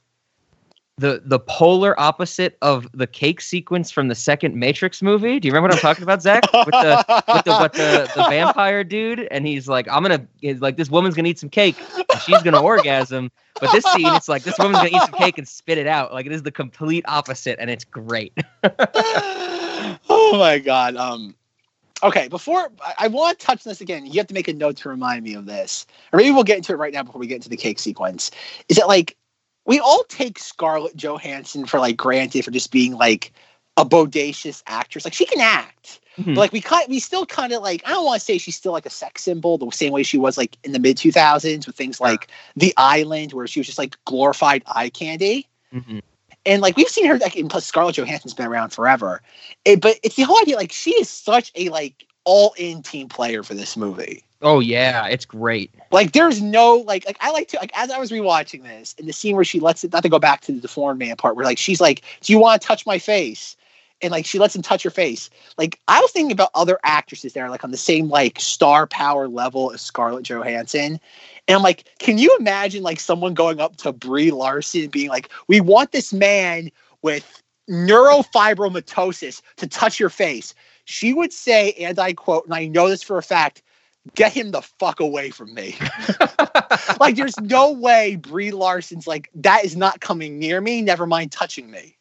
the 0.99 1.21
the 1.23 1.39
polar 1.39 1.99
opposite 1.99 2.57
of 2.61 2.87
the 2.93 3.07
cake 3.07 3.41
sequence 3.41 3.89
from 3.89 4.09
the 4.09 4.15
second 4.15 4.55
Matrix 4.55 5.01
movie. 5.01 5.39
Do 5.39 5.47
you 5.47 5.53
remember 5.53 5.69
what 5.69 5.75
I'm 5.75 5.81
talking 5.81 6.03
about, 6.03 6.21
Zach? 6.21 6.43
With 6.53 6.65
the 6.65 7.05
with 7.33 7.45
the 7.45 7.51
what 7.51 7.73
the, 7.73 8.11
the 8.15 8.23
vampire 8.29 8.83
dude, 8.83 9.21
and 9.31 9.47
he's 9.47 9.67
like, 9.67 9.87
I'm 9.89 10.03
gonna 10.03 10.27
he's 10.41 10.61
like 10.61 10.77
this 10.77 10.89
woman's 10.89 11.15
gonna 11.15 11.29
eat 11.29 11.39
some 11.39 11.49
cake 11.49 11.77
and 11.97 12.21
she's 12.21 12.41
gonna 12.43 12.61
orgasm. 12.61 13.31
But 13.59 13.71
this 13.71 13.85
scene, 13.85 14.13
it's 14.13 14.29
like 14.29 14.43
this 14.43 14.57
woman's 14.59 14.77
gonna 14.77 14.89
eat 14.89 15.09
some 15.09 15.19
cake 15.19 15.37
and 15.37 15.47
spit 15.47 15.77
it 15.77 15.87
out. 15.87 16.13
Like 16.13 16.25
it 16.25 16.31
is 16.31 16.43
the 16.43 16.51
complete 16.51 17.05
opposite, 17.07 17.57
and 17.59 17.69
it's 17.69 17.85
great. 17.85 18.33
oh 20.09 20.37
my 20.37 20.59
god. 20.59 20.97
Um 20.97 21.35
okay, 22.03 22.27
before 22.27 22.69
I, 22.85 22.93
I 22.99 23.07
want 23.07 23.39
to 23.39 23.45
touch 23.45 23.65
on 23.65 23.71
this 23.71 23.81
again, 23.81 24.05
you 24.05 24.13
have 24.13 24.27
to 24.27 24.33
make 24.33 24.47
a 24.47 24.53
note 24.53 24.77
to 24.77 24.89
remind 24.89 25.23
me 25.23 25.33
of 25.33 25.45
this. 25.45 25.85
Or 26.11 26.17
maybe 26.17 26.31
we'll 26.31 26.43
get 26.43 26.57
into 26.57 26.73
it 26.73 26.77
right 26.77 26.93
now 26.93 27.03
before 27.03 27.19
we 27.19 27.27
get 27.27 27.35
into 27.35 27.49
the 27.49 27.57
cake 27.57 27.79
sequence. 27.79 28.31
Is 28.67 28.77
it 28.77 28.87
like 28.87 29.15
we 29.69 29.79
all 29.79 30.03
take 30.09 30.39
Scarlett 30.39 30.95
Johansson 30.95 31.67
for 31.67 31.79
like 31.79 31.95
granted 31.95 32.43
for 32.43 32.49
just 32.49 32.71
being 32.71 32.93
like 32.93 33.31
a 33.77 33.85
bodacious 33.85 34.63
actress. 34.65 35.05
Like 35.05 35.13
she 35.13 35.27
can 35.27 35.39
act. 35.39 35.99
Mhm. 36.17 36.33
But 36.33 36.37
like 36.37 36.51
we 36.51 36.59
kind 36.59 36.87
we 36.89 36.99
still 36.99 37.27
kind 37.27 37.53
of 37.53 37.61
like 37.61 37.83
I 37.85 37.91
don't 37.91 38.03
want 38.03 38.19
to 38.19 38.25
say 38.25 38.39
she's 38.39 38.55
still 38.55 38.71
like 38.71 38.87
a 38.87 38.89
sex 38.89 39.23
symbol 39.23 39.59
the 39.59 39.69
same 39.69 39.93
way 39.93 40.01
she 40.01 40.17
was 40.17 40.39
like 40.39 40.57
in 40.63 40.71
the 40.71 40.79
mid 40.79 40.97
2000s 40.97 41.67
with 41.67 41.75
things 41.75 42.01
like 42.01 42.31
The 42.55 42.73
Island 42.77 43.33
where 43.33 43.45
she 43.45 43.59
was 43.59 43.67
just 43.67 43.77
like 43.77 43.95
glorified 44.05 44.63
eye 44.65 44.89
candy. 44.89 45.47
Mhm. 45.71 46.01
And 46.47 46.63
like 46.63 46.75
we've 46.75 46.89
seen 46.89 47.05
her 47.05 47.19
like 47.19 47.35
and 47.35 47.47
plus 47.47 47.67
Scarlett 47.67 47.95
Johansson's 47.95 48.33
been 48.33 48.47
around 48.47 48.71
forever. 48.71 49.21
It, 49.65 49.81
but 49.81 49.99
it's 50.01 50.15
the 50.15 50.23
whole 50.23 50.41
idea 50.41 50.55
like 50.55 50.71
she 50.71 50.95
is 50.95 51.09
such 51.09 51.51
a 51.53 51.69
like 51.69 52.07
all 52.23 52.55
in 52.57 52.81
team 52.81 53.07
player 53.07 53.43
for 53.43 53.53
this 53.53 53.77
movie. 53.77 54.23
Oh 54.41 54.59
yeah, 54.59 55.07
it's 55.07 55.25
great. 55.25 55.71
Like 55.91 56.13
there's 56.13 56.41
no 56.41 56.75
like 56.75 57.05
like 57.05 57.17
I 57.19 57.31
like 57.31 57.49
to 57.49 57.57
like 57.59 57.71
as 57.73 57.91
I 57.91 57.99
was 57.99 58.11
rewatching 58.11 58.63
this 58.63 58.93
in 58.93 59.05
the 59.05 59.13
scene 59.13 59.35
where 59.35 59.43
she 59.43 59.59
lets 59.59 59.83
it 59.83 59.91
not 59.91 60.03
to 60.03 60.09
go 60.09 60.19
back 60.19 60.41
to 60.41 60.51
the 60.51 60.61
deformed 60.61 60.99
man 60.99 61.15
part 61.17 61.35
where 61.35 61.45
like 61.45 61.57
she's 61.57 61.81
like, 61.81 62.03
Do 62.21 62.31
you 62.31 62.39
want 62.39 62.61
to 62.61 62.67
touch 62.67 62.85
my 62.85 62.99
face? 62.99 63.57
And 64.01 64.11
like 64.11 64.25
she 64.25 64.39
lets 64.39 64.55
him 64.55 64.61
touch 64.61 64.83
her 64.83 64.89
face. 64.89 65.29
Like 65.57 65.79
I 65.89 65.99
was 65.99 66.11
thinking 66.11 66.31
about 66.31 66.51
other 66.55 66.79
actresses 66.83 67.33
that 67.33 67.41
are 67.41 67.49
like 67.49 67.65
on 67.65 67.71
the 67.71 67.77
same 67.77 68.07
like 68.07 68.39
star 68.39 68.87
power 68.87 69.27
level 69.27 69.71
as 69.71 69.81
Scarlett 69.81 70.23
Johansson. 70.23 71.01
And 71.47 71.55
I'm 71.55 71.63
like, 71.63 71.83
can 71.99 72.17
you 72.17 72.35
imagine 72.39 72.81
like 72.81 72.99
someone 72.99 73.33
going 73.33 73.59
up 73.59 73.75
to 73.77 73.91
Brie 73.91 74.31
Larson 74.31 74.83
and 74.83 74.91
being 74.91 75.09
like, 75.09 75.29
We 75.49 75.59
want 75.59 75.91
this 75.91 76.13
man 76.13 76.71
with 77.01 77.43
neurofibromatosis 77.69 79.41
to 79.57 79.67
touch 79.67 79.99
your 79.99 80.09
face. 80.09 80.53
She 80.85 81.13
would 81.13 81.31
say, 81.31 81.73
and 81.73 81.99
I 81.99 82.13
quote, 82.13 82.45
and 82.45 82.53
I 82.53 82.67
know 82.67 82.89
this 82.89 83.03
for 83.03 83.17
a 83.17 83.23
fact, 83.23 83.61
get 84.15 84.33
him 84.33 84.51
the 84.51 84.61
fuck 84.61 84.99
away 84.99 85.29
from 85.29 85.53
me. 85.53 85.75
like, 86.99 87.15
there's 87.15 87.39
no 87.39 87.71
way 87.71 88.15
Brie 88.15 88.51
Larson's 88.51 89.07
like, 89.07 89.29
that 89.35 89.65
is 89.65 89.75
not 89.75 90.01
coming 90.01 90.39
near 90.39 90.61
me, 90.61 90.81
never 90.81 91.05
mind 91.05 91.31
touching 91.31 91.69
me. 91.69 91.95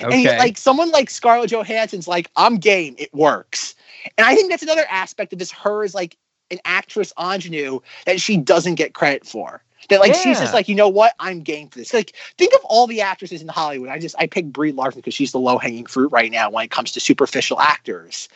And 0.00 0.24
Okay. 0.24 0.36
like 0.38 0.58
someone 0.58 0.90
like 0.90 1.10
Scarlett 1.10 1.50
Johansson's 1.50 2.08
like, 2.08 2.30
I'm 2.36 2.56
game, 2.56 2.94
it 2.98 3.12
works. 3.12 3.74
And 4.16 4.26
I 4.26 4.34
think 4.34 4.50
that's 4.50 4.62
another 4.62 4.86
aspect 4.88 5.32
of 5.32 5.38
this. 5.38 5.50
Her 5.50 5.84
is 5.84 5.94
like 5.94 6.16
an 6.50 6.58
actress 6.64 7.12
ingenue 7.20 7.80
that 8.06 8.20
she 8.20 8.36
doesn't 8.36 8.76
get 8.76 8.94
credit 8.94 9.26
for. 9.26 9.62
That 9.88 10.00
like 10.00 10.14
she's 10.14 10.38
just 10.38 10.52
like, 10.52 10.68
you 10.68 10.74
know 10.74 10.88
what, 10.88 11.14
I'm 11.18 11.40
game 11.40 11.68
for 11.68 11.78
this. 11.78 11.94
Like, 11.94 12.14
think 12.36 12.52
of 12.54 12.60
all 12.64 12.86
the 12.86 13.00
actresses 13.00 13.40
in 13.40 13.48
Hollywood. 13.48 13.88
I 13.88 13.98
just 13.98 14.14
I 14.18 14.26
picked 14.26 14.52
Brie 14.52 14.72
Larson 14.72 15.00
because 15.00 15.14
she's 15.14 15.32
the 15.32 15.38
low 15.38 15.56
hanging 15.56 15.86
fruit 15.86 16.12
right 16.12 16.30
now 16.30 16.50
when 16.50 16.64
it 16.64 16.70
comes 16.70 16.92
to 16.92 17.00
superficial 17.00 17.58
actors. 17.60 18.28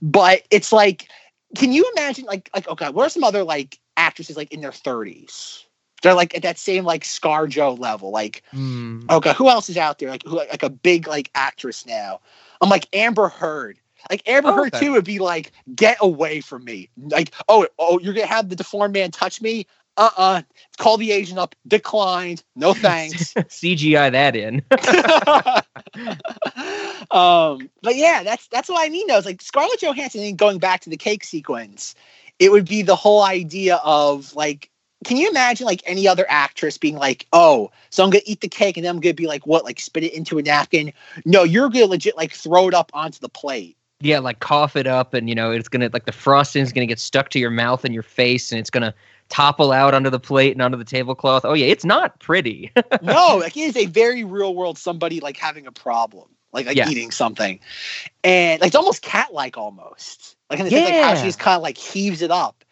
But 0.00 0.46
it's 0.50 0.72
like, 0.72 1.08
can 1.56 1.72
you 1.72 1.90
imagine 1.96 2.24
like 2.26 2.50
like 2.54 2.68
okay, 2.68 2.90
what 2.90 3.06
are 3.06 3.10
some 3.10 3.24
other 3.24 3.44
like 3.44 3.78
actresses 3.96 4.36
like 4.36 4.52
in 4.52 4.60
their 4.60 4.72
30s? 4.72 5.64
They're 6.02 6.14
like 6.14 6.34
at 6.34 6.42
that 6.42 6.58
same 6.58 6.84
like 6.84 7.04
Scar 7.04 7.46
Joe 7.46 7.74
level, 7.74 8.10
like 8.10 8.42
Hmm. 8.52 9.00
Okay, 9.10 9.32
who 9.34 9.48
else 9.48 9.68
is 9.68 9.76
out 9.76 9.98
there? 9.98 10.10
Like 10.10 10.24
who 10.24 10.36
like 10.36 10.62
a 10.62 10.70
big 10.70 11.06
like 11.06 11.30
actress 11.34 11.86
now? 11.86 12.20
I'm 12.60 12.68
like 12.68 12.86
Amber 12.92 13.28
Heard. 13.28 13.78
Like 14.10 14.22
Amber 14.26 14.50
Oh, 14.50 14.54
Heard 14.54 14.72
okay. 14.72 14.86
too 14.86 14.92
would 14.92 15.04
be 15.04 15.18
like, 15.18 15.52
get 15.74 15.98
away 16.00 16.40
from 16.40 16.64
me. 16.64 16.88
Like, 16.96 17.32
oh, 17.48 17.66
oh, 17.78 17.98
you're 18.00 18.14
gonna 18.14 18.26
have 18.26 18.48
the 18.48 18.56
deformed 18.56 18.94
man 18.94 19.10
touch 19.10 19.42
me? 19.42 19.66
Uh-uh. 19.96 20.42
Call 20.78 20.96
the 20.96 21.12
agent 21.12 21.38
up. 21.38 21.54
Declined. 21.66 22.42
No 22.56 22.74
thanks. 22.74 23.34
CGI 23.34 24.12
that 24.12 24.36
in. 24.36 24.62
um, 27.10 27.70
but 27.82 27.96
yeah, 27.96 28.22
that's 28.22 28.46
that's 28.48 28.68
what 28.68 28.84
I 28.84 28.88
mean. 28.88 29.06
Though, 29.06 29.18
it's 29.18 29.26
like 29.26 29.42
Scarlett 29.42 29.82
Johansson. 29.82 30.22
And 30.22 30.38
going 30.38 30.58
back 30.58 30.80
to 30.82 30.90
the 30.90 30.96
cake 30.96 31.24
sequence, 31.24 31.94
it 32.38 32.50
would 32.50 32.68
be 32.68 32.82
the 32.82 32.96
whole 32.96 33.22
idea 33.22 33.76
of 33.84 34.34
like, 34.34 34.70
can 35.04 35.16
you 35.16 35.28
imagine 35.28 35.66
like 35.66 35.82
any 35.84 36.08
other 36.08 36.24
actress 36.28 36.78
being 36.78 36.96
like, 36.96 37.26
oh, 37.32 37.70
so 37.90 38.04
I'm 38.04 38.10
gonna 38.10 38.22
eat 38.24 38.40
the 38.40 38.48
cake 38.48 38.76
and 38.76 38.84
then 38.84 38.94
I'm 38.94 39.00
gonna 39.00 39.14
be 39.14 39.26
like, 39.26 39.46
what, 39.46 39.64
like 39.64 39.80
spit 39.80 40.04
it 40.04 40.14
into 40.14 40.38
a 40.38 40.42
napkin? 40.42 40.92
No, 41.26 41.42
you're 41.42 41.68
gonna 41.68 41.86
legit 41.86 42.16
like 42.16 42.32
throw 42.32 42.68
it 42.68 42.74
up 42.74 42.90
onto 42.94 43.18
the 43.18 43.28
plate. 43.28 43.76
yeah, 44.00 44.18
like 44.18 44.40
cough 44.40 44.76
it 44.76 44.86
up, 44.86 45.12
and 45.12 45.28
you 45.28 45.34
know 45.34 45.50
it's 45.50 45.68
gonna 45.68 45.90
like 45.92 46.06
the 46.06 46.12
frosting's 46.12 46.72
gonna 46.72 46.86
get 46.86 47.00
stuck 47.00 47.28
to 47.30 47.38
your 47.38 47.50
mouth 47.50 47.84
and 47.84 47.92
your 47.92 48.02
face, 48.02 48.52
and 48.52 48.58
it's 48.58 48.70
gonna 48.70 48.94
topple 49.30 49.72
out 49.72 49.94
under 49.94 50.10
the 50.10 50.20
plate 50.20 50.52
and 50.52 50.60
under 50.60 50.76
the 50.76 50.84
tablecloth. 50.84 51.44
Oh 51.44 51.54
yeah, 51.54 51.66
it's 51.66 51.84
not 51.84 52.18
pretty. 52.20 52.70
no, 53.02 53.38
like 53.40 53.56
it 53.56 53.60
is 53.60 53.76
a 53.76 53.86
very 53.86 54.24
real 54.24 54.54
world 54.54 54.76
somebody 54.76 55.20
like 55.20 55.36
having 55.36 55.66
a 55.66 55.72
problem, 55.72 56.28
like 56.52 56.66
like 56.66 56.76
Yes. 56.76 56.90
eating 56.90 57.10
something, 57.10 57.58
and 58.22 58.60
like 58.60 58.68
it's 58.68 58.76
almost 58.76 59.02
cat 59.02 59.32
like 59.32 59.56
almost, 59.56 60.36
like 60.50 60.58
in 60.58 60.66
the 60.66 60.70
sense 60.70 60.84
like 60.90 61.02
how 61.02 61.14
she's 61.14 61.36
kind 61.36 61.56
of 61.56 61.62
like 61.62 61.78
heaves 61.78 62.20
it 62.20 62.30
up, 62.30 62.64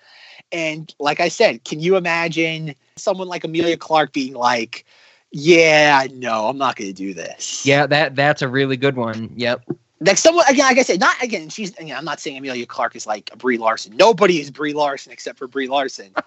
and 0.52 0.94
like 0.98 1.20
I 1.20 1.28
said, 1.28 1.64
can 1.64 1.80
you 1.80 1.96
imagine 1.96 2.74
someone 2.96 3.28
like 3.28 3.44
Emilia 3.44 3.76
Clarke 3.76 4.12
being 4.12 4.34
like, 4.34 4.84
"Yeah, 5.30 6.06
no, 6.12 6.48
I'm 6.48 6.58
not 6.58 6.76
going 6.76 6.90
to 6.90 6.94
do 6.94 7.14
this." 7.14 7.64
yeah, 7.64 7.86
that 7.86 8.16
that's 8.16 8.42
a 8.42 8.48
really 8.48 8.76
good 8.76 8.96
one. 8.96 9.32
Yep. 9.36 9.64
like 10.00 10.18
someone 10.18 10.44
again, 10.48 10.66
like 10.66 10.78
I 10.78 10.82
said, 10.82 11.00
not 11.00 11.22
again. 11.22 11.48
She's 11.48 11.70
again, 11.76 11.96
I'm 11.96 12.04
not 12.04 12.20
saying 12.20 12.36
Emilia 12.36 12.66
Clarke 12.66 12.96
is 12.96 13.06
like 13.06 13.30
a 13.32 13.36
Brie 13.36 13.58
Larson. 13.58 13.96
Nobody 13.96 14.40
is 14.40 14.50
Brie 14.50 14.74
Larson 14.74 15.12
except 15.12 15.38
for 15.38 15.46
Brie 15.46 15.68
Larson. 15.68 16.12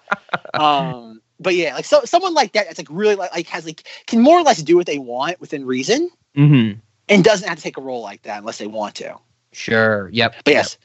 um, 0.54 1.20
but 1.40 1.54
yeah, 1.54 1.74
like 1.74 1.84
so 1.84 2.02
someone 2.04 2.34
like 2.34 2.52
that 2.52 2.66
that's 2.66 2.78
like 2.78 2.88
really 2.90 3.14
like, 3.16 3.32
like 3.32 3.46
has 3.48 3.64
like 3.66 3.84
can 4.06 4.20
more 4.20 4.38
or 4.38 4.42
less 4.42 4.62
do 4.62 4.76
what 4.76 4.86
they 4.86 4.98
want 4.98 5.40
within 5.40 5.64
reason 5.66 6.10
Mm-hmm. 6.36 6.78
and 7.10 7.24
doesn't 7.24 7.46
have 7.48 7.58
to 7.58 7.62
take 7.62 7.76
a 7.76 7.82
role 7.82 8.00
like 8.00 8.22
that 8.22 8.38
unless 8.38 8.56
they 8.58 8.66
want 8.66 8.94
to. 8.96 9.16
Sure. 9.52 10.08
Yep. 10.12 10.36
But 10.44 10.54
yes. 10.54 10.78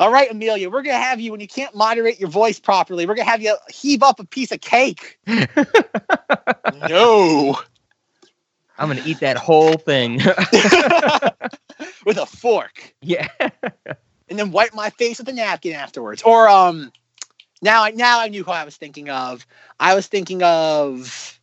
All 0.00 0.10
right, 0.10 0.30
Emilia, 0.30 0.70
we're 0.70 0.82
gonna 0.82 0.96
have 0.98 1.20
you 1.20 1.30
when 1.30 1.40
you 1.40 1.46
can't 1.46 1.74
moderate 1.76 2.18
your 2.18 2.28
voice 2.30 2.58
properly. 2.58 3.06
We're 3.06 3.14
gonna 3.14 3.30
have 3.30 3.42
you 3.42 3.56
heave 3.68 4.02
up 4.02 4.18
a 4.18 4.24
piece 4.24 4.50
of 4.50 4.60
cake. 4.60 5.18
no, 6.88 7.56
I'm 8.78 8.88
gonna 8.88 9.02
eat 9.04 9.20
that 9.20 9.36
whole 9.36 9.74
thing. 9.74 10.16
with 12.04 12.16
a 12.18 12.26
fork. 12.26 12.92
yeah. 13.02 13.28
and 14.28 14.38
then 14.38 14.50
wipe 14.50 14.74
my 14.74 14.90
face 14.90 15.18
with 15.18 15.28
a 15.28 15.32
napkin 15.32 15.74
afterwards. 15.74 16.22
Or 16.22 16.48
um, 16.48 16.90
now 17.62 17.84
I 17.84 17.90
now 17.90 18.20
I 18.20 18.28
knew 18.28 18.44
who 18.44 18.50
I 18.52 18.64
was 18.64 18.76
thinking 18.76 19.10
of. 19.10 19.46
I 19.80 19.94
was 19.94 20.06
thinking 20.06 20.42
of 20.42 21.40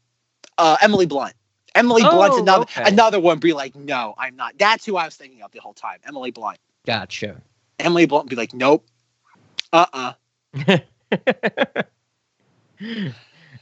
uh, 0.57 0.77
Emily 0.81 1.05
Blunt. 1.05 1.33
Emily 1.75 2.03
Blunt's 2.03 2.37
Oh, 2.37 2.41
another 2.41 2.63
okay. 2.63 2.83
another 2.85 3.19
one. 3.19 3.39
Be 3.39 3.53
like, 3.53 3.75
no, 3.75 4.13
I'm 4.17 4.35
not. 4.35 4.57
That's 4.57 4.85
who 4.85 4.97
I 4.97 5.05
was 5.05 5.15
thinking 5.15 5.41
of 5.41 5.51
the 5.51 5.59
whole 5.59 5.73
time. 5.73 5.99
Emily 6.05 6.31
Blunt. 6.31 6.59
Gotcha. 6.85 7.41
Emily 7.79 8.05
Blunt 8.05 8.25
would 8.25 8.29
be 8.29 8.35
like, 8.35 8.53
nope, 8.53 8.85
uh, 9.73 9.85
uh 9.93 10.13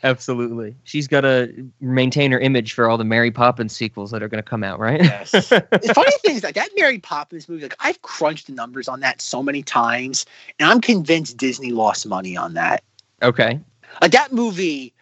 Absolutely. 0.04 0.76
She's 0.84 1.08
got 1.08 1.22
to 1.22 1.70
maintain 1.82 2.32
her 2.32 2.40
image 2.40 2.74
for 2.74 2.90
all 2.90 2.98
the 2.98 3.04
Mary 3.04 3.32
Poppins 3.32 3.76
sequels 3.76 4.12
that 4.12 4.24
are 4.24 4.30
going 4.30 4.42
to 4.42 4.50
come 4.50 4.64
out, 4.64 4.80
right? 4.80 5.02
Yes. 5.04 5.32
the 5.50 5.92
funny 5.94 6.12
thing 6.24 6.36
is 6.36 6.42
that 6.42 6.56
that 6.56 6.70
Mary 6.78 7.00
Poppins 7.00 7.50
movie, 7.50 7.64
like 7.64 7.76
I've 7.80 8.02
crunched 8.02 8.48
the 8.48 8.54
numbers 8.54 8.88
on 8.88 9.02
that 9.02 9.22
so 9.22 9.44
many 9.44 9.62
times, 9.62 10.26
and 10.60 10.70
I'm 10.70 10.80
convinced 10.82 11.38
Disney 11.38 11.72
lost 11.72 12.08
money 12.08 12.38
on 12.38 12.54
that. 12.54 12.84
okay. 13.22 13.60
like 14.02 14.12
that 14.12 14.32
movie 14.32 14.94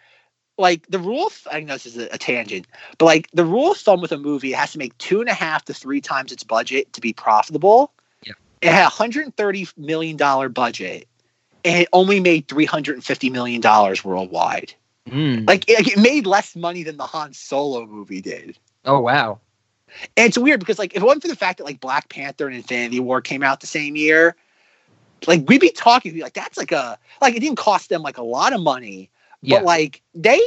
like 0.60 0.84
the 0.88 0.98
rule 0.98 1.26
of, 1.28 1.46
i 1.52 1.60
know 1.60 1.74
this 1.74 1.86
is 1.86 1.96
a, 1.96 2.08
a 2.12 2.18
tangent 2.18 2.66
but 2.98 3.04
like 3.04 3.28
the 3.32 3.44
rule 3.44 3.70
of 3.70 3.78
thumb 3.78 4.00
with 4.00 4.10
a 4.10 4.18
movie 4.18 4.52
it 4.52 4.56
has 4.56 4.72
to 4.72 4.78
make 4.78 4.96
two 4.98 5.20
and 5.20 5.28
a 5.28 5.32
half 5.34 5.64
to 5.64 5.72
three 5.72 6.00
times 6.00 6.32
its 6.32 6.42
budget 6.42 6.92
to 6.92 7.00
be 7.00 7.12
profitable 7.12 7.92
Yeah. 8.26 8.32
it 8.60 8.72
had 8.72 8.80
a 8.80 8.84
130 8.86 9.68
million 9.76 10.16
dollar 10.16 10.48
budget 10.48 11.06
and 11.64 11.82
it 11.82 11.88
only 11.92 12.18
made 12.18 12.48
350 12.48 13.30
million 13.30 13.60
dollars 13.60 14.04
worldwide 14.04 14.74
Mm. 15.10 15.46
like 15.48 15.68
it, 15.68 15.78
like, 15.78 15.88
it 15.96 15.98
made 15.98 16.26
less 16.26 16.54
money 16.56 16.82
than 16.82 16.96
the 16.96 17.06
han 17.06 17.32
solo 17.32 17.86
movie 17.86 18.20
did 18.20 18.58
Oh 18.84 19.00
wow. 19.00 19.40
and 20.16 20.26
it's 20.26 20.38
weird 20.38 20.60
because 20.60 20.78
like 20.78 20.94
if 20.94 21.02
it 21.02 21.04
wasn't 21.06 21.22
for 21.22 21.28
the 21.28 21.36
fact 21.36 21.58
that 21.58 21.64
like 21.64 21.80
black 21.80 22.08
panther 22.08 22.46
and 22.46 22.56
infinity 22.56 23.00
war 23.00 23.20
came 23.20 23.42
out 23.42 23.60
the 23.60 23.66
same 23.66 23.96
year 23.96 24.36
like 25.26 25.48
we'd 25.48 25.60
be 25.60 25.70
talking 25.70 26.12
we'd 26.12 26.18
be 26.18 26.22
like 26.22 26.34
that's 26.34 26.56
like 26.58 26.72
a 26.72 26.98
like 27.20 27.34
it 27.34 27.40
didn't 27.40 27.58
cost 27.58 27.88
them 27.88 28.02
like 28.02 28.18
a 28.18 28.22
lot 28.22 28.52
of 28.52 28.60
money 28.60 29.10
Yeah. 29.42 29.58
but 29.58 29.64
like 29.64 30.02
they 30.14 30.40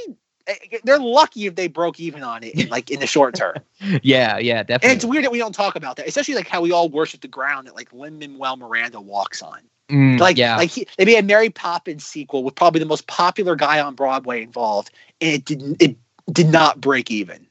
eh, 0.48 0.56
they're 0.84 1.00
lucky 1.00 1.46
if 1.48 1.56
they 1.56 1.68
broke 1.68 2.00
even 2.00 2.24
on 2.24 2.44
it 2.44 2.56
in, 2.56 2.70
like 2.70 2.90
in 2.92 3.00
the 3.00 3.08
short 3.08 3.36
term 3.36 3.56
yeah. 4.04 4.38
Yeah. 4.38 4.64
definitely. 4.64 4.90
and 4.90 4.96
it's 4.96 5.06
weird 5.06 5.24
that 5.26 5.32
we 5.32 5.40
don't 5.40 5.54
talk 5.56 5.76
about 5.76 5.96
that 5.98 6.08
especially 6.08 6.36
like 6.36 6.48
how 6.48 6.62
we 6.62 6.72
all 6.72 6.88
worship 6.90 7.22
the 7.22 7.28
ground 7.28 7.68
that 7.68 7.76
like 7.76 7.92
lin 7.94 8.18
manuel 8.20 8.56
miranda 8.58 9.02
walks 9.02 9.42
on 9.42 9.60
Mm, 9.92 10.20
Like, 10.20 10.38
yeah, 10.38 10.56
like 10.56 10.70
he, 10.70 10.88
they 10.98 11.06
made 11.06 11.18
a 11.18 11.24
Mary 11.24 11.50
Poppins 11.50 12.06
sequel 12.06 12.44
with 12.44 12.56
probably 12.56 12.80
the 12.80 12.86
most 12.86 13.08
popular 13.08 13.56
guy 13.56 13.80
on 13.82 13.94
Broadway 13.96 14.42
involved, 14.42 14.92
and 15.20 15.34
it 15.34 15.46
didn't. 15.46 15.82
It 15.82 15.98
did 16.32 16.48
not 16.48 16.80
break 16.80 17.12
even. 17.12 17.46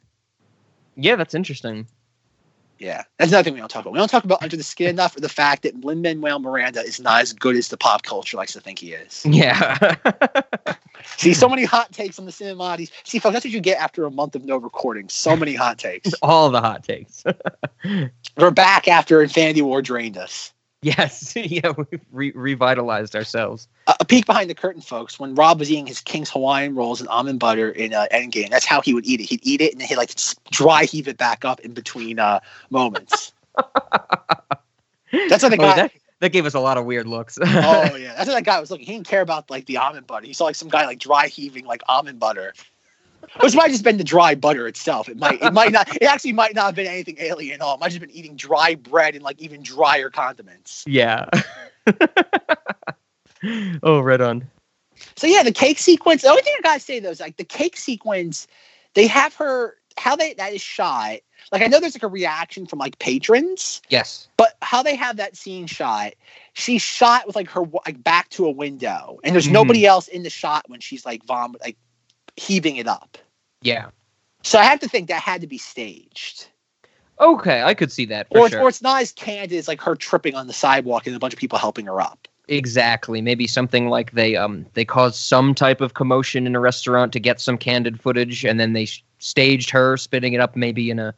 yeah, 0.97 1.16
that's 1.16 1.34
interesting. 1.34 1.86
Yeah, 2.78 3.03
that's 3.18 3.30
another 3.30 3.45
thing 3.45 3.53
we 3.53 3.61
don't 3.61 3.68
talk 3.70 3.82
about. 3.82 3.93
We 3.93 3.99
don't 3.99 4.09
talk 4.09 4.24
about 4.24 4.43
Under 4.43 4.57
the 4.57 4.62
Skin 4.62 4.88
enough, 4.88 5.14
or 5.14 5.20
the 5.20 5.28
fact 5.28 5.64
that 5.64 5.84
Lin 5.84 6.01
Manuel 6.01 6.38
Miranda 6.38 6.80
is 6.80 6.99
not 6.99 7.20
as 7.20 7.34
good 7.34 7.55
as 7.57 7.68
the 7.68 7.76
pop 7.76 8.05
culture 8.05 8.38
likes 8.38 8.55
to 8.55 8.61
think 8.61 8.78
he 8.78 8.93
is. 8.95 9.26
Yeah, 9.30 9.97
See, 11.16 11.34
so 11.34 11.49
many 11.49 11.64
hot 11.64 11.93
takes 11.93 12.18
on 12.18 12.24
the 12.24 12.32
Cinemodities. 12.32 12.91
See, 13.05 13.18
folks, 13.18 13.34
that's 13.34 13.45
what 13.45 13.53
you 13.53 13.61
get 13.61 13.78
after 13.78 14.05
a 14.07 14.11
month 14.11 14.34
of 14.34 14.45
no 14.45 14.57
recording. 14.57 15.09
So 15.11 15.36
many 15.36 15.55
hot 15.55 15.78
takes. 15.78 16.14
all 16.22 16.51
the 16.51 16.61
hot 16.61 16.82
takes. 16.84 17.22
We're 18.36 18.51
back 18.51 18.88
after 18.88 19.22
Infinity 19.22 19.62
War 19.62 19.82
drained 19.82 20.16
us. 20.16 20.53
yes, 20.99 21.35
yeah, 21.37 21.72
we 21.76 21.85
re- 22.11 22.33
revitalized 22.35 23.14
ourselves. 23.14 23.68
A, 23.87 23.95
a 24.01 24.05
peek 24.05 24.26
behind 24.26 24.49
the 24.51 24.55
curtain, 24.55 24.81
folks. 24.83 25.18
When 25.20 25.35
Rob 25.35 25.59
was 25.59 25.70
eating 25.70 25.87
his 25.87 26.01
King's 26.01 26.31
Hawaiian 26.31 26.74
rolls 26.74 27.01
and 27.01 27.09
almond 27.09 27.39
butter 27.41 27.70
in 27.70 27.93
uh, 27.93 28.07
Endgame, 28.12 28.51
that's 28.51 28.64
how 28.64 28.81
he 28.81 28.95
would 28.95 29.07
eat 29.07 29.20
it. 29.20 29.24
He'd 29.24 29.41
eat 29.43 29.61
it 29.61 29.72
and 29.72 29.81
then 29.81 29.89
he'd 29.89 29.97
like 29.97 30.12
dry 30.51 30.85
heave 30.85 31.07
it 31.09 31.18
back 31.18 31.45
up 31.45 31.61
in 31.61 31.72
between 31.74 32.18
uh, 32.18 32.41
moments. 32.70 33.33
That's 35.28 35.43
what 35.43 35.49
the 35.51 35.57
Oh, 35.59 35.62
guy. 35.62 35.74
that, 35.76 35.93
that 36.20 36.33
gave 36.33 36.47
us 36.47 36.55
a 36.55 36.61
lot 36.61 36.78
of 36.78 36.85
weird 36.85 37.07
looks. 37.07 37.37
oh 37.43 37.97
yeah, 37.97 38.14
that's 38.14 38.28
what 38.28 38.35
that 38.35 38.45
guy 38.45 38.61
was 38.61 38.70
looking. 38.70 38.87
He 38.87 38.93
didn't 38.93 39.09
care 39.09 39.22
about 39.22 39.51
like 39.51 39.66
the 39.66 39.76
almond 39.78 40.07
butter. 40.07 40.24
He 40.26 40.33
saw 40.33 40.45
like 40.45 40.55
some 40.55 40.68
guy 40.68 40.87
like 40.87 41.01
dry 41.01 41.26
heaving 41.26 41.64
like 41.66 41.83
almond 41.89 42.20
butter. 42.20 42.55
Which 43.39 43.55
might 43.55 43.62
have 43.64 43.70
just 43.72 43.85
been 43.85 43.97
the 43.97 44.05
dry 44.05 44.35
butter 44.35 44.66
itself. 44.66 45.09
It 45.09 45.16
might 45.16 45.41
it 45.41 45.53
might 45.53 45.72
not 45.72 45.89
it 45.95 46.03
actually 46.03 46.33
might 46.33 46.55
not 46.55 46.66
have 46.66 46.74
been 46.74 46.87
anything 46.87 47.16
alien 47.20 47.55
at 47.55 47.61
all. 47.61 47.74
It 47.74 47.81
might 47.81 47.93
have 47.93 48.01
just 48.01 48.01
been 48.01 48.11
eating 48.16 48.37
dry 48.37 48.74
bread 48.74 49.14
and 49.14 49.22
like 49.22 49.41
even 49.41 49.62
drier 49.62 50.11
condiments. 50.11 50.85
yeah. 50.87 51.26
oh, 53.83 54.01
right 54.01 54.20
on. 54.20 54.49
So 55.16 55.26
yeah, 55.26 55.43
the 55.43 55.53
cake 55.53 55.78
sequence. 55.78 56.22
The 56.22 56.28
only 56.28 56.43
thing 56.43 56.55
I 56.59 56.62
gotta 56.62 56.81
say 56.81 56.99
though 57.01 57.11
is 57.11 57.20
like 57.20 57.37
the 57.37 57.45
cake 57.45 57.76
sequence, 57.76 58.47
they 58.95 59.07
have 59.07 59.35
her 59.37 59.76
how 59.97 60.16
they 60.16 60.35
that 60.35 60.53
is 60.53 60.61
shot. 60.61 61.18
Like 61.53 61.62
I 61.62 61.66
know 61.66 61.81
there's 61.81 61.95
like 61.95 62.03
a 62.03 62.09
reaction 62.09 62.66
from 62.66 62.78
like 62.78 62.99
patrons, 62.99 63.81
Yes. 63.89 64.28
but 64.37 64.57
how 64.62 64.83
they 64.83 64.95
have 64.97 65.16
that 65.16 65.37
scene 65.37 65.66
shot, 65.66 66.12
she's 66.55 66.83
shot 66.83 67.26
with 67.26 67.37
like 67.37 67.49
her 67.51 67.62
like 67.87 68.03
back 68.03 68.28
to 68.31 68.47
a 68.47 68.51
window, 68.51 69.20
and 69.24 69.35
there's 69.35 69.49
Mhm. 69.49 69.53
nobody 69.53 69.87
else 69.87 70.09
in 70.09 70.22
the 70.22 70.31
shot 70.31 70.64
when 70.68 70.81
she's 70.81 71.05
like 71.05 71.24
vomit 71.24 71.61
like 71.61 71.76
heaving 72.41 72.76
it 72.76 72.86
up. 72.86 73.18
Yeah. 73.62 73.91
So 74.43 74.59
I 74.59 74.64
have 74.64 74.80
to 74.80 74.88
think 74.88 75.09
that 75.09 75.20
had 75.22 75.41
to 75.43 75.47
be 75.47 75.59
staged, 75.59 76.49
Okay, 77.20 77.62
I 77.62 77.74
could 77.74 77.93
see 77.93 78.07
that 78.07 78.28
for 78.28 78.38
or, 78.38 78.49
sure. 78.49 78.61
or 78.62 78.68
it's 78.68 78.80
not 78.80 79.03
as 79.03 79.12
candid 79.12 79.59
as 79.59 79.68
like 79.68 79.80
her 79.82 79.95
tripping 79.95 80.34
on 80.34 80.47
the 80.47 80.55
sidewalk 80.55 81.07
and 81.07 81.14
a 81.14 81.18
bunch 81.18 81.34
of 81.34 81.38
people 81.38 81.59
helping 81.59 81.84
her 81.84 82.01
up. 82.01 82.26
Exactly. 82.49 83.20
Maybe 83.20 83.47
something 83.47 83.88
like 83.88 84.12
they 84.12 84.36
um 84.36 84.66
they 84.72 84.84
caused 84.84 85.16
some 85.16 85.55
type 85.55 85.80
of 85.80 85.95
commotion 85.95 86.47
in 86.47 86.57
a 86.57 86.61
restaurant 86.61 87.12
to 87.12 87.20
get 87.20 87.41
some 87.41 87.59
candid 87.59 88.01
footage, 88.01 88.45
and 88.45 88.59
then 88.59 88.72
they 88.72 88.86
sh- 88.86 89.05
staged 89.18 89.70
her 89.70 89.97
spitting 89.97 90.32
it 90.32 90.41
up, 90.41 90.57
maybe 90.57 90.91
in 90.91 90.99
a 90.99 91.14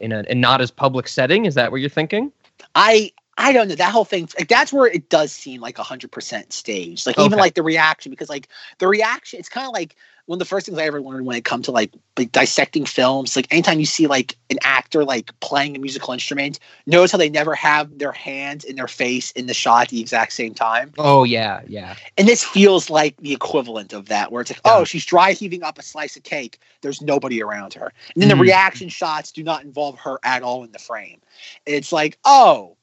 in 0.00 0.12
a 0.12 0.24
in 0.28 0.40
not 0.40 0.60
as 0.60 0.70
public 0.70 1.06
setting. 1.08 1.46
Is 1.46 1.54
that 1.54 1.70
what 1.70 1.80
you're 1.80 1.88
thinking? 1.88 2.32
I 2.74 3.12
I 3.38 3.52
don't 3.52 3.68
know 3.68 3.76
that 3.76 3.92
whole 3.92 4.04
thing. 4.04 4.28
Like 4.36 4.48
that's 4.48 4.72
where 4.72 4.88
it 4.88 5.08
does 5.08 5.32
seem 5.32 5.60
like 5.60 5.78
hundred 5.78 6.10
percent 6.10 6.52
staged. 6.52 7.06
Like 7.06 7.18
even 7.18 7.38
like 7.38 7.54
the 7.54 7.62
reaction, 7.62 8.10
because 8.10 8.28
like 8.28 8.48
the 8.78 8.88
reaction, 8.88 9.38
it's 9.38 9.48
kind 9.48 9.66
of 9.66 9.72
like 9.72 9.96
one 10.26 10.36
of 10.36 10.38
the 10.38 10.44
first 10.46 10.66
things 10.66 10.78
I 10.78 10.84
ever 10.84 11.02
learned 11.02 11.26
when 11.26 11.36
it 11.36 11.44
comes 11.44 11.66
to 11.66 11.70
like 11.72 11.92
like 12.18 12.32
dissecting 12.32 12.86
films. 12.86 13.36
Like 13.36 13.46
anytime 13.52 13.80
you 13.80 13.86
see 13.86 14.06
like 14.06 14.36
an 14.50 14.58
actor 14.62 15.04
like 15.04 15.38
playing 15.40 15.76
a 15.76 15.78
musical 15.78 16.12
instrument, 16.12 16.58
notice 16.86 17.12
how 17.12 17.18
they 17.18 17.28
never 17.28 17.54
have 17.54 17.98
their 17.98 18.12
hands 18.12 18.64
in 18.64 18.76
their 18.76 18.88
face 18.88 19.30
in 19.32 19.46
the 19.46 19.54
shot 19.54 19.82
at 19.82 19.88
the 19.90 20.00
exact 20.00 20.32
same 20.32 20.54
time. 20.54 20.92
Oh 20.98 21.24
yeah, 21.24 21.60
yeah, 21.66 21.94
And 22.16 22.26
this 22.26 22.42
feels 22.44 22.88
like 22.88 23.16
the 23.18 23.32
equivalent 23.32 23.92
of 23.92 24.06
that, 24.06 24.32
where 24.32 24.40
it's 24.40 24.50
like, 24.50 24.60
Yeah. 24.64 24.76
oh, 24.76 24.84
she's 24.84 25.04
dry 25.04 25.32
heaving 25.32 25.62
up 25.62 25.78
a 25.78 25.82
slice 25.82 26.16
of 26.16 26.22
cake. 26.22 26.58
There's 26.80 27.02
nobody 27.02 27.42
around 27.42 27.74
her. 27.74 27.92
And 28.14 28.22
then 28.22 28.28
the 28.28 28.34
Mhm. 28.34 28.40
reaction 28.42 28.88
shots 28.88 29.30
do 29.32 29.42
not 29.42 29.64
involve 29.64 29.98
her 29.98 30.18
at 30.22 30.42
all 30.42 30.64
in 30.64 30.72
the 30.72 30.78
frame. 30.78 31.20
It's 31.66 31.92
like, 31.92 32.18
oh. 32.24 32.76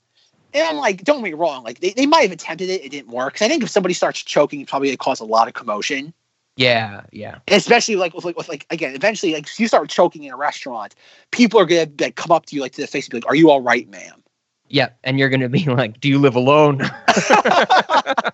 And 0.54 0.68
I'm 0.68 0.78
like, 0.78 1.04
don't 1.06 1.18
get 1.24 1.24
me 1.24 1.34
wrong, 1.34 1.64
like 1.64 1.80
they, 1.80 1.92
they 1.92 2.06
might 2.06 2.24
have 2.24 2.32
attempted 2.34 2.70
it, 2.70 2.84
it 2.84 2.90
didn't 2.90 3.10
work. 3.12 3.36
'Cause 3.36 3.46
I 3.46 3.48
think 3.50 3.64
if 3.64 3.70
somebody 3.70 3.94
starts 3.94 4.22
choking, 4.22 4.60
it 4.62 4.68
probably 4.68 4.96
cause 4.98 5.22
a 5.22 5.26
lot 5.26 5.48
of 5.48 5.54
commotion. 5.54 6.14
Yeah, 6.58 7.02
yeah. 7.12 7.40
Especially 7.48 7.96
like 7.96 8.14
with 8.14 8.26
like 8.26 8.38
with 8.38 8.50
like 8.50 8.66
again, 8.70 8.94
eventually 8.96 9.34
like 9.34 9.48
if 9.48 9.60
you 9.60 9.68
start 9.68 9.90
choking 9.90 10.24
in 10.26 10.34
a 10.34 10.38
restaurant, 10.38 10.94
people 11.32 11.60
are 11.60 11.66
gonna 11.66 11.88
like 12.00 12.16
come 12.16 12.32
up 12.32 12.46
to 12.48 12.56
you 12.56 12.62
like 12.62 12.74
to 12.74 12.82
the 12.82 12.88
face 12.88 13.06
and 13.06 13.12
be 13.12 13.18
like, 13.18 13.28
Are 13.28 13.36
you 13.36 13.50
all 13.50 13.62
right, 13.62 13.90
ma'am? 13.90 14.22
Yeah, 14.68 14.90
and 15.04 15.20
you're 15.20 15.30
gonna 15.30 15.50
be 15.50 15.66
like, 15.66 16.00
"Do 16.00 16.08
you 16.08 16.18
live 16.18 16.36
alone? 16.36 16.80
I 17.08 18.32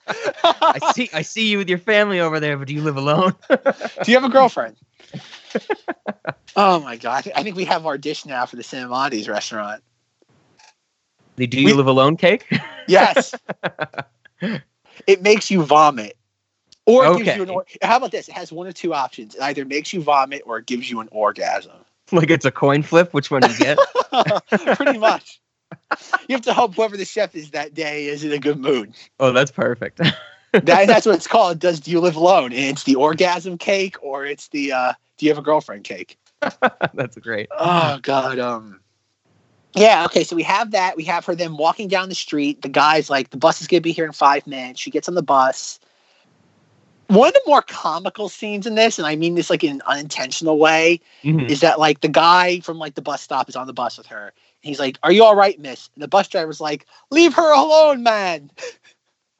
see, 0.93 1.09
I 1.13 1.24
see 1.24 1.49
you 1.49 1.57
with 1.57 1.68
your 1.70 1.80
family 1.80 2.20
over 2.20 2.39
there, 2.39 2.57
but 2.57 2.68
do 2.68 2.76
you 2.76 2.82
live 2.84 2.97
alone?" 2.97 3.34
Do 3.49 4.11
you 4.11 4.15
have 4.15 4.24
a 4.24 4.30
girlfriend? 4.30 4.76
oh 6.55 6.80
my 6.80 6.95
god! 6.95 7.32
I 7.36 7.41
think 7.41 7.55
we 7.55 7.65
have 7.65 7.88
our 7.88 7.97
dish 7.97 8.24
now 8.26 8.45
for 8.45 8.55
the 8.55 8.61
Cinemodities 8.61 9.28
restaurant. 9.28 9.82
The 11.38 11.47
"Do 11.47 11.59
you 11.59 11.65
We- 11.68 11.74
live 11.74 11.88
alone" 11.88 12.18
cake. 12.18 12.45
Yes. 12.88 13.34
it 15.07 15.24
makes 15.24 15.49
you 15.49 15.63
vomit. 15.63 16.18
Or 16.88 17.06
it 17.06 17.18
gives 17.18 17.36
you 17.36 17.44
an 17.44 17.50
or- 17.50 17.66
how 17.82 17.98
about 17.98 18.12
this? 18.12 18.30
It 18.30 18.34
has 18.34 18.52
one 18.52 18.66
or 18.66 18.72
two 18.72 18.94
options. 18.94 19.36
It 19.36 19.42
either 19.42 19.66
makes 19.66 19.92
you 19.92 20.02
vomit 20.02 20.44
or 20.46 20.58
it 20.58 20.66
gives 20.66 20.90
you 20.90 21.02
an 21.02 21.10
orgasm. 21.12 21.74
like 22.14 22.30
it's 22.30 22.46
a 22.46 22.52
coin 22.52 22.82
flip. 22.82 23.14
Which 23.14 23.30
one 23.30 23.42
do 23.42 23.52
you 23.52 23.58
get? 23.58 23.78
Pretty 24.78 24.98
much. 24.98 25.42
You 26.30 26.36
have 26.36 26.42
to 26.44 26.54
hope 26.54 26.76
whoever 26.76 26.96
the 26.96 27.04
chef 27.04 27.36
is 27.36 27.52
that 27.52 27.74
day 27.74 28.06
is 28.06 28.24
in 28.24 28.32
a 28.32 28.40
good 28.40 28.58
mood. 28.58 28.94
oh, 29.20 29.32
that's 29.32 29.52
perfect. 29.52 30.02
That, 30.54 30.88
that's 30.88 31.06
what 31.06 31.14
it's 31.14 31.28
called. 31.28 31.60
Does 31.60 31.82
do 31.82 31.92
you 31.92 32.00
live 32.00 32.16
alone? 32.16 32.46
And 32.46 32.64
it's 32.64 32.84
the 32.84 32.96
orgasm 32.96 33.58
cake 33.58 33.98
or 34.02 34.26
it's 34.26 34.48
the 34.48 34.72
uh, 34.72 34.94
do 35.18 35.26
you 35.26 35.30
have 35.32 35.38
a 35.38 35.42
girlfriend 35.44 35.84
cake? 35.84 36.18
that's 36.94 37.18
great. 37.18 37.50
Oh 37.52 38.00
god, 38.02 38.40
um 38.40 38.80
Yeah, 39.76 40.06
okay, 40.06 40.24
so 40.24 40.38
we 40.38 40.44
have 40.44 40.72
that. 40.72 40.96
We 40.96 41.04
have 41.04 41.26
her 41.26 41.36
then 41.36 41.58
walking 41.58 41.90
down 41.90 42.08
the 42.08 42.16
street. 42.16 42.62
The 42.62 42.70
guy's 42.70 43.10
like, 43.10 43.30
the 43.30 43.38
bus 43.38 43.62
is 43.62 43.68
gonna 43.68 43.82
be 43.82 43.92
here 43.92 44.06
in 44.06 44.14
five 44.14 44.48
minutes. 44.48 44.80
She 44.80 44.90
gets 44.90 45.10
on 45.10 45.16
the 45.16 45.22
bus. 45.22 45.80
One 47.08 47.30
of 47.30 47.34
the 47.34 47.41
more 47.47 47.62
comical 47.62 48.28
scenes 48.28 48.68
in 48.68 48.76
this, 48.76 48.97
and 48.97 49.08
I 49.08 49.16
mean 49.16 49.36
this 49.36 49.49
like 49.49 49.64
in 49.64 49.72
an 49.76 49.82
unintentional 49.86 50.58
way, 50.60 50.99
Mhm. 51.24 51.49
is 51.49 51.62
that 51.62 51.80
like 51.80 52.01
the 52.01 52.10
guy 52.10 52.60
from 52.60 52.78
like 52.78 52.95
the 52.95 53.01
bus 53.01 53.22
stop 53.22 53.47
is 53.47 53.55
on 53.55 53.66
the 53.68 53.74
bus 53.74 53.97
with 53.97 54.08
her. 54.08 54.34
He's 54.60 54.80
like, 54.80 54.97
Are 55.03 55.12
you 55.12 55.24
all 55.24 55.36
right, 55.36 55.58
miss? 55.60 55.89
And 55.95 56.03
the 56.03 56.08
bus 56.10 56.28
driver's 56.28 56.60
like, 56.60 56.86
Leave 57.10 57.34
her 57.34 57.53
alone, 57.53 58.03
man. 58.03 58.51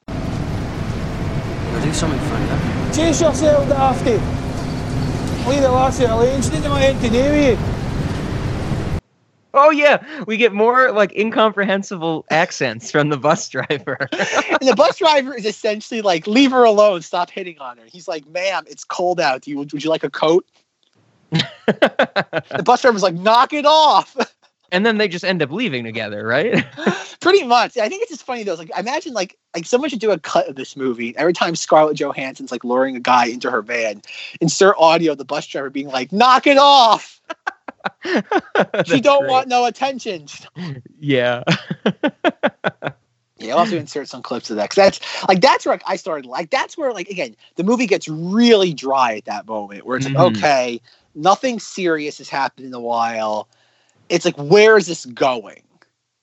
I'll 0.08 1.82
do 1.82 1.92
something 1.92 2.18
for 2.20 2.38
you. 2.38 2.94
Chase 2.94 3.20
yourself, 3.20 3.68
Dafty. 3.68 4.18
Leave 5.46 5.62
the 5.62 5.70
lassie 5.70 6.04
alone. 6.04 6.40
She 6.42 6.50
didn't 6.50 6.70
want 6.70 6.82
anything 6.84 7.12
to 7.12 7.22
do 7.22 7.30
with 7.30 7.60
you. 7.60 7.77
Oh 9.54 9.70
yeah, 9.70 10.04
we 10.26 10.36
get 10.36 10.52
more 10.52 10.92
like 10.92 11.12
incomprehensible 11.16 12.26
accents 12.30 12.90
from 12.90 13.08
the 13.08 13.16
bus 13.16 13.48
driver. 13.48 14.08
And 14.12 14.68
the 14.68 14.74
bus 14.76 14.98
driver 14.98 15.34
is 15.34 15.46
essentially 15.46 16.02
like, 16.02 16.26
Leave 16.26 16.50
her 16.50 16.64
alone, 16.64 17.02
stop 17.02 17.30
hitting 17.30 17.58
on 17.58 17.78
her. 17.78 17.84
He's 17.86 18.06
like, 18.06 18.26
Ma'am, 18.28 18.64
it's 18.68 18.84
cold 18.84 19.20
out. 19.20 19.42
Do 19.42 19.50
you 19.50 19.58
would 19.58 19.72
you 19.72 19.90
like 19.90 20.04
a 20.04 20.10
coat? 20.10 20.46
The 21.66 22.62
bus 22.64 22.82
driver's 22.82 23.02
like, 23.02 23.14
Knock 23.14 23.52
it 23.52 23.66
off. 23.66 24.16
and 24.72 24.84
then 24.84 24.98
they 24.98 25.08
just 25.08 25.24
end 25.24 25.42
up 25.42 25.50
leaving 25.50 25.84
together, 25.84 26.26
right? 26.26 26.64
Pretty 27.20 27.44
much. 27.44 27.76
I 27.76 27.88
think 27.88 28.02
it's 28.02 28.10
just 28.10 28.24
funny 28.24 28.42
though. 28.42 28.52
It's 28.52 28.58
like 28.60 28.70
imagine 28.78 29.12
like 29.14 29.36
like 29.54 29.66
someone 29.66 29.90
should 29.90 29.98
do 29.98 30.10
a 30.10 30.18
cut 30.18 30.48
of 30.48 30.56
this 30.56 30.76
movie. 30.76 31.16
Every 31.16 31.32
time 31.32 31.56
Scarlett 31.56 31.96
Johansson's 31.96 32.52
like 32.52 32.64
luring 32.64 32.96
a 32.96 33.00
guy 33.00 33.26
into 33.26 33.50
her 33.50 33.62
van, 33.62 34.02
insert 34.40 34.76
audio 34.78 35.12
of 35.12 35.18
the 35.18 35.24
bus 35.24 35.46
driver 35.46 35.70
being 35.70 35.88
like, 35.88 36.12
"Knock 36.12 36.46
it 36.46 36.58
off! 36.58 37.20
She 38.84 39.00
don't 39.00 39.20
great. 39.20 39.30
want 39.30 39.48
no 39.48 39.66
attention." 39.66 40.26
Yeah. 40.98 41.42
Yeah, 43.38 43.52
I'll 43.52 43.60
have 43.60 43.68
to 43.70 43.76
insert 43.76 44.08
some 44.08 44.22
clips 44.22 44.50
of 44.50 44.56
that 44.56 44.70
because 44.70 44.98
that's 44.98 45.28
like 45.28 45.40
that's 45.40 45.64
where 45.64 45.78
I 45.86 45.96
started. 45.96 46.26
Like 46.26 46.50
that's 46.50 46.76
where 46.76 46.92
like 46.92 47.08
again 47.08 47.36
the 47.54 47.62
movie 47.62 47.86
gets 47.86 48.08
really 48.08 48.74
dry 48.74 49.14
at 49.16 49.26
that 49.26 49.46
moment 49.46 49.86
where 49.86 49.96
it's 49.96 50.06
Mhm. 50.06 50.14
like 50.14 50.26
okay, 50.26 50.80
nothing 51.14 51.60
serious 51.60 52.18
has 52.18 52.28
happened 52.28 52.66
in 52.66 52.74
a 52.74 52.80
while. 52.80 53.48
It's 54.08 54.24
like 54.24 54.36
where 54.36 54.76
is 54.76 54.86
this 54.86 55.06
going? 55.06 55.62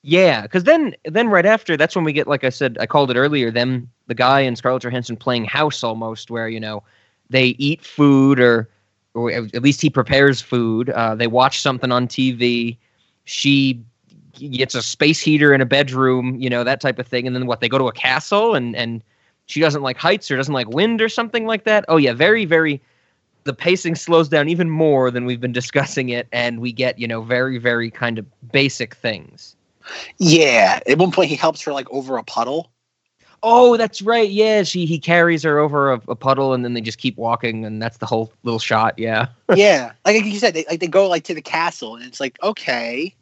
Yeah, 0.02 0.42
because 0.42 0.64
then 0.64 0.94
then 1.04 1.28
right 1.28 1.46
after 1.46 1.76
that's 1.76 1.96
when 1.96 2.04
we 2.04 2.12
get 2.12 2.26
like 2.28 2.44
I 2.44 2.50
said 2.50 2.76
I 2.80 2.86
called 2.86 3.10
it 3.10 3.16
earlier 3.16 3.50
them 3.50 3.90
the 4.08 4.14
guy 4.14 4.40
and 4.40 4.56
Scarlett 4.56 4.82
Johansson 4.82 5.16
playing 5.16 5.46
house 5.46 5.82
almost 5.82 6.30
where 6.30 6.48
you 6.48 6.60
know 6.60 6.82
they 7.30 7.56
eat 7.58 7.82
food 7.84 8.38
or 8.38 8.68
or 9.16 9.32
at 9.32 9.62
least 9.62 9.80
he 9.80 9.90
prepares 9.90 10.40
food. 10.40 10.90
Uh, 10.90 11.14
they 11.14 11.26
watch 11.26 11.60
something 11.60 11.90
on 11.90 12.06
TV 12.06 12.76
she 13.26 13.82
gets 14.50 14.74
a 14.74 14.82
space 14.82 15.20
heater 15.20 15.54
in 15.54 15.60
a 15.60 15.66
bedroom 15.66 16.36
you 16.36 16.48
know 16.48 16.64
that 16.64 16.80
type 16.80 16.98
of 16.98 17.06
thing. 17.06 17.26
And 17.26 17.36
then 17.36 17.46
what 17.46 17.60
they 17.60 17.68
go 17.68 17.78
to 17.78 17.88
a 17.88 17.92
castle 17.92 18.54
and 18.54 18.74
and 18.74 19.02
she 19.46 19.60
doesn't 19.60 19.82
like 19.82 19.96
heights 19.96 20.30
or 20.30 20.36
doesn't 20.36 20.54
like 20.54 20.68
wind 20.68 21.02
or 21.02 21.08
something 21.08 21.46
like 21.46 21.64
that? 21.64 21.84
Oh 21.88 21.98
yeah 21.98 22.14
very 22.14 22.44
very 22.46 22.80
the 23.44 23.52
pacing 23.52 23.94
slows 23.94 24.28
down 24.28 24.48
even 24.48 24.70
more 24.70 25.10
than 25.10 25.24
we've 25.24 25.40
been 25.40 25.52
discussing 25.60 26.08
it. 26.08 26.28
And 26.32 26.60
we 26.60 26.72
get 26.72 26.98
you 26.98 27.06
know 27.06 27.20
very 27.20 27.58
very 27.58 27.90
kind 27.90 28.18
of 28.18 28.26
basic 28.52 28.94
things. 28.94 29.56
Yeah, 30.18 30.80
at 30.86 30.98
one 30.98 31.12
point 31.12 31.28
he 31.30 31.36
helps 31.36 31.62
her 31.62 31.72
like 31.72 31.90
over 31.90 32.16
a 32.16 32.24
puddle. 32.24 32.70
Oh, 33.42 33.76
that's 33.76 34.02
right. 34.02 34.28
Yeah, 34.28 34.62
she 34.62 34.86
he 34.86 34.98
carries 34.98 35.42
her 35.42 35.58
over 35.58 35.92
a, 35.92 36.02
a 36.08 36.16
puddle, 36.16 36.54
and 36.54 36.64
then 36.64 36.74
they 36.74 36.80
just 36.80 36.98
keep 36.98 37.16
walking, 37.16 37.64
and 37.64 37.80
that's 37.80 37.98
the 37.98 38.06
whole 38.06 38.32
little 38.42 38.58
shot. 38.58 38.98
Yeah. 38.98 39.26
yeah, 39.54 39.92
like 40.04 40.24
you 40.24 40.38
said, 40.38 40.54
they 40.54 40.64
like 40.68 40.80
they 40.80 40.86
go 40.88 41.08
like 41.08 41.24
to 41.24 41.34
the 41.34 41.42
castle, 41.42 41.96
and 41.96 42.04
it's 42.04 42.20
like 42.20 42.42
okay, 42.42 43.14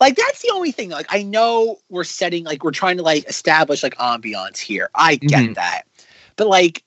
like 0.00 0.16
that's 0.16 0.42
the 0.42 0.50
only 0.52 0.72
thing. 0.72 0.90
Like 0.90 1.06
I 1.10 1.22
know 1.22 1.78
we're 1.88 2.04
setting 2.04 2.44
like 2.44 2.64
we're 2.64 2.70
trying 2.70 2.96
to 2.96 3.02
like 3.02 3.28
establish 3.28 3.82
like 3.82 3.96
ambiance 3.96 4.58
here. 4.58 4.90
I 4.94 5.16
get 5.16 5.50
Mhm. 5.50 5.54
that, 5.54 5.82
but 6.36 6.48
like 6.48 6.82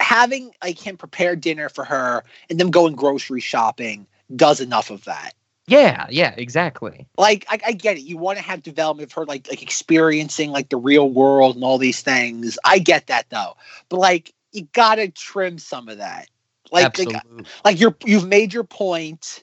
having 0.00 0.52
like 0.62 0.78
him 0.78 0.96
prepare 0.96 1.36
dinner 1.36 1.68
for 1.68 1.84
her 1.84 2.22
and 2.50 2.60
them 2.60 2.70
going 2.70 2.94
grocery 2.94 3.40
shopping 3.40 4.06
does 4.34 4.60
enough 4.60 4.90
of 4.90 5.04
that. 5.04 5.32
Yeah. 5.68 6.06
Yeah. 6.10 6.32
Exactly. 6.36 7.06
Like 7.18 7.44
I, 7.48 7.58
I 7.66 7.72
get 7.72 7.96
it. 7.96 8.02
You 8.02 8.16
want 8.16 8.38
to 8.38 8.44
have 8.44 8.62
development 8.62 9.08
of 9.10 9.12
her 9.14 9.24
like 9.26 9.48
like 9.48 9.62
experiencing 9.62 10.50
like 10.50 10.68
the 10.68 10.76
real 10.76 11.10
world 11.10 11.56
and 11.56 11.64
all 11.64 11.78
these 11.78 12.02
things. 12.02 12.58
I 12.64 12.78
get 12.78 13.08
that 13.08 13.26
though, 13.30 13.56
but 13.88 13.98
like 13.98 14.32
you 14.52 14.68
gotta 14.72 15.08
trim 15.08 15.58
some 15.58 15.88
of 15.88 15.98
that. 15.98 16.28
Like 16.72 16.96
like, 16.98 17.22
like 17.64 17.80
you're 17.80 17.96
you've 18.04 18.26
made 18.28 18.52
your 18.54 18.64
point. 18.64 19.42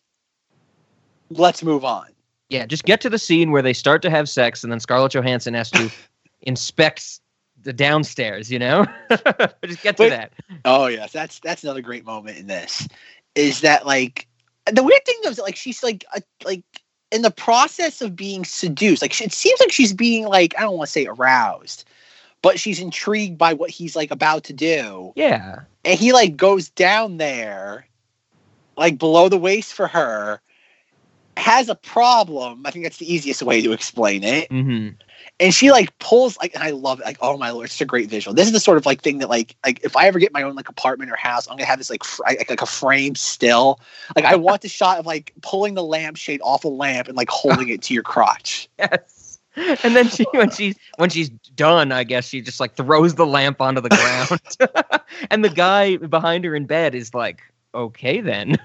Let's 1.30 1.64
move 1.64 1.84
on. 1.84 2.08
yeah. 2.50 2.66
Just 2.66 2.84
get 2.86 3.02
to 3.02 3.10
the 3.10 3.18
scene 3.18 3.52
where 3.52 3.62
they 3.62 3.74
start 3.74 4.02
to 4.04 4.10
have 4.10 4.30
sex, 4.30 4.64
and 4.64 4.72
then 4.72 4.80
Scarlett 4.80 5.14
Johansson 5.14 5.54
has 5.56 5.72
to 5.72 5.90
inspect 6.42 7.20
the 7.64 7.74
downstairs. 7.74 8.52
You 8.52 8.60
know. 8.60 8.86
just 9.66 9.82
get 9.82 9.98
to 9.98 10.04
But- 10.04 10.10
that. 10.10 10.34
Oh 10.66 10.88
yes, 10.88 11.12
that's 11.12 11.40
that's 11.40 11.64
another 11.64 11.82
great 11.82 12.06
moment 12.06 12.38
in 12.38 12.48
this. 12.48 12.88
Is 13.36 13.62
that 13.62 13.86
like 13.86 14.28
the 14.72 14.84
weird 14.84 15.06
thing 15.06 15.16
though 15.24 15.30
is 15.30 15.38
that, 15.38 15.44
like 15.44 15.56
she's 15.56 15.84
like 15.84 16.06
a, 16.16 16.22
like 16.46 16.64
in 17.12 17.22
the 17.22 17.32
process 17.32 18.02
of 18.02 18.16
being 18.16 18.46
seduced. 18.46 19.02
Like 19.02 19.20
it 19.22 19.34
seems 19.34 19.60
like 19.60 19.72
she's 19.72 19.94
being 19.94 20.26
like 20.26 20.54
I 20.58 20.62
don't 20.62 20.78
want 20.78 20.88
to 20.88 20.92
say 20.92 21.06
aroused, 21.06 21.86
but 22.42 22.60
she's 22.60 22.80
intrigued 22.80 23.38
by 23.38 23.54
what 23.54 23.70
he's 23.70 23.96
like 23.96 24.12
about 24.12 24.46
to 24.46 24.54
do, 24.54 25.14
Yeah. 25.16 25.62
and 25.86 26.00
he 26.00 26.14
like 26.14 26.38
goes 26.38 26.70
down 26.70 27.18
there, 27.18 27.88
like 28.78 28.98
below 28.98 29.30
the 29.30 29.38
waist 29.38 29.74
for 29.74 29.88
her. 29.88 30.40
Has 31.36 31.68
a 31.68 31.76
problem. 31.76 32.62
I 32.66 32.72
think 32.72 32.86
that's 32.86 32.98
the 33.00 33.12
easiest 33.12 33.42
way 33.42 33.62
to 33.62 33.72
explain 33.72 34.24
it 34.24 34.50
hmm 34.50 34.90
and 35.40 35.54
she 35.54 35.72
like 35.72 35.98
pulls 36.00 36.38
like 36.38 36.54
and 36.54 36.64
I 36.64 36.72
love 36.72 37.00
it 37.00 37.06
like 37.06 37.18
oh 37.22 37.38
my 37.38 37.52
lord 37.52 37.66
it's 37.66 37.82
a 37.82 37.86
great 37.86 38.10
visual. 38.10 38.34
This 38.34 38.48
is 38.48 38.54
the 38.54 38.60
sort 38.60 38.78
of 38.78 38.86
like 38.86 39.02
thing 39.02 39.20
that 39.20 39.30
like 39.30 39.56
like 39.66 39.84
if 39.84 39.96
I 39.96 40.08
ever 40.08 40.20
get 40.20 40.34
my 40.34 40.44
own 40.44 40.56
like 40.56 40.70
apartment 40.70 41.12
or 41.12 41.16
house 41.16 41.48
I'm 41.48 41.58
gonna 41.58 41.66
have 41.66 41.80
this 41.80 41.90
like 41.90 42.04
fr- 42.04 42.24
like, 42.26 42.50
like 42.50 42.62
a 42.62 42.66
frame 42.66 43.16
still. 43.16 43.80
Like 44.16 44.26
I 44.26 44.36
want 44.36 44.62
the 44.62 44.68
shot 44.70 45.00
of 45.00 45.06
like 45.06 45.34
pulling 45.42 45.74
the 45.74 45.84
lampshade 45.84 46.42
off 46.44 46.64
a 46.64 46.70
lamp 46.70 47.08
and 47.08 47.18
like 47.18 47.30
holding 47.30 47.70
it 47.70 47.82
to 47.84 47.94
your 47.94 48.04
crotch. 48.04 48.70
Yes. 48.80 49.40
And 49.56 49.96
then 49.96 50.10
she, 50.10 50.26
when 50.32 50.50
she's 50.50 50.76
when 50.98 51.12
she's 51.12 51.30
done, 51.30 51.92
I 51.92 52.04
guess 52.04 52.28
she 52.28 52.42
just 52.42 52.60
like 52.60 52.76
throws 52.76 53.14
the 53.14 53.28
lamp 53.28 53.62
onto 53.62 53.82
the 53.82 53.90
ground, 53.90 55.04
and 55.30 55.46
the 55.46 55.50
guy 55.50 55.98
behind 55.98 56.44
her 56.46 56.56
in 56.56 56.66
bed 56.66 56.96
is 56.96 57.14
like, 57.14 57.42
"Okay, 57.76 58.20
then." 58.20 58.58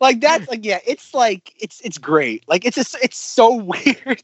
like 0.00 0.20
that's 0.20 0.48
like 0.48 0.64
yeah 0.64 0.78
it's 0.86 1.12
like 1.12 1.52
it's 1.60 1.82
it's 1.82 1.98
great. 1.98 2.48
Like 2.48 2.64
it's 2.64 2.76
just 2.76 2.96
it's 3.02 3.18
so 3.18 3.54
weird 3.56 4.22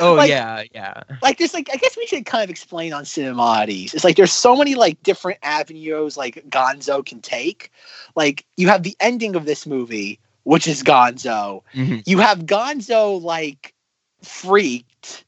Oh 0.00 0.14
Like- 0.14 0.28
yeah, 0.28 0.64
yeah. 0.74 1.02
like 1.22 1.38
there's 1.38 1.54
like 1.54 1.68
I 1.72 1.76
guess 1.76 1.96
we 1.96 2.06
should 2.06 2.26
kind 2.26 2.44
of 2.44 2.50
explain 2.50 2.92
on 2.92 3.04
Cinemodities. 3.04 3.94
It's 3.94 4.04
like 4.04 4.16
there's 4.16 4.32
so 4.32 4.54
many 4.56 4.74
like 4.74 5.02
different 5.02 5.38
avenues 5.42 6.16
like 6.16 6.44
Gonzo 6.48 7.04
can 7.04 7.20
take. 7.20 7.70
Like 8.14 8.44
you 8.56 8.68
have 8.68 8.82
the 8.82 8.96
ending 9.00 9.34
of 9.34 9.46
this 9.46 9.66
movie, 9.66 10.18
which 10.44 10.66
is 10.68 10.82
Gonzo. 10.82 11.62
Mhm. 11.74 12.02
You 12.06 12.18
have 12.18 12.40
Gonzo 12.40 13.20
like 13.22 13.74
freaked. 14.22 15.24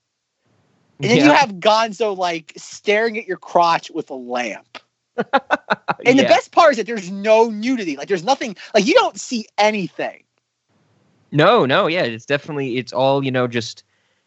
And 1.00 1.10
then 1.10 1.18
you 1.18 1.32
have 1.32 1.54
Gonzo 1.54 2.16
like 2.16 2.52
staring 2.56 3.18
at 3.18 3.26
your 3.26 3.36
crotch 3.36 3.90
with 3.90 4.10
a 4.10 4.14
lamp. 4.14 4.78
And 6.06 6.18
the 6.18 6.24
best 6.24 6.52
part 6.52 6.72
is 6.72 6.76
that 6.76 6.86
there's 6.86 7.10
no 7.10 7.48
nudity. 7.48 7.96
Like 7.96 8.08
there's 8.08 8.24
nothing 8.24 8.56
like 8.74 8.84
you 8.84 8.92
don't 8.92 9.18
see 9.18 9.46
anything. 9.56 10.22
No, 11.32 11.64
no, 11.64 11.86
yeah, 11.86 12.02
it's 12.02 12.26
definitely 12.26 12.76
it's 12.76 12.92
all 12.92 13.24
you 13.24 13.30
know. 13.30 13.46
Just 13.46 13.84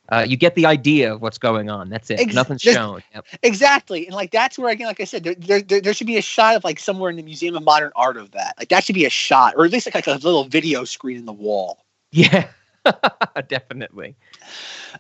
uh, 0.10 0.26
you 0.28 0.38
get 0.38 0.56
the 0.56 0.66
idea 0.66 1.14
of 1.14 1.22
what's 1.22 1.38
going 1.38 1.70
on. 1.70 1.90
That's 1.90 2.10
it. 2.10 2.20
Ex- 2.20 2.34
Nothing's 2.34 2.62
shown. 2.62 3.04
Yep. 3.14 3.26
Exactly. 3.44 4.06
And 4.06 4.16
like 4.16 4.32
that's 4.32 4.58
where 4.58 4.72
again, 4.72 4.88
like 4.88 5.02
I 5.02 5.04
said, 5.04 5.24
there, 5.24 5.36
there, 5.36 5.62
there, 5.62 5.82
there 5.82 5.94
should 5.94 6.08
be 6.08 6.18
a 6.18 6.22
shot 6.22 6.56
of 6.56 6.64
like 6.64 6.80
somewhere 6.80 7.10
in 7.10 7.18
the 7.18 7.24
Museum 7.24 7.56
of 7.56 7.64
Modern 7.64 7.92
Art 7.96 8.18
of 8.18 8.32
that. 8.32 8.56
Like 8.58 8.70
that 8.70 8.84
should 8.84 8.96
be 8.96 9.06
a 9.06 9.10
shot, 9.10 9.56
or 9.58 9.66
at 9.66 9.72
least 9.72 9.86
like, 9.88 9.96
like 9.96 10.08
a 10.08 10.12
little 10.12 10.46
video 10.46 10.84
screen 10.86 11.18
in 11.18 11.26
the 11.26 11.34
wall. 11.34 11.86
Yeah, 12.12 12.48
definitely. 13.48 14.16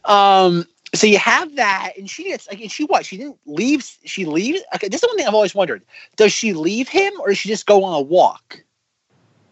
Um 0.05 0.65
so 0.95 1.05
you 1.05 1.19
have 1.19 1.55
that, 1.57 1.93
and 1.97 2.09
she 2.09 2.25
gets 2.25 2.47
like 2.47 2.61
and 2.61 2.71
she 2.71 2.83
what? 2.85 3.05
She 3.05 3.17
didn't 3.17 3.37
leave 3.45 3.89
she 4.03 4.25
leaves 4.25 4.61
okay, 4.75 4.87
this 4.89 5.03
is 5.03 5.07
one 5.07 5.17
thing 5.17 5.27
I've 5.27 5.33
always 5.33 5.55
wondered. 5.55 5.83
Does 6.17 6.33
she 6.33 6.53
leave 6.53 6.89
him 6.89 7.13
or 7.19 7.29
does 7.29 7.37
she 7.37 7.49
just 7.49 7.65
go 7.65 7.83
on 7.83 7.93
a 7.93 8.01
walk? 8.01 8.63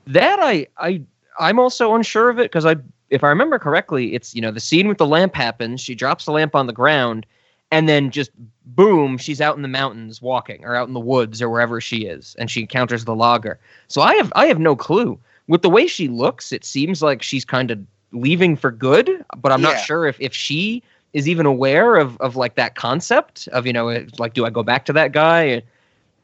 That 0.07 0.40
I 0.40 0.68
I 0.77 1.02
I'm 1.40 1.60
also 1.60 1.95
unsure 1.95 2.30
of 2.30 2.40
it 2.40 2.44
because 2.44 2.65
I 2.65 2.76
if 3.16 3.24
I 3.24 3.30
remember 3.30 3.58
correctly, 3.60 4.14
it's 4.14 4.36
you 4.36 4.42
know 4.42 4.52
the 4.52 4.60
scene 4.60 4.88
with 4.88 4.98
the 4.98 5.08
lamp 5.08 5.36
happens. 5.36 5.82
She 5.82 5.96
drops 5.96 6.26
the 6.26 6.32
lamp 6.32 6.56
on 6.56 6.68
the 6.68 6.74
ground, 6.74 7.26
and 7.72 7.90
then 7.90 8.12
just 8.12 8.32
boom, 8.66 9.18
she's 9.18 9.42
out 9.42 9.56
in 9.56 9.62
the 9.62 9.68
mountains 9.68 10.22
walking, 10.22 10.64
or 10.66 10.76
out 10.76 10.88
in 10.88 10.94
the 10.94 11.00
woods, 11.00 11.42
or 11.42 11.50
wherever 11.50 11.82
she 11.82 12.06
is, 12.06 12.36
and 12.40 12.52
she 12.52 12.62
encounters 12.62 13.06
the 13.06 13.16
logger. 13.16 13.60
So 13.88 14.02
I 14.02 14.16
have 14.16 14.32
I 14.36 14.48
have 14.48 14.60
no 14.60 14.76
clue. 14.76 15.20
With 15.48 15.62
the 15.62 15.70
way 15.70 15.88
she 15.88 16.08
looks, 16.08 16.52
it 16.52 16.66
seems 16.66 17.02
like 17.02 17.22
she's 17.24 17.46
kind 17.46 17.72
of 17.72 17.80
leaving 18.12 18.56
for 18.56 18.72
good, 18.72 19.24
but 19.38 19.52
I'm 19.52 19.62
Yeah. 19.62 19.68
not 19.68 19.80
sure 19.80 20.06
if 20.06 20.20
if 20.20 20.34
she 20.34 20.84
is 21.14 21.28
even 21.30 21.46
aware 21.46 21.96
of 21.96 22.18
of 22.18 22.36
like 22.36 22.56
that 22.56 22.76
concept 22.76 23.48
of 23.50 23.66
you 23.66 23.74
know 23.74 24.06
like 24.20 24.34
do 24.34 24.46
I 24.46 24.50
go 24.50 24.64
back 24.64 24.86
to 24.86 24.94
that 24.94 25.12
guy? 25.12 25.64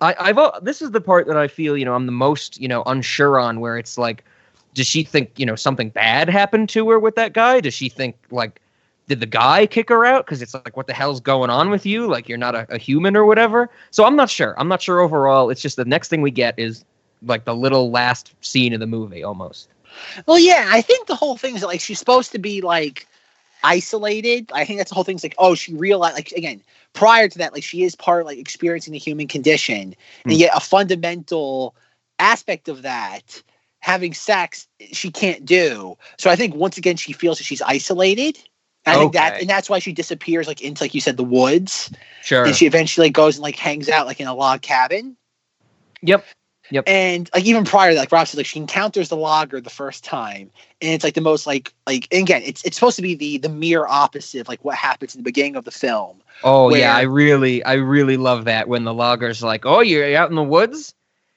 I, 0.01 0.15
I've 0.19 0.63
this 0.63 0.81
is 0.81 0.91
the 0.91 1.01
part 1.01 1.27
that 1.27 1.37
I 1.37 1.47
feel 1.47 1.77
you 1.77 1.85
know 1.85 1.93
I'm 1.93 2.05
the 2.05 2.11
most 2.11 2.59
you 2.59 2.67
know 2.67 2.83
unsure 2.85 3.39
on 3.39 3.59
where 3.59 3.77
it's 3.77 3.97
like 3.97 4.23
does 4.73 4.87
she 4.87 5.03
think 5.03 5.31
you 5.37 5.45
know 5.45 5.55
something 5.55 5.89
bad 5.89 6.29
happened 6.29 6.69
to 6.69 6.89
her 6.89 6.99
with 6.99 7.15
that 7.15 7.33
guy? 7.33 7.59
Does 7.59 7.73
she 7.73 7.89
think 7.89 8.15
like 8.31 8.61
did 9.07 9.19
the 9.19 9.25
guy 9.25 9.65
kick 9.65 9.89
her 9.89 10.05
out? 10.05 10.25
Because 10.25 10.41
it's 10.41 10.53
like 10.53 10.77
what 10.77 10.87
the 10.87 10.93
hell's 10.93 11.19
going 11.19 11.49
on 11.49 11.69
with 11.69 11.85
you? 11.85 12.07
Like 12.07 12.29
you're 12.29 12.37
not 12.37 12.55
a, 12.55 12.65
a 12.73 12.77
human 12.77 13.15
or 13.17 13.25
whatever. 13.25 13.69
So 13.91 14.05
i'm 14.05 14.15
not 14.15 14.29
sure. 14.29 14.53
I'm 14.57 14.67
not 14.67 14.81
sure 14.81 14.99
overall. 14.99 15.49
It's 15.49 15.61
just 15.61 15.75
the 15.75 15.85
next 15.85 16.07
thing 16.09 16.21
we 16.21 16.31
get 16.31 16.57
is 16.57 16.85
like 17.23 17.45
the 17.45 17.55
little 17.55 17.91
last 17.91 18.33
scene 18.41 18.73
of 18.73 18.79
the 18.79 18.87
movie 18.87 19.23
almost. 19.23 19.69
Well, 20.25 20.39
yeah, 20.39 20.67
I 20.69 20.81
think 20.81 21.07
the 21.07 21.15
whole 21.15 21.37
thing 21.37 21.55
is 21.55 21.63
like 21.63 21.81
she's 21.81 21.99
supposed 21.99 22.31
to 22.31 22.39
be 22.39 22.61
like 22.61 23.07
isolated. 23.63 24.49
I 24.53 24.65
think 24.65 24.79
that's 24.79 24.89
the 24.89 24.95
whole 24.95 25.03
thing. 25.03 25.15
Is 25.17 25.23
like, 25.23 25.35
oh, 25.37 25.55
she 25.55 25.73
realized 25.73 26.15
like 26.15 26.31
again 26.31 26.61
prior 26.93 27.27
to 27.27 27.37
that, 27.39 27.53
like 27.53 27.63
she 27.63 27.83
is 27.83 27.95
part 27.95 28.25
like 28.25 28.37
experiencing 28.37 28.93
the 28.93 28.99
human 28.99 29.27
condition, 29.27 29.95
and 30.27 30.33
Hmm. 30.33 30.39
yet 30.39 30.51
a 30.55 30.59
fundamental 30.59 31.75
aspect 32.19 32.69
of 32.69 32.83
that, 32.83 33.41
having 33.81 34.13
sex, 34.13 34.67
she 34.91 35.11
can't 35.11 35.45
do. 35.45 35.97
So 36.17 36.29
I 36.29 36.35
think 36.35 36.55
once 36.55 36.77
again 36.77 36.95
she 36.95 37.13
feels 37.13 37.37
that 37.39 37.43
she's 37.43 37.61
isolated. 37.61 38.37
And 38.85 38.95
I 38.95 38.99
think 38.99 39.13
that, 39.13 39.39
and 39.41 39.49
that's 39.49 39.69
why 39.69 39.77
she 39.77 39.93
disappears 39.93 40.47
like 40.47 40.61
into 40.61 40.83
like 40.83 40.95
you 40.95 41.01
said 41.01 41.17
the 41.17 41.23
woods, 41.23 41.91
sure 42.23 42.45
and 42.45 42.55
she 42.55 42.65
eventually 42.65 43.11
goes 43.11 43.35
and 43.35 43.43
like 43.43 43.55
hangs 43.55 43.89
out 43.89 44.07
like 44.07 44.19
in 44.19 44.27
a 44.27 44.33
log 44.33 44.61
cabin. 44.61 45.17
yep 46.01 46.25
Yep. 46.71 46.85
And 46.87 47.29
like 47.33 47.43
even 47.43 47.65
prior 47.65 47.93
like 47.93 48.11
Rob 48.13 48.27
said, 48.27 48.37
like 48.37 48.45
she 48.45 48.57
encounters 48.57 49.09
the 49.09 49.17
logger 49.17 49.59
the 49.59 49.69
first 49.69 50.05
time, 50.05 50.49
and 50.81 50.93
it's 50.93 51.03
like 51.03 51.15
the 51.15 51.21
most 51.21 51.45
like 51.45 51.73
like 51.85 52.07
again, 52.13 52.41
it's 52.45 52.63
it's 52.63 52.77
supposed 52.77 52.95
to 52.95 53.01
be 53.01 53.13
the 53.13 53.37
the 53.37 53.49
mere 53.49 53.85
opposite 53.85 54.39
of 54.39 54.47
like 54.47 54.63
what 54.63 54.77
happens 54.77 55.13
in 55.13 55.19
the 55.19 55.23
beginning 55.23 55.57
of 55.57 55.65
the 55.65 55.71
film. 55.71 56.21
oh 56.43 56.73
yeah 56.73 56.95
i 56.95 57.01
really 57.01 57.63
i 57.65 57.73
really 57.73 58.17
love 58.17 58.45
that 58.45 58.67
when 58.67 58.83
the 58.85 58.93
logger's 58.93 59.43
like 59.43 59.65
oh 59.65 59.81
you're 59.81 60.15
out 60.15 60.29
in 60.29 60.35
the 60.35 60.41
woods 60.41 60.93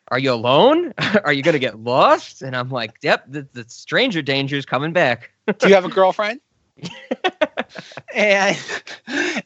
are 0.09 0.19
you 0.19 0.33
alone 0.33 0.93
are 1.25 1.33
you 1.33 1.43
gonna 1.43 1.59
get 1.59 1.81
lost 1.81 2.43
and 2.43 2.57
i'm 2.57 2.71
like 2.71 2.97
yep 3.03 3.25
the, 3.29 3.47
the 3.53 3.65
stranger 3.69 4.23
danger 4.23 4.57
is 4.57 4.67
coming 4.67 4.93
back 4.93 5.31
Do 5.59 5.69
you 5.69 5.75
have 5.75 5.85
a 5.85 5.91
girlfriend? 5.91 6.41
and 8.15 8.59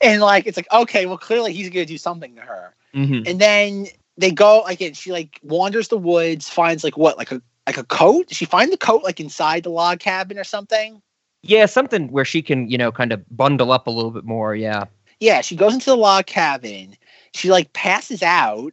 and 0.00 0.20
like 0.22 0.46
it's 0.46 0.56
like 0.56 0.70
okay, 0.72 1.06
well 1.06 1.18
clearly 1.18 1.52
he's 1.52 1.68
gonna 1.70 1.84
do 1.84 1.98
something 1.98 2.34
to 2.36 2.40
her, 2.40 2.74
hmm 2.94 3.22
and 3.26 3.40
then 3.40 3.86
they 4.16 4.30
go 4.30 4.62
again. 4.62 4.94
She 4.94 5.12
like 5.12 5.40
wanders 5.42 5.88
the 5.88 5.98
woods, 5.98 6.48
finds 6.48 6.84
like 6.84 6.96
what 6.96 7.18
like 7.18 7.32
a 7.32 7.42
like 7.66 7.78
a 7.78 7.84
coat. 7.84 8.32
She 8.32 8.44
find 8.44 8.72
the 8.72 8.76
coat 8.76 9.02
like 9.02 9.20
inside 9.20 9.64
the 9.64 9.70
log 9.70 9.98
cabin 9.98 10.38
or 10.38 10.44
something? 10.44 11.02
Yeah, 11.42 11.66
something 11.66 12.10
where 12.10 12.24
she 12.24 12.42
can, 12.42 12.68
you 12.68 12.78
know, 12.78 12.90
kind 12.90 13.12
of 13.12 13.24
bundle 13.36 13.72
up 13.72 13.86
a 13.86 13.90
little 13.90 14.10
bit 14.10 14.24
more. 14.24 14.54
Yeah. 14.54 14.84
Yeah, 15.20 15.40
she 15.40 15.56
goes 15.56 15.74
into 15.74 15.86
the 15.86 15.96
log 15.96 16.26
cabin. 16.26 16.96
She 17.34 17.50
like 17.50 17.72
passes 17.72 18.22
out. 18.22 18.72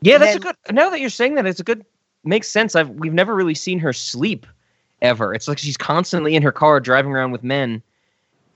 Yeah, 0.00 0.18
that's 0.18 0.32
then- 0.32 0.36
a 0.38 0.40
good. 0.40 0.56
Now 0.74 0.90
that 0.90 1.00
you're 1.00 1.10
saying 1.10 1.34
that, 1.36 1.46
it's 1.46 1.60
a 1.60 1.64
good. 1.64 1.84
Makes 2.22 2.48
sense. 2.48 2.76
I've 2.76 2.90
we've 2.90 3.14
never 3.14 3.34
really 3.34 3.54
seen 3.54 3.78
her 3.78 3.92
sleep, 3.94 4.46
ever. 5.00 5.32
It's 5.34 5.48
like 5.48 5.58
she's 5.58 5.76
constantly 5.78 6.34
in 6.34 6.42
her 6.42 6.52
car 6.52 6.78
driving 6.80 7.12
around 7.12 7.30
with 7.32 7.42
men, 7.42 7.82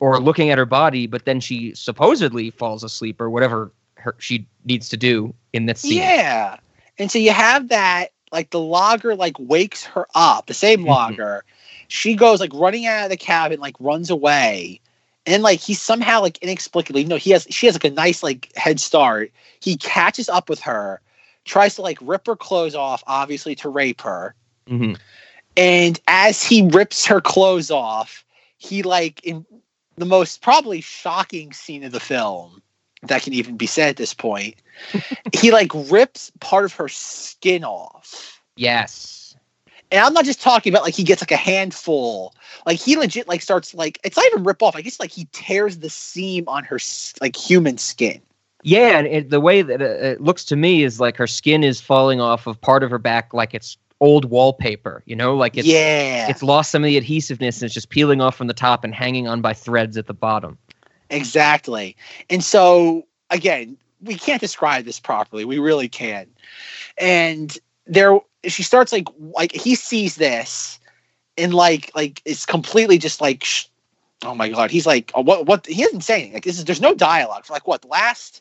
or 0.00 0.20
looking 0.20 0.50
at 0.50 0.58
her 0.58 0.66
body, 0.66 1.06
but 1.06 1.24
then 1.24 1.40
she 1.40 1.74
supposedly 1.74 2.50
falls 2.50 2.84
asleep 2.84 3.20
or 3.22 3.30
whatever 3.30 3.72
her, 3.94 4.14
she 4.18 4.46
needs 4.66 4.90
to 4.90 4.98
do 4.98 5.32
in 5.54 5.64
this 5.64 5.80
scene. 5.80 5.96
Yeah. 5.98 6.58
And 6.98 7.10
so 7.10 7.18
you 7.18 7.32
have 7.32 7.68
that, 7.68 8.10
like 8.32 8.50
the 8.50 8.60
logger 8.60 9.14
like 9.16 9.36
wakes 9.38 9.82
her 9.84 10.06
up, 10.14 10.44
the 10.46 10.52
same 10.54 10.84
Mhm. 10.84 10.88
logger. 10.88 11.42
She 11.88 12.14
goes 12.14 12.40
like 12.40 12.52
running 12.52 12.84
out 12.84 13.04
of 13.04 13.10
the 13.10 13.16
cabin, 13.16 13.60
like 13.60 13.76
runs 13.80 14.10
away. 14.10 14.80
and 15.26 15.42
like 15.42 15.58
he 15.58 15.72
somehow 15.72 16.20
like 16.20 16.36
inexplicably, 16.42 17.00
you 17.00 17.08
know, 17.08 17.16
he 17.16 17.30
has 17.30 17.46
she 17.48 17.64
has 17.64 17.74
like 17.74 17.84
a 17.84 17.90
nice 17.90 18.22
like 18.22 18.52
head 18.56 18.78
start. 18.78 19.32
He 19.60 19.78
catches 19.78 20.28
up 20.28 20.50
with 20.50 20.60
her, 20.60 21.00
tries 21.44 21.74
to 21.76 21.82
like 21.82 21.98
rip 22.00 22.26
her 22.26 22.36
clothes 22.36 22.74
off, 22.74 23.02
obviously 23.06 23.54
to 23.56 23.68
rape 23.68 24.00
her. 24.00 24.34
Mhm. 24.66 24.98
And 25.56 26.00
as 26.08 26.42
he 26.42 26.68
rips 26.68 27.06
her 27.06 27.20
clothes 27.20 27.70
off, 27.70 28.24
he 28.58 28.82
like 28.82 29.22
in 29.24 29.46
the 29.96 30.04
most 30.04 30.42
probably 30.42 30.80
shocking 30.80 31.52
scene 31.52 31.84
of 31.84 31.92
the 31.92 32.00
film 32.00 32.62
that 33.02 33.22
can 33.22 33.32
even 33.32 33.56
be 33.56 33.66
said 33.66 33.90
at 33.90 33.96
this 33.96 34.14
point, 34.14 34.56
he 35.32 35.50
like 35.50 35.70
rips 35.74 36.32
part 36.40 36.64
of 36.64 36.72
her 36.74 36.88
skin 36.88 37.64
off. 37.64 38.40
Yes. 38.56 39.36
And 39.90 40.00
I'm 40.04 40.14
not 40.14 40.24
just 40.24 40.40
talking 40.40 40.72
about 40.72 40.82
like 40.82 40.94
he 40.94 41.04
gets 41.04 41.22
like 41.22 41.30
a 41.30 41.36
handful. 41.36 42.34
Like 42.66 42.80
he 42.80 42.96
legit 42.96 43.28
like 43.28 43.42
starts 43.42 43.74
like 43.74 44.00
it's 44.02 44.16
not 44.16 44.26
even 44.26 44.44
rip 44.44 44.62
off. 44.62 44.74
I 44.74 44.82
guess 44.82 44.98
like 44.98 45.12
he 45.12 45.28
tears 45.32 45.78
the 45.78 45.90
seam 45.90 46.48
on 46.48 46.64
her 46.64 46.78
like 47.20 47.36
human 47.36 47.78
skin. 47.78 48.20
Yeah, 48.66 48.98
and 48.98 49.06
it, 49.06 49.28
the 49.28 49.40
way 49.40 49.60
that 49.60 49.82
it, 49.82 50.02
it 50.02 50.20
looks 50.22 50.42
to 50.46 50.56
me 50.56 50.84
is 50.84 50.98
like 50.98 51.18
her 51.18 51.26
skin 51.26 51.62
is 51.62 51.82
falling 51.82 52.20
off 52.22 52.46
of 52.46 52.58
part 52.60 52.82
of 52.82 52.90
her 52.90 52.98
back, 52.98 53.34
like 53.34 53.52
it's 53.52 53.76
old 54.00 54.24
wallpaper. 54.24 55.02
You 55.04 55.14
know, 55.16 55.36
like 55.36 55.58
it's 55.58 55.68
yeah, 55.68 56.30
it's 56.30 56.42
lost 56.42 56.70
some 56.70 56.82
of 56.82 56.86
the 56.86 56.96
adhesiveness 56.96 57.58
and 57.60 57.66
it's 57.66 57.74
just 57.74 57.90
peeling 57.90 58.22
off 58.22 58.36
from 58.36 58.46
the 58.46 58.54
top 58.54 58.82
and 58.82 58.94
hanging 58.94 59.28
on 59.28 59.42
by 59.42 59.52
threads 59.52 59.98
at 59.98 60.06
the 60.06 60.14
bottom. 60.14 60.56
exactly. 61.10 61.94
And 62.30 62.42
so 62.42 63.06
again, 63.28 63.76
we 64.02 64.14
can't 64.14 64.40
describe 64.40 64.86
this 64.86 64.98
properly. 64.98 65.44
We 65.44 65.58
really 65.58 65.88
can't. 65.88 66.34
And 66.96 67.56
there, 67.86 68.18
she 68.44 68.62
starts 68.62 68.92
like 68.92 69.08
like 69.18 69.52
he 69.52 69.74
sees 69.74 70.16
this, 70.16 70.80
and 71.36 71.52
like 71.52 71.90
like 71.94 72.22
it's 72.24 72.46
completely 72.46 72.96
just 72.98 73.20
like. 73.20 73.44
Sh- 73.44 73.66
Oh 74.22 74.34
my 74.34 74.48
god, 74.48 74.70
he's 74.70 74.86
like, 74.86 75.12
oh, 75.14 75.20
what? 75.20 75.44
What? 75.44 75.66
He 75.66 75.82
isn't 75.82 76.00
saying. 76.00 76.32
Like 76.32 76.44
this 76.44 76.56
is 76.56 76.64
there's 76.64 76.80
no 76.80 76.94
dialogue 76.94 77.44
for 77.44 77.52
like 77.52 77.66
what 77.66 77.82
the 77.82 77.88
last. 77.88 78.40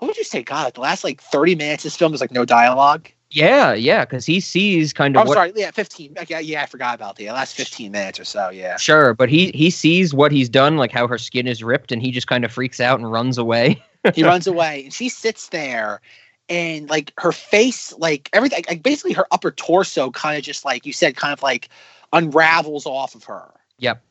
What 0.00 0.08
would 0.08 0.16
you 0.16 0.24
say? 0.24 0.42
God, 0.42 0.74
the 0.74 0.80
last 0.80 1.04
like 1.04 1.20
thirty 1.20 1.54
minutes, 1.54 1.84
of 1.84 1.92
this 1.92 1.96
film 1.96 2.12
is 2.12 2.20
like 2.20 2.32
no 2.32 2.44
dialogue. 2.44 3.08
Yeah, 3.30 3.74
yeah, 3.74 4.04
because 4.04 4.26
he 4.26 4.40
sees 4.40 4.92
kind 4.92 5.16
Oh, 5.16 5.20
of 5.20 5.22
I'm 5.22 5.28
what. 5.28 5.34
sorry. 5.34 5.52
Yeah, 5.54 5.70
15. 5.70 6.16
Okay, 6.18 6.42
yeah, 6.42 6.62
I 6.62 6.66
forgot 6.66 6.96
about 6.96 7.14
the 7.14 7.26
last 7.30 7.54
15 7.54 7.92
minutes 7.92 8.18
or 8.18 8.24
so. 8.24 8.50
Yeah. 8.50 8.76
Sure, 8.76 9.14
but 9.14 9.28
he 9.28 9.52
he 9.54 9.70
sees 9.70 10.12
what 10.12 10.32
he's 10.32 10.48
done, 10.48 10.76
like 10.76 10.90
how 10.90 11.06
her 11.06 11.16
skin 11.18 11.46
is 11.46 11.62
ripped, 11.62 11.92
and 11.92 12.02
he 12.02 12.10
just 12.10 12.26
kind 12.26 12.44
of 12.44 12.50
freaks 12.50 12.80
out 12.80 12.98
and 12.98 13.10
runs 13.10 13.38
away. 13.38 13.82
He 14.14 14.24
runs 14.24 14.46
away 14.46 14.84
and 14.84 14.94
she 14.94 15.10
sits 15.10 15.50
there 15.50 16.00
and 16.48 16.88
like 16.88 17.12
her 17.18 17.32
face, 17.32 17.92
like 17.98 18.30
everything, 18.32 18.64
like 18.66 18.82
basically 18.82 19.12
her 19.12 19.26
upper 19.30 19.50
torso 19.50 20.10
kind 20.10 20.38
of 20.38 20.42
just 20.42 20.64
like 20.64 20.86
you 20.86 20.94
said, 20.94 21.16
kind 21.16 21.34
of 21.34 21.42
like 21.42 21.68
unravels 22.14 22.86
off 22.86 23.14
of 23.14 23.24
her. 23.24 23.52
Yep. 23.78 24.02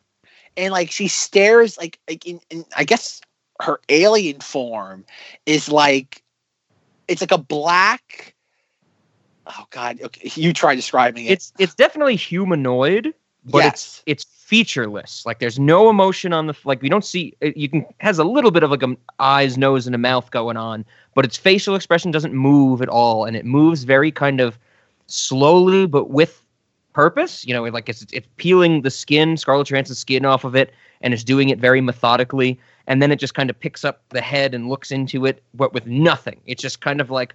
And 0.58 0.72
like 0.72 0.92
she 0.92 1.08
stares 1.08 1.76
like, 1.80 1.98
like 2.08 2.24
in, 2.28 2.40
in 2.52 2.66
I 2.78 2.84
guess 2.84 3.20
her 3.62 3.80
alien 3.90 4.40
form 4.40 5.06
is 5.46 5.70
like 5.70 6.24
it's 7.08 7.22
like 7.22 7.32
a 7.32 7.38
black 7.38 8.34
oh 9.48 9.66
god 9.72 10.00
okay 10.02 10.32
you 10.36 10.54
try 10.54 10.76
describing 10.76 11.26
it 11.26 11.32
It's 11.32 11.54
it's 11.60 11.76
definitely 11.76 12.16
humanoid, 12.16 13.14
but 13.46 13.64
yes 13.64 13.74
it's 13.74 14.04
it's 14.06 14.24
featureless. 14.24 15.26
Like 15.26 15.40
there's 15.40 15.60
no 15.60 15.90
emotion 15.90 16.34
on 16.34 16.48
the 16.48 16.56
like 16.66 16.82
we 16.82 16.90
don't 16.90 17.06
see. 17.06 17.36
it- 17.42 17.56
You 17.58 17.70
can 17.70 17.86
has 18.00 18.18
a 18.20 18.24
little 18.24 18.52
bit 18.52 18.64
of 18.64 18.72
like 18.72 18.84
a 18.84 18.96
eyes, 19.20 19.58
nose, 19.58 19.86
and 19.86 19.96
a 19.96 20.00
mouth 20.00 20.32
going 20.32 20.58
on, 20.58 20.86
but 21.16 21.26
its 21.26 21.38
facial 21.38 21.76
expression 21.76 22.12
doesn't 22.12 22.34
move 22.34 22.82
at 22.82 22.90
all, 22.90 23.26
and 23.26 23.36
it 23.36 23.46
moves 23.46 23.84
very 23.84 24.12
kind 24.12 24.40
of 24.42 24.58
slowly, 25.08 25.86
but 25.86 26.10
with 26.10 26.46
purpose. 26.94 27.46
You 27.46 27.54
know, 27.54 27.64
like 27.64 27.90
it's 27.90 28.06
it's 28.12 28.28
peeling 28.38 28.82
the 28.82 28.92
skin, 28.92 29.38
Scarlett 29.38 29.68
Johansson's 29.68 30.00
skin 30.00 30.26
off 30.26 30.44
of 30.44 30.56
it, 30.56 30.74
and 31.02 31.14
it's 31.14 31.24
doing 31.24 31.50
it 31.50 31.60
very 31.60 31.82
methodically. 31.82 32.60
And 32.90 33.02
then 33.02 33.12
it 33.12 33.20
just 33.20 33.36
kind 33.36 33.50
of 33.50 33.58
picks 33.58 33.86
up 33.86 34.02
the 34.10 34.20
head 34.20 34.54
and 34.54 34.68
looks 34.68 34.92
into 34.92 35.26
it, 35.26 35.42
but 35.54 35.74
with 35.74 35.86
nothing. 35.86 36.42
It's 36.46 36.62
just 36.62 36.82
kind 36.82 37.00
of 37.00 37.10
like 37.10 37.34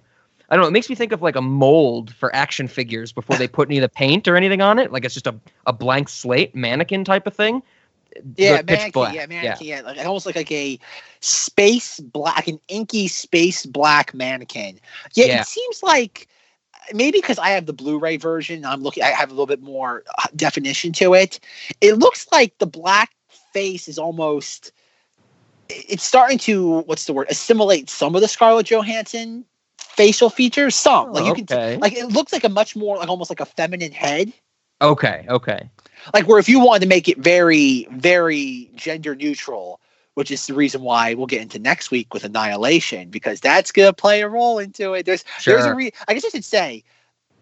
I 0.49 0.55
don't 0.55 0.61
know. 0.61 0.67
It 0.67 0.73
makes 0.73 0.89
me 0.89 0.95
think 0.95 1.11
of 1.11 1.23
like 1.23 1.35
a 1.35 1.41
mold 1.41 2.13
for 2.13 2.33
action 2.35 2.67
figures 2.67 3.11
before 3.11 3.35
they 3.35 3.47
put 3.47 3.67
any 3.67 3.79
of 3.79 3.81
the 3.81 3.89
paint 3.89 4.27
or 4.27 4.35
anything 4.35 4.61
on 4.61 4.77
it. 4.77 4.91
Like 4.91 5.03
it's 5.03 5.15
just 5.15 5.25
a, 5.25 5.33
a 5.65 5.73
blank 5.73 6.07
slate 6.07 6.53
mannequin 6.53 7.03
type 7.03 7.25
of 7.25 7.33
thing. 7.33 7.63
Yeah, 8.37 8.61
mannequin. 8.61 9.13
Yeah, 9.13 9.25
mannequin. 9.25 9.67
Yeah, 9.67 9.81
like 9.81 9.97
almost 10.05 10.25
like 10.27 10.35
like 10.35 10.51
a 10.51 10.79
space 11.21 11.99
black, 11.99 12.47
an 12.47 12.59
inky 12.67 13.07
space 13.07 13.65
black 13.65 14.13
mannequin. 14.13 14.79
Yeah, 15.15 15.25
Yeah. 15.25 15.41
it 15.41 15.47
seems 15.47 15.81
like 15.81 16.27
maybe 16.93 17.17
because 17.19 17.39
I 17.39 17.49
have 17.49 17.65
the 17.65 17.73
Blu-ray 17.73 18.17
version, 18.17 18.65
I'm 18.65 18.83
looking. 18.83 19.03
I 19.03 19.07
have 19.07 19.29
a 19.29 19.33
little 19.33 19.47
bit 19.47 19.61
more 19.61 20.03
uh, 20.19 20.27
definition 20.35 20.93
to 20.93 21.13
it. 21.15 21.39
It 21.81 21.97
looks 21.97 22.27
like 22.31 22.57
the 22.59 22.67
black 22.67 23.11
face 23.53 23.87
is 23.87 23.97
almost. 23.97 24.71
It- 25.69 25.85
It's 25.89 26.03
starting 26.03 26.37
to 26.39 26.79
what's 26.81 27.05
the 27.05 27.13
word? 27.13 27.27
Assimilate 27.29 27.89
some 27.89 28.15
of 28.15 28.21
the 28.21 28.27
Scarlett 28.27 28.67
Johansson 28.67 29.45
facial 29.77 30.29
features. 30.29 30.75
Some 30.75 31.11
like 31.13 31.25
you 31.25 31.33
can 31.33 31.43
okay. 31.45 31.77
like 31.77 31.93
it 31.93 32.07
looks 32.07 32.33
like 32.33 32.43
a 32.43 32.49
much 32.49 32.75
more 32.75 32.97
like 32.97 33.07
almost 33.09 33.29
like 33.31 33.39
a 33.39 33.45
feminine 33.45 33.91
head 33.91 34.33
okay. 34.81 35.25
Okay. 35.29 35.69
like 36.13 36.27
where 36.27 36.37
if 36.37 36.49
you 36.49 36.59
wanted 36.59 36.81
to 36.81 36.87
make 36.87 37.07
it 37.07 37.17
very 37.17 37.87
very 37.91 38.69
gender 38.75 39.15
neutral 39.15 39.79
which 40.15 40.31
is 40.31 40.47
the 40.47 40.53
reason 40.53 40.81
why 40.81 41.13
we'll 41.13 41.25
get 41.27 41.41
into 41.41 41.59
next 41.59 41.91
week 41.91 42.13
with 42.13 42.23
annihilation 42.25 43.09
because 43.09 43.39
that's 43.39 43.71
going 43.71 43.87
to 43.87 43.93
play 43.93 44.21
a 44.21 44.27
role 44.27 44.59
into 44.59 44.93
it 44.93 45.05
there's 45.05 45.23
there's 45.45 45.63
a 45.65 45.73
re- 45.73 45.91
i 46.09 46.13
guess 46.13 46.25
i 46.25 46.29
should 46.29 46.43
say 46.43 46.83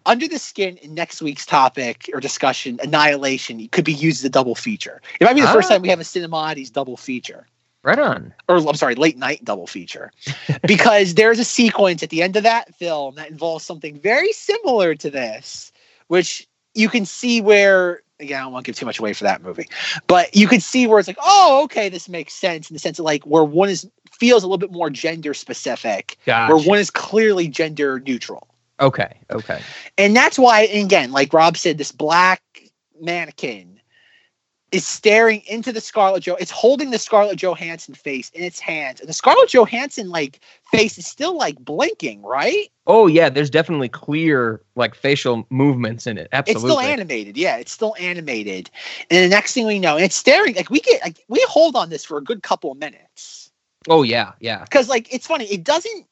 under 0.06 0.28
the 0.28 0.38
skin 0.38 0.78
in 0.78 0.94
next 0.94 1.22
week's 1.24 1.46
topic 1.46 2.08
or 2.14 2.20
discussion 2.20 2.80
annihilation 2.84 3.68
could 3.70 3.86
be 3.86 3.94
used 3.94 4.22
as 4.22 4.26
a 4.26 4.30
double 4.30 4.54
feature 4.56 5.02
it 5.20 5.24
might 5.24 5.34
be 5.34 5.42
the 5.42 5.48
first 5.48 5.70
Ah. 5.72 5.74
time 5.74 5.82
we 5.82 5.90
have 5.90 6.00
a 6.00 6.04
Cinemodities 6.04 6.72
double 6.72 6.98
feature 6.98 7.48
Right 7.84 8.00
on. 8.00 8.34
or 8.48 8.58
I'm 8.58 8.76
sorry, 8.76 8.96
late 8.96 9.18
night 9.18 9.44
double 9.44 9.68
feature, 9.68 10.12
because 10.66 11.14
there's 11.16 11.38
a 11.40 11.44
sequence 11.44 12.02
at 12.02 12.10
the 12.10 12.22
end 12.24 12.38
of 12.38 12.44
that 12.44 12.74
film 12.76 13.16
that 13.16 13.30
involves 13.30 13.66
something 13.66 14.00
very 14.00 14.32
similar 14.32 14.96
to 14.96 15.10
this, 15.10 15.72
which 16.08 16.48
you 16.74 16.88
can 16.88 17.06
see 17.06 17.42
where 17.42 18.02
again 18.22 18.40
I 18.40 18.44
don't 18.44 18.54
want 18.54 18.66
to 18.66 18.70
give 18.70 18.78
too 18.78 18.86
much 18.86 19.00
away 19.00 19.12
for 19.12 19.26
that 19.26 19.42
movie, 19.42 19.68
but 20.08 20.34
you 20.34 20.48
can 20.48 20.62
see 20.62 20.88
where 20.88 20.98
it's 20.98 21.10
like, 21.10 21.18
oh, 21.22 21.62
okay, 21.66 21.90
this 21.90 22.08
makes 22.08 22.34
sense 22.34 22.70
in 22.70 22.74
the 22.74 22.80
sense 22.80 23.00
of 23.00 23.06
like 23.06 23.24
where 23.26 23.44
one 23.44 23.68
is 23.70 23.86
feels 24.14 24.44
a 24.44 24.48
little 24.48 24.58
bit 24.60 24.72
more 24.72 24.90
gender 24.90 25.34
specific, 25.34 26.18
Gotcha. 26.26 26.56
where 26.56 26.64
one 26.66 26.80
is 26.80 26.90
clearly 26.90 27.50
gender 27.50 28.00
neutral, 28.00 28.48
Okay. 28.80 29.20
Okay. 29.30 29.60
and 29.98 30.16
that's 30.16 30.40
why 30.40 30.62
and 30.62 30.86
again, 30.86 31.12
like 31.12 31.34
Rob 31.34 31.58
said, 31.58 31.78
this 31.78 31.92
black 31.92 32.42
mannequin 33.02 33.73
is 34.74 34.86
staring 34.86 35.42
into 35.46 35.72
the 35.72 35.80
Scarlett 35.80 36.24
Jo. 36.24 36.36
It's 36.36 36.52
holding 36.52 36.92
the 36.92 36.98
Scarlett 36.98 37.38
Johansson 37.38 37.94
face 37.94 38.30
in 38.32 38.44
its 38.44 38.60
hands, 38.60 39.00
and 39.00 39.08
the 39.08 39.14
Scarlett 39.14 39.54
Johansson 39.54 40.10
like 40.10 40.40
face 40.72 40.98
is 40.98 41.08
still 41.08 41.38
like 41.38 41.58
blinking, 41.60 42.24
right? 42.24 42.70
Oh 42.88 43.08
yeah, 43.08 43.30
there's 43.30 43.50
definitely 43.50 43.90
clear 43.90 44.62
like 44.76 44.96
facial 44.96 45.46
movements 45.50 46.08
in 46.08 46.18
it. 46.18 46.28
Absolutely. 46.34 46.68
It's 46.68 46.74
still 46.74 46.80
animated, 46.82 47.38
yeah. 47.38 47.58
It's 47.58 47.72
still 47.72 47.96
animated, 48.00 48.70
and 49.10 49.24
the 49.24 49.30
next 49.30 49.54
thing 49.54 49.68
we 49.68 49.80
know, 49.80 49.96
and 49.96 50.04
it's 50.04 50.16
staring 50.16 50.56
like 50.56 50.70
we 50.70 50.82
get 50.82 51.02
like 51.04 51.24
we 51.30 51.46
hold 51.48 51.76
on 51.76 51.90
this 51.90 52.04
for 52.04 52.18
a 52.18 52.24
good 52.24 52.44
couple 52.44 52.72
of 52.72 52.78
minutes 52.78 53.44
oh 53.90 54.04
yeah, 54.04 54.34
yeah. 54.40 54.64
because 54.64 54.90
like 54.90 55.14
it's 55.14 55.28
funny, 55.28 55.46
it 55.46 55.64
doesn't 55.64 56.06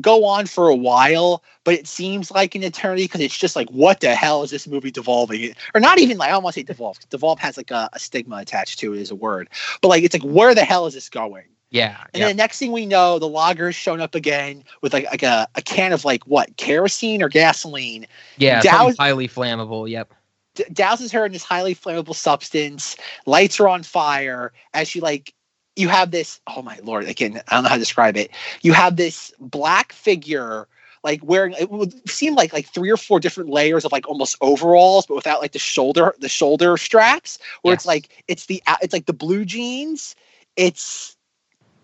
go 0.00 0.24
on 0.24 0.46
for 0.46 0.68
a 0.68 0.74
while, 0.74 1.42
but 1.64 1.74
it 1.74 1.86
seems 1.86 2.30
like 2.30 2.54
an 2.54 2.62
eternity 2.62 3.04
because 3.04 3.20
it's 3.20 3.36
just 3.36 3.56
like, 3.56 3.68
what 3.70 4.00
the 4.00 4.14
hell 4.14 4.42
is 4.42 4.50
this 4.50 4.66
movie 4.66 4.90
devolving? 4.90 5.54
Or 5.74 5.80
not 5.80 5.98
even 5.98 6.18
like 6.18 6.28
I 6.28 6.32
don't 6.32 6.42
want 6.42 6.54
to 6.54 6.60
say 6.60 6.64
devolve. 6.64 6.98
Devolve 7.10 7.38
has 7.38 7.56
like 7.56 7.70
a, 7.70 7.88
a 7.92 7.98
stigma 7.98 8.36
attached 8.36 8.78
to 8.80 8.94
it 8.94 9.00
as 9.00 9.10
a 9.10 9.14
word, 9.14 9.48
but 9.80 9.88
like 9.88 10.04
it's 10.04 10.14
like 10.14 10.22
where 10.22 10.54
the 10.54 10.64
hell 10.64 10.86
is 10.86 10.94
this 10.94 11.08
going? 11.08 11.44
Yeah. 11.70 11.96
And 12.14 12.20
yeah. 12.20 12.26
then 12.26 12.36
the 12.36 12.42
next 12.42 12.58
thing 12.58 12.72
we 12.72 12.86
know, 12.86 13.18
the 13.18 13.28
logger's 13.28 13.74
shown 13.74 14.00
up 14.00 14.14
again 14.14 14.64
with 14.82 14.92
like 14.92 15.04
like 15.06 15.22
a, 15.22 15.46
a 15.54 15.62
can 15.62 15.92
of 15.92 16.04
like 16.04 16.24
what 16.24 16.56
kerosene 16.56 17.22
or 17.22 17.28
gasoline, 17.28 18.06
yeah. 18.36 18.60
Dow- 18.60 18.78
something 18.78 18.96
highly 18.98 19.28
flammable. 19.28 19.88
Yep. 19.88 20.14
d- 20.54 20.64
douses 20.72 21.12
her 21.12 21.26
in 21.26 21.32
this 21.32 21.44
highly 21.44 21.74
flammable 21.74 22.14
substance, 22.14 22.96
lights 23.26 23.56
her 23.56 23.68
on 23.68 23.82
fire 23.82 24.52
as 24.74 24.88
she 24.88 25.00
like 25.00 25.34
you 25.78 25.88
have 25.88 26.10
this 26.10 26.40
oh 26.46 26.62
my 26.62 26.78
lord 26.82 27.04
again 27.04 27.40
I 27.48 27.54
don't 27.54 27.62
know 27.62 27.68
how 27.68 27.76
to 27.76 27.80
describe 27.80 28.16
it. 28.16 28.30
You 28.62 28.72
have 28.72 28.96
this 28.96 29.32
black 29.38 29.92
figure 29.92 30.66
like 31.04 31.20
wearing 31.22 31.54
it 31.58 31.70
would 31.70 32.08
seem 32.08 32.34
like 32.34 32.52
like 32.52 32.66
three 32.66 32.90
or 32.90 32.96
four 32.96 33.20
different 33.20 33.50
layers 33.50 33.84
of 33.84 33.92
like 33.92 34.08
almost 34.08 34.36
overalls 34.40 35.06
but 35.06 35.14
without 35.14 35.40
like 35.40 35.52
the 35.52 35.58
shoulder 35.58 36.14
the 36.18 36.28
shoulder 36.28 36.76
straps 36.76 37.38
where 37.62 37.74
it's 37.74 37.86
like 37.86 38.24
it's 38.26 38.46
the 38.46 38.62
it's 38.82 38.92
like 38.92 39.06
the 39.06 39.12
blue 39.12 39.44
jeans 39.44 40.16
it's 40.56 41.16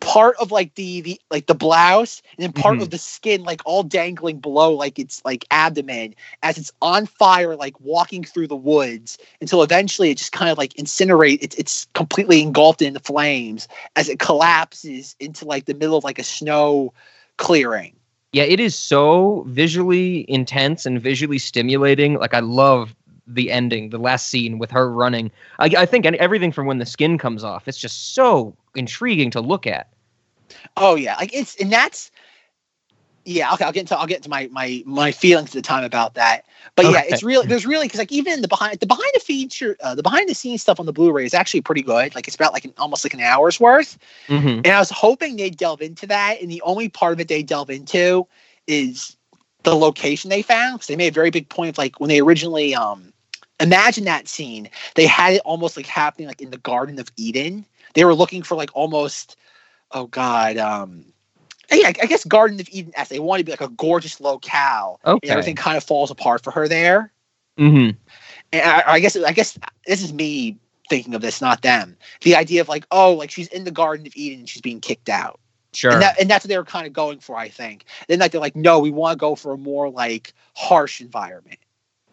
part 0.05 0.37
of 0.41 0.53
like 0.53 0.75
the 0.75 1.01
the 1.01 1.21
like 1.31 1.47
the 1.47 1.55
blouse 1.55 2.23
and 2.37 2.45
then 2.45 2.53
part 2.53 2.79
Mhm. 2.79 2.83
of 2.83 2.91
the 2.91 2.99
skin 2.99 3.43
like 3.45 3.63
all 3.65 3.83
dangling 3.83 4.39
below 4.39 4.73
like 4.73 4.99
it's 4.99 5.25
like 5.25 5.45
abdomen 5.51 6.15
as 6.43 6.59
it's 6.59 6.73
on 6.83 7.07
fire 7.07 7.57
like 7.57 7.79
walking 7.81 8.23
through 8.23 8.47
the 8.47 8.57
woods 8.57 9.19
until 9.41 9.63
eventually 9.63 10.11
it 10.11 10.19
just 10.19 10.33
kind 10.33 10.51
of 10.51 10.59
like 10.59 10.75
incinerate 10.75 11.39
it's 11.43 11.57
it's 11.57 11.87
completely 11.95 12.43
engulfed 12.43 12.83
in 12.83 12.93
the 12.95 13.01
flames 13.01 13.69
as 13.97 14.09
it 14.09 14.19
collapses 14.19 15.17
into 15.21 15.45
like 15.45 15.65
the 15.67 15.75
middle 15.75 15.97
of 15.97 16.05
like 16.05 16.19
a 16.19 16.25
snow 16.25 16.93
clearing 17.39 17.95
Yeah, 18.33 18.45
it 18.45 18.61
is 18.61 18.75
so 18.77 19.45
visually 19.49 20.25
intense 20.29 20.87
and 20.87 21.01
visually 21.01 21.39
stimulating. 21.39 22.15
Like 22.15 22.35
I 22.35 22.41
love 22.41 22.95
the 23.27 23.51
ending, 23.51 23.91
the 23.91 23.99
last 23.99 24.29
scene 24.29 24.59
with 24.59 24.71
her 24.73 24.91
running. 24.93 25.31
I, 25.59 25.67
I 25.79 25.87
think 25.87 26.07
everything 26.07 26.53
from 26.53 26.67
when 26.67 26.79
the 26.79 26.87
skin 26.87 27.19
comes 27.19 27.45
off, 27.45 27.69
it's 27.69 27.79
just 27.79 28.15
so 28.15 28.57
intriguing 28.75 29.31
to 29.33 29.41
look 29.41 29.67
at. 29.67 29.94
Oh 30.77 30.95
yeah, 30.95 31.17
like 31.17 31.35
it's 31.35 31.57
and 31.57 31.73
that's 31.73 32.11
yeah. 33.25 33.53
Okay, 33.55 33.65
I'll 33.65 33.73
get 33.73 33.81
into 33.81 33.99
I'll 33.99 34.07
get 34.07 34.19
into 34.19 34.31
my 34.31 34.49
my 34.53 34.83
my 34.85 35.13
feelings 35.13 35.51
at 35.51 35.55
the 35.55 35.63
time 35.63 35.85
about 35.85 36.15
that. 36.15 36.45
But 36.77 36.87
yeah, 36.87 37.03
it's 37.05 37.23
really 37.23 37.47
there's 37.47 37.67
really 37.67 37.87
because 37.87 37.99
like 37.99 38.13
even 38.13 38.43
the 38.43 38.49
behind 38.49 38.81
the 38.81 38.87
behind 38.87 39.11
the 39.15 39.21
feature 39.21 39.77
uh, 39.83 39.95
the 39.95 40.03
behind 40.03 40.29
the 40.29 40.35
scenes 40.35 40.63
stuff 40.63 40.81
on 40.81 40.87
the 40.87 40.93
Blu-ray 40.93 41.25
is 41.25 41.35
actually 41.35 41.61
pretty 41.61 41.83
good. 41.83 42.15
Like 42.15 42.27
it's 42.27 42.37
about 42.37 42.53
like 42.53 42.65
an 42.65 42.75
almost 42.79 43.05
like 43.05 43.15
an 43.15 43.21
hour's 43.21 43.59
worth. 43.59 43.99
Mm-hmm. 44.29 44.49
And 44.49 44.67
I 44.67 44.79
was 44.79 44.91
hoping 44.91 45.37
they'd 45.37 45.57
delve 45.57 45.81
into 45.81 46.07
that, 46.09 46.41
and 46.41 46.51
the 46.51 46.63
only 46.63 46.89
part 46.89 47.13
of 47.13 47.21
it 47.21 47.29
they 47.29 47.43
delve 47.43 47.71
into 47.71 48.27
is 48.67 49.17
the 49.63 49.75
location 49.75 50.31
they 50.31 50.43
found. 50.43 50.75
Because 50.75 50.89
they 50.89 50.97
made 50.97 51.09
a 51.09 51.13
very 51.13 51.31
big 51.31 51.49
point 51.49 51.71
of 51.71 51.79
like 51.79 52.01
when 52.01 52.09
they 52.09 52.21
originally 52.21 52.75
um 52.75 53.13
imagine 53.61 54.05
that 54.05 54.29
scene, 54.29 54.69
they 54.97 55.07
had 55.07 55.35
it 55.35 55.43
almost 55.45 55.77
like 55.77 55.87
happening 55.87 56.29
like 56.29 56.43
in 56.43 56.51
the 56.51 56.59
Garden 56.59 56.99
of 56.99 57.11
Eden. 57.17 57.65
They 57.95 58.05
were 58.05 58.15
looking 58.15 58.43
for 58.43 58.57
like 58.57 58.71
almost 58.75 59.37
oh 59.95 60.07
god, 60.07 60.59
um 60.59 61.05
yeah, 61.73 61.89
I 61.89 62.07
guess 62.07 62.25
Garden 62.25 62.61
of 62.61 62.69
Eden 62.71 62.93
they 63.09 63.19
wanted 63.19 63.43
to 63.43 63.45
be 63.47 63.53
like 63.53 63.61
a 63.61 63.69
gorgeous 63.69 64.21
locale. 64.21 65.01
Okay. 65.05 65.27
And 65.27 65.31
everything 65.31 65.57
kind 65.57 65.77
of 65.77 65.85
falls 65.85 66.11
apart 66.11 66.45
for 66.45 66.51
her 66.51 66.69
there. 66.69 67.13
Mm-hmm. 67.59 67.97
And 68.53 68.63
I, 68.63 68.83
I 68.87 69.01
guess 69.01 69.17
I 69.17 69.33
guess 69.33 69.59
this 69.87 70.03
is 70.03 70.13
me 70.13 70.59
thinking 70.89 71.15
of 71.15 71.23
this, 71.23 71.41
not 71.41 71.63
them. 71.63 71.97
The 72.23 72.37
idea 72.37 72.61
of 72.61 72.69
like, 72.69 72.87
oh, 72.91 73.15
like 73.15 73.31
she's 73.31 73.49
in 73.49 73.65
the 73.65 73.71
Garden 73.71 74.07
of 74.07 74.15
Eden 74.17 74.41
and 74.41 74.49
she's 74.49 74.63
being 74.63 74.81
kicked 74.81 75.09
out. 75.09 75.41
Sure. 75.73 75.93
And, 75.93 76.03
that, 76.03 76.21
and 76.21 76.31
that's 76.31 76.45
what 76.45 76.51
they 76.51 76.57
were 76.57 76.65
kind 76.65 76.87
of 76.87 76.93
going 76.93 77.19
for, 77.19 77.37
I 77.37 77.49
think. 77.49 77.85
Then 78.07 78.21
like 78.21 78.33
they're 78.33 78.41
like, 78.41 78.55
no, 78.55 78.79
we 78.79 78.91
want 78.91 79.19
to 79.19 79.19
go 79.19 79.35
for 79.35 79.53
a 79.53 79.59
more 79.59 79.91
like 79.91 80.33
harsh 80.55 81.01
environment. 81.01 81.59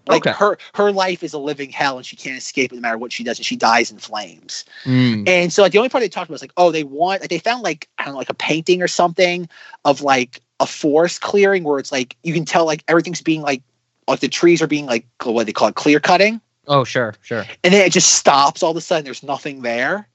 Like 0.07 0.25
Okay. 0.25 0.35
her 0.37 0.57
her 0.73 0.91
life 0.91 1.23
is 1.23 1.33
a 1.33 1.37
living 1.39 1.69
hell 1.69 1.97
and 1.97 2.05
she 2.05 2.15
can't 2.15 2.37
escape 2.37 2.71
it 2.71 2.75
no 2.75 2.81
matter 2.81 2.97
what 2.97 3.11
she 3.11 3.23
does, 3.23 3.37
and 3.37 3.45
she 3.45 3.55
dies 3.55 3.91
in 3.91 3.97
flames. 3.97 4.65
Mm. 4.85 5.27
And 5.27 5.53
so 5.53 5.61
like 5.61 5.71
the 5.71 5.77
only 5.77 5.89
part 5.89 6.01
they 6.01 6.09
talked 6.09 6.29
about 6.29 6.35
was 6.35 6.41
like, 6.41 6.53
oh, 6.57 6.71
they 6.71 6.83
want 6.83 7.21
like 7.21 7.29
they 7.29 7.39
found 7.39 7.61
like 7.63 7.87
I 7.97 8.05
don't 8.05 8.13
know, 8.13 8.17
like 8.17 8.29
a 8.29 8.33
painting 8.35 8.81
or 8.81 8.87
something 8.87 9.47
of 9.85 10.01
like 10.01 10.41
a 10.59 10.65
forest 10.65 11.21
clearing 11.21 11.63
where 11.63 11.79
it's 11.79 11.91
like 11.91 12.15
you 12.23 12.33
can 12.33 12.45
tell 12.45 12.65
like 12.65 12.83
everything's 12.87 13.21
being 13.21 13.41
like 13.41 13.63
like 14.07 14.19
the 14.19 14.27
trees 14.27 14.61
are 14.61 14.67
being 14.67 14.85
like 14.85 15.05
what 15.23 15.45
they 15.45 15.53
call 15.53 15.67
it 15.69 15.75
clear 15.75 15.99
cutting 15.99 16.41
Oh, 16.67 16.83
sure, 16.83 17.15
sure. 17.21 17.43
and 17.63 17.73
then 17.73 17.85
it 17.85 17.91
just 17.91 18.13
stops 18.13 18.61
all 18.61 18.71
of 18.71 18.77
a 18.77 18.81
sudden 18.81 19.03
there's 19.03 19.23
nothing 19.23 19.61
there 19.61 20.07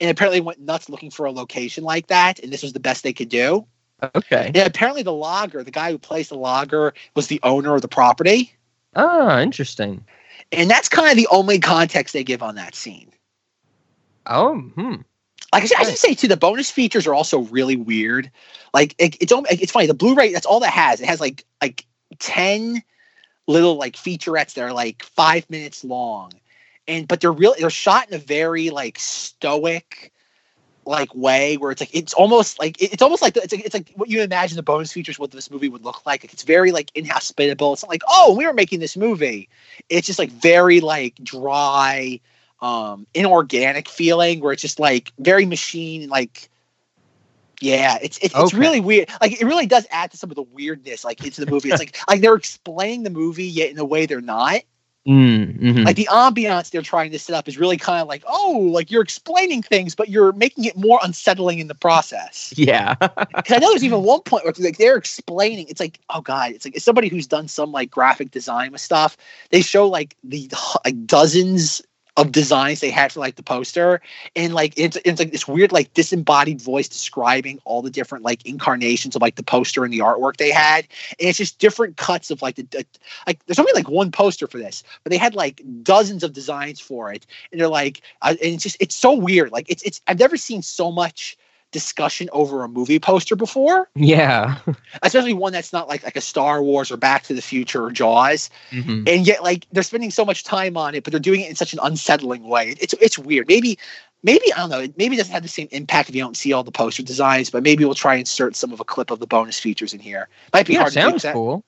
and 0.00 0.08
apparently 0.10 0.40
went 0.40 0.60
nuts 0.60 0.88
looking 0.88 1.10
for 1.10 1.26
a 1.26 1.32
location 1.32 1.82
like 1.82 2.06
that 2.06 2.38
and 2.38 2.52
this 2.52 2.62
was 2.62 2.72
the 2.72 2.80
best 2.80 3.02
they 3.02 3.12
could 3.12 3.28
do 3.28 3.66
Okay. 4.14 4.46
and 4.46 4.56
apparently 4.58 5.02
the 5.02 5.12
logger 5.12 5.64
the 5.64 5.72
guy 5.72 5.90
who 5.90 5.98
placed 5.98 6.28
the 6.30 6.36
logger 6.36 6.94
was 7.16 7.26
the 7.26 7.40
owner 7.42 7.74
of 7.74 7.82
the 7.82 7.88
property 7.88 8.52
Ah, 8.94 9.40
interesting. 9.40 10.04
and 10.52 10.70
that's 10.70 10.88
kind 10.88 11.10
of 11.10 11.16
the 11.16 11.28
only 11.30 11.58
context 11.58 12.12
they 12.14 12.24
give 12.24 12.42
on 12.42 12.54
that 12.56 12.74
scene 12.74 13.12
Oh, 14.26 14.58
hmm. 14.58 14.96
like 15.52 15.62
I 15.62 15.66
should, 15.66 15.78
I 15.78 15.84
should 15.84 15.98
say 15.98 16.14
too, 16.14 16.28
the 16.28 16.36
bonus 16.36 16.70
features 16.70 17.06
are 17.06 17.14
also 17.14 17.40
really 17.40 17.76
weird. 17.76 18.30
Like 18.74 18.94
it, 18.98 19.16
it's 19.20 19.32
it's 19.50 19.72
funny. 19.72 19.86
The 19.86 19.94
Blu-ray 19.94 20.32
that's 20.32 20.46
all 20.46 20.60
that 20.60 20.72
has. 20.72 21.00
It 21.00 21.06
has 21.08 21.20
like 21.20 21.44
like 21.62 21.86
ten 22.18 22.82
little 23.46 23.76
like 23.76 23.96
featurettes 23.96 24.54
that 24.54 24.62
are 24.62 24.72
like 24.72 25.02
five 25.02 25.48
minutes 25.48 25.82
long, 25.82 26.32
and 26.86 27.08
but 27.08 27.20
they're 27.20 27.32
real. 27.32 27.54
They're 27.58 27.70
shot 27.70 28.08
in 28.08 28.14
a 28.14 28.18
very 28.18 28.68
like 28.68 28.98
stoic 28.98 30.12
like 30.88 31.14
way 31.14 31.56
where 31.56 31.70
it's 31.70 31.80
like 31.80 31.94
it's 31.94 32.14
almost 32.14 32.58
like 32.58 32.80
it's 32.80 33.02
almost 33.02 33.22
like 33.22 33.36
it's 33.36 33.52
like 33.52 33.64
it's 33.64 33.74
like 33.74 33.92
what 33.94 34.08
you 34.08 34.22
imagine 34.22 34.56
the 34.56 34.62
bonus 34.62 34.92
features 34.92 35.18
what 35.18 35.30
this 35.30 35.50
movie 35.50 35.68
would 35.68 35.84
look 35.84 36.04
like. 36.06 36.24
Like 36.24 36.32
it's 36.32 36.42
very 36.42 36.72
like 36.72 36.90
inhospitable. 36.94 37.74
It's 37.74 37.82
not 37.82 37.90
like 37.90 38.02
oh 38.08 38.34
we 38.36 38.46
were 38.46 38.52
making 38.52 38.80
this 38.80 38.96
movie. 38.96 39.48
It's 39.88 40.06
just 40.06 40.18
like 40.18 40.30
very 40.30 40.80
like 40.80 41.14
dry 41.16 42.20
um 42.60 43.06
inorganic 43.14 43.88
feeling 43.88 44.40
where 44.40 44.52
it's 44.52 44.62
just 44.62 44.80
like 44.80 45.12
very 45.18 45.46
machine 45.46 46.08
like 46.08 46.48
yeah 47.60 47.98
it's 48.02 48.18
it's, 48.18 48.34
it's 48.36 48.54
really 48.54 48.80
weird 48.80 49.08
like 49.20 49.40
it 49.40 49.44
really 49.44 49.66
does 49.66 49.86
add 49.90 50.10
to 50.10 50.16
some 50.16 50.30
of 50.30 50.36
the 50.36 50.42
weirdness 50.42 51.04
like 51.04 51.24
into 51.24 51.44
the 51.44 51.50
movie 51.50 51.70
it's 51.70 51.78
like 51.78 51.96
like 52.08 52.20
they're 52.20 52.34
explaining 52.44 53.04
the 53.04 53.10
movie 53.10 53.46
yet 53.46 53.70
in 53.70 53.78
a 53.78 53.84
way 53.84 54.06
they're 54.06 54.20
not 54.20 54.60
Mm, 55.06 55.58
mhm. 55.58 55.84
like 55.86 55.96
the 55.96 56.08
ambiance 56.10 56.70
they're 56.70 56.82
trying 56.82 57.12
to 57.12 57.18
set 57.18 57.34
up 57.34 57.48
is 57.48 57.56
really 57.56 57.78
kind 57.78 58.02
of 58.02 58.08
like 58.08 58.22
oh 58.26 58.68
like 58.72 58.90
you're 58.90 59.00
explaining 59.00 59.62
things 59.62 59.94
but 59.94 60.10
you're 60.10 60.32
making 60.32 60.64
it 60.64 60.76
more 60.76 61.00
unsettling 61.02 61.60
in 61.60 61.66
the 61.66 61.74
process 61.74 62.52
yeah. 62.58 62.94
because 63.34 63.56
I 63.56 63.58
know 63.58 63.70
there's 63.70 63.84
even 63.84 64.02
one 64.02 64.20
point 64.22 64.44
where 64.44 64.52
like 64.58 64.78
they're 64.78 64.96
explaining. 64.96 65.68
It's 65.68 65.80
like, 65.80 66.00
oh 66.10 66.20
god, 66.20 66.52
it's 66.52 66.64
like 66.64 66.76
it's 66.76 66.84
somebody 66.84 67.08
who's 67.08 67.26
done 67.26 67.48
some 67.48 67.72
like 67.72 67.90
graphic 67.90 68.30
design 68.30 68.72
with 68.72 68.80
stuff. 68.80 69.16
They 69.50 69.62
show 69.62 69.88
like 69.88 70.16
the 70.24 70.50
like 70.84 71.06
dozens 71.06 71.82
of 72.18 72.32
designs 72.32 72.80
they 72.80 72.90
had 72.90 73.12
for 73.12 73.20
like 73.20 73.36
the 73.36 73.44
poster, 73.44 74.02
and 74.36 74.54
like 74.54 74.74
it's 74.76 74.98
it's 75.06 75.20
like 75.20 75.32
this 75.32 75.48
weird 75.48 75.72
like 75.72 75.94
disembodied 75.94 76.60
voice 76.60 76.88
describing 76.88 77.60
all 77.64 77.82
the 77.82 77.90
different 77.90 78.24
like 78.24 78.44
incarnations 78.46 79.16
of 79.16 79.22
like 79.22 79.36
the 79.36 79.44
poster 79.44 79.84
and 79.84 79.94
the 79.94 80.00
artwork 80.00 80.36
they 80.36 80.50
had, 80.50 80.86
and 81.20 81.28
it's 81.28 81.38
just 81.38 81.58
different 81.60 81.96
cuts 81.96 82.30
of 82.30 82.42
like 82.42 82.56
the, 82.56 82.84
like 83.26 83.44
there's 83.46 83.60
only 83.60 83.72
like 83.74 83.88
one 83.88 84.12
poster 84.12 84.48
for 84.48 84.58
this, 84.58 84.84
but 85.04 85.12
they 85.12 85.18
had 85.18 85.34
like 85.36 85.62
dozens 85.82 86.24
of 86.24 86.34
designs 86.34 86.80
for 86.80 87.12
it, 87.12 87.26
and 87.52 87.60
they're 87.60 87.68
like, 87.68 88.02
uh, 88.22 88.34
and 88.42 88.54
it's 88.54 88.64
just 88.64 88.76
it's 88.80 88.96
so 88.96 89.14
weird. 89.14 89.52
Like 89.52 89.70
it's 89.70 89.82
it's 89.84 90.02
I've 90.08 90.18
never 90.18 90.36
seen 90.36 90.62
so 90.62 90.92
much 90.92 91.38
discussion 91.70 92.28
over 92.32 92.64
a 92.64 92.68
movie 92.68 92.98
poster 92.98 93.36
before, 93.36 93.88
yeah. 93.94 94.58
especially 95.02 95.34
one 95.34 95.52
that's 95.52 95.72
not 95.72 95.88
like 95.88 96.02
like 96.02 96.16
a 96.16 96.20
Star 96.20 96.62
Wars 96.62 96.90
or 96.90 96.96
Back 96.96 97.24
to 97.24 97.34
the 97.34 97.42
Future 97.42 97.84
or 97.84 97.90
Jaws. 97.90 98.50
Mhm. 98.70 99.08
And 99.08 99.26
yet, 99.26 99.42
like 99.42 99.66
they're 99.72 99.82
spending 99.82 100.10
so 100.10 100.24
much 100.24 100.44
time 100.44 100.76
on 100.76 100.94
it, 100.94 101.04
but 101.04 101.12
they're 101.12 101.20
doing 101.20 101.40
it 101.40 101.50
in 101.50 101.56
such 101.56 101.72
an 101.72 101.78
unsettling 101.82 102.44
way. 102.44 102.74
It's 102.80 102.94
it's 102.94 103.18
weird. 103.18 103.48
Maybe 103.48 103.78
maybe 104.22 104.52
I 104.54 104.58
don't 104.58 104.70
know. 104.70 104.86
Maybe 104.96 105.14
it 105.14 105.18
doesn't 105.18 105.32
have 105.32 105.42
the 105.42 105.48
same 105.48 105.68
impact 105.70 106.08
if 106.08 106.14
you 106.14 106.22
don't 106.22 106.36
see 106.36 106.52
all 106.52 106.64
the 106.64 106.72
poster 106.72 107.02
designs. 107.02 107.50
But 107.50 107.62
maybe 107.62 107.84
we'll 107.84 107.94
try 107.94 108.14
and 108.14 108.20
insert 108.20 108.56
some 108.56 108.72
of 108.72 108.80
a 108.80 108.84
clip 108.84 109.10
of 109.10 109.18
the 109.20 109.26
bonus 109.26 109.58
features 109.60 109.92
in 109.92 110.00
here. 110.00 110.28
Might 110.52 110.66
be 110.66 110.72
Yeah, 110.74 110.80
hard 110.80 110.92
sounds 110.92 111.12
fix 111.12 111.22
that. 111.24 111.34
cool. 111.34 111.64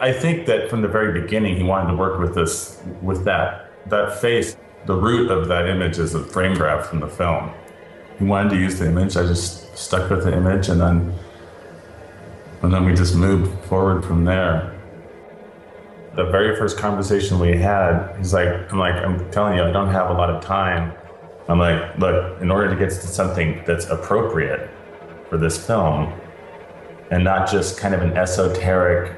I 0.00 0.12
think 0.12 0.46
that 0.46 0.68
from 0.68 0.82
the 0.82 0.88
very 0.88 1.20
beginning, 1.20 1.56
he 1.56 1.62
wanted 1.62 1.90
to 1.92 1.96
work 1.96 2.18
with 2.18 2.34
this, 2.34 2.82
with 3.00 3.24
that, 3.26 3.70
that 3.86 4.18
face. 4.20 4.56
The 4.86 4.94
root 4.96 5.30
of 5.30 5.46
that 5.48 5.68
image 5.68 5.98
is 5.98 6.14
a 6.14 6.22
frame 6.24 6.54
grab 6.54 6.84
from 6.84 6.98
the 6.98 7.06
film. 7.08 7.52
He 8.18 8.24
wanted 8.24 8.50
to 8.50 8.56
use 8.56 8.78
the 8.78 8.86
image. 8.86 9.16
I 9.16 9.22
just 9.22 9.76
stuck 9.76 10.10
with 10.10 10.24
the 10.24 10.36
image, 10.36 10.68
and 10.68 10.80
then, 10.80 11.14
and 12.62 12.72
then 12.72 12.84
we 12.84 12.94
just 12.94 13.16
moved 13.16 13.64
forward 13.66 14.04
from 14.04 14.24
there. 14.24 14.72
The 16.14 16.24
very 16.26 16.56
first 16.56 16.78
conversation 16.78 17.40
we 17.40 17.56
had, 17.56 18.14
he's 18.16 18.32
like, 18.32 18.72
"I'm 18.72 18.78
like, 18.78 18.94
I'm 18.94 19.30
telling 19.30 19.56
you, 19.56 19.64
I 19.64 19.72
don't 19.72 19.90
have 19.90 20.10
a 20.10 20.12
lot 20.12 20.30
of 20.30 20.42
time." 20.42 20.92
I'm 21.48 21.58
like, 21.58 21.98
"Look, 21.98 22.40
in 22.40 22.50
order 22.50 22.70
to 22.70 22.76
get 22.76 22.90
to 22.90 23.06
something 23.06 23.62
that's 23.66 23.86
appropriate 23.86 24.70
for 25.28 25.36
this 25.36 25.58
film, 25.66 26.12
and 27.10 27.24
not 27.24 27.50
just 27.50 27.78
kind 27.78 27.94
of 27.94 28.02
an 28.02 28.16
esoteric 28.16 29.16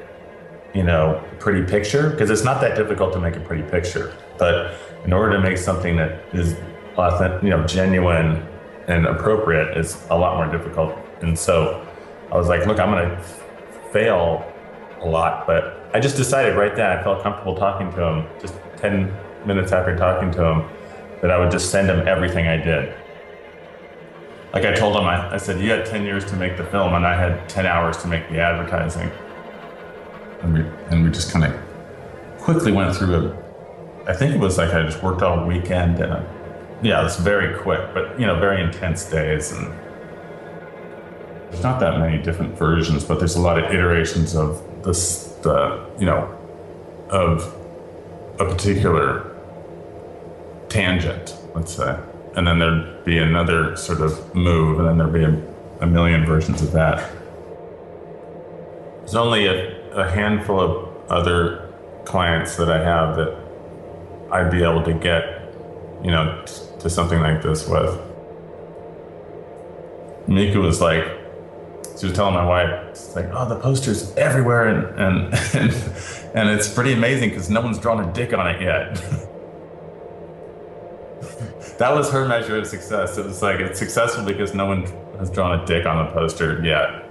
you 0.77 0.83
know, 0.83 1.23
pretty 1.39 1.63
picture 1.63 2.11
because 2.11 2.29
it's 2.29 2.43
not 2.43 2.61
that 2.61 2.75
difficult 2.75 3.11
to 3.13 3.19
make 3.19 3.35
a 3.35 3.39
pretty 3.39 3.63
picture. 3.63 4.13
But 4.37 4.75
in 5.05 5.11
order 5.11 5.35
to 5.35 5.41
make 5.41 5.57
something 5.57 5.95
that 5.95 6.23
is 6.33 6.55
authentic, 6.97 7.41
you 7.41 7.49
know, 7.49 7.65
genuine 7.65 8.45
and 8.87 9.05
appropriate, 9.05 9.77
is 9.77 9.97
a 10.09 10.17
lot 10.17 10.37
more 10.37 10.47
difficult. 10.55 10.97
And 11.21 11.37
so 11.37 11.85
I 12.31 12.37
was 12.37 12.47
like, 12.47 12.65
look, 12.65 12.79
I'm 12.79 12.91
going 12.91 13.09
to 13.09 13.23
fail 13.91 14.45
a 15.01 15.07
lot, 15.07 15.45
but 15.45 15.89
I 15.93 15.99
just 15.99 16.17
decided 16.17 16.55
right 16.55 16.75
then 16.75 16.97
I 16.97 17.03
felt 17.03 17.23
comfortable 17.23 17.55
talking 17.55 17.91
to 17.91 18.03
him 18.03 18.27
just 18.39 18.55
10 18.77 19.13
minutes 19.45 19.71
after 19.71 19.95
talking 19.95 20.31
to 20.31 20.45
him 20.45 20.69
that 21.21 21.31
I 21.31 21.37
would 21.37 21.51
just 21.51 21.71
send 21.71 21.89
him 21.89 22.07
everything 22.07 22.47
I 22.47 22.57
did. 22.57 22.93
Like 24.53 24.65
I 24.65 24.73
told 24.73 24.95
him, 24.95 25.03
I, 25.03 25.33
I 25.33 25.37
said, 25.37 25.59
you 25.59 25.69
had 25.69 25.85
10 25.85 26.03
years 26.03 26.25
to 26.25 26.35
make 26.35 26.57
the 26.57 26.63
film 26.63 26.93
and 26.93 27.05
I 27.05 27.15
had 27.15 27.47
10 27.49 27.65
hours 27.65 27.97
to 27.97 28.07
make 28.07 28.29
the 28.29 28.39
advertising 28.39 29.11
and 30.41 30.53
we 30.53 30.59
and 30.89 31.03
we 31.03 31.09
just 31.09 31.31
kind 31.31 31.45
of 31.45 32.39
quickly 32.39 32.71
went 32.71 32.95
through 32.95 33.27
it. 33.27 33.35
I 34.07 34.13
think 34.13 34.33
it 34.33 34.39
was 34.39 34.57
like 34.57 34.73
I 34.73 34.83
just 34.83 35.03
worked 35.03 35.21
all 35.21 35.45
weekend 35.45 35.99
and 35.99 36.13
uh, 36.13 36.23
yeah, 36.81 37.01
it 37.01 37.03
was 37.03 37.17
very 37.17 37.57
quick, 37.59 37.93
but 37.93 38.19
you 38.19 38.25
know, 38.25 38.39
very 38.39 38.61
intense 38.61 39.09
days 39.09 39.51
and 39.51 39.73
there's 41.49 41.63
not 41.63 41.79
that 41.79 41.97
many 41.99 42.21
different 42.21 42.57
versions, 42.57 43.03
but 43.03 43.19
there's 43.19 43.35
a 43.35 43.41
lot 43.41 43.57
of 43.57 43.65
iterations 43.71 44.35
of 44.35 44.61
this 44.83 45.23
the 45.41 45.85
you 45.97 46.05
know 46.05 46.33
of 47.09 47.53
a 48.39 48.45
particular 48.45 49.35
tangent, 50.69 51.35
let's 51.55 51.73
say, 51.73 51.97
and 52.35 52.45
then 52.45 52.59
there'd 52.59 53.05
be 53.05 53.17
another 53.17 53.75
sort 53.75 54.01
of 54.01 54.35
move, 54.35 54.79
and 54.79 54.87
then 54.87 54.97
there'd 54.97 55.13
be 55.13 55.23
a, 55.23 55.83
a 55.83 55.87
million 55.87 56.25
versions 56.25 56.61
of 56.61 56.71
that. 56.73 57.09
There's 58.99 59.15
only 59.15 59.47
a, 59.47 59.89
a 59.93 60.09
handful 60.09 60.59
of 60.59 61.09
other 61.09 61.73
clients 62.05 62.57
that 62.57 62.69
I 62.69 62.83
have 62.83 63.15
that 63.15 63.35
I'd 64.31 64.51
be 64.51 64.63
able 64.63 64.83
to 64.83 64.93
get, 64.93 65.53
you 66.03 66.11
know, 66.11 66.43
to 66.87 66.93
something 66.93 67.19
like 67.19 67.41
this 67.41 67.67
with. 67.67 67.99
Mika 70.27 70.59
was 70.59 70.81
like, 70.81 71.03
she 71.99 72.05
was 72.05 72.15
telling 72.15 72.33
my 72.33 72.45
wife, 72.45 73.15
like, 73.15 73.29
oh, 73.33 73.47
the 73.47 73.59
poster's 73.59 74.15
everywhere, 74.15 74.67
and 74.67 74.99
and 74.99 75.33
and, 75.55 75.73
and 76.35 76.49
it's 76.49 76.71
pretty 76.71 76.93
amazing 76.93 77.29
because 77.29 77.49
no 77.49 77.61
one's 77.61 77.79
drawn 77.79 78.07
a 78.07 78.13
dick 78.13 78.33
on 78.33 78.47
it 78.47 78.61
yet. 78.61 78.95
that 81.79 81.93
was 81.93 82.11
her 82.11 82.27
measure 82.27 82.57
of 82.57 82.67
success. 82.67 83.17
It 83.17 83.25
was 83.25 83.41
like 83.41 83.59
it's 83.59 83.79
successful 83.79 84.23
because 84.23 84.53
no 84.53 84.65
one 84.65 84.83
has 85.17 85.29
drawn 85.29 85.59
a 85.59 85.65
dick 85.65 85.85
on 85.85 86.05
the 86.05 86.11
poster 86.11 86.61
yet. 86.63 87.06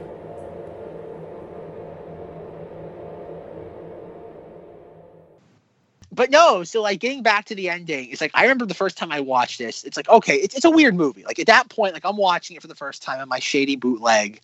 But 6.16 6.30
no, 6.30 6.64
so 6.64 6.82
like 6.82 6.98
getting 6.98 7.22
back 7.22 7.44
to 7.44 7.54
the 7.54 7.68
ending, 7.68 8.10
it's 8.10 8.22
like 8.22 8.32
I 8.34 8.42
remember 8.42 8.64
the 8.64 8.74
first 8.74 8.96
time 8.96 9.12
I 9.12 9.20
watched 9.20 9.58
this. 9.58 9.84
It's 9.84 9.96
like 9.96 10.08
okay, 10.08 10.36
it's, 10.36 10.56
it's 10.56 10.64
a 10.64 10.70
weird 10.70 10.96
movie. 10.96 11.24
Like 11.24 11.38
at 11.38 11.46
that 11.46 11.68
point, 11.68 11.92
like 11.92 12.04
I'm 12.04 12.16
watching 12.16 12.56
it 12.56 12.62
for 12.62 12.68
the 12.68 12.74
first 12.74 13.02
time 13.02 13.20
on 13.20 13.28
my 13.28 13.38
shady 13.38 13.76
bootleg, 13.76 14.40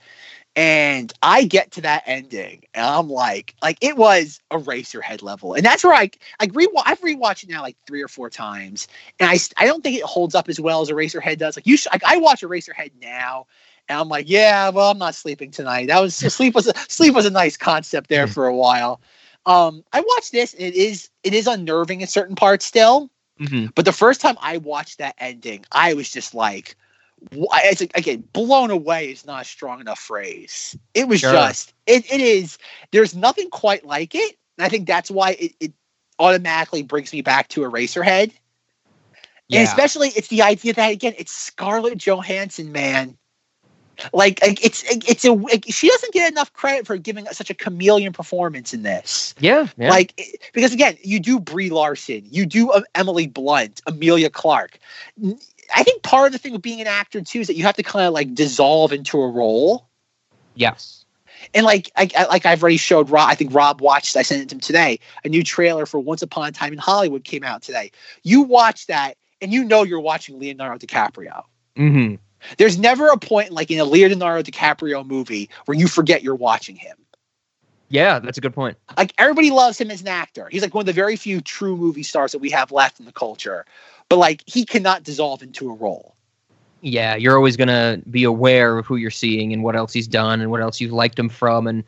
and 0.54 1.12
I 1.22 1.44
get 1.44 1.70
to 1.72 1.80
that 1.80 2.02
ending, 2.04 2.64
and 2.74 2.84
I'm 2.84 3.08
like, 3.08 3.54
like 3.62 3.78
it 3.80 3.96
was 3.96 4.38
a 4.50 4.58
Eraserhead 4.58 5.22
level, 5.22 5.54
and 5.54 5.64
that's 5.64 5.82
where 5.82 5.94
I 5.94 6.10
like 6.40 6.54
re 6.54 6.68
I've 6.84 7.00
rewatched 7.00 7.44
it 7.44 7.48
now 7.48 7.62
like 7.62 7.76
three 7.86 8.02
or 8.02 8.08
four 8.08 8.28
times, 8.28 8.86
and 9.18 9.30
I 9.30 9.38
I 9.56 9.66
don't 9.66 9.82
think 9.82 9.96
it 9.96 10.04
holds 10.04 10.34
up 10.34 10.50
as 10.50 10.60
well 10.60 10.82
as 10.82 10.90
a 10.90 10.92
Eraserhead 10.92 11.38
does. 11.38 11.56
Like 11.56 11.66
you, 11.66 11.78
should, 11.78 11.90
like 11.92 12.04
I 12.04 12.18
watch 12.18 12.42
a 12.42 12.48
Eraserhead 12.48 12.90
now. 13.00 13.46
And 13.88 13.98
I'm 13.98 14.08
like, 14.08 14.28
yeah, 14.28 14.68
well, 14.68 14.92
I'm 14.92 14.98
not 14.98 15.16
sleeping 15.16 15.50
tonight. 15.50 15.88
That 15.88 16.00
was 16.00 16.14
sleep 16.14 16.54
was 16.54 16.68
a, 16.68 16.74
sleep 16.88 17.14
was 17.14 17.26
a 17.26 17.30
nice 17.30 17.56
concept 17.56 18.08
there 18.08 18.26
hmm. 18.26 18.32
for 18.32 18.46
a 18.46 18.54
while. 18.54 19.00
Um, 19.46 19.84
I 19.92 20.00
watched 20.00 20.32
this. 20.32 20.54
And 20.54 20.62
it 20.62 20.74
is 20.74 21.10
it 21.22 21.34
is 21.34 21.46
unnerving 21.46 22.00
in 22.00 22.06
certain 22.06 22.36
parts 22.36 22.64
still. 22.64 23.10
Mm-hmm. 23.40 23.66
But 23.74 23.84
the 23.84 23.92
first 23.92 24.20
time 24.20 24.36
I 24.40 24.58
watched 24.58 24.98
that 24.98 25.14
ending, 25.18 25.64
I 25.72 25.94
was 25.94 26.10
just 26.10 26.34
like, 26.34 26.76
it's 27.32 27.80
like, 27.80 27.96
again, 27.96 28.24
blown 28.32 28.70
away 28.70 29.10
is 29.10 29.26
not 29.26 29.42
a 29.42 29.44
strong 29.44 29.80
enough 29.80 29.98
phrase. 29.98 30.76
It 30.94 31.08
was 31.08 31.20
Sure. 31.20 31.32
just 31.32 31.74
it 31.86 32.10
it 32.12 32.20
is. 32.20 32.58
There's 32.90 33.14
nothing 33.14 33.50
quite 33.50 33.84
like 33.84 34.14
it. 34.14 34.36
And 34.58 34.64
I 34.64 34.68
think 34.68 34.86
that's 34.86 35.10
why 35.10 35.30
it, 35.32 35.54
it 35.60 35.72
automatically 36.18 36.82
brings 36.82 37.12
me 37.12 37.22
back 37.22 37.48
to 37.48 37.62
Eraserhead. 37.62 38.30
And 38.30 38.32
Yeah. 39.48 39.62
especially 39.62 40.10
it's 40.10 40.28
the 40.28 40.42
idea 40.42 40.74
that 40.74 40.88
again, 40.92 41.14
it's 41.18 41.32
Scarlett 41.32 41.98
Johansson, 41.98 42.72
man. 42.72 43.16
Like, 44.12 44.40
like 44.42 44.64
it's 44.64 44.82
it's 44.86 45.24
a 45.24 45.32
like, 45.32 45.64
she 45.68 45.88
doesn't 45.88 46.12
get 46.12 46.30
enough 46.30 46.52
credit 46.52 46.86
for 46.86 46.96
giving 46.96 47.26
such 47.26 47.50
a 47.50 47.54
chameleon 47.54 48.12
performance 48.12 48.72
in 48.74 48.82
this. 48.82 49.34
Yeah. 49.38 49.66
yeah. 49.76 49.90
Like 49.90 50.14
it- 50.16 50.40
because 50.52 50.72
again, 50.72 50.96
you 51.02 51.20
do 51.20 51.38
Brie 51.38 51.70
Larson, 51.70 52.22
you 52.30 52.46
do 52.46 52.70
uh, 52.70 52.82
Emily 52.94 53.26
Blunt, 53.26 53.80
Emilia 53.86 54.30
Clarke. 54.30 54.78
I 55.74 55.82
think 55.82 56.02
part 56.02 56.26
of 56.26 56.32
the 56.32 56.38
thing 56.38 56.52
with 56.52 56.62
being 56.62 56.80
an 56.80 56.86
actor 56.86 57.20
too 57.20 57.40
is 57.40 57.46
that 57.46 57.56
you 57.56 57.62
have 57.64 57.76
to 57.76 57.82
kind 57.82 58.06
of 58.06 58.12
like 58.12 58.34
dissolve 58.34 58.92
into 58.92 59.20
a 59.20 59.28
role. 59.28 59.86
yes. 60.54 60.98
And 61.54 61.66
like 61.66 61.90
I, 61.96 62.08
I- 62.16 62.26
like 62.26 62.46
I've 62.46 62.62
already 62.62 62.76
showed 62.76 63.10
Rob, 63.10 63.28
I 63.28 63.34
think 63.34 63.52
Rob 63.54 63.80
watched. 63.80 64.16
I 64.16 64.22
sent 64.22 64.42
it 64.42 64.48
to 64.50 64.54
him 64.54 64.60
today. 64.60 65.00
A 65.24 65.28
new 65.28 65.42
trailer 65.42 65.86
for 65.86 65.98
Once 65.98 66.22
Upon 66.22 66.48
a 66.48 66.52
Time 66.52 66.72
in 66.72 66.78
Hollywood 66.78 67.24
came 67.24 67.42
out 67.44 67.62
today. 67.62 67.90
You 68.22 68.42
watch 68.42 68.86
that, 68.86 69.16
and 69.40 69.52
you 69.52 69.64
know 69.64 69.82
you're 69.82 70.00
watching 70.00 70.38
Leonardo 70.38 70.78
DiCaprio. 70.86 71.42
Mm-hmm. 71.76 72.14
There's 72.58 72.78
never 72.78 73.08
a 73.08 73.16
point 73.16 73.50
like 73.50 73.70
in 73.70 73.78
a 73.78 73.84
Leonardo 73.84 74.50
DiCaprio 74.50 75.06
movie 75.06 75.50
where 75.66 75.76
you 75.76 75.88
forget 75.88 76.22
you're 76.22 76.34
watching 76.34 76.76
him. 76.76 76.96
Yeah, 77.88 78.20
that's 78.20 78.38
a 78.38 78.40
good 78.40 78.54
point. 78.54 78.78
Like 78.96 79.12
everybody 79.18 79.50
loves 79.50 79.78
him 79.78 79.90
as 79.90 80.00
an 80.00 80.08
actor. 80.08 80.48
He's 80.50 80.62
like 80.62 80.74
one 80.74 80.82
of 80.82 80.86
the 80.86 80.94
very 80.94 81.16
few 81.16 81.42
true 81.42 81.76
movie 81.76 82.02
stars 82.02 82.32
that 82.32 82.38
we 82.38 82.50
have 82.50 82.72
left 82.72 82.98
in 82.98 83.06
the 83.06 83.12
culture. 83.12 83.66
But 84.08 84.16
like 84.16 84.42
he 84.46 84.64
cannot 84.64 85.02
dissolve 85.02 85.42
into 85.42 85.70
a 85.70 85.74
role. 85.74 86.14
Yeah, 86.80 87.14
you're 87.16 87.36
always 87.36 87.56
gonna 87.56 88.00
be 88.10 88.24
aware 88.24 88.78
of 88.78 88.86
who 88.86 88.96
you're 88.96 89.10
seeing 89.10 89.52
and 89.52 89.62
what 89.62 89.76
else 89.76 89.92
he's 89.92 90.08
done 90.08 90.40
and 90.40 90.50
what 90.50 90.62
else 90.62 90.80
you've 90.80 90.92
liked 90.92 91.18
him 91.18 91.28
from 91.28 91.66
and 91.66 91.84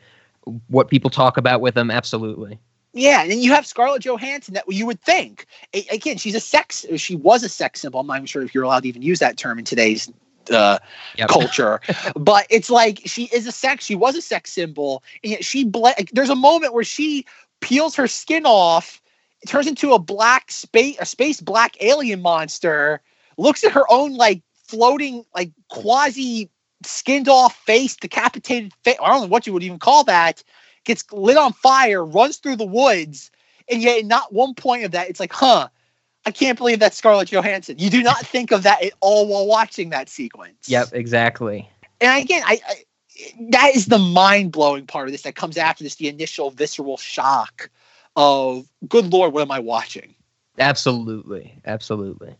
what 0.67 0.89
people 0.89 1.09
talk 1.09 1.37
about 1.37 1.59
with 1.59 1.75
him. 1.75 1.89
Absolutely. 1.89 2.59
Yeah, 2.93 3.23
and 3.23 3.31
then 3.31 3.39
you 3.39 3.51
have 3.51 3.65
Scarlett 3.65 4.05
Johansson 4.05 4.53
that 4.53 4.63
you 4.69 4.85
would 4.85 5.01
think. 5.01 5.47
Again, 5.91 6.17
she's 6.17 6.35
a 6.35 6.39
sex. 6.39 6.85
She 6.95 7.15
was 7.15 7.43
a 7.43 7.49
sex 7.49 7.81
symbol. 7.81 7.99
I'm 7.99 8.07
not 8.07 8.17
even 8.17 8.25
sure 8.25 8.41
if 8.41 8.55
you're 8.55 8.63
allowed 8.63 8.83
to 8.83 8.87
even 8.87 9.01
use 9.01 9.19
that 9.19 9.35
term 9.35 9.59
in 9.59 9.65
today's 9.65 10.09
uh, 10.51 10.79
Yep. 11.17 11.29
culture. 11.29 11.81
but 12.15 12.45
it's 12.49 12.69
like 12.69 13.01
she 13.05 13.25
is 13.33 13.47
a 13.47 13.51
sex. 13.51 13.85
She 13.85 13.95
was 13.95 14.15
a 14.15 14.21
sex 14.21 14.51
symbol, 14.51 15.03
and 15.23 15.31
yet 15.31 15.45
she. 15.45 15.63
Ble- 15.65 15.93
there's 16.11 16.29
a 16.29 16.35
moment 16.35 16.73
where 16.73 16.83
she 16.83 17.25
peels 17.61 17.95
her 17.95 18.07
skin 18.07 18.45
off, 18.45 19.01
turns 19.47 19.67
into 19.67 19.93
a 19.93 19.99
black 19.99 20.51
space, 20.51 20.97
a 20.99 21.05
space 21.05 21.41
black 21.41 21.81
alien 21.81 22.21
monster. 22.21 23.01
Looks 23.37 23.63
at 23.63 23.71
her 23.71 23.85
own 23.91 24.13
like 24.15 24.41
floating, 24.67 25.25
like 25.35 25.51
quasi 25.69 26.49
skinned 26.83 27.27
off 27.27 27.55
face, 27.55 27.95
decapitated 27.95 28.73
face. 28.83 28.97
I 29.01 29.09
don't 29.09 29.21
know 29.21 29.27
what 29.27 29.47
you 29.47 29.53
would 29.53 29.63
even 29.63 29.79
call 29.79 30.03
that. 30.05 30.43
Gets 30.83 31.11
lit 31.11 31.37
on 31.37 31.53
fire, 31.53 32.05
runs 32.05 32.37
through 32.37 32.57
the 32.57 32.65
woods, 32.65 33.31
and 33.69 33.81
yet 33.81 34.05
not 34.05 34.33
one 34.33 34.53
point 34.53 34.83
of 34.85 34.91
that, 34.91 35.09
it's 35.09 35.19
like, 35.19 35.33
huh. 35.33 35.69
I 36.25 36.31
can't 36.31 36.57
believe 36.57 36.79
that's 36.79 36.97
Scarlett 36.97 37.31
Johansson. 37.31 37.77
You 37.77 37.89
do 37.89 38.01
not 38.01 38.25
think 38.25 38.51
of 38.51 38.63
that 38.63 38.81
at 38.83 38.93
all 38.99 39.27
while 39.27 39.45
watching 39.45 39.89
that 39.91 40.09
sequence. 40.09 40.67
Yep, 40.67 40.89
exactly. 40.93 41.69
And 42.01 42.23
again, 42.23 42.43
I, 42.45 42.59
I 42.67 42.75
that 43.51 43.75
is 43.75 43.85
the 43.85 43.99
mind 43.99 44.51
blowing 44.51 44.87
part 44.87 45.07
of 45.07 45.11
this 45.11 45.21
that 45.21 45.35
comes 45.35 45.57
after 45.57 45.83
this, 45.83 45.95
the 45.95 46.07
initial 46.07 46.51
visceral 46.51 46.97
shock 46.97 47.69
of, 48.15 48.67
good 48.87 49.11
lord, 49.11 49.33
what 49.33 49.41
am 49.41 49.51
I 49.51 49.59
watching? 49.59 50.15
Absolutely. 50.57 51.53
Absolutely. 51.65 52.35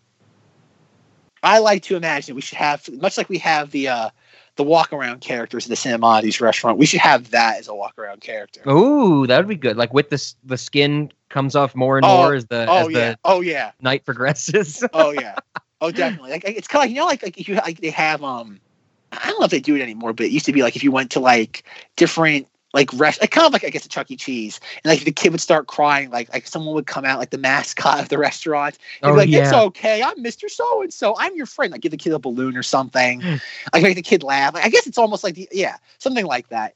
I 1.43 1.59
like 1.59 1.83
to 1.83 1.95
imagine 1.95 2.35
we 2.35 2.41
should 2.41 2.57
have, 2.57 2.89
much 2.99 3.17
like 3.17 3.29
we 3.29 3.37
have 3.37 3.71
the 3.71 3.87
uh, 3.89 4.09
the 4.55 4.63
walk 4.63 4.93
around 4.93 5.21
characters 5.21 5.65
in 5.65 5.69
the 5.69 5.75
Cinemodities 5.75 6.39
restaurant, 6.41 6.77
we 6.77 6.85
should 6.85 7.01
have 7.01 7.31
that 7.31 7.59
as 7.59 7.67
a 7.67 7.75
walk 7.75 7.97
around 7.97 8.21
character. 8.21 8.61
Ooh, 8.69 9.27
that 9.27 9.37
would 9.37 9.47
be 9.47 9.55
good. 9.55 9.77
Like 9.77 9.93
with 9.93 10.09
the 10.09 10.33
the 10.43 10.57
skin 10.57 11.11
comes 11.35 11.53
off 11.53 11.75
more 11.75 11.97
and 11.97 12.05
Oh, 12.05 12.21
more 12.21 12.33
as 12.33 12.45
the 12.45 12.65
Oh 12.69 12.87
as 12.87 12.93
yeah, 12.93 13.11
the 13.11 13.19
oh 13.25 13.41
yeah, 13.41 13.71
night 13.81 14.05
progresses. 14.05 14.83
oh 14.93 15.11
yeah, 15.11 15.35
oh 15.81 15.91
definitely. 15.91 16.31
Like 16.31 16.45
it's 16.45 16.67
kind 16.67 16.79
of 16.79 16.83
like 16.83 16.89
you 16.91 16.95
know, 16.95 17.05
like 17.05 17.21
like 17.21 17.37
if 17.37 17.49
you 17.49 17.55
like 17.55 17.81
they 17.81 17.89
have 17.89 18.23
um, 18.23 18.61
I 19.11 19.29
don't 19.29 19.39
know 19.39 19.45
if 19.45 19.51
they 19.51 19.59
do 19.59 19.75
it 19.75 19.81
anymore, 19.81 20.13
but 20.13 20.25
it 20.25 20.31
used 20.31 20.45
to 20.45 20.53
be 20.53 20.63
like 20.63 20.77
if 20.77 20.83
you 20.83 20.91
went 20.93 21.11
to 21.11 21.19
like 21.19 21.63
different 21.97 22.47
like 22.73 22.89
rest, 22.93 23.19
like 23.19 23.31
kind 23.31 23.45
of 23.45 23.51
like 23.51 23.65
I 23.65 23.69
guess 23.69 23.85
a 23.85 23.89
Chuck 23.89 24.09
E. 24.11 24.15
Cheese, 24.15 24.61
and 24.83 24.89
like 24.89 25.03
the 25.03 25.11
kid 25.11 25.33
would 25.33 25.41
start 25.41 25.67
crying, 25.67 26.09
like 26.09 26.31
like 26.31 26.47
someone 26.47 26.73
would 26.73 26.87
come 26.87 27.03
out 27.03 27.19
like 27.19 27.31
the 27.31 27.37
mascot 27.37 27.99
of 27.99 28.07
the 28.07 28.17
restaurant, 28.17 28.77
and 29.03 29.11
oh 29.11 29.13
be 29.13 29.19
like, 29.19 29.33
"It's 29.33 29.51
okay, 29.51 30.01
I'm 30.01 30.21
Mister 30.21 30.47
So 30.47 30.83
and 30.83 30.93
So, 30.93 31.15
I'm 31.17 31.35
your 31.35 31.47
friend." 31.47 31.73
Like 31.73 31.81
give 31.81 31.91
the 31.91 31.97
kid 31.97 32.13
a 32.13 32.19
balloon 32.19 32.55
or 32.55 32.63
something, 32.63 33.21
like 33.73 33.83
make 33.83 33.95
the 33.95 34.01
kid 34.01 34.23
laugh. 34.23 34.53
Like, 34.53 34.65
I 34.65 34.69
guess 34.69 34.87
it's 34.87 34.97
almost 34.97 35.23
like 35.23 35.35
the 35.35 35.49
yeah, 35.51 35.75
something 35.99 36.25
like 36.25 36.47
that. 36.47 36.75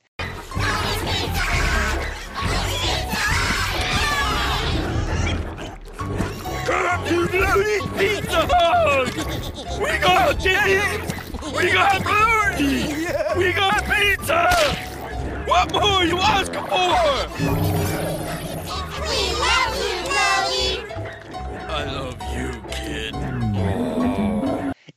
Come 7.49 7.63
to 7.63 7.81
Bluey's 7.93 8.21
Pizza 8.21 8.41
We 9.81 9.97
got 9.97 10.39
chips! 10.39 11.13
We 11.51 11.71
got 11.71 12.03
Bluey! 12.03 13.07
We 13.37 13.53
got 13.53 13.83
pizza! 13.85 14.49
What 15.47 15.73
more 15.73 15.81
are 15.83 16.05
you 16.05 16.19
asking 16.19 16.61
for? 16.65 16.93
We 19.01 19.33
love 19.39 19.75
you, 19.81 20.03
I 21.67 21.85
love 21.85 22.21
you, 22.35 22.61
kid. 22.69 23.15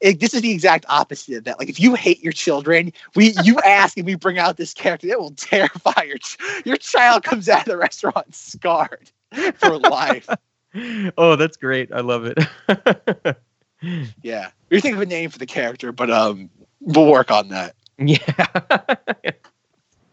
It- 0.03 0.21
this 0.21 0.35
is 0.35 0.43
the 0.43 0.51
exact 0.51 0.85
opposite 0.91 1.39
of 1.39 1.45
that. 1.45 1.59
Like 1.59 1.71
if 1.71 1.81
you 1.81 1.95
hate 1.95 2.23
your 2.23 2.35
children, 2.35 2.93
we 3.15 3.33
you 3.45 3.59
ask 3.65 3.97
and 3.97 4.05
we 4.05 4.15
bring 4.15 4.39
out 4.39 4.59
this 4.59 4.75
character, 4.75 5.07
it 5.07 5.19
will 5.19 5.31
terrify 5.37 6.03
your 6.03 6.19
ch- 6.19 6.37
your 6.67 6.77
child 6.77 7.23
comes 7.23 7.49
out 7.49 7.61
of 7.61 7.67
the 7.67 7.79
restaurant 7.79 8.35
scarred 8.35 9.11
for 9.55 9.79
life. 9.79 10.29
Oh, 11.19 11.37
that's 11.37 11.57
great. 11.57 11.93
I 11.93 12.01
love 12.01 12.25
it. 12.27 13.37
Yeah, 14.23 14.51
we 14.71 14.81
think 14.81 14.95
of 14.95 15.01
a 15.01 15.07
name 15.07 15.31
for 15.31 15.39
the 15.39 15.47
character, 15.47 15.91
but 15.91 16.11
um, 16.11 16.49
we'll 16.81 17.11
work 17.11 17.31
on 17.31 17.49
that. 17.49 17.75
yeah. 17.99 18.19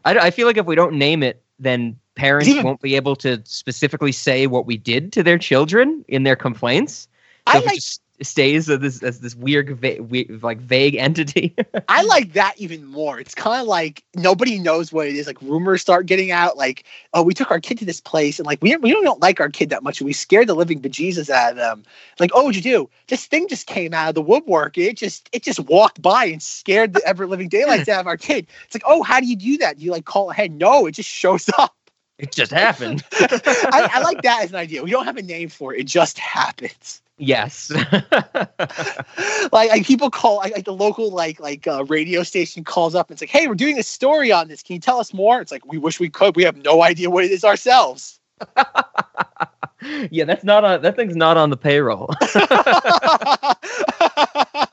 I, 0.05 0.17
I 0.17 0.31
feel 0.31 0.47
like 0.47 0.57
if 0.57 0.65
we 0.65 0.75
don't 0.75 0.93
name 0.95 1.21
it, 1.21 1.43
then 1.59 1.95
parents 2.15 2.47
Even- 2.49 2.63
won't 2.63 2.81
be 2.81 2.95
able 2.95 3.15
to 3.17 3.41
specifically 3.45 4.11
say 4.11 4.47
what 4.47 4.65
we 4.65 4.77
did 4.77 5.13
to 5.13 5.23
their 5.23 5.37
children 5.37 6.03
in 6.07 6.23
their 6.23 6.35
complaints. 6.35 7.07
So 7.47 7.57
I 7.57 7.59
like 7.59 7.75
just 7.75 8.01
stays 8.21 8.69
as 8.69 8.79
this 8.79 9.03
as 9.03 9.19
this 9.19 9.35
weird, 9.35 9.69
va- 9.79 10.01
we- 10.03 10.25
like 10.41 10.59
vague 10.59 10.95
entity. 10.95 11.55
I 11.87 12.01
like 12.03 12.33
that 12.33 12.53
even 12.57 12.85
more. 12.85 13.19
It's 13.19 13.35
kind 13.35 13.61
of 13.61 13.67
like 13.67 14.03
nobody 14.15 14.59
knows 14.59 14.91
what 14.91 15.07
it 15.07 15.15
is. 15.15 15.27
Like 15.27 15.41
rumors 15.41 15.81
start 15.81 16.05
getting 16.05 16.31
out, 16.31 16.57
like, 16.57 16.85
oh, 17.13 17.23
we 17.23 17.33
took 17.33 17.51
our 17.51 17.59
kid 17.59 17.77
to 17.79 17.85
this 17.85 18.01
place, 18.01 18.39
and 18.39 18.45
like 18.45 18.61
we 18.61 18.75
we 18.77 18.91
don't, 18.91 19.03
don't 19.03 19.21
like 19.21 19.39
our 19.39 19.49
kid 19.49 19.69
that 19.69 19.83
much, 19.83 19.99
and 20.01 20.05
we 20.05 20.13
scared 20.13 20.47
the 20.47 20.55
living 20.55 20.81
bejesus 20.81 21.29
out 21.29 21.51
of 21.51 21.57
them. 21.57 21.83
Like, 22.19 22.31
oh, 22.33 22.43
what'd 22.43 22.55
you 22.55 22.71
do? 22.71 22.89
This 23.07 23.25
thing 23.25 23.47
just 23.47 23.67
came 23.67 23.93
out 23.93 24.09
of 24.09 24.15
the 24.15 24.21
woodwork. 24.21 24.77
It 24.77 24.97
just 24.97 25.29
it 25.31 25.43
just 25.43 25.59
walked 25.61 26.01
by 26.01 26.25
and 26.25 26.41
scared 26.41 26.93
the 26.93 27.01
ever 27.05 27.27
living 27.27 27.49
daylights 27.49 27.89
out 27.89 28.01
of 28.01 28.07
our 28.07 28.17
kid. 28.17 28.47
It's 28.65 28.75
like, 28.75 28.83
oh, 28.85 29.03
how 29.03 29.19
do 29.19 29.25
you 29.27 29.35
do 29.35 29.57
that? 29.59 29.77
Do 29.77 29.85
you 29.85 29.91
like 29.91 30.05
call 30.05 30.31
ahead? 30.31 30.51
No, 30.51 30.85
it 30.85 30.91
just 30.91 31.09
shows 31.09 31.49
up. 31.57 31.75
It 32.19 32.31
just 32.31 32.51
happened. 32.51 33.03
I, 33.13 33.89
I 33.93 34.01
like 34.01 34.21
that 34.21 34.43
as 34.43 34.51
an 34.51 34.57
idea. 34.57 34.83
We 34.83 34.91
don't 34.91 35.05
have 35.05 35.17
a 35.17 35.21
name 35.21 35.49
for 35.49 35.73
it. 35.73 35.79
It 35.79 35.87
just 35.87 36.19
happens. 36.19 37.01
yes. 37.17 37.71
like, 39.51 39.69
like 39.69 39.85
people 39.85 40.09
call 40.11 40.37
like, 40.37 40.53
like 40.53 40.65
the 40.65 40.73
local 40.73 41.11
like 41.11 41.39
like 41.39 41.67
uh, 41.67 41.83
radio 41.85 42.23
station 42.23 42.63
calls 42.63 42.95
up 42.95 43.09
and 43.09 43.15
it's 43.15 43.21
like 43.21 43.29
hey 43.29 43.47
we're 43.47 43.55
doing 43.55 43.77
a 43.77 43.83
story 43.83 44.31
on 44.31 44.47
this 44.47 44.63
can 44.63 44.75
you 44.75 44.79
tell 44.79 44.99
us 44.99 45.13
more 45.13 45.41
it's 45.41 45.51
like 45.51 45.65
we 45.65 45.77
wish 45.77 45.99
we 45.99 46.09
could 46.09 46.35
we 46.37 46.43
have 46.43 46.55
no 46.63 46.81
idea 46.81 47.09
what 47.09 47.25
it 47.25 47.31
is 47.31 47.43
ourselves 47.43 48.19
yeah, 50.11 50.25
that's 50.25 50.43
not 50.43 50.63
on 50.63 50.81
that 50.81 50.95
thing's 50.95 51.15
not 51.15 51.37
on 51.37 51.49
the 51.49 51.57
payroll. 51.57 52.13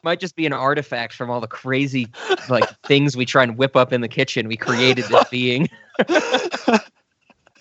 Might 0.03 0.21
just 0.21 0.37
be 0.37 0.47
an 0.47 0.53
artifact 0.53 1.15
from 1.15 1.31
all 1.31 1.41
the 1.41 1.49
crazy 1.49 2.09
like 2.49 2.65
things 2.83 3.17
we 3.17 3.25
try 3.25 3.43
and 3.43 3.57
whip 3.57 3.77
up 3.77 3.93
in 3.93 4.01
the 4.01 4.09
kitchen. 4.09 4.49
We 4.49 4.57
created 4.57 5.05
this 5.07 5.29
being. 5.31 5.69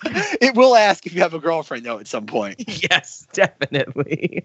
it 0.40 0.54
will 0.54 0.76
ask 0.76 1.06
if 1.06 1.14
you 1.14 1.20
have 1.20 1.34
a 1.34 1.38
girlfriend 1.38 1.84
though 1.84 1.98
at 1.98 2.06
some 2.06 2.26
point. 2.26 2.62
yes, 2.90 3.26
definitely. 3.32 4.44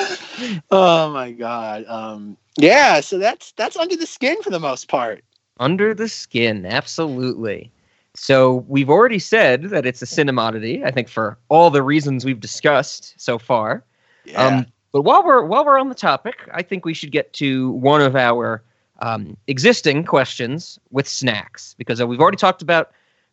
oh 0.70 1.12
my 1.12 1.32
god. 1.32 1.84
Um 1.86 2.36
yeah, 2.58 3.00
so 3.00 3.18
that's 3.18 3.52
that's 3.52 3.76
under 3.76 3.96
the 3.96 4.06
skin 4.06 4.42
for 4.42 4.50
the 4.50 4.60
most 4.60 4.88
part. 4.88 5.24
Under 5.58 5.94
the 5.94 6.08
skin, 6.08 6.66
absolutely. 6.66 7.70
So 8.14 8.64
we've 8.68 8.90
already 8.90 9.18
said 9.18 9.64
that 9.64 9.86
it's 9.86 10.02
a 10.02 10.06
cinemodity. 10.06 10.84
I 10.84 10.90
think 10.90 11.08
for 11.08 11.38
all 11.48 11.70
the 11.70 11.82
reasons 11.82 12.24
we've 12.24 12.40
discussed 12.40 13.14
so 13.16 13.38
far. 13.38 13.84
Yeah. 14.24 14.44
Um, 14.44 14.66
but 14.92 15.02
while 15.02 15.24
we're 15.24 15.44
while 15.44 15.64
we're 15.64 15.78
on 15.78 15.88
the 15.88 15.94
topic, 15.94 16.48
I 16.52 16.62
think 16.62 16.84
we 16.84 16.92
should 16.92 17.12
get 17.12 17.32
to 17.34 17.70
one 17.70 18.02
of 18.02 18.14
our 18.14 18.62
um, 19.00 19.36
existing 19.46 20.04
questions 20.04 20.78
with 20.90 21.08
snacks 21.08 21.74
because 21.78 22.02
we've 22.04 22.20
already 22.20 22.36
talked 22.36 22.60
about 22.60 22.92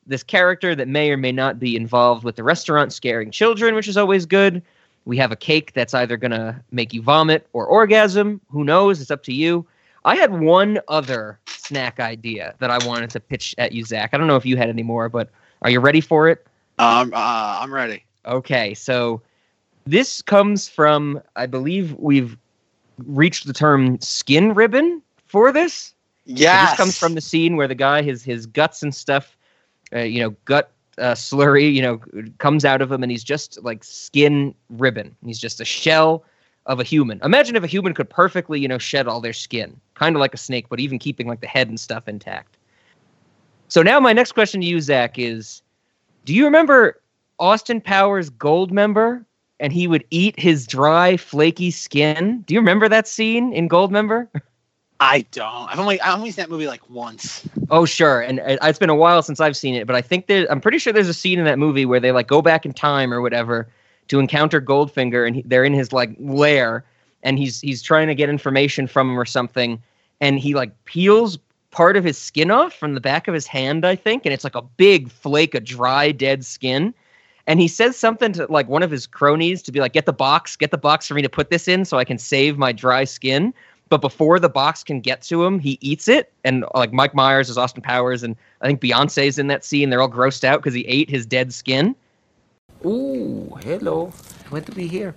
this 0.09 0.23
character 0.23 0.75
that 0.75 0.87
may 0.87 1.11
or 1.11 1.17
may 1.17 1.31
not 1.31 1.59
be 1.59 1.75
involved 1.75 2.23
with 2.23 2.35
the 2.35 2.43
restaurant 2.43 2.91
scaring 2.91 3.31
children, 3.31 3.75
which 3.75 3.87
is 3.87 3.95
always 3.95 4.25
good. 4.25 4.61
We 5.05 5.17
have 5.17 5.31
a 5.31 5.35
cake 5.35 5.73
that's 5.73 5.93
either 5.93 6.17
gonna 6.17 6.61
make 6.71 6.93
you 6.93 7.01
vomit 7.01 7.47
or 7.53 7.65
orgasm. 7.65 8.41
Who 8.49 8.63
knows? 8.63 8.99
It's 9.01 9.11
up 9.11 9.23
to 9.23 9.33
you. 9.33 9.65
I 10.05 10.15
had 10.15 10.39
one 10.39 10.79
other 10.87 11.39
snack 11.47 11.99
idea 11.99 12.55
that 12.59 12.71
I 12.71 12.85
wanted 12.85 13.11
to 13.11 13.19
pitch 13.19 13.55
at 13.57 13.71
you, 13.71 13.83
Zach. 13.85 14.09
I 14.13 14.17
don't 14.17 14.27
know 14.27 14.35
if 14.35 14.45
you 14.45 14.57
had 14.57 14.69
any 14.69 14.83
more, 14.83 15.09
but 15.09 15.29
are 15.61 15.69
you 15.69 15.79
ready 15.79 16.01
for 16.01 16.27
it? 16.27 16.45
Um 16.79 17.13
uh, 17.13 17.59
I'm 17.61 17.73
ready. 17.73 18.03
Okay, 18.25 18.73
so 18.73 19.21
this 19.85 20.21
comes 20.21 20.67
from, 20.67 21.21
I 21.35 21.45
believe 21.45 21.95
we've 21.97 22.37
reached 23.05 23.47
the 23.47 23.53
term 23.53 23.99
skin 24.01 24.53
ribbon 24.53 25.01
for 25.25 25.51
this. 25.51 25.93
So 26.25 26.33
Yes. 26.35 26.69
this 26.71 26.77
comes 26.77 26.97
from 26.97 27.15
the 27.15 27.21
scene 27.21 27.55
where 27.55 27.67
the 27.67 27.75
guy, 27.75 28.01
his 28.03 28.23
his 28.23 28.45
guts 28.45 28.83
and 28.83 28.93
stuff, 28.93 29.35
uh, 29.95 29.99
you 29.99 30.19
know, 30.19 30.31
gut 30.45 30.71
uh, 30.97 31.13
slurry, 31.13 31.73
you 31.73 31.81
know, 31.81 31.99
comes 32.37 32.65
out 32.65 32.81
of 32.81 32.91
him, 32.91 33.03
and 33.03 33.11
he's 33.11 33.23
just 33.23 33.61
like 33.63 33.83
skin 33.83 34.53
ribbon. 34.69 35.15
He's 35.25 35.39
just 35.39 35.61
a 35.61 35.65
shell 35.65 36.23
of 36.65 36.79
a 36.79 36.83
human. 36.83 37.19
Imagine 37.23 37.55
if 37.55 37.63
a 37.63 37.67
human 37.67 37.93
could 37.93 38.09
perfectly, 38.09 38.59
you 38.59 38.67
know, 38.67 38.77
shed 38.77 39.07
all 39.07 39.21
their 39.21 39.33
skin, 39.33 39.79
kind 39.95 40.15
of 40.15 40.19
like 40.19 40.33
a 40.33 40.37
snake, 40.37 40.67
but 40.69 40.79
even 40.79 40.99
keeping 40.99 41.27
like 41.27 41.41
the 41.41 41.47
head 41.47 41.67
and 41.67 41.79
stuff 41.79 42.07
intact. 42.07 42.57
So 43.69 43.81
now 43.81 43.99
my 43.99 44.13
next 44.13 44.33
question 44.33 44.61
to 44.61 44.67
you, 44.67 44.81
Zach, 44.81 45.17
is: 45.17 45.61
Do 46.25 46.33
you 46.33 46.45
remember 46.45 47.01
Austin 47.39 47.81
Powers 47.81 48.29
Goldmember? 48.29 49.25
And 49.61 49.73
he 49.73 49.87
would 49.87 50.05
eat 50.09 50.39
his 50.39 50.65
dry, 50.65 51.17
flaky 51.17 51.69
skin. 51.69 52.43
Do 52.47 52.53
you 52.53 52.61
remember 52.61 52.87
that 52.87 53.09
scene 53.09 53.51
in 53.51 53.67
Goldmember? 53.67 54.29
I 54.99 55.21
don't. 55.31 55.71
I've 55.71 55.79
only 55.79 55.99
I've 56.01 56.17
only 56.17 56.31
seen 56.31 56.43
that 56.43 56.49
movie 56.49 56.67
like 56.67 56.87
once. 56.89 57.47
Oh, 57.69 57.85
sure. 57.85 58.21
And 58.21 58.41
it's 58.45 58.79
been 58.79 58.89
a 58.89 58.95
while 58.95 59.21
since 59.21 59.39
I've 59.39 59.55
seen 59.55 59.75
it, 59.75 59.87
but 59.87 59.95
I 59.95 60.01
think 60.01 60.27
there, 60.27 60.45
I'm 60.51 60.59
pretty 60.59 60.77
sure 60.77 60.91
there's 60.91 61.07
a 61.07 61.13
scene 61.13 61.39
in 61.39 61.45
that 61.45 61.59
movie 61.59 61.85
where 61.85 61.99
they 61.99 62.11
like 62.11 62.27
go 62.27 62.41
back 62.41 62.65
in 62.65 62.73
time 62.73 63.13
or 63.13 63.21
whatever 63.21 63.69
to 64.09 64.19
encounter 64.19 64.59
Goldfinger, 64.59 65.25
and 65.25 65.37
he, 65.37 65.41
they're 65.43 65.63
in 65.63 65.73
his 65.73 65.93
like 65.93 66.11
lair, 66.19 66.83
and 67.23 67.37
he's 67.39 67.61
he's 67.61 67.81
trying 67.81 68.07
to 68.07 68.15
get 68.15 68.29
information 68.29 68.87
from 68.87 69.09
him 69.11 69.19
or 69.19 69.25
something, 69.25 69.81
and 70.19 70.39
he 70.39 70.53
like 70.53 70.71
peels 70.85 71.37
part 71.71 71.95
of 71.95 72.03
his 72.03 72.17
skin 72.17 72.51
off 72.51 72.73
from 72.73 72.93
the 72.93 73.01
back 73.01 73.27
of 73.27 73.33
his 73.33 73.47
hand, 73.47 73.85
I 73.85 73.95
think, 73.95 74.25
and 74.25 74.33
it's 74.33 74.43
like 74.43 74.55
a 74.55 74.61
big 74.61 75.09
flake 75.11 75.55
of 75.55 75.63
dry, 75.63 76.11
dead 76.11 76.43
skin. 76.43 76.93
And 77.47 77.59
he 77.59 77.67
says 77.67 77.95
something 77.95 78.33
to 78.33 78.45
like 78.51 78.67
one 78.67 78.83
of 78.83 78.91
his 78.91 79.07
cronies 79.07 79.61
to 79.63 79.71
be 79.71 79.79
like, 79.79 79.93
"Get 79.93 80.05
the 80.05 80.13
box, 80.13 80.55
get 80.55 80.71
the 80.71 80.77
box 80.77 81.07
for 81.07 81.13
me 81.13 81.21
to 81.21 81.29
put 81.29 81.49
this 81.49 81.67
in, 81.67 81.85
so 81.85 81.97
I 81.97 82.03
can 82.03 82.17
save 82.17 82.57
my 82.57 82.71
dry 82.71 83.05
skin." 83.05 83.53
But 83.89 84.01
before 84.01 84.39
the 84.39 84.49
box 84.49 84.83
can 84.83 85.01
get 85.01 85.21
to 85.23 85.43
him, 85.43 85.59
he 85.59 85.77
eats 85.81 86.07
it. 86.07 86.31
And 86.43 86.63
like 86.75 86.93
Mike 86.93 87.15
Myers 87.15 87.49
is 87.49 87.57
Austin 87.57 87.81
Powers, 87.81 88.23
and 88.23 88.35
I 88.61 88.67
think 88.67 88.81
Beyonce's 88.81 89.39
in 89.39 89.47
that 89.47 89.65
scene. 89.65 89.89
They're 89.89 90.01
all 90.01 90.09
grossed 90.09 90.43
out 90.43 90.61
because 90.61 90.75
he 90.75 90.85
ate 90.85 91.09
his 91.09 91.25
dead 91.25 91.53
skin. 91.53 91.95
Ooh, 92.85 93.57
hello. 93.63 94.13
What 94.49 94.65
do 94.65 94.73
we 94.73 94.87
hear? 94.87 95.15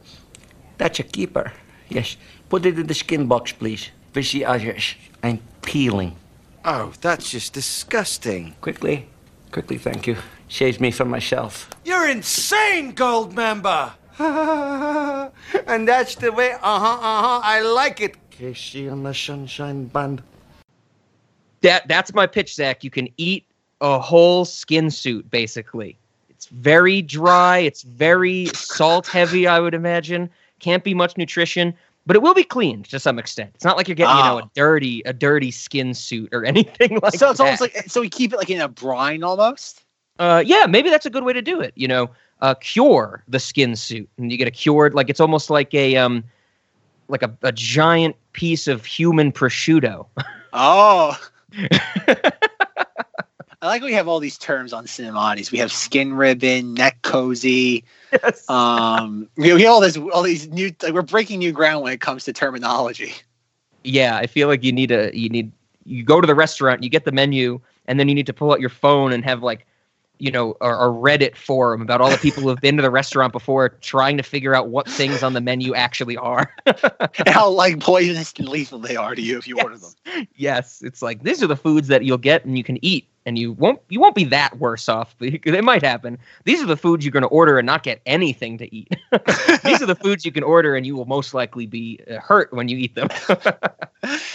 That's 0.78 0.98
a 0.98 1.04
keeper. 1.04 1.52
Yes. 1.88 2.16
Put 2.48 2.66
it 2.66 2.78
in 2.78 2.86
the 2.86 2.94
skin 2.94 3.26
box, 3.26 3.52
please. 3.52 3.90
Fishy 4.12 4.44
Irish. 4.44 4.98
I'm 5.22 5.40
peeling. 5.62 6.16
Oh, 6.64 6.92
that's 7.00 7.30
just 7.30 7.52
disgusting. 7.52 8.54
Quickly. 8.60 9.06
Quickly, 9.52 9.78
thank 9.78 10.06
you. 10.06 10.16
Saves 10.48 10.80
me 10.80 10.90
from 10.90 11.08
myself. 11.08 11.68
You're 11.84 12.08
insane, 12.08 12.94
Goldmember. 12.94 13.92
and 15.66 15.88
that's 15.88 16.14
the 16.16 16.30
way, 16.32 16.52
uh 16.52 16.58
huh, 16.58 16.98
uh 17.00 17.22
huh, 17.22 17.40
I 17.42 17.60
like 17.62 18.00
it. 18.00 18.16
KC 18.46 18.90
and 18.92 19.06
the 19.06 19.14
Sunshine 19.14 19.84
Band. 19.86 20.20
That 21.60 21.86
that's 21.86 22.12
my 22.12 22.26
pitch, 22.26 22.54
Zach. 22.56 22.82
You 22.82 22.90
can 22.90 23.08
eat 23.16 23.44
a 23.80 23.98
whole 24.00 24.44
skin 24.44 24.90
suit, 24.90 25.30
basically. 25.30 25.96
It's 26.28 26.46
very 26.46 27.02
dry. 27.02 27.58
It's 27.58 27.82
very 27.82 28.46
salt 28.46 29.06
heavy. 29.06 29.46
I 29.46 29.60
would 29.60 29.74
imagine. 29.74 30.28
Can't 30.58 30.82
be 30.82 30.92
much 30.92 31.16
nutrition, 31.16 31.72
but 32.04 32.16
it 32.16 32.22
will 32.22 32.34
be 32.34 32.42
cleaned 32.42 32.86
to 32.86 32.98
some 32.98 33.18
extent. 33.20 33.52
It's 33.54 33.64
not 33.64 33.76
like 33.76 33.86
you're 33.86 33.94
getting, 33.94 34.16
you 34.16 34.22
know, 34.24 34.38
a 34.38 34.42
Oh. 34.42 34.50
dirty 34.54 35.02
a 35.06 35.12
dirty 35.12 35.52
skin 35.52 35.94
suit 35.94 36.28
or 36.32 36.44
anything 36.52 36.98
like 37.00 37.14
so 37.14 37.30
it's 37.30 37.38
that. 37.38 37.44
almost 37.44 37.60
like 37.60 37.76
so 37.88 38.00
we 38.00 38.08
keep 38.08 38.32
it 38.32 38.38
like 38.38 38.50
in 38.50 38.60
a 38.60 38.68
brine 38.68 39.22
almost. 39.22 39.82
uh, 40.18 40.42
yeah, 40.44 40.66
maybe 40.66 40.90
that's 40.90 41.06
a 41.06 41.10
good 41.10 41.22
way 41.24 41.32
to 41.32 41.42
do 41.42 41.60
it. 41.60 41.72
You 41.76 41.86
know, 41.86 42.10
uh, 42.40 42.54
cure 42.54 43.22
the 43.28 43.38
skin 43.38 43.76
suit, 43.76 44.08
and 44.18 44.32
you 44.32 44.36
get 44.38 44.48
a 44.48 44.52
cured 44.52 44.94
like 44.94 45.08
it's 45.08 45.20
almost 45.20 45.48
like 45.48 45.72
a 45.74 45.94
um, 45.96 46.24
like 47.06 47.22
a, 47.22 47.32
a 47.42 47.52
giant 47.52 48.16
piece 48.32 48.66
of 48.68 48.84
human 48.84 49.32
prosciutto. 49.32 50.06
Oh. 50.52 51.18
I 53.62 53.68
like 53.68 53.82
we 53.82 53.92
have 53.92 54.08
all 54.08 54.18
these 54.18 54.36
terms 54.36 54.72
on 54.72 54.86
Cinemodities. 54.86 55.52
We 55.52 55.58
have 55.58 55.70
skin 55.70 56.14
ribbon, 56.14 56.74
neck 56.74 57.00
cozy. 57.02 57.84
Um, 58.48 59.28
we, 59.36 59.52
we 59.54 59.62
have 59.62 59.70
all 59.70 59.80
this, 59.80 59.96
all 59.96 60.22
these 60.22 60.48
new. 60.48 60.72
Like 60.82 60.92
we're 60.92 61.02
breaking 61.02 61.38
new 61.38 61.52
ground 61.52 61.84
when 61.84 61.92
it 61.92 62.00
comes 62.00 62.24
to 62.24 62.32
terminology. 62.32 63.14
yeah, 63.84 64.16
I 64.16 64.26
feel 64.26 64.48
like 64.48 64.64
you 64.64 64.72
need 64.72 64.90
a 64.90 65.16
you 65.16 65.28
need 65.28 65.52
you 65.84 66.02
go 66.02 66.20
to 66.20 66.26
the 66.26 66.34
restaurant, 66.34 66.82
you 66.82 66.90
get 66.90 67.04
the 67.04 67.12
menu, 67.12 67.60
and 67.86 67.98
then 67.98 68.08
you 68.08 68.14
need 68.14 68.26
to 68.26 68.32
pull 68.32 68.52
out 68.52 68.60
your 68.60 68.70
phone 68.70 69.12
and 69.12 69.24
have 69.24 69.42
like 69.42 69.66
you 70.18 70.30
know 70.30 70.56
a, 70.60 70.70
a 70.70 70.88
Reddit 70.88 71.36
forum 71.36 71.82
about 71.82 72.00
all 72.00 72.10
the 72.10 72.18
people 72.18 72.42
who 72.42 72.48
have 72.48 72.60
been 72.60 72.76
to 72.76 72.82
the 72.82 72.90
restaurant 72.90 73.32
before, 73.32 73.70
trying 73.80 74.16
to 74.16 74.22
figure 74.22 74.54
out 74.54 74.68
what 74.68 74.88
things 74.88 75.22
on 75.22 75.32
the 75.32 75.40
menu 75.40 75.74
actually 75.74 76.16
are. 76.16 76.54
How 77.26 77.48
like 77.50 77.80
poisonous 77.80 78.32
and 78.38 78.48
lethal 78.48 78.78
they 78.78 78.96
are 78.96 79.14
to 79.14 79.22
you 79.22 79.38
if 79.38 79.46
you 79.46 79.60
order 79.60 79.76
them. 79.76 80.28
yes, 80.36 80.82
it's 80.82 81.02
like 81.02 81.22
these 81.22 81.42
are 81.42 81.46
the 81.46 81.56
foods 81.56 81.88
that 81.88 82.04
you'll 82.04 82.18
get 82.18 82.44
and 82.44 82.56
you 82.56 82.64
can 82.64 82.82
eat, 82.84 83.08
and 83.26 83.38
you 83.38 83.52
won't 83.52 83.80
you 83.88 84.00
won't 84.00 84.14
be 84.14 84.24
that 84.24 84.58
worse 84.58 84.88
off. 84.88 85.14
It 85.20 85.64
might 85.64 85.82
happen. 85.82 86.18
These 86.44 86.62
are 86.62 86.66
the 86.66 86.76
foods 86.76 87.04
you're 87.04 87.12
going 87.12 87.22
to 87.22 87.28
order 87.28 87.58
and 87.58 87.66
not 87.66 87.82
get 87.82 88.00
anything 88.06 88.58
to 88.58 88.74
eat. 88.74 88.88
these 89.64 89.82
are 89.82 89.86
the 89.86 89.98
foods 90.00 90.24
you 90.24 90.32
can 90.32 90.42
order 90.42 90.74
and 90.74 90.86
you 90.86 90.96
will 90.96 91.04
most 91.04 91.34
likely 91.34 91.66
be 91.66 92.00
uh, 92.10 92.18
hurt 92.20 92.52
when 92.52 92.68
you 92.68 92.78
eat 92.78 92.94
them. 92.94 93.08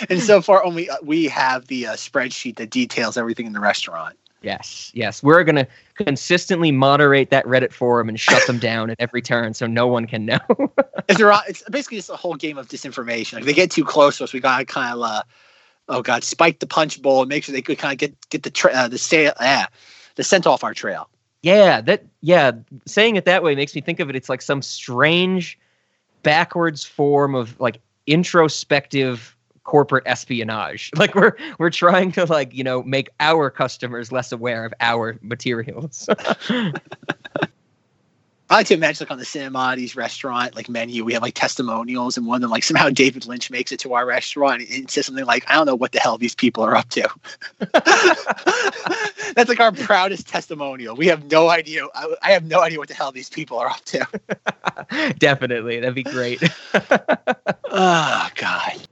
And 0.09 0.21
so 0.21 0.41
far, 0.41 0.63
only 0.63 0.89
uh, 0.89 0.95
we 1.03 1.25
have 1.25 1.67
the 1.67 1.87
uh, 1.87 1.93
spreadsheet 1.93 2.57
that 2.57 2.69
details 2.69 3.17
everything 3.17 3.45
in 3.45 3.53
the 3.53 3.59
restaurant. 3.59 4.17
Yes, 4.47 4.91
yes. 4.93 5.21
We're 5.21 5.43
going 5.43 5.57
to 5.57 5.67
consistently 5.95 6.71
moderate 6.71 7.31
that 7.31 7.43
Reddit 7.43 7.73
forum 7.73 8.07
and 8.07 8.17
shut 8.17 8.47
them 8.47 8.59
down 8.59 8.89
at 8.89 8.95
every 8.97 9.21
turn 9.21 9.53
so 9.53 9.67
no 9.67 9.87
one 9.87 10.07
can 10.07 10.25
know. 10.25 10.39
If 11.09 11.19
it's 11.19 11.63
basically 11.69 11.97
just 11.97 12.09
a 12.09 12.15
whole 12.15 12.35
game 12.35 12.57
of 12.57 12.69
disinformation. 12.69 13.33
Like 13.33 13.43
they 13.43 13.53
get 13.53 13.71
too 13.71 13.83
close 13.83 14.17
to 14.17 14.23
us, 14.23 14.31
we 14.31 14.39
gotta 14.39 14.63
kind 14.63 14.93
of, 14.93 15.01
uh, 15.01 15.23
oh 15.89 16.01
god, 16.01 16.23
spike 16.23 16.59
the 16.59 16.67
punch 16.67 17.01
bowl 17.01 17.23
and 17.23 17.29
make 17.29 17.43
sure 17.43 17.51
they 17.53 17.61
could 17.61 17.77
kind 17.77 17.91
of 17.91 17.97
get 17.97 18.29
get 18.29 18.43
the 18.43 18.49
tra- 18.49 18.71
uh, 18.71 18.87
the 18.87 18.97
sa- 18.97 19.33
yeah, 19.41 19.67
the 20.15 20.23
scent 20.23 20.47
off 20.47 20.63
our 20.63 20.73
trail. 20.73 21.09
yeah, 21.43 21.81
that 21.81 22.05
yeah, 22.21 22.51
saying 22.85 23.17
it 23.17 23.25
that 23.25 23.43
way 23.43 23.53
makes 23.53 23.75
me 23.75 23.81
think 23.81 23.99
of 23.99 24.09
it 24.09 24.15
it's 24.15 24.29
like 24.29 24.41
some 24.41 24.61
strange 24.61 25.59
backwards 26.23 26.83
form 26.85 27.35
of 27.35 27.59
like 27.59 27.79
introspective 28.05 29.36
corporate 29.67 30.03
espionage. 30.07 30.89
Like 30.97 31.13
we're 31.13 31.37
we're 31.59 31.69
trying 31.69 32.11
to 32.13 32.25
like, 32.25 32.55
you 32.55 32.63
know, 32.63 32.81
make 32.81 33.09
our 33.19 33.51
customers 33.51 34.11
less 34.11 34.31
aware 34.31 34.65
of 34.65 34.73
our 34.79 35.19
materials. 35.21 36.09
I 38.49 38.55
like 38.55 38.67
to 38.67 38.73
imagine 38.73 39.05
like 39.05 39.11
on 39.11 39.19
the 39.19 39.25
Cinemodities 39.25 39.95
restaurant 39.95 40.55
like 40.55 40.69
menu, 40.69 41.03
we 41.03 41.13
have 41.13 41.21
like 41.21 41.35
testimonials, 41.35 42.17
and 42.17 42.25
one 42.25 42.37
of 42.37 42.41
them 42.41 42.49
like 42.49 42.63
somehow 42.63 42.89
David 42.89 43.27
Lynch 43.27 43.51
makes 43.51 43.71
it 43.71 43.79
to 43.81 43.93
our 43.93 44.05
restaurant 44.05 44.63
and 44.69 44.89
says 44.89 45.05
something 45.05 45.25
like, 45.25 45.43
"I 45.47 45.53
don't 45.53 45.67
know 45.67 45.75
what 45.75 45.91
the 45.91 45.99
hell 45.99 46.17
these 46.17 46.33
people 46.33 46.63
are 46.63 46.75
up 46.75 46.89
to." 46.89 47.07
That's 49.35 49.49
like 49.49 49.59
our 49.59 49.71
proudest 49.73 50.27
testimonial. 50.27 50.95
We 50.95 51.07
have 51.07 51.29
no 51.29 51.49
idea. 51.49 51.85
I, 51.93 52.15
I 52.23 52.31
have 52.31 52.45
no 52.45 52.61
idea 52.61 52.79
what 52.79 52.87
the 52.87 52.95
hell 52.95 53.11
these 53.11 53.29
people 53.29 53.59
are 53.59 53.67
up 53.67 53.83
to. 53.85 54.07
Definitely. 55.19 55.79
That'd 55.79 55.95
be 55.95 56.03
great. 56.03 56.41
oh 57.71 58.29
god. 58.35 58.87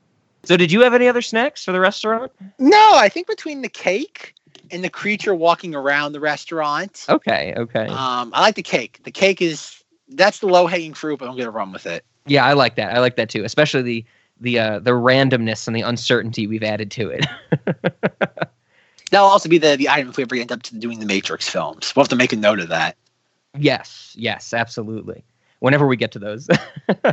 So 0.46 0.58
did 0.58 0.72
you 0.72 0.82
have 0.82 0.94
any 0.94 1.08
other 1.08 1.22
snacks 1.22 1.66
for 1.66 1.72
the 1.72 1.80
restaurant? 1.80 2.32
No, 2.60 2.92
I 2.96 3.10
think 3.10 3.28
between 3.28 3.62
the 3.62 3.70
cake 3.70 4.36
and 4.72 4.84
the 4.84 4.90
creature 4.90 5.36
walking 5.36 5.76
around 5.76 6.14
the 6.14 6.20
restaurant. 6.20 7.06
Okay, 7.10 7.54
okay. 7.58 7.88
Um, 7.88 8.32
I 8.34 8.42
like 8.42 8.56
the 8.56 8.64
cake. 8.64 9.02
The 9.04 9.12
cake 9.12 9.42
is 9.42 9.84
that's 10.10 10.40
the 10.40 10.48
low 10.48 10.68
hanging 10.68 10.94
fruit, 10.94 11.20
but 11.20 11.28
I'm 11.30 11.38
gonna 11.38 11.52
run 11.52 11.72
with 11.72 11.86
it. 11.86 12.06
Yeah, 12.28 12.46
I 12.46 12.54
like 12.54 12.76
that. 12.76 12.96
I 12.96 13.00
like 13.00 13.16
that 13.18 13.30
too, 13.30 13.44
especially 13.44 13.82
the 13.82 14.06
the 14.40 14.60
uh, 14.60 14.80
the 14.80 14.92
randomness 14.92 15.68
and 15.68 15.76
the 15.76 15.82
uncertainty 15.82 16.48
we've 16.48 16.64
added 16.64 16.92
to 16.92 17.10
it. 17.10 17.26
That'll 19.12 19.28
also 19.28 19.50
be 19.50 19.58
the 19.58 19.76
the 19.78 19.90
item 19.90 20.10
if 20.10 20.18
we 20.18 20.24
ever 20.24 20.36
end 20.36 20.52
up 20.52 20.64
to 20.64 20.78
doing 20.78 21.00
the 21.00 21.06
Matrix 21.06 21.48
films. 21.48 21.96
We'll 21.96 22.04
have 22.04 22.10
to 22.10 22.16
make 22.16 22.34
a 22.34 22.38
note 22.38 22.60
of 22.60 22.70
that. 22.70 22.98
yes, 23.58 24.14
yes, 24.18 24.54
absolutely. 24.54 25.24
Whenever 25.60 25.88
we 25.88 25.96
get 25.96 26.12
to 26.12 26.20
those, 26.20 26.50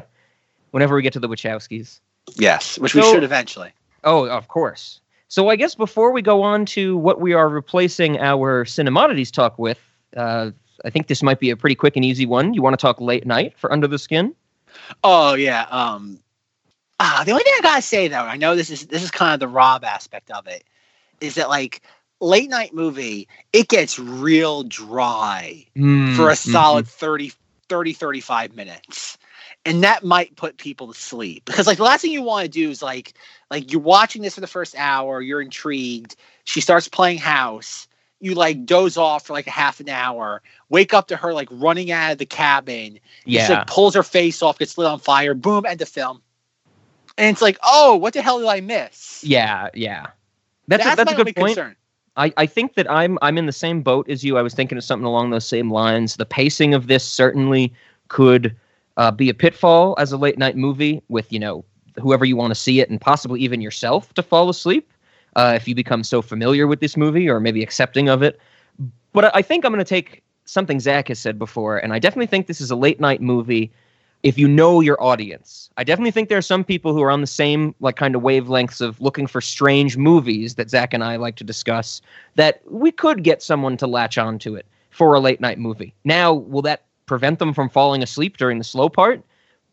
whenever 0.73 0.95
we 0.97 1.03
get 1.03 1.13
to 1.15 1.21
the 1.21 1.29
Wachowskis. 1.29 2.01
Yes, 2.37 2.79
which 2.79 2.95
we 2.95 3.03
should 3.03 3.25
eventually. 3.25 3.73
Oh, 4.05 4.27
of 4.29 4.49
course. 4.49 5.01
So 5.29 5.49
I 5.49 5.57
guess 5.57 5.75
before 5.75 6.13
we 6.13 6.23
go 6.23 6.43
on 6.43 6.67
to 6.67 6.97
what 6.97 7.21
we 7.21 7.33
are 7.33 7.49
replacing 7.49 8.19
our 8.19 8.65
cinemodities 8.65 9.31
talk 9.33 9.59
with, 9.59 9.79
uh, 10.17 10.51
I 10.85 10.91
think 10.91 11.07
this 11.07 11.23
might 11.23 11.41
be 11.41 11.51
a 11.51 11.57
pretty 11.57 11.75
quick 11.75 11.97
and 11.97 12.05
easy 12.05 12.27
one. 12.27 12.55
You 12.55 12.63
want 12.63 12.75
to 12.79 12.83
talk 12.83 13.01
late 13.01 13.27
night 13.27 13.59
for 13.59 13.73
Under 13.73 13.87
the 13.87 13.99
Skin? 13.99 14.35
Oh 15.05 15.35
yeah. 15.35 15.67
Um 15.71 16.19
ah, 17.01 17.23
the 17.25 17.33
only 17.33 17.45
thing 17.45 17.55
I 17.59 17.63
gotta 17.63 17.83
say 17.83 18.09
though, 18.09 18.23
I 18.23 18.37
know 18.37 18.57
this 18.57 18.71
is 18.71 18.87
this 18.87 19.03
is 19.03 19.11
kind 19.11 19.35
of 19.35 19.41
the 19.41 19.49
Rob 19.49 19.85
aspect 19.85 20.31
of 20.31 20.47
it, 20.47 20.65
is 21.21 21.35
that 21.37 21.49
like 21.49 21.83
late 22.21 22.51
night 22.51 22.75
movie, 22.75 23.29
it 23.53 23.69
gets 23.69 23.99
real 23.99 24.63
dry 24.65 25.67
Mm, 25.77 26.17
for 26.17 26.31
a 26.31 26.35
mhm. 26.35 26.37
solid 26.37 26.87
30, 26.87 27.33
30, 27.69 27.93
35 27.93 28.55
minutes. 28.55 29.19
And 29.65 29.85
that 29.85 30.03
might 30.03 30.35
put 30.37 30.57
people 30.57 30.93
to 30.93 30.99
sleep. 30.99 31.45
Because 31.45 31.67
like 31.69 31.77
the 31.79 31.85
last 31.85 32.03
thing 32.03 32.11
you 32.11 32.23
want 32.23 32.45
to 32.45 32.49
do 32.51 32.69
is 32.71 32.83
like 32.83 33.15
like 33.51 33.71
you're 33.71 33.81
watching 33.81 34.23
this 34.23 34.35
for 34.35 34.41
the 34.41 34.47
first 34.47 34.75
hour, 34.77 35.21
you're 35.21 35.41
intrigued, 35.41 36.17
she 36.45 36.61
starts 36.61 36.89
playing 36.89 37.19
house, 37.19 37.87
you 38.19 38.35
like 38.35 38.65
doze 38.67 38.97
off 38.97 39.27
for 39.27 39.35
like 39.35 39.47
a 39.47 39.51
half 39.51 39.79
an 39.79 39.89
hour, 39.89 40.43
wake 40.69 40.93
up 40.93 41.07
to 41.09 41.17
her 41.17 41.33
like 41.33 41.49
running 41.53 41.93
out 41.93 42.13
of 42.13 42.19
the 42.19 42.27
cabin, 42.27 42.99
Yeah. 43.25 43.47
she 43.47 43.53
like 43.53 43.67
pulls 43.69 43.95
her 43.95 44.03
face 44.03 44.43
off, 44.43 44.59
gets 44.59 44.77
lit 44.77 44.89
on 44.89 44.99
fire, 44.99 45.35
boom, 45.35 45.65
end 45.65 45.81
of 45.81 45.89
film. 45.89 46.21
And 47.19 47.33
it's 47.33 47.43
like, 47.43 47.59
oh, 47.63 47.95
what 47.97 48.15
the 48.15 48.23
hell 48.23 48.39
did 48.41 48.49
I 48.49 48.61
miss? 48.61 49.23
Yeah, 49.23 49.69
yeah. 49.75 50.07
That's, 50.67 50.83
That's 50.83 50.95
a, 50.95 51.05
that's 51.05 51.13
a 51.13 51.25
good 51.25 51.37
point. 51.37 51.57
concern. 51.57 51.77
I, 52.17 52.33
I 52.37 52.47
think 52.47 52.75
that 52.75 52.91
I'm 52.91 53.19
I'm 53.23 53.39
in 53.39 53.47
the 53.47 53.53
same 53.53 53.83
boat 53.83 54.09
as 54.09 54.23
you. 54.25 54.37
I 54.39 54.43
was 54.43 54.55
thinking 54.55 54.77
of 54.77 54.85
something 54.85 55.07
along 55.07 55.31
those 55.31 55.47
same 55.47 55.71
lines. 55.71 56.17
The 56.17 56.27
pacing 56.27 56.75
of 56.75 56.87
this 56.87 57.05
certainly 57.05 57.73
could 58.09 58.55
uh, 58.97 59.11
be 59.11 59.29
a 59.29 59.35
pitfall 59.35 59.95
as 59.99 60.13
a 60.13 60.17
late 60.17 60.39
night 60.39 60.57
movie 60.57 61.03
with 61.09 61.33
you 61.33 61.39
know 61.39 61.65
whoever 62.01 62.25
you 62.25 62.37
want 62.37 62.51
to 62.51 62.55
see 62.55 62.81
it 62.81 62.91
and 62.91 63.01
possibly 63.01 63.41
even 63.41 63.61
yourself 63.61 64.13
to 64.15 64.23
fall 64.23 64.49
asleep 64.49 64.93
uh, 65.37 65.53
if 65.57 65.69
you 65.69 65.75
become 65.75 66.03
so 66.03 66.23
familiar 66.23 66.67
with 66.67 66.81
this 66.81 66.97
movie 66.97 67.29
or 67.29 67.41
maybe 67.41 67.63
accepting 67.63 68.09
of 68.09 68.23
it. 68.23 68.39
But 69.13 69.35
I- 69.35 69.43
think 69.43 69.65
I'm 69.65 69.73
going 69.73 69.85
to 69.85 69.89
take 69.89 70.23
something 70.45 70.81
Zach 70.81 71.09
has 71.09 71.19
said 71.19 71.39
before, 71.39 71.79
and 71.79 71.93
I 71.93 71.99
definitely 71.99 72.27
think 72.27 72.47
this 72.47 72.61
is 72.61 72.71
a 72.71 72.77
late 72.77 73.01
night 73.01 73.21
movie 73.21 73.71
if 74.23 74.39
you 74.39 74.47
know 74.47 74.81
your 74.81 75.03
audience. 75.03 75.69
I 75.77 75.85
definitely 75.85 76.13
think 76.13 76.29
there 76.29 76.39
are 76.39 76.43
some 76.43 76.63
people 76.65 76.95
who 76.95 77.03
are 77.03 77.11
on 77.11 77.21
the 77.21 77.27
same 77.27 77.75
like 77.81 77.97
kind 77.97 78.15
of 78.15 78.23
wavelengths 78.23 78.81
of 78.81 79.01
looking 79.01 79.27
for 79.27 79.41
strange 79.41 79.97
movies 79.97 80.55
that 80.55 80.71
Zach 80.71 80.95
and 80.95 81.03
I 81.03 81.17
like 81.17 81.37
to 81.37 81.45
discuss 81.45 82.01
that 82.37 82.63
we 82.71 82.93
could 82.93 83.25
get 83.25 83.43
someone 83.43 83.77
to 83.79 83.87
latch 83.87 84.19
onto 84.19 84.55
it 84.55 84.67
for 84.91 85.15
a 85.15 85.21
late 85.21 85.41
night 85.41 85.59
movie. 85.59 85.93
Now, 86.05 86.33
will 86.33 86.63
that 86.63 86.85
prevent 87.13 87.39
them 87.39 87.53
from 87.53 87.69
falling 87.69 88.03
asleep 88.03 88.39
during 88.39 88.57
the 88.57 88.65
slow 88.65 88.89
part? 88.89 89.23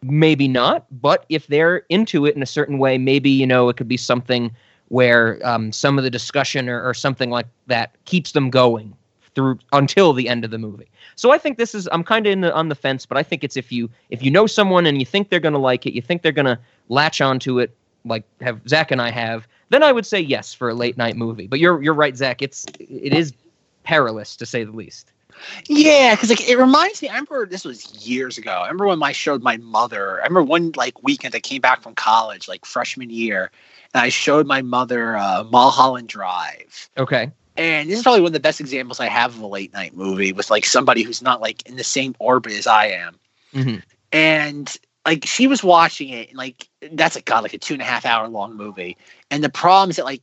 Maybe 0.01 0.45
not, 0.45 0.85
but 1.01 1.25
if 1.29 1.47
they're 1.47 1.83
into 1.87 2.25
it 2.25 2.35
in 2.35 2.43
a 2.43 2.45
certain 2.45 2.79
way, 2.79 2.97
maybe 2.97 3.29
you 3.29 3.47
know 3.47 3.69
it 3.69 3.77
could 3.77 3.87
be 3.87 3.95
something 3.95 4.51
where 4.89 5.39
um, 5.45 5.71
some 5.71 5.97
of 5.97 6.03
the 6.03 6.09
discussion 6.09 6.67
or, 6.67 6.83
or 6.83 6.93
something 6.93 7.29
like 7.29 7.45
that 7.67 7.95
keeps 8.03 8.33
them 8.33 8.49
going 8.49 8.93
through 9.35 9.57
until 9.71 10.11
the 10.11 10.27
end 10.27 10.43
of 10.43 10.51
the 10.51 10.57
movie. 10.57 10.89
So 11.15 11.31
I 11.31 11.37
think 11.37 11.57
this 11.57 11.73
is 11.73 11.87
I'm 11.93 12.03
kind 12.03 12.27
of 12.27 12.53
on 12.53 12.67
the 12.67 12.75
fence, 12.75 13.05
but 13.05 13.17
I 13.17 13.23
think 13.23 13.45
it's 13.45 13.55
if 13.55 13.71
you 13.71 13.89
if 14.09 14.21
you 14.21 14.29
know 14.29 14.45
someone 14.45 14.85
and 14.85 14.99
you 14.99 15.05
think 15.05 15.29
they're 15.29 15.39
going 15.39 15.53
to 15.53 15.59
like 15.59 15.85
it, 15.85 15.93
you 15.93 16.01
think 16.01 16.23
they're 16.23 16.33
going 16.33 16.45
to 16.57 16.59
latch 16.89 17.21
onto 17.21 17.59
it, 17.59 17.73
like 18.03 18.25
have 18.41 18.59
Zach 18.67 18.91
and 18.91 19.01
I 19.01 19.11
have, 19.11 19.47
then 19.69 19.81
I 19.81 19.93
would 19.93 20.05
say 20.05 20.19
yes 20.19 20.53
for 20.53 20.69
a 20.69 20.73
late 20.73 20.97
night 20.97 21.15
movie. 21.15 21.47
But 21.47 21.59
you're 21.59 21.81
you're 21.81 21.93
right, 21.93 22.17
Zach. 22.17 22.41
It's 22.41 22.65
it 22.79 23.13
is 23.13 23.31
perilous 23.83 24.35
to 24.35 24.45
say 24.45 24.65
the 24.65 24.73
least. 24.73 25.13
Yeah, 25.67 26.15
because 26.15 26.29
like 26.29 26.47
it 26.47 26.57
reminds 26.57 27.01
me. 27.01 27.09
I 27.09 27.13
remember 27.13 27.45
this 27.45 27.65
was 27.65 28.07
years 28.07 28.37
ago. 28.37 28.51
I 28.51 28.63
remember 28.63 28.87
when 28.87 29.01
I 29.03 29.11
showed 29.11 29.41
my 29.43 29.57
mother. 29.57 30.21
I 30.21 30.23
remember 30.23 30.43
one 30.43 30.71
like 30.75 31.01
weekend 31.03 31.35
I 31.35 31.39
came 31.39 31.61
back 31.61 31.81
from 31.81 31.95
college, 31.95 32.47
like 32.47 32.65
freshman 32.65 33.09
year, 33.09 33.51
and 33.93 34.01
I 34.01 34.09
showed 34.09 34.47
my 34.47 34.61
mother 34.61 35.17
uh, 35.17 35.43
Mulholland 35.49 36.09
Drive. 36.09 36.89
Okay. 36.97 37.31
And 37.57 37.89
this 37.89 37.97
is 37.97 38.03
probably 38.03 38.21
one 38.21 38.29
of 38.29 38.33
the 38.33 38.39
best 38.39 38.61
examples 38.61 39.01
I 39.01 39.07
have 39.07 39.35
of 39.35 39.41
a 39.41 39.47
late 39.47 39.73
night 39.73 39.93
movie 39.93 40.31
with 40.31 40.49
like 40.49 40.65
somebody 40.65 41.03
who's 41.03 41.21
not 41.21 41.41
like 41.41 41.67
in 41.67 41.75
the 41.75 41.83
same 41.83 42.15
orbit 42.19 42.53
as 42.53 42.67
I 42.67 42.85
am. 42.87 43.19
Mm-hmm. 43.53 43.79
And 44.13 44.77
like 45.05 45.25
she 45.25 45.47
was 45.47 45.63
watching 45.63 46.09
it, 46.09 46.29
and 46.29 46.37
like 46.37 46.69
that's 46.93 47.15
like 47.15 47.25
God, 47.25 47.43
like 47.43 47.53
a 47.53 47.57
two 47.57 47.73
and 47.73 47.81
a 47.81 47.85
half 47.85 48.05
hour 48.05 48.27
long 48.27 48.55
movie. 48.55 48.95
And 49.29 49.43
the 49.43 49.49
problem 49.49 49.89
is 49.89 49.97
that 49.97 50.05
like 50.05 50.21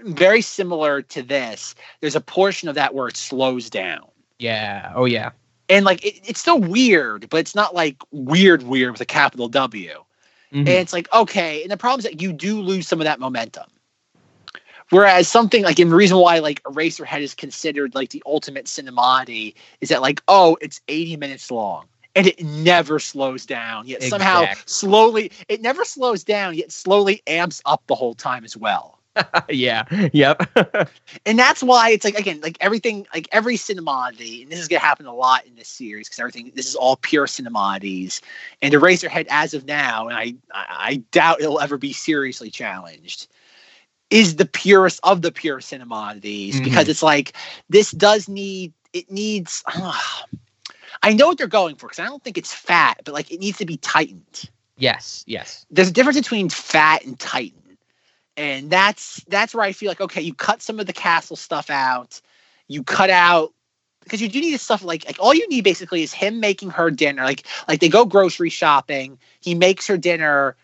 very 0.00 0.42
similar 0.42 1.02
to 1.02 1.22
this, 1.22 1.74
there's 2.00 2.16
a 2.16 2.20
portion 2.20 2.68
of 2.68 2.74
that 2.74 2.94
where 2.94 3.08
it 3.08 3.16
slows 3.16 3.70
down. 3.70 4.06
Yeah. 4.44 4.92
Oh 4.94 5.06
yeah. 5.06 5.30
And 5.70 5.86
like 5.86 6.04
it, 6.04 6.20
it's 6.28 6.40
still 6.40 6.60
weird, 6.60 7.28
but 7.30 7.38
it's 7.38 7.54
not 7.54 7.74
like 7.74 7.96
weird 8.10 8.62
weird 8.62 8.92
with 8.92 9.00
a 9.00 9.06
capital 9.06 9.48
W. 9.48 9.90
Mhm. 10.52 10.58
And 10.58 10.68
it's 10.68 10.92
like, 10.92 11.10
okay. 11.12 11.62
And 11.62 11.70
the 11.70 11.78
problem 11.78 12.00
is 12.00 12.04
that 12.04 12.20
you 12.20 12.32
do 12.32 12.60
lose 12.60 12.86
some 12.86 13.00
of 13.00 13.06
that 13.06 13.18
momentum. 13.18 13.64
Whereas 14.90 15.28
something 15.28 15.62
like, 15.62 15.78
and 15.78 15.90
the 15.90 15.96
reason 15.96 16.18
why 16.18 16.40
like 16.40 16.62
Eraserhead 16.64 17.22
is 17.22 17.34
considered 17.34 17.94
like 17.94 18.10
the 18.10 18.22
ultimate 18.26 18.66
cinemodity 18.66 19.54
is 19.80 19.88
that 19.88 20.02
like, 20.02 20.22
oh, 20.28 20.58
it's 20.60 20.82
80 20.88 21.16
minutes 21.16 21.50
long 21.50 21.86
and 22.14 22.26
it 22.26 22.44
never 22.44 22.98
slows 22.98 23.46
down. 23.46 23.86
Yet 23.88 24.02
somehow 24.02 24.46
slowly, 24.66 25.32
it 25.48 25.62
never 25.62 25.86
slows 25.86 26.22
down, 26.22 26.54
yet 26.54 26.70
slowly 26.70 27.22
amps 27.26 27.62
up 27.64 27.82
the 27.86 27.94
whole 27.94 28.14
time 28.14 28.44
as 28.44 28.58
well. 28.58 28.98
yeah. 29.48 29.84
Yep. 30.12 30.90
And 31.26 31.38
that's 31.38 31.62
why 31.62 31.90
it's 31.90 32.04
like 32.04 32.18
again, 32.18 32.40
like 32.42 32.56
everything, 32.60 33.06
like 33.14 33.28
every 33.32 33.56
cinemodity, 33.56 34.42
and 34.42 34.50
this 34.50 34.58
is 34.58 34.68
gonna 34.68 34.80
happen 34.80 35.06
a 35.06 35.14
lot 35.14 35.46
in 35.46 35.54
this 35.54 35.68
series 35.68 36.08
because 36.08 36.18
everything, 36.18 36.52
this 36.54 36.66
is 36.66 36.74
all 36.74 36.96
pure 36.96 37.26
cinemodities. 37.26 38.20
And 38.62 38.74
Eraserhead, 38.74 39.26
as 39.30 39.54
of 39.54 39.64
now, 39.66 40.08
and 40.08 40.16
I, 40.16 40.34
I, 40.52 40.96
doubt 41.12 41.40
it'll 41.40 41.60
ever 41.60 41.78
be 41.78 41.92
seriously 41.92 42.50
challenged, 42.50 43.28
is 44.10 44.36
the 44.36 44.44
purest 44.46 45.00
of 45.02 45.22
the 45.22 45.32
pure 45.32 45.60
cinemodities 45.60 46.62
because 46.62 46.86
Mhm. 46.86 46.90
it's 46.90 47.02
like 47.02 47.32
this 47.68 47.90
does 47.92 48.28
need, 48.28 48.72
it 48.92 49.10
needs. 49.10 49.62
I 51.02 51.12
know 51.12 51.28
what 51.28 51.38
they're 51.38 51.46
going 51.46 51.76
for 51.76 51.88
because 51.88 52.00
I 52.00 52.06
don't 52.06 52.22
think 52.22 52.38
it's 52.38 52.52
fat, 52.52 53.00
but 53.04 53.14
like 53.14 53.30
it 53.30 53.40
needs 53.40 53.58
to 53.58 53.66
be 53.66 53.76
tightened 53.78 54.50
yes. 54.76 55.24
Yes. 55.26 55.66
there's 55.70 55.88
a 55.88 55.92
difference 55.92 56.18
between 56.18 56.48
fat 56.48 57.04
and 57.04 57.18
titan 57.18 57.63
and 58.36 58.70
that's 58.70 59.22
that's 59.28 59.54
where 59.54 59.64
i 59.64 59.72
feel 59.72 59.88
like 59.88 60.00
okay 60.00 60.20
you 60.20 60.34
cut 60.34 60.62
some 60.62 60.80
of 60.80 60.86
the 60.86 60.92
castle 60.92 61.36
stuff 61.36 61.70
out. 61.70 62.20
You 62.68 62.82
cut 62.82 63.10
out 63.10 63.52
because 64.02 64.20
you 64.22 64.28
do 64.28 64.40
need 64.40 64.58
stuff 64.58 64.82
like 64.82 65.04
like 65.06 65.16
all 65.20 65.34
you 65.34 65.46
need 65.48 65.64
basically 65.64 66.02
is 66.02 66.12
him 66.12 66.40
making 66.40 66.70
her 66.70 66.90
dinner. 66.90 67.24
Like 67.24 67.46
like 67.68 67.80
they 67.80 67.88
go 67.88 68.04
grocery 68.04 68.50
shopping. 68.50 69.18
He 69.40 69.54
makes 69.54 69.86
her 69.86 69.96
dinner. 69.96 70.56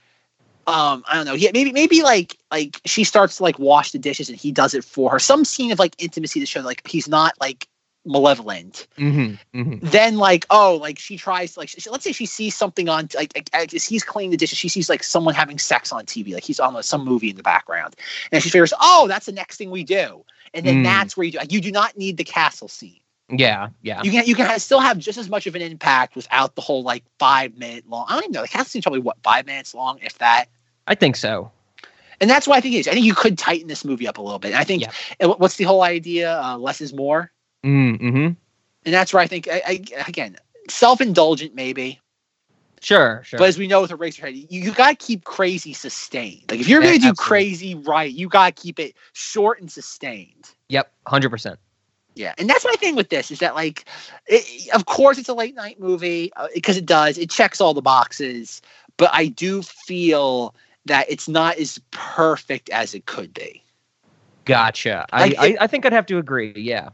Um 0.67 1.05
i 1.07 1.15
don't 1.15 1.27
know. 1.27 1.35
Yeah 1.35 1.51
maybe 1.53 1.73
maybe 1.73 2.03
like 2.03 2.37
like 2.51 2.81
she 2.85 3.05
starts 3.05 3.37
to 3.37 3.43
like 3.43 3.59
wash 3.59 3.93
the 3.93 3.99
dishes 3.99 4.29
and 4.29 4.39
he 4.39 4.53
does 4.53 4.75
it 4.75 4.85
for 4.85 5.11
her. 5.11 5.19
Some 5.19 5.45
scene 5.45 5.73
of 5.73 5.79
like 5.79 5.95
intimacy 5.99 6.41
to 6.41 6.47
show 6.47 6.61
like 6.61 6.87
he's 6.87 7.09
not 7.09 7.35
like 7.41 7.69
malevolent 8.07 8.87
Mm-hmm. 8.99 9.59
Mm-hmm. 9.61 9.87
then 9.87 10.17
like 10.17 10.47
oh 10.51 10.77
like 10.81 10.99
she 10.99 11.17
tries 11.17 11.55
to 11.55 11.61
like 11.61 11.69
she, 11.69 11.91
let's 11.91 12.05
say 12.05 12.13
she 12.13 12.27
sees 12.27 12.55
something 12.57 12.89
on 12.89 13.09
like, 13.15 13.33
like 13.35 13.51
as 13.53 13.85
he's 13.85 14.03
cleaning 14.05 14.31
the 14.31 14.37
dishes 14.37 14.59
she 14.59 14.69
sees 14.69 14.89
like 14.89 15.03
someone 15.03 15.35
having 15.35 15.59
sex 15.59 15.93
on 15.93 16.07
tv 16.07 16.33
like 16.33 16.43
he's 16.45 16.59
on 16.61 16.73
like, 16.75 16.85
some 16.85 17.05
movie 17.05 17.31
in 17.31 17.37
the 17.37 17.43
background 17.43 17.95
and 18.33 18.43
she 18.43 18.49
figures 18.51 18.73
oh 18.81 19.07
that's 19.09 19.27
the 19.27 19.33
next 19.33 19.57
thing 19.59 19.71
we 19.71 19.85
do 19.85 20.25
and 20.55 20.65
then 20.67 20.77
Mm. 20.77 20.85
that's 20.85 21.17
where 21.17 21.25
you 21.27 21.33
do 21.33 21.39
you 21.51 21.61
do 21.61 21.71
not 21.71 21.97
need 21.99 22.17
the 22.17 22.25
castle 22.25 22.69
scene 22.69 23.01
Yeah. 23.29 23.69
Yeah. 23.83 24.03
you 24.03 24.11
can 24.11 24.27
you 24.27 24.35
can 24.35 24.59
still 24.61 24.81
have 24.81 24.99
just 24.99 25.19
as 25.19 25.29
much 25.29 25.47
of 25.47 25.55
an 25.55 25.63
impact 25.63 26.17
without 26.17 26.55
the 26.55 26.63
whole 26.63 26.83
like 26.83 27.05
five 27.19 27.57
minute 27.59 27.89
long 27.89 28.07
i 28.09 28.15
don't 28.15 28.25
even 28.25 28.33
know 28.33 28.43
the 28.43 28.49
castle 28.49 28.65
scene's 28.67 28.85
probably 28.85 29.01
what 29.01 29.19
five 29.23 29.45
minutes 29.47 29.75
long 29.75 29.99
if 30.03 30.17
that 30.19 30.47
I 30.87 30.95
think 30.95 31.17
so. 31.17 31.53
and 32.21 32.29
that's 32.31 32.49
why 32.49 32.57
i 32.57 32.61
think 32.61 32.75
it 32.75 32.79
is 32.79 32.89
i 32.89 32.93
think 32.93 33.05
you 33.05 33.15
could 33.15 33.37
tighten 33.39 33.69
this 33.69 33.85
movie 33.85 34.09
up 34.09 34.17
a 34.19 34.23
little 34.23 34.39
bit 34.39 34.55
i 34.55 34.65
think 34.65 34.83
Yeah. 35.21 35.27
what's 35.27 35.57
the 35.57 35.65
whole 35.65 35.83
idea 35.83 36.41
uh, 36.41 36.57
less 36.57 36.81
is 36.81 36.93
more 36.95 37.31
Mm-hmm. 37.65 38.17
and 38.17 38.37
that's 38.85 39.13
where 39.13 39.23
i 39.23 39.27
think 39.27 39.49
I, 39.49 39.63
I, 39.67 39.85
again 40.09 40.37
self-indulgent 40.69 41.55
maybe 41.55 42.01
Sure. 42.83 43.21
Sure. 43.25 43.37
But 43.39 43.49
as 43.49 43.59
we 43.59 43.67
know 43.67 43.83
with 43.83 43.91
Eraserhead, 43.91 44.35
you, 44.51 44.63
you 44.63 44.73
gotta 44.73 44.97
keep 44.97 45.25
crazy 45.25 45.75
sustained. 45.75 46.45
Like 46.51 46.61
if 46.61 46.67
you're 46.67 46.81
Yeah, 46.81 46.93
gonna 46.93 46.99
do 46.99 47.09
absolutely. 47.11 47.25
crazy 47.27 47.75
right, 47.75 48.11
you 48.11 48.27
gotta 48.27 48.53
keep 48.53 48.79
it 48.81 48.97
short 49.13 49.61
and 49.61 49.71
sustained. 49.71 50.49
yep. 50.71 50.91
Hundred 51.07 51.29
percent. 51.29 51.59
Yeah, 52.15 52.33
and 52.39 52.49
that's 52.49 52.65
my 52.65 52.73
thing 52.79 52.97
with 52.97 53.11
this 53.11 53.31
is 53.31 53.39
that 53.41 53.55
like, 53.55 53.85
it, 54.27 54.75
of 54.75 54.87
course 54.87 55.19
it's 55.19 55.29
a 55.29 55.35
late 55.35 55.55
night 55.55 55.79
movie 55.79 56.33
because 56.55 56.79
it 56.79 56.87
does 56.87 57.19
it 57.19 57.29
checks 57.29 57.61
all 57.61 57.75
the 57.75 57.83
boxes, 57.83 58.63
but 58.97 59.11
I 59.13 59.27
do 59.27 59.61
feel 59.61 60.55
that 60.87 61.05
it's 61.11 61.29
not 61.29 61.59
as 61.59 61.79
perfect 61.91 62.71
as 62.71 62.95
it 62.95 63.05
could 63.05 63.35
be. 63.35 63.63
Gotcha. 64.47 65.05
Like, 65.13 65.37
I, 65.39 65.49
it- 65.49 65.59
I 65.61 65.65
I 65.65 65.67
think 65.67 65.85
I'd 65.85 65.93
have 65.93 66.07
to 66.07 66.17
agree. 66.17 66.55
Yeah. 66.57 66.89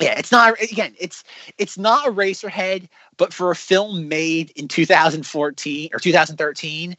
Yeah, 0.00 0.18
it's 0.18 0.32
not 0.32 0.60
again. 0.60 0.94
It's 0.98 1.24
it's 1.58 1.78
not 1.78 2.06
Eraserhead, 2.06 2.88
but 3.16 3.32
for 3.32 3.50
a 3.50 3.56
film 3.56 4.08
made 4.08 4.50
in 4.50 4.68
2014 4.68 5.90
or 5.92 5.98
2013, 5.98 6.96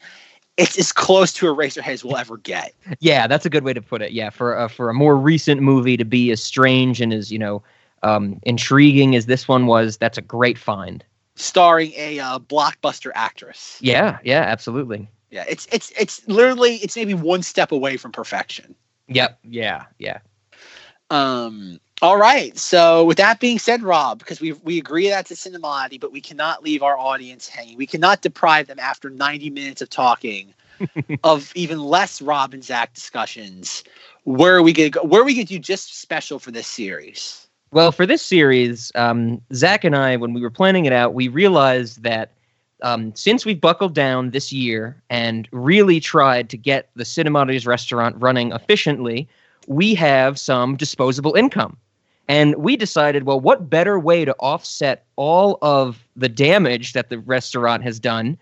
it's 0.56 0.78
as 0.78 0.92
close 0.92 1.32
to 1.34 1.46
Eraserhead 1.46 1.88
as 1.88 2.04
we'll 2.04 2.16
ever 2.16 2.36
get. 2.36 2.74
Yeah, 3.00 3.26
that's 3.26 3.46
a 3.46 3.50
good 3.50 3.64
way 3.64 3.72
to 3.72 3.82
put 3.82 4.02
it. 4.02 4.12
Yeah, 4.12 4.30
for 4.30 4.56
a, 4.56 4.68
for 4.68 4.90
a 4.90 4.94
more 4.94 5.16
recent 5.16 5.62
movie 5.62 5.96
to 5.96 6.04
be 6.04 6.30
as 6.32 6.42
strange 6.42 7.00
and 7.00 7.12
as 7.12 7.30
you 7.30 7.38
know 7.38 7.62
um, 8.02 8.40
intriguing 8.42 9.14
as 9.14 9.26
this 9.26 9.46
one 9.46 9.66
was, 9.66 9.96
that's 9.96 10.18
a 10.18 10.22
great 10.22 10.58
find. 10.58 11.04
Starring 11.36 11.92
a 11.96 12.18
uh, 12.18 12.38
blockbuster 12.40 13.12
actress. 13.14 13.78
Yeah, 13.80 14.18
yeah, 14.24 14.42
absolutely. 14.42 15.08
Yeah, 15.30 15.44
it's 15.48 15.66
it's 15.70 15.92
it's 15.98 16.26
literally 16.26 16.76
it's 16.76 16.96
maybe 16.96 17.14
one 17.14 17.42
step 17.42 17.70
away 17.70 17.96
from 17.96 18.12
perfection. 18.12 18.74
Yep. 19.08 19.38
Yeah. 19.44 19.84
Yeah. 19.98 20.18
Um. 21.10 21.80
All 22.00 22.16
right. 22.16 22.56
So 22.56 23.04
with 23.04 23.16
that 23.16 23.40
being 23.40 23.58
said, 23.58 23.82
Rob, 23.82 24.20
because 24.20 24.40
we 24.40 24.52
we 24.52 24.78
agree 24.78 25.08
that's 25.08 25.32
a 25.32 25.34
cinemodity, 25.34 26.00
but 26.00 26.12
we 26.12 26.20
cannot 26.20 26.62
leave 26.62 26.82
our 26.82 26.96
audience 26.96 27.48
hanging. 27.48 27.76
We 27.76 27.86
cannot 27.86 28.22
deprive 28.22 28.68
them 28.68 28.78
after 28.78 29.10
90 29.10 29.50
minutes 29.50 29.82
of 29.82 29.90
talking 29.90 30.54
of 31.24 31.50
even 31.56 31.80
less 31.80 32.22
Rob 32.22 32.54
and 32.54 32.62
Zach 32.62 32.94
discussions. 32.94 33.82
Where 34.24 34.56
are 34.56 34.62
we 34.62 34.72
gonna 34.72 34.90
go? 34.90 35.02
Where 35.02 35.22
are 35.22 35.24
we 35.24 35.34
gonna 35.34 35.44
do 35.44 35.58
just 35.58 36.00
special 36.00 36.38
for 36.38 36.52
this 36.52 36.68
series? 36.68 37.48
Well, 37.72 37.90
for 37.90 38.06
this 38.06 38.22
series, 38.22 38.92
um, 38.94 39.42
Zach 39.52 39.84
and 39.84 39.96
I, 39.96 40.16
when 40.16 40.32
we 40.32 40.40
were 40.40 40.50
planning 40.50 40.84
it 40.84 40.92
out, 40.92 41.14
we 41.14 41.26
realized 41.28 42.02
that 42.04 42.32
um, 42.82 43.14
since 43.16 43.44
we've 43.44 43.60
buckled 43.60 43.94
down 43.94 44.30
this 44.30 44.52
year 44.52 45.02
and 45.10 45.48
really 45.50 45.98
tried 45.98 46.48
to 46.50 46.56
get 46.56 46.90
the 46.94 47.04
Cinemodities 47.04 47.66
restaurant 47.66 48.16
running 48.20 48.52
efficiently, 48.52 49.28
we 49.66 49.94
have 49.96 50.38
some 50.38 50.76
disposable 50.76 51.34
income. 51.34 51.76
And 52.28 52.54
we 52.56 52.76
decided, 52.76 53.24
well, 53.24 53.40
what 53.40 53.70
better 53.70 53.98
way 53.98 54.24
to 54.26 54.34
offset 54.38 55.06
all 55.16 55.58
of 55.62 56.06
the 56.14 56.28
damage 56.28 56.92
that 56.92 57.08
the 57.08 57.18
restaurant 57.18 57.82
has 57.82 57.98
done? 57.98 58.36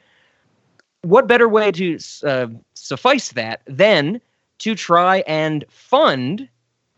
What 1.03 1.29
better 1.29 1.49
way 1.49 1.71
to 1.73 1.99
uh, 2.25 2.49
suffice 2.75 3.31
that 3.33 3.63
than 3.67 4.21
to 4.59 4.75
try 4.75 5.19
and 5.29 5.65
fund 5.69 6.49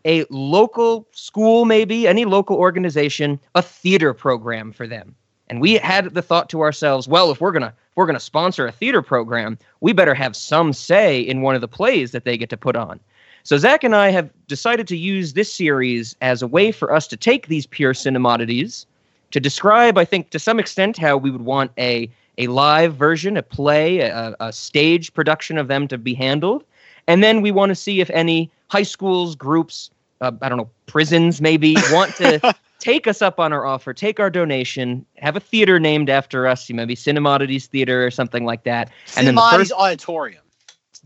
a 0.05 0.25
local 0.31 1.07
school, 1.11 1.65
maybe 1.65 2.07
any 2.07 2.25
local 2.25 2.57
organization, 2.57 3.39
a 3.53 3.61
theater 3.61 4.15
program 4.15 4.71
for 4.71 4.87
them? 4.87 5.15
And 5.47 5.61
we 5.61 5.75
had 5.75 6.13
the 6.13 6.21
thought 6.21 6.49
to 6.49 6.61
ourselves, 6.61 7.07
well, 7.07 7.31
if 7.31 7.41
we're 7.41 7.51
gonna 7.51 7.73
if 7.89 7.97
we're 7.97 8.05
gonna 8.05 8.19
sponsor 8.19 8.65
a 8.67 8.71
theater 8.71 9.01
program, 9.01 9.57
we 9.81 9.93
better 9.93 10.13
have 10.15 10.35
some 10.35 10.73
say 10.73 11.19
in 11.19 11.41
one 11.41 11.53
of 11.55 11.61
the 11.61 11.67
plays 11.67 12.11
that 12.11 12.23
they 12.23 12.37
get 12.37 12.49
to 12.51 12.57
put 12.57 12.75
on. 12.75 12.99
So 13.43 13.57
Zach 13.57 13.83
and 13.83 13.95
I 13.95 14.09
have 14.09 14.29
decided 14.47 14.87
to 14.87 14.97
use 14.97 15.33
this 15.33 15.51
series 15.51 16.15
as 16.21 16.41
a 16.41 16.47
way 16.47 16.71
for 16.71 16.93
us 16.93 17.07
to 17.07 17.17
take 17.17 17.47
these 17.47 17.65
pure 17.65 17.93
cinemodities 17.93 18.85
to 19.31 19.39
describe, 19.39 19.97
I 19.97 20.05
think, 20.05 20.31
to 20.31 20.39
some 20.39 20.59
extent, 20.59 20.97
how 20.97 21.17
we 21.17 21.31
would 21.31 21.41
want 21.45 21.71
a 21.77 22.09
a 22.37 22.47
live 22.47 22.95
version, 22.95 23.35
a 23.35 23.43
play, 23.43 23.99
a, 23.99 24.33
a 24.39 24.53
stage 24.53 25.13
production 25.13 25.57
of 25.57 25.67
them 25.67 25.89
to 25.89 25.97
be 25.97 26.13
handled, 26.13 26.63
and 27.05 27.21
then 27.21 27.41
we 27.41 27.51
want 27.51 27.69
to 27.69 27.75
see 27.75 27.99
if 27.99 28.09
any 28.11 28.49
high 28.69 28.83
schools, 28.83 29.35
groups, 29.35 29.91
uh, 30.21 30.31
I 30.41 30.47
don't 30.47 30.57
know, 30.57 30.69
prisons 30.85 31.41
maybe 31.41 31.75
want 31.91 32.15
to 32.15 32.55
take 32.79 33.07
us 33.07 33.21
up 33.21 33.41
on 33.41 33.51
our 33.51 33.65
offer, 33.65 33.93
take 33.93 34.21
our 34.21 34.29
donation, 34.29 35.05
have 35.17 35.35
a 35.35 35.41
theater 35.41 35.79
named 35.81 36.09
after 36.09 36.47
us, 36.47 36.69
you 36.69 36.75
maybe 36.75 36.95
Cinemodities 36.95 37.65
Theater 37.65 38.05
or 38.05 38.11
something 38.11 38.45
like 38.45 38.63
that, 38.63 38.89
and 39.17 39.27
then 39.27 39.35
the 39.35 39.49
first 39.51 39.73
auditorium. 39.73 40.43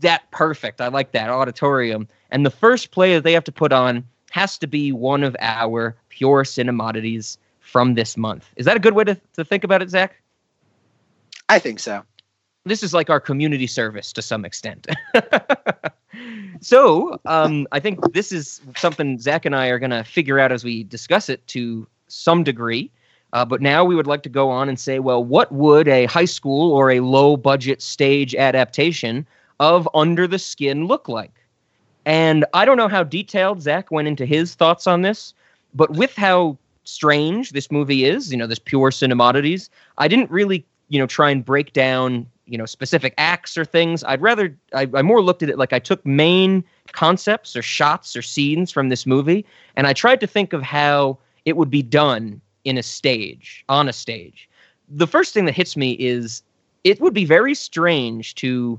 That 0.00 0.28
perfect. 0.30 0.80
I 0.80 0.88
like 0.88 1.12
that 1.12 1.30
auditorium. 1.30 2.08
And 2.34 2.44
the 2.44 2.50
first 2.50 2.90
play 2.90 3.14
that 3.14 3.22
they 3.22 3.32
have 3.32 3.44
to 3.44 3.52
put 3.52 3.72
on 3.72 4.04
has 4.32 4.58
to 4.58 4.66
be 4.66 4.90
one 4.90 5.22
of 5.22 5.36
our 5.38 5.94
pure 6.08 6.42
cinemodities 6.42 7.38
from 7.60 7.94
this 7.94 8.16
month. 8.16 8.50
Is 8.56 8.66
that 8.66 8.76
a 8.76 8.80
good 8.80 8.94
way 8.94 9.04
to, 9.04 9.16
to 9.34 9.44
think 9.44 9.62
about 9.62 9.82
it, 9.82 9.88
Zach? 9.88 10.20
I 11.48 11.60
think 11.60 11.78
so. 11.78 12.02
This 12.64 12.82
is 12.82 12.92
like 12.92 13.08
our 13.08 13.20
community 13.20 13.68
service 13.68 14.12
to 14.14 14.20
some 14.20 14.44
extent. 14.44 14.88
so 16.60 17.20
um, 17.24 17.68
I 17.70 17.78
think 17.78 18.12
this 18.12 18.32
is 18.32 18.60
something 18.76 19.20
Zach 19.20 19.44
and 19.44 19.54
I 19.54 19.68
are 19.68 19.78
going 19.78 19.90
to 19.90 20.02
figure 20.02 20.40
out 20.40 20.50
as 20.50 20.64
we 20.64 20.82
discuss 20.82 21.28
it 21.28 21.46
to 21.48 21.86
some 22.08 22.42
degree. 22.42 22.90
Uh, 23.32 23.44
but 23.44 23.62
now 23.62 23.84
we 23.84 23.94
would 23.94 24.08
like 24.08 24.24
to 24.24 24.28
go 24.28 24.50
on 24.50 24.68
and 24.68 24.80
say, 24.80 24.98
well, 24.98 25.22
what 25.22 25.52
would 25.52 25.86
a 25.86 26.06
high 26.06 26.24
school 26.24 26.72
or 26.72 26.90
a 26.90 26.98
low 26.98 27.36
budget 27.36 27.80
stage 27.80 28.34
adaptation 28.34 29.24
of 29.60 29.88
Under 29.94 30.26
the 30.26 30.40
Skin 30.40 30.86
look 30.88 31.08
like? 31.08 31.43
And 32.06 32.44
I 32.52 32.64
don't 32.64 32.76
know 32.76 32.88
how 32.88 33.02
detailed 33.02 33.62
Zach 33.62 33.90
went 33.90 34.08
into 34.08 34.26
his 34.26 34.54
thoughts 34.54 34.86
on 34.86 35.02
this, 35.02 35.34
but 35.74 35.90
with 35.90 36.14
how 36.14 36.58
strange 36.84 37.50
this 37.50 37.70
movie 37.70 38.04
is, 38.04 38.30
you 38.30 38.36
know, 38.36 38.46
this 38.46 38.58
pure 38.58 38.90
cinemodities, 38.90 39.70
I 39.98 40.08
didn't 40.08 40.30
really, 40.30 40.64
you 40.88 40.98
know, 40.98 41.06
try 41.06 41.30
and 41.30 41.44
break 41.44 41.72
down, 41.72 42.26
you 42.46 42.58
know, 42.58 42.66
specific 42.66 43.14
acts 43.16 43.56
or 43.56 43.64
things. 43.64 44.04
I'd 44.04 44.20
rather, 44.20 44.54
I, 44.74 44.88
I 44.94 45.02
more 45.02 45.22
looked 45.22 45.42
at 45.42 45.48
it 45.48 45.58
like 45.58 45.72
I 45.72 45.78
took 45.78 46.04
main 46.04 46.62
concepts 46.92 47.56
or 47.56 47.62
shots 47.62 48.14
or 48.14 48.22
scenes 48.22 48.70
from 48.70 48.90
this 48.90 49.06
movie, 49.06 49.46
and 49.76 49.86
I 49.86 49.94
tried 49.94 50.20
to 50.20 50.26
think 50.26 50.52
of 50.52 50.62
how 50.62 51.18
it 51.46 51.56
would 51.56 51.70
be 51.70 51.82
done 51.82 52.40
in 52.64 52.76
a 52.76 52.82
stage, 52.82 53.64
on 53.68 53.88
a 53.88 53.92
stage. 53.92 54.48
The 54.88 55.06
first 55.06 55.32
thing 55.32 55.46
that 55.46 55.52
hits 55.52 55.76
me 55.76 55.92
is 55.92 56.42
it 56.84 57.00
would 57.00 57.14
be 57.14 57.24
very 57.24 57.54
strange 57.54 58.34
to 58.36 58.78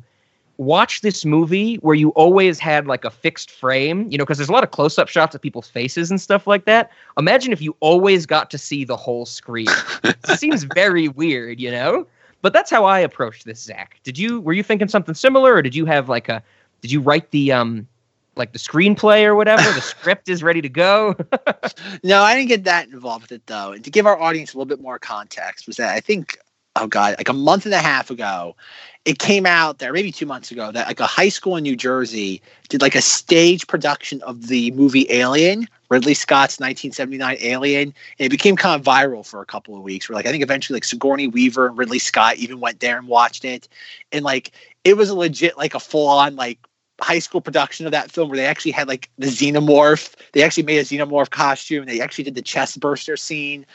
watch 0.57 1.01
this 1.01 1.25
movie 1.25 1.75
where 1.77 1.95
you 1.95 2.09
always 2.09 2.59
had 2.59 2.87
like 2.87 3.03
a 3.03 3.11
fixed 3.11 3.51
frame, 3.51 4.09
you 4.09 4.17
know, 4.17 4.23
because 4.23 4.37
there's 4.37 4.49
a 4.49 4.53
lot 4.53 4.63
of 4.63 4.71
close 4.71 4.97
up 4.97 5.07
shots 5.07 5.35
of 5.35 5.41
people's 5.41 5.67
faces 5.67 6.09
and 6.09 6.19
stuff 6.21 6.47
like 6.47 6.65
that. 6.65 6.91
Imagine 7.17 7.51
if 7.51 7.61
you 7.61 7.75
always 7.79 8.25
got 8.25 8.49
to 8.51 8.57
see 8.57 8.85
the 8.85 8.95
whole 8.95 9.25
screen. 9.25 9.67
it 10.03 10.17
seems 10.39 10.63
very 10.63 11.07
weird, 11.07 11.59
you 11.59 11.71
know? 11.71 12.07
But 12.41 12.53
that's 12.53 12.69
how 12.69 12.85
I 12.85 12.99
approached 12.99 13.45
this, 13.45 13.59
Zach. 13.59 13.99
Did 14.03 14.17
you 14.17 14.39
were 14.39 14.53
you 14.53 14.63
thinking 14.63 14.87
something 14.87 15.15
similar 15.15 15.53
or 15.55 15.61
did 15.61 15.75
you 15.75 15.85
have 15.85 16.09
like 16.09 16.29
a 16.29 16.43
did 16.81 16.91
you 16.91 17.01
write 17.01 17.31
the 17.31 17.51
um 17.51 17.87
like 18.35 18.53
the 18.53 18.59
screenplay 18.59 19.23
or 19.23 19.35
whatever? 19.35 19.63
the 19.63 19.81
script 19.81 20.29
is 20.29 20.43
ready 20.43 20.61
to 20.61 20.69
go. 20.69 21.15
no, 22.03 22.21
I 22.21 22.35
didn't 22.35 22.49
get 22.49 22.63
that 22.65 22.87
involved 22.89 23.23
with 23.23 23.31
it 23.31 23.47
though. 23.47 23.71
And 23.71 23.83
to 23.83 23.89
give 23.89 24.05
our 24.05 24.19
audience 24.19 24.53
a 24.53 24.57
little 24.57 24.67
bit 24.67 24.79
more 24.79 24.99
context, 24.99 25.65
was 25.65 25.77
that 25.77 25.95
I 25.95 25.99
think, 25.99 26.37
oh 26.75 26.85
god, 26.85 27.15
like 27.17 27.29
a 27.29 27.33
month 27.33 27.65
and 27.65 27.73
a 27.73 27.79
half 27.79 28.11
ago, 28.11 28.55
it 29.05 29.19
came 29.19 29.45
out 29.45 29.77
there 29.77 29.93
maybe 29.93 30.11
two 30.11 30.25
months 30.25 30.51
ago 30.51 30.71
that 30.71 30.87
like 30.87 30.99
a 30.99 31.05
high 31.05 31.29
school 31.29 31.55
in 31.55 31.63
New 31.63 31.75
Jersey 31.75 32.41
did 32.69 32.81
like 32.81 32.95
a 32.95 33.01
stage 33.01 33.67
production 33.67 34.21
of 34.23 34.47
the 34.47 34.71
movie 34.71 35.05
Alien, 35.11 35.67
Ridley 35.89 36.15
Scott's 36.15 36.59
1979 36.59 37.37
Alien, 37.41 37.93
and 38.19 38.25
it 38.25 38.29
became 38.29 38.55
kind 38.55 38.79
of 38.79 38.85
viral 38.85 39.23
for 39.23 39.41
a 39.41 39.45
couple 39.45 39.77
of 39.77 39.83
weeks. 39.83 40.09
Where 40.09 40.15
like 40.15 40.25
I 40.25 40.31
think 40.31 40.43
eventually 40.43 40.75
like 40.77 40.83
Sigourney 40.83 41.27
Weaver 41.27 41.67
and 41.67 41.77
Ridley 41.77 41.99
Scott 41.99 42.37
even 42.37 42.59
went 42.59 42.79
there 42.79 42.97
and 42.97 43.07
watched 43.07 43.45
it, 43.45 43.67
and 44.11 44.25
like 44.25 44.51
it 44.83 44.97
was 44.97 45.09
a 45.09 45.15
legit 45.15 45.55
like 45.55 45.75
a 45.75 45.79
full 45.79 46.07
on 46.07 46.35
like 46.35 46.57
high 46.99 47.19
school 47.19 47.41
production 47.41 47.85
of 47.85 47.91
that 47.91 48.09
film 48.09 48.29
where 48.29 48.37
they 48.37 48.45
actually 48.45 48.71
had 48.71 48.87
like 48.87 49.09
the 49.19 49.27
xenomorph. 49.27 50.15
They 50.31 50.41
actually 50.41 50.63
made 50.63 50.79
a 50.79 50.83
xenomorph 50.83 51.29
costume. 51.29 51.85
They 51.85 52.01
actually 52.01 52.23
did 52.23 52.35
the 52.35 52.41
chest 52.41 52.79
burster 52.79 53.17
scene, 53.17 53.67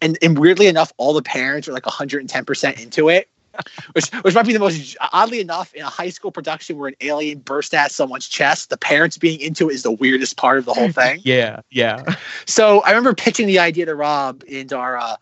and 0.00 0.16
and 0.22 0.38
weirdly 0.38 0.66
enough, 0.66 0.94
all 0.96 1.12
the 1.12 1.20
parents 1.20 1.68
were 1.68 1.74
like 1.74 1.84
110 1.84 2.46
percent 2.46 2.80
into 2.80 3.10
it 3.10 3.28
which 3.92 4.08
which 4.22 4.34
might 4.34 4.46
be 4.46 4.52
the 4.52 4.58
most 4.58 4.96
oddly 5.12 5.40
enough 5.40 5.74
in 5.74 5.82
a 5.82 5.88
high 5.88 6.10
school 6.10 6.30
production 6.30 6.78
where 6.78 6.88
an 6.88 6.96
alien 7.00 7.38
burst 7.38 7.74
at 7.74 7.92
someone's 7.92 8.28
chest, 8.28 8.70
the 8.70 8.76
parents 8.76 9.18
being 9.18 9.40
into 9.40 9.70
it 9.70 9.74
is 9.74 9.82
the 9.82 9.92
weirdest 9.92 10.36
part 10.36 10.58
of 10.58 10.64
the 10.64 10.74
whole 10.74 10.90
thing. 10.90 11.20
yeah, 11.24 11.60
yeah. 11.70 12.04
So 12.46 12.80
I 12.82 12.90
remember 12.90 13.14
pitching 13.14 13.46
the 13.46 13.58
idea 13.58 13.86
to 13.86 13.94
Rob 13.94 14.42
in 14.46 14.72
our 14.72 14.96
uh, 14.96 15.16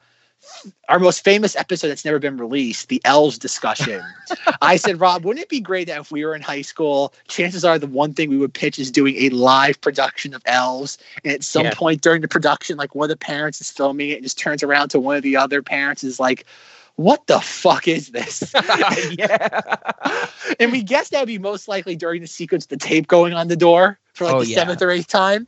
our 0.89 0.99
most 0.99 1.25
famous 1.25 1.57
episode 1.57 1.89
that's 1.89 2.05
never 2.05 2.19
been 2.19 2.37
released, 2.37 2.89
the 2.89 3.01
elves 3.05 3.39
discussion. 3.39 4.03
I 4.63 4.77
said, 4.77 5.01
Rob, 5.01 5.25
wouldn't 5.25 5.43
it 5.43 5.49
be 5.49 5.61
great 5.61 5.89
that 5.89 6.01
if 6.01 6.11
we 6.11 6.25
were 6.25 6.35
in 6.35 6.43
high 6.43 6.63
school, 6.63 7.13
chances 7.29 7.65
are 7.65 7.79
the 7.79 7.87
one 7.87 8.15
thing 8.15 8.31
we 8.31 8.37
would 8.37 8.55
pitch 8.55 8.79
is 8.79 8.91
doing 8.91 9.17
a 9.17 9.31
live 9.31 9.81
production 9.81 10.35
of 10.35 10.43
elves. 10.47 10.99
And 11.25 11.33
at 11.33 11.43
some 11.43 11.65
Yeah. 11.65 11.75
point 11.75 12.03
during 12.03 12.23
the 12.23 12.29
production, 12.29 12.77
like 12.77 12.95
one 12.95 13.07
of 13.07 13.19
the 13.19 13.25
parents 13.25 13.61
is 13.61 13.71
filming 13.71 14.11
it 14.11 14.15
and 14.15 14.23
just 14.23 14.39
turns 14.39 14.63
around 14.63 14.91
to 14.91 15.01
one 15.01 15.17
of 15.17 15.23
the 15.23 15.37
other 15.37 15.63
parents 15.63 16.05
is 16.05 16.21
like, 16.21 16.47
what 16.97 17.27
the 17.27 17.41
fuck 17.41 17.87
is 17.89 18.11
this? 18.11 18.53
yeah. 19.19 20.27
and 20.61 20.73
we 20.73 20.83
guessed 20.83 21.13
that 21.13 21.21
would 21.21 21.27
be 21.27 21.39
most 21.39 21.69
likely 21.69 21.95
during 21.97 22.21
the 22.23 22.27
sequence, 22.27 22.67
the 22.67 22.77
tape 22.77 23.07
going 23.07 23.33
on 23.35 23.49
the 23.49 23.57
door 23.57 23.99
for 24.15 24.25
like 24.25 24.35
Oh, 24.35 24.43
the 24.43 24.49
yeah. 24.51 24.57
seventh 24.57 24.83
or 24.83 24.91
eighth 24.91 25.09
time. 25.09 25.47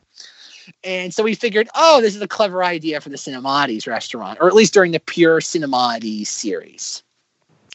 And 0.84 1.14
so 1.14 1.22
we 1.22 1.34
figured, 1.34 1.68
oh, 1.74 2.02
this 2.02 2.14
is 2.14 2.20
a 2.20 2.28
clever 2.28 2.62
idea 2.62 3.00
for 3.00 3.08
the 3.08 3.16
Cinemodities 3.16 3.86
restaurant, 3.86 4.38
or 4.40 4.48
at 4.48 4.54
least 4.54 4.74
during 4.74 4.92
the 4.92 5.00
pure 5.00 5.40
Cinemodities 5.40 6.26
series. 6.26 7.02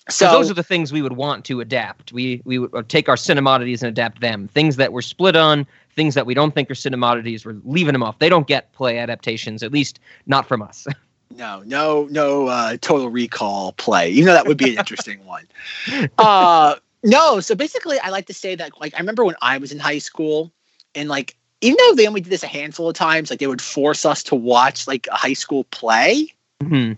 So 0.10 0.28
So 0.28 0.32
those 0.34 0.52
are 0.52 0.54
the 0.54 0.64
things 0.64 0.92
we 0.92 1.02
would 1.02 1.14
want 1.16 1.46
to 1.46 1.62
adapt. 1.62 2.12
We 2.14 2.42
we 2.46 2.60
would 2.60 2.76
uh, 2.76 2.84
take 2.88 3.08
our 3.10 3.16
cinemodities 3.16 3.82
and 3.82 3.90
adapt 3.90 4.22
them. 4.22 4.48
Things 4.50 4.76
that 4.76 4.92
we're 4.94 5.02
split 5.02 5.36
on, 5.36 5.66
things 5.96 6.14
that 6.14 6.26
we 6.26 6.34
don't 6.34 6.54
think 6.54 6.70
are 6.70 6.76
cinemodities, 6.76 7.46
we're 7.46 7.56
leaving 7.64 7.94
them 7.94 8.04
off. 8.04 8.20
They 8.20 8.30
don't 8.30 8.46
get 8.46 8.72
play 8.74 9.00
adaptations, 9.00 9.64
at 9.64 9.72
least 9.72 10.00
not 10.28 10.46
from 10.48 10.62
us. 10.62 10.86
no, 11.38 11.64
no, 11.66 12.08
no 12.10 12.48
uh, 12.48 12.78
total 12.82 13.10
recall 13.10 13.74
play. 13.74 14.10
Even 14.12 14.28
though 14.28 14.34
that 14.34 14.46
would 14.46 14.58
be 14.58 14.72
an 14.72 14.78
interesting 14.78 15.26
one. 15.26 15.48
Uh, 16.18 16.76
no, 17.04 17.40
so 17.40 17.56
basically, 17.56 18.00
I 18.00 18.10
like 18.10 18.28
to 18.28 18.34
say 18.34 18.56
that 18.56 18.80
like 18.80 18.94
I 18.96 19.00
remember 19.00 19.26
when 19.26 19.36
I 19.42 19.58
was 19.58 19.72
in 19.72 19.80
high 19.80 19.98
school, 19.98 20.52
and 20.96 21.10
like 21.10 21.36
even 21.62 21.78
though 21.78 21.96
they 21.96 22.08
only 22.08 22.22
did 22.22 22.30
this 22.30 22.44
a 22.44 22.48
handful 22.48 22.90
of 22.90 22.96
times, 22.96 23.30
like 23.30 23.40
they 23.40 23.48
would 23.48 23.62
force 23.62 24.06
us 24.06 24.24
to 24.24 24.36
watch 24.36 24.88
like 24.88 25.08
a 25.12 25.16
high 25.16 25.34
school 25.34 25.64
play. 25.66 26.28
Mhm. 26.62 26.98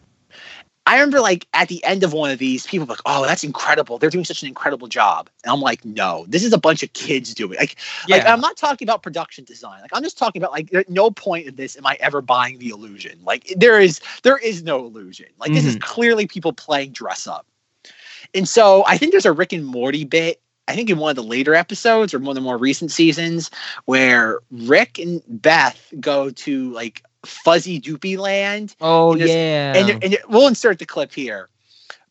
I 0.87 0.95
remember 0.95 1.19
like 1.19 1.47
at 1.53 1.67
the 1.67 1.83
end 1.83 2.03
of 2.03 2.13
one 2.13 2.29
of 2.31 2.37
these, 2.37 2.67
people 2.67 2.85
were 2.85 2.91
like, 2.93 3.01
"Oh, 3.05 3.25
that's 3.25 3.43
incredible! 3.43 3.97
They're 3.97 4.09
doing 4.11 4.25
such 4.25 4.43
an 4.43 4.47
incredible 4.47 4.87
job." 4.87 5.29
And 5.43 5.51
I'm 5.51 5.61
like, 5.61 5.83
"No, 5.83 6.25
this 6.27 6.43
is 6.43 6.53
a 6.53 6.57
bunch 6.59 6.83
of 6.83 6.93
kids 6.93 7.33
doing 7.33 7.57
like, 7.57 7.75
like 8.07 8.25
I'm 8.27 8.39
not 8.41 8.55
talking 8.57 8.87
about 8.87 9.01
production 9.01 9.45
design. 9.45 9.81
Like 9.81 9.91
I'm 9.93 10.03
just 10.03 10.17
talking 10.17 10.41
about 10.41 10.51
like 10.51 10.73
at 10.73 10.89
no 10.89 11.09
point 11.09 11.47
in 11.47 11.55
this 11.55 11.75
am 11.75 11.87
I 11.87 11.97
ever 11.99 12.21
buying 12.21 12.59
the 12.59 12.69
illusion. 12.69 13.19
Like 13.23 13.53
there 13.57 13.79
is 13.79 13.99
there 14.23 14.37
is 14.37 14.63
no 14.63 14.85
illusion. 14.85 15.27
Like 15.39 15.53
this 15.53 15.65
is 15.65 15.75
Mhm. 15.75 15.81
clearly 15.81 16.27
people 16.27 16.53
playing 16.53 16.91
dress 16.91 17.25
up. 17.27 17.47
And 18.33 18.47
so 18.47 18.83
I 18.85 18.97
think 18.97 19.11
there's 19.11 19.25
a 19.25 19.31
Rick 19.33 19.53
and 19.53 19.65
Morty 19.65 20.03
bit. 20.03 20.39
I 20.67 20.75
think 20.75 20.89
in 20.89 20.97
one 20.97 21.11
of 21.11 21.15
the 21.15 21.23
later 21.23 21.53
episodes 21.53 22.13
or 22.13 22.19
one 22.19 22.29
of 22.29 22.35
the 22.35 22.41
more 22.41 22.57
recent 22.57 22.91
seasons 22.91 23.51
where 23.85 24.39
Rick 24.51 24.97
and 24.99 25.21
Beth 25.27 25.93
go 25.99 26.31
to 26.31 26.71
like 26.71 27.03
fuzzy 27.25 27.79
doopy 27.81 28.17
land 28.17 28.75
Oh 28.81 29.13
and 29.13 29.21
yeah. 29.29 29.73
and, 29.75 30.03
and 30.03 30.17
we'll 30.29 30.47
insert 30.47 30.79
the 30.79 30.85
clip 30.85 31.13
here 31.13 31.49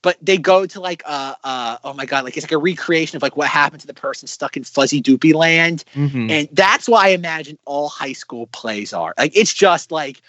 but 0.02 0.18
they 0.20 0.36
go 0.36 0.66
to 0.66 0.80
like 0.80 1.02
uh 1.06 1.34
uh 1.44 1.78
oh 1.84 1.94
my 1.94 2.04
god 2.06 2.24
like 2.24 2.36
it's 2.36 2.44
like 2.44 2.52
a 2.52 2.58
recreation 2.58 3.16
of 3.16 3.22
like 3.22 3.36
what 3.36 3.48
happened 3.48 3.80
to 3.80 3.86
the 3.86 3.94
person 3.94 4.28
stuck 4.28 4.56
in 4.56 4.64
fuzzy 4.64 5.00
doopy 5.02 5.32
land 5.34 5.84
Mhm. 5.94 6.30
and 6.30 6.48
that's 6.52 6.88
why 6.88 7.06
i 7.06 7.08
imagine 7.10 7.58
all 7.64 7.88
high 7.88 8.12
school 8.12 8.46
plays 8.48 8.92
are 8.92 9.14
like 9.16 9.36
it's 9.36 9.52
just 9.54 9.90
like 9.90 10.20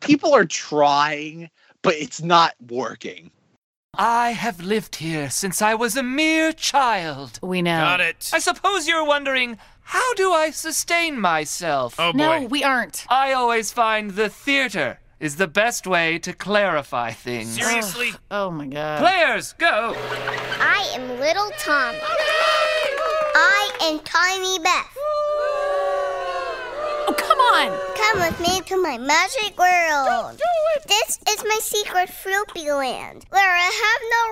people 0.00 0.32
are 0.34 0.44
trying 0.46 1.50
but 1.82 1.94
it's 1.94 2.22
not 2.22 2.54
working 2.68 3.30
I 3.98 4.32
have 4.32 4.60
lived 4.60 4.96
here 4.96 5.30
since 5.30 5.62
I 5.62 5.74
was 5.74 5.96
a 5.96 6.02
mere 6.02 6.52
child. 6.52 7.38
We 7.42 7.62
know. 7.62 7.78
Got 7.80 8.00
it. 8.00 8.30
I 8.30 8.40
suppose 8.40 8.86
you're 8.86 9.06
wondering, 9.06 9.56
how 9.86 10.14
do 10.14 10.32
I 10.32 10.50
sustain 10.50 11.20
myself? 11.20 11.94
Oh, 11.98 12.12
boy. 12.12 12.18
No, 12.18 12.46
we 12.46 12.64
aren't. 12.64 13.06
I 13.08 13.32
always 13.32 13.72
find 13.72 14.10
the 14.10 14.28
theater 14.28 14.98
is 15.20 15.36
the 15.36 15.46
best 15.46 15.86
way 15.86 16.18
to 16.18 16.32
clarify 16.32 17.12
things. 17.12 17.54
Seriously? 17.54 18.10
Oh 18.28 18.50
my 18.50 18.66
god. 18.66 18.98
Players, 19.00 19.52
go! 19.54 19.94
I 19.96 20.90
am 20.94 21.20
little 21.20 21.50
Tommy. 21.58 21.98
I 22.02 23.70
am 23.82 24.00
Tiny 24.00 24.58
Beth. 24.58 24.96
Come 27.56 27.72
on! 27.72 27.78
Come 27.96 28.18
with 28.20 28.38
me 28.40 28.60
to 28.66 28.82
my 28.82 28.98
magic 28.98 29.58
world. 29.58 30.38
This 30.86 31.18
is 31.26 31.42
my 31.42 31.58
secret 31.62 32.10
Froopyland, 32.10 33.24
where 33.30 33.56
I 33.56 33.70
have 33.82 34.02
no 34.14 34.22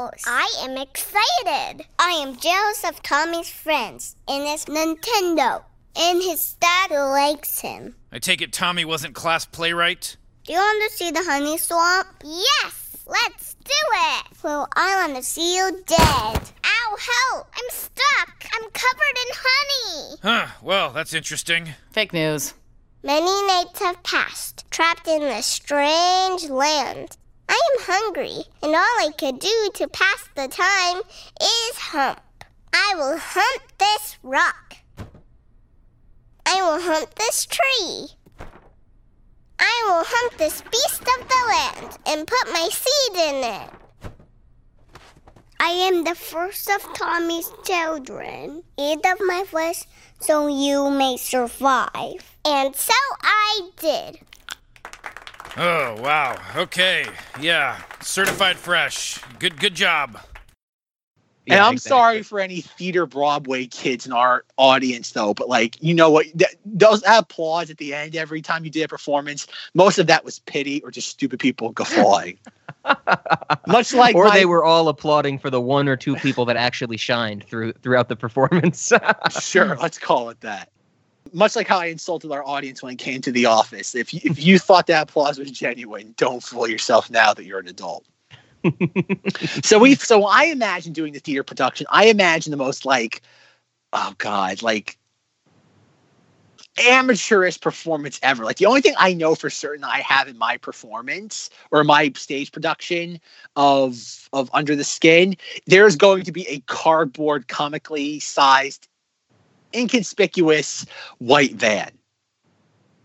rules. 0.00 0.22
I 0.26 0.64
am 0.64 0.78
excited. 0.78 1.84
I 1.98 2.12
am 2.12 2.38
jealous 2.38 2.82
of 2.82 3.02
Tommy's 3.02 3.50
friends 3.50 4.16
and 4.26 4.48
his 4.48 4.64
Nintendo, 4.64 5.64
and 5.96 6.22
his 6.22 6.54
dad 6.54 6.92
likes 6.92 7.60
him. 7.60 7.94
I 8.10 8.20
take 8.20 8.40
it 8.40 8.54
Tommy 8.54 8.86
wasn't 8.86 9.14
class 9.14 9.44
playwright? 9.44 10.16
Do 10.44 10.54
you 10.54 10.58
want 10.58 10.90
to 10.90 10.96
see 10.96 11.10
the 11.10 11.24
honey 11.24 11.58
swamp? 11.58 12.08
Yes, 12.24 13.04
let's 13.06 13.55
do 13.66 13.84
it. 13.94 14.42
Well, 14.42 14.68
I 14.76 14.96
want 14.96 15.16
to 15.16 15.22
see 15.22 15.56
you 15.56 15.82
dead. 15.86 16.40
Ow, 16.64 16.96
help! 16.98 17.48
I'm 17.54 17.70
stuck. 17.70 18.46
I'm 18.52 18.70
covered 18.70 19.16
in 19.24 19.34
honey. 19.34 20.16
Huh, 20.22 20.46
well, 20.62 20.90
that's 20.92 21.14
interesting. 21.14 21.74
Fake 21.90 22.12
news. 22.12 22.54
Many 23.02 23.46
nights 23.46 23.80
have 23.80 24.02
passed, 24.02 24.64
trapped 24.70 25.06
in 25.06 25.20
this 25.20 25.46
strange 25.46 26.48
land. 26.48 27.16
I 27.48 27.60
am 27.72 27.84
hungry, 27.84 28.44
and 28.62 28.74
all 28.74 28.76
I 28.76 29.10
could 29.16 29.38
do 29.38 29.70
to 29.74 29.88
pass 29.88 30.28
the 30.34 30.48
time 30.48 31.02
is 31.40 31.76
hump. 31.76 32.20
I 32.72 32.94
will 32.96 33.18
hump 33.18 33.62
this 33.78 34.16
rock. 34.22 34.76
I 36.44 36.62
will 36.62 36.80
hump 36.80 37.14
this 37.14 37.46
tree. 37.46 38.15
I 39.58 39.82
will 39.86 40.04
hunt 40.06 40.38
this 40.38 40.62
beast 40.62 41.02
of 41.02 41.28
the 41.28 41.42
land 41.48 41.98
and 42.06 42.26
put 42.26 42.52
my 42.52 42.68
seed 42.70 43.16
in 43.16 43.44
it. 43.44 43.70
I 45.58 45.70
am 45.70 46.04
the 46.04 46.14
first 46.14 46.70
of 46.70 46.82
Tommy's 46.94 47.50
children. 47.64 48.62
Eat 48.78 49.04
of 49.04 49.18
my 49.20 49.44
flesh 49.46 49.84
so 50.20 50.46
you 50.46 50.90
may 50.90 51.16
survive. 51.16 52.36
And 52.44 52.74
so 52.76 52.94
I 53.22 53.70
did. 53.76 54.20
Oh, 55.56 55.96
wow. 56.02 56.36
Okay. 56.54 57.06
Yeah. 57.40 57.80
Certified 58.00 58.56
fresh. 58.56 59.18
Good 59.38 59.58
good 59.58 59.74
job. 59.74 60.20
And 61.48 61.60
i'm 61.60 61.74
exactly. 61.74 61.96
sorry 61.96 62.22
for 62.22 62.40
any 62.40 62.60
theater 62.60 63.06
broadway 63.06 63.66
kids 63.66 64.06
in 64.06 64.12
our 64.12 64.44
audience 64.56 65.12
though 65.12 65.34
but 65.34 65.48
like 65.48 65.82
you 65.82 65.94
know 65.94 66.10
what 66.10 66.26
th- 66.38 66.56
those 66.64 67.02
applause 67.06 67.70
at 67.70 67.78
the 67.78 67.94
end 67.94 68.16
every 68.16 68.42
time 68.42 68.64
you 68.64 68.70
did 68.70 68.82
a 68.82 68.88
performance 68.88 69.46
most 69.74 69.98
of 69.98 70.06
that 70.06 70.24
was 70.24 70.38
pity 70.40 70.82
or 70.82 70.90
just 70.90 71.08
stupid 71.08 71.38
people 71.38 71.70
guffawing 71.70 72.38
much 73.66 73.92
like 73.92 74.14
or 74.14 74.26
my- 74.26 74.34
they 74.34 74.46
were 74.46 74.64
all 74.64 74.88
applauding 74.88 75.38
for 75.38 75.50
the 75.50 75.60
one 75.60 75.88
or 75.88 75.96
two 75.96 76.16
people 76.16 76.44
that 76.44 76.56
actually 76.56 76.96
shined 76.96 77.44
through 77.44 77.72
throughout 77.72 78.08
the 78.08 78.16
performance. 78.16 78.92
sure, 79.40 79.76
let's 79.76 79.98
call 79.98 80.30
it 80.30 80.40
that. 80.40 80.70
Much 81.32 81.56
like 81.56 81.66
how 81.66 81.78
I 81.78 81.86
insulted 81.86 82.30
our 82.30 82.44
audience 82.46 82.82
when 82.82 82.92
it 82.92 82.98
came 82.98 83.20
to 83.22 83.32
the 83.32 83.46
office. 83.46 83.94
If 83.94 84.14
you, 84.14 84.20
if 84.22 84.42
you 84.42 84.58
thought 84.58 84.86
that 84.86 85.02
applause 85.02 85.38
was 85.38 85.50
genuine, 85.50 86.14
don't 86.16 86.42
fool 86.42 86.68
yourself 86.68 87.10
now 87.10 87.34
that 87.34 87.44
you're 87.44 87.58
an 87.58 87.68
adult. 87.68 88.06
so 89.62 89.78
we 89.78 89.94
so 89.94 90.24
I 90.24 90.44
imagine 90.44 90.92
doing 90.92 91.12
the 91.12 91.20
theater 91.20 91.42
production. 91.42 91.86
I 91.90 92.06
imagine 92.06 92.50
the 92.50 92.56
most 92.56 92.84
like 92.84 93.22
oh 93.92 94.14
god, 94.18 94.62
like 94.62 94.98
amateurish 96.78 97.60
performance 97.60 98.20
ever. 98.22 98.44
Like 98.44 98.58
the 98.58 98.66
only 98.66 98.80
thing 98.80 98.94
I 98.98 99.14
know 99.14 99.34
for 99.34 99.50
certain 99.50 99.84
I 99.84 100.00
have 100.00 100.28
in 100.28 100.36
my 100.36 100.56
performance 100.58 101.50
or 101.70 101.84
my 101.84 102.12
stage 102.14 102.52
production 102.52 103.20
of 103.56 104.28
of 104.32 104.50
Under 104.52 104.76
the 104.76 104.84
Skin, 104.84 105.36
there's 105.66 105.96
going 105.96 106.24
to 106.24 106.32
be 106.32 106.46
a 106.48 106.60
cardboard 106.60 107.48
comically 107.48 108.20
sized 108.20 108.88
inconspicuous 109.74 110.86
white 111.18 111.54
van. 111.54 111.90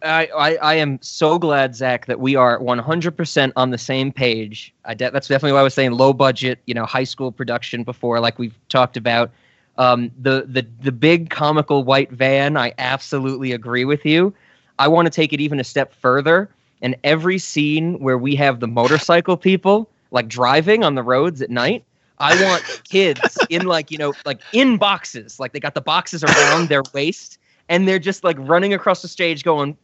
I, 0.03 0.57
I, 0.61 0.73
am 0.75 0.99
so 1.01 1.37
glad, 1.37 1.75
Zach, 1.75 2.07
that 2.07 2.19
we 2.19 2.35
are 2.35 2.59
100% 2.59 3.51
on 3.55 3.69
the 3.69 3.77
same 3.77 4.11
page. 4.11 4.73
De- 4.95 5.11
that's 5.11 5.27
definitely 5.27 5.53
why 5.53 5.59
I 5.59 5.63
was 5.63 5.73
saying 5.73 5.91
low 5.91 6.13
budget, 6.13 6.59
you 6.65 6.73
know, 6.73 6.85
high 6.85 7.03
school 7.03 7.31
production 7.31 7.83
before, 7.83 8.19
like 8.19 8.39
we've 8.39 8.57
talked 8.69 8.97
about. 8.97 9.31
Um, 9.77 10.11
the, 10.19 10.45
the, 10.47 10.65
the 10.81 10.91
big 10.91 11.29
comical 11.29 11.83
white 11.83 12.11
van, 12.11 12.57
I 12.57 12.73
absolutely 12.77 13.51
agree 13.51 13.85
with 13.85 14.05
you. 14.05 14.33
I 14.79 14.87
want 14.87 15.05
to 15.05 15.09
take 15.11 15.33
it 15.33 15.41
even 15.41 15.59
a 15.59 15.63
step 15.63 15.93
further. 15.93 16.49
And 16.81 16.95
every 17.03 17.37
scene 17.37 17.99
where 17.99 18.17
we 18.17 18.35
have 18.35 18.59
the 18.59 18.67
motorcycle 18.67 19.37
people, 19.37 19.89
like 20.09 20.27
driving 20.27 20.83
on 20.83 20.95
the 20.95 21.03
roads 21.03 21.41
at 21.41 21.49
night, 21.49 21.85
I 22.17 22.41
want 22.43 22.63
kids 22.87 23.37
in 23.49 23.65
like, 23.65 23.91
you 23.91 23.97
know, 23.97 24.13
like 24.25 24.41
in 24.53 24.77
boxes, 24.77 25.39
like 25.39 25.53
they 25.53 25.59
got 25.59 25.73
the 25.73 25.81
boxes 25.81 26.23
around 26.23 26.69
their 26.69 26.83
waist 26.93 27.39
and 27.72 27.88
they're 27.88 27.99
just 27.99 28.26
like 28.26 28.35
running 28.38 28.73
across 28.73 29.02
the 29.02 29.07
stage 29.07 29.43
going 29.43 29.77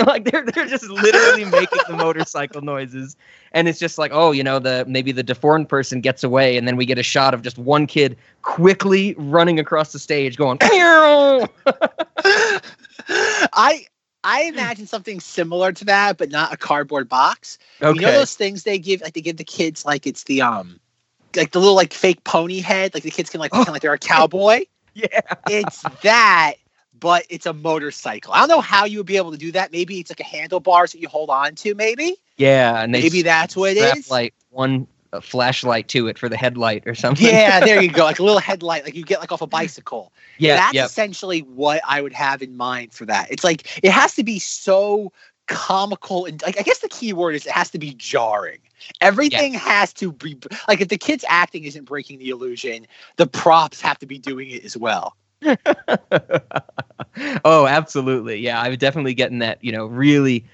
like 0.06 0.24
they're 0.24 0.44
they're 0.44 0.66
just 0.66 0.84
literally 0.84 1.46
making 1.46 1.78
the 1.88 1.96
motorcycle 1.96 2.60
noises 2.60 3.16
and 3.52 3.68
it's 3.68 3.78
just 3.78 3.96
like 3.96 4.10
oh 4.14 4.30
you 4.30 4.44
know 4.44 4.58
the 4.58 4.84
maybe 4.86 5.10
the 5.12 5.22
deformed 5.22 5.68
person 5.68 6.00
gets 6.00 6.22
away 6.22 6.58
and 6.58 6.68
then 6.68 6.76
we 6.76 6.84
get 6.84 6.98
a 6.98 7.02
shot 7.02 7.32
of 7.32 7.42
just 7.42 7.58
one 7.58 7.86
kid 7.86 8.16
quickly 8.42 9.14
running 9.16 9.58
across 9.58 9.92
the 9.92 9.98
stage 9.98 10.36
going 10.36 10.58
I 13.10 13.86
I 14.24 14.42
imagine 14.42 14.86
something 14.86 15.20
similar 15.20 15.72
to 15.72 15.84
that, 15.86 16.18
but 16.18 16.30
not 16.30 16.52
a 16.52 16.56
cardboard 16.56 17.08
box. 17.08 17.56
Okay. 17.80 17.98
You 17.98 18.04
know 18.04 18.12
those 18.12 18.34
things 18.34 18.64
they 18.64 18.78
give 18.78 19.00
like 19.00 19.14
they 19.14 19.22
give 19.22 19.38
the 19.38 19.44
kids 19.44 19.86
like 19.86 20.06
it's 20.06 20.24
the 20.24 20.42
um 20.42 20.80
like 21.36 21.52
the 21.52 21.60
little 21.60 21.76
like 21.76 21.94
fake 21.94 22.24
pony 22.24 22.58
head, 22.58 22.92
like 22.92 23.04
the 23.04 23.10
kids 23.10 23.30
can 23.30 23.40
like 23.40 23.52
pretend 23.52 23.72
like 23.72 23.80
they're 23.80 23.92
a 23.94 23.98
cowboy. 23.98 24.64
yeah. 25.12 25.20
It's 25.48 25.82
that, 26.02 26.54
but 26.98 27.24
it's 27.30 27.46
a 27.46 27.52
motorcycle. 27.52 28.32
I 28.32 28.38
don't 28.40 28.48
know 28.48 28.60
how 28.60 28.84
you 28.84 28.98
would 28.98 29.06
be 29.06 29.16
able 29.16 29.30
to 29.32 29.38
do 29.38 29.52
that. 29.52 29.72
Maybe 29.72 30.00
it's 30.00 30.10
like 30.10 30.20
a 30.20 30.24
handlebars 30.24 30.92
that 30.92 30.98
you 31.00 31.08
hold 31.08 31.30
on 31.30 31.54
to, 31.56 31.74
maybe. 31.74 32.16
yeah 32.36 32.86
Maybe 32.88 33.22
that's 33.22 33.56
what 33.56 33.70
it 33.76 33.98
is. 33.98 34.10
like 34.10 34.34
one 34.50 34.86
flashlight 35.22 35.88
to 35.88 36.06
it 36.08 36.18
for 36.18 36.28
the 36.28 36.36
headlight 36.36 36.82
or 36.86 36.94
something 36.94 37.26
Yeah, 37.26 37.60
there 37.64 37.80
you 37.82 37.90
go. 37.90 38.04
Like 38.04 38.18
a 38.18 38.22
little 38.22 38.40
headlight, 38.40 38.84
like 38.84 38.94
you 38.94 39.04
get 39.04 39.20
like 39.20 39.32
off 39.32 39.40
a 39.40 39.46
bicycle. 39.46 40.12
Yeah, 40.38 40.56
That's 40.56 40.74
yep. 40.74 40.86
essentially 40.86 41.40
what 41.40 41.80
I 41.86 42.02
would 42.02 42.12
have 42.12 42.42
in 42.42 42.56
mind 42.56 42.92
for 42.92 43.06
that. 43.06 43.30
It's 43.30 43.42
like 43.44 43.80
it 43.82 43.90
has 43.90 44.14
to 44.16 44.24
be 44.24 44.38
so 44.38 45.12
comical 45.48 46.24
and 46.24 46.40
like 46.42 46.58
I 46.58 46.62
guess 46.62 46.78
the 46.78 46.88
key 46.88 47.12
word 47.12 47.34
is 47.34 47.46
it 47.46 47.52
has 47.52 47.70
to 47.70 47.78
be 47.78 47.94
jarring. 47.94 48.58
Everything 49.00 49.54
has 49.54 49.92
to 49.94 50.12
be 50.12 50.38
like 50.68 50.80
if 50.80 50.88
the 50.88 50.98
kid's 50.98 51.24
acting 51.28 51.64
isn't 51.64 51.84
breaking 51.84 52.18
the 52.18 52.30
illusion, 52.30 52.86
the 53.16 53.26
props 53.26 53.80
have 53.80 53.98
to 53.98 54.06
be 54.06 54.18
doing 54.18 54.50
it 54.50 54.64
as 54.64 54.76
well. 54.76 55.16
oh, 57.44 57.66
absolutely. 57.66 58.38
Yeah, 58.38 58.60
I 58.60 58.68
was 58.68 58.78
definitely 58.78 59.14
getting 59.14 59.38
that, 59.40 59.62
you 59.62 59.72
know, 59.72 59.86
really 59.86 60.44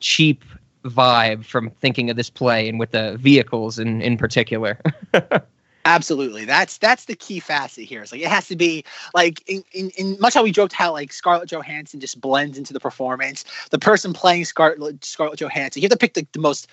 cheap 0.00 0.44
vibe 0.84 1.44
from 1.44 1.70
thinking 1.70 2.10
of 2.10 2.16
this 2.16 2.30
play 2.30 2.68
and 2.68 2.78
with 2.78 2.92
the 2.92 3.16
vehicles 3.18 3.78
in, 3.78 4.00
in 4.02 4.16
particular. 4.16 4.78
Absolutely. 5.86 6.44
That's 6.44 6.78
that's 6.78 7.04
the 7.04 7.14
key 7.14 7.38
facet 7.38 7.84
here. 7.84 8.02
It's 8.02 8.10
like 8.10 8.20
it 8.20 8.26
has 8.26 8.48
to 8.48 8.56
be 8.56 8.84
like 9.14 9.40
in, 9.48 9.62
in, 9.72 9.90
in 9.90 10.18
much 10.18 10.34
how 10.34 10.42
we 10.42 10.50
joked 10.50 10.72
how 10.72 10.90
like 10.90 11.12
Scarlett 11.12 11.48
Johansson 11.48 12.00
just 12.00 12.20
blends 12.20 12.58
into 12.58 12.72
the 12.72 12.80
performance. 12.80 13.44
The 13.70 13.78
person 13.78 14.12
playing 14.12 14.46
Scarlett 14.46 15.04
Scarlett 15.04 15.38
Johansson, 15.38 15.80
you 15.80 15.86
have 15.86 15.92
to 15.92 15.96
pick 15.96 16.14
the, 16.14 16.26
the 16.32 16.40
most 16.40 16.66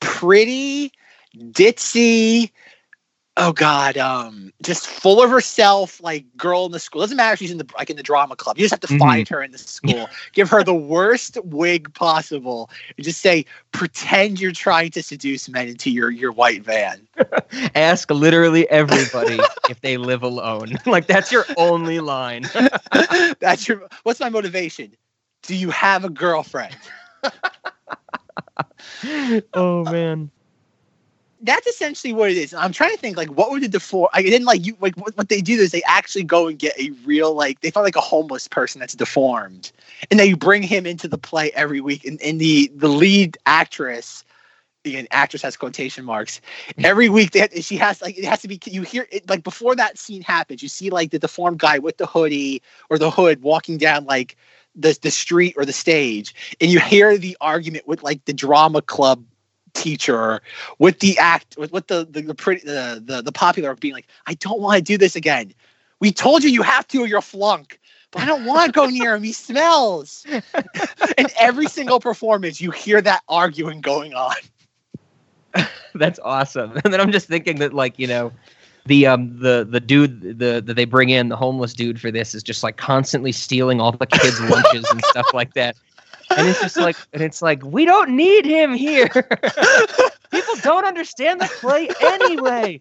pretty, 0.00 0.92
ditzy, 1.34 2.50
oh 3.36 3.52
god, 3.52 3.96
um, 3.96 4.52
just 4.62 4.86
full 4.86 5.22
of 5.22 5.30
herself, 5.30 6.00
like 6.02 6.24
girl 6.36 6.66
in 6.66 6.72
the 6.72 6.78
school. 6.78 7.00
Doesn't 7.00 7.16
matter 7.16 7.32
if 7.34 7.38
she's 7.38 7.50
in 7.50 7.58
the 7.58 7.66
like 7.76 7.90
in 7.90 7.96
the 7.96 8.02
drama 8.02 8.36
club. 8.36 8.58
You 8.58 8.64
just 8.64 8.72
have 8.72 8.80
to 8.80 8.88
Mhm. 8.88 8.98
find 8.98 9.28
her 9.28 9.42
in 9.42 9.52
the 9.52 9.58
school, 9.58 10.10
give 10.32 10.50
her 10.50 10.62
the 10.62 10.74
worst 10.74 11.38
wig 11.44 11.92
possible, 11.94 12.70
and 12.96 13.04
just 13.04 13.20
say, 13.20 13.44
pretend 13.72 14.40
you're 14.40 14.52
trying 14.52 14.90
to 14.92 15.02
seduce 15.02 15.48
men 15.48 15.68
into 15.68 15.90
your 15.90 16.10
your 16.10 16.32
white 16.32 16.62
van. 16.62 17.06
Ask 17.74 18.10
literally 18.10 18.68
everybody 18.70 19.48
if 19.66 19.80
they 19.80 19.96
live 19.96 20.22
alone. 20.22 20.78
like 20.86 21.06
that's 21.06 21.30
your 21.32 21.48
only 21.56 22.00
line. 22.00 22.50
That's 23.40 23.68
your. 23.68 23.88
What's 24.02 24.20
my 24.20 24.28
motivation? 24.30 24.92
Do 25.42 25.54
you 25.54 25.70
have 25.70 26.04
a 26.04 26.10
girlfriend? 26.10 26.76
oh 29.54 29.84
man. 29.84 30.30
That's 31.42 31.66
essentially 31.66 32.12
what 32.12 32.30
it 32.30 32.36
is. 32.36 32.52
I'm 32.52 32.72
trying 32.72 32.90
to 32.90 32.98
think 32.98 33.16
like 33.16 33.30
what 33.30 33.50
would 33.50 33.62
the 33.62 33.68
deform? 33.68 34.08
I 34.12 34.22
didn't 34.22 34.44
like 34.44 34.66
you 34.66 34.76
like 34.80 34.94
what, 34.96 35.16
what 35.16 35.28
they 35.30 35.40
do 35.40 35.54
is 35.54 35.70
they 35.70 35.82
actually 35.84 36.24
go 36.24 36.48
and 36.48 36.58
get 36.58 36.78
a 36.78 36.90
real 37.04 37.34
like 37.34 37.60
they 37.60 37.70
find 37.70 37.84
like 37.84 37.96
a 37.96 38.00
homeless 38.00 38.46
person 38.46 38.78
that's 38.78 38.94
deformed, 38.94 39.72
and 40.10 40.20
they 40.20 40.34
bring 40.34 40.62
him 40.62 40.86
into 40.86 41.08
the 41.08 41.16
play 41.16 41.50
every 41.52 41.80
week. 41.80 42.04
And, 42.04 42.20
and 42.20 42.40
the 42.40 42.70
the 42.74 42.88
lead 42.88 43.38
actress, 43.46 44.22
the 44.84 45.08
actress 45.12 45.42
has 45.42 45.56
quotation 45.56 46.04
marks. 46.04 46.42
Every 46.78 47.08
week 47.08 47.34
have, 47.34 47.52
she 47.64 47.76
has 47.78 48.02
like 48.02 48.18
it 48.18 48.24
has 48.24 48.42
to 48.42 48.48
be 48.48 48.60
you 48.66 48.82
hear 48.82 49.06
it 49.10 49.28
like 49.28 49.42
before 49.42 49.74
that 49.76 49.98
scene 49.98 50.22
happens. 50.22 50.62
You 50.62 50.68
see 50.68 50.90
like 50.90 51.10
the 51.10 51.18
deformed 51.18 51.58
guy 51.58 51.78
with 51.78 51.96
the 51.96 52.06
hoodie 52.06 52.60
or 52.90 52.98
the 52.98 53.10
hood 53.10 53.40
walking 53.40 53.78
down 53.78 54.04
like 54.04 54.36
the 54.74 54.98
the 55.00 55.10
street 55.10 55.54
or 55.56 55.64
the 55.64 55.72
stage, 55.72 56.34
and 56.60 56.70
you 56.70 56.80
hear 56.80 57.16
the 57.16 57.36
argument 57.40 57.88
with 57.88 58.02
like 58.02 58.24
the 58.26 58.34
drama 58.34 58.82
club 58.82 59.24
teacher 59.74 60.40
with 60.78 61.00
the 61.00 61.18
act 61.18 61.56
with, 61.58 61.72
with 61.72 61.86
the 61.88 62.06
the 62.10 62.22
the, 62.22 62.34
pretty, 62.34 62.64
the 62.64 63.02
the 63.04 63.22
the 63.22 63.32
popular 63.32 63.74
being 63.74 63.94
like 63.94 64.08
i 64.26 64.34
don't 64.34 64.60
want 64.60 64.76
to 64.76 64.82
do 64.82 64.98
this 64.98 65.16
again 65.16 65.52
we 66.00 66.12
told 66.12 66.42
you 66.42 66.50
you 66.50 66.62
have 66.62 66.86
to 66.88 66.98
or 66.98 67.06
you're 67.06 67.18
a 67.18 67.22
flunk 67.22 67.78
but 68.10 68.22
i 68.22 68.26
don't 68.26 68.44
want 68.44 68.66
to 68.66 68.72
go 68.72 68.86
near 68.86 69.14
him 69.14 69.22
he 69.22 69.32
smells 69.32 70.26
and 71.18 71.32
every 71.38 71.66
single 71.66 72.00
performance 72.00 72.60
you 72.60 72.70
hear 72.70 73.00
that 73.00 73.22
arguing 73.28 73.80
going 73.80 74.14
on 74.14 74.34
That's 75.94 76.18
awesome. 76.20 76.78
And 76.84 76.92
then 76.92 77.00
I'm 77.00 77.12
just 77.12 77.26
thinking 77.26 77.58
that 77.58 77.72
like, 77.72 77.98
you 77.98 78.06
know, 78.06 78.32
the 78.86 79.06
um 79.06 79.38
the 79.38 79.66
the 79.68 79.80
dude 79.80 80.38
the 80.38 80.62
that 80.64 80.74
they 80.74 80.84
bring 80.84 81.10
in, 81.10 81.28
the 81.28 81.36
homeless 81.36 81.74
dude 81.74 82.00
for 82.00 82.10
this 82.10 82.34
is 82.34 82.42
just 82.42 82.62
like 82.62 82.76
constantly 82.76 83.32
stealing 83.32 83.80
all 83.80 83.92
the 83.92 84.06
kids' 84.06 84.40
lunches 84.50 84.88
and 84.90 85.04
stuff 85.06 85.26
like 85.34 85.54
that. 85.54 85.76
And 86.36 86.48
it's 86.48 86.60
just 86.60 86.76
like 86.76 86.96
and 87.12 87.22
it's 87.22 87.42
like, 87.42 87.64
we 87.64 87.84
don't 87.84 88.10
need 88.10 88.44
him 88.44 88.74
here. 88.74 89.08
People 90.30 90.54
don't 90.62 90.84
understand 90.84 91.40
the 91.40 91.50
play 91.60 91.88
anyway. 92.00 92.80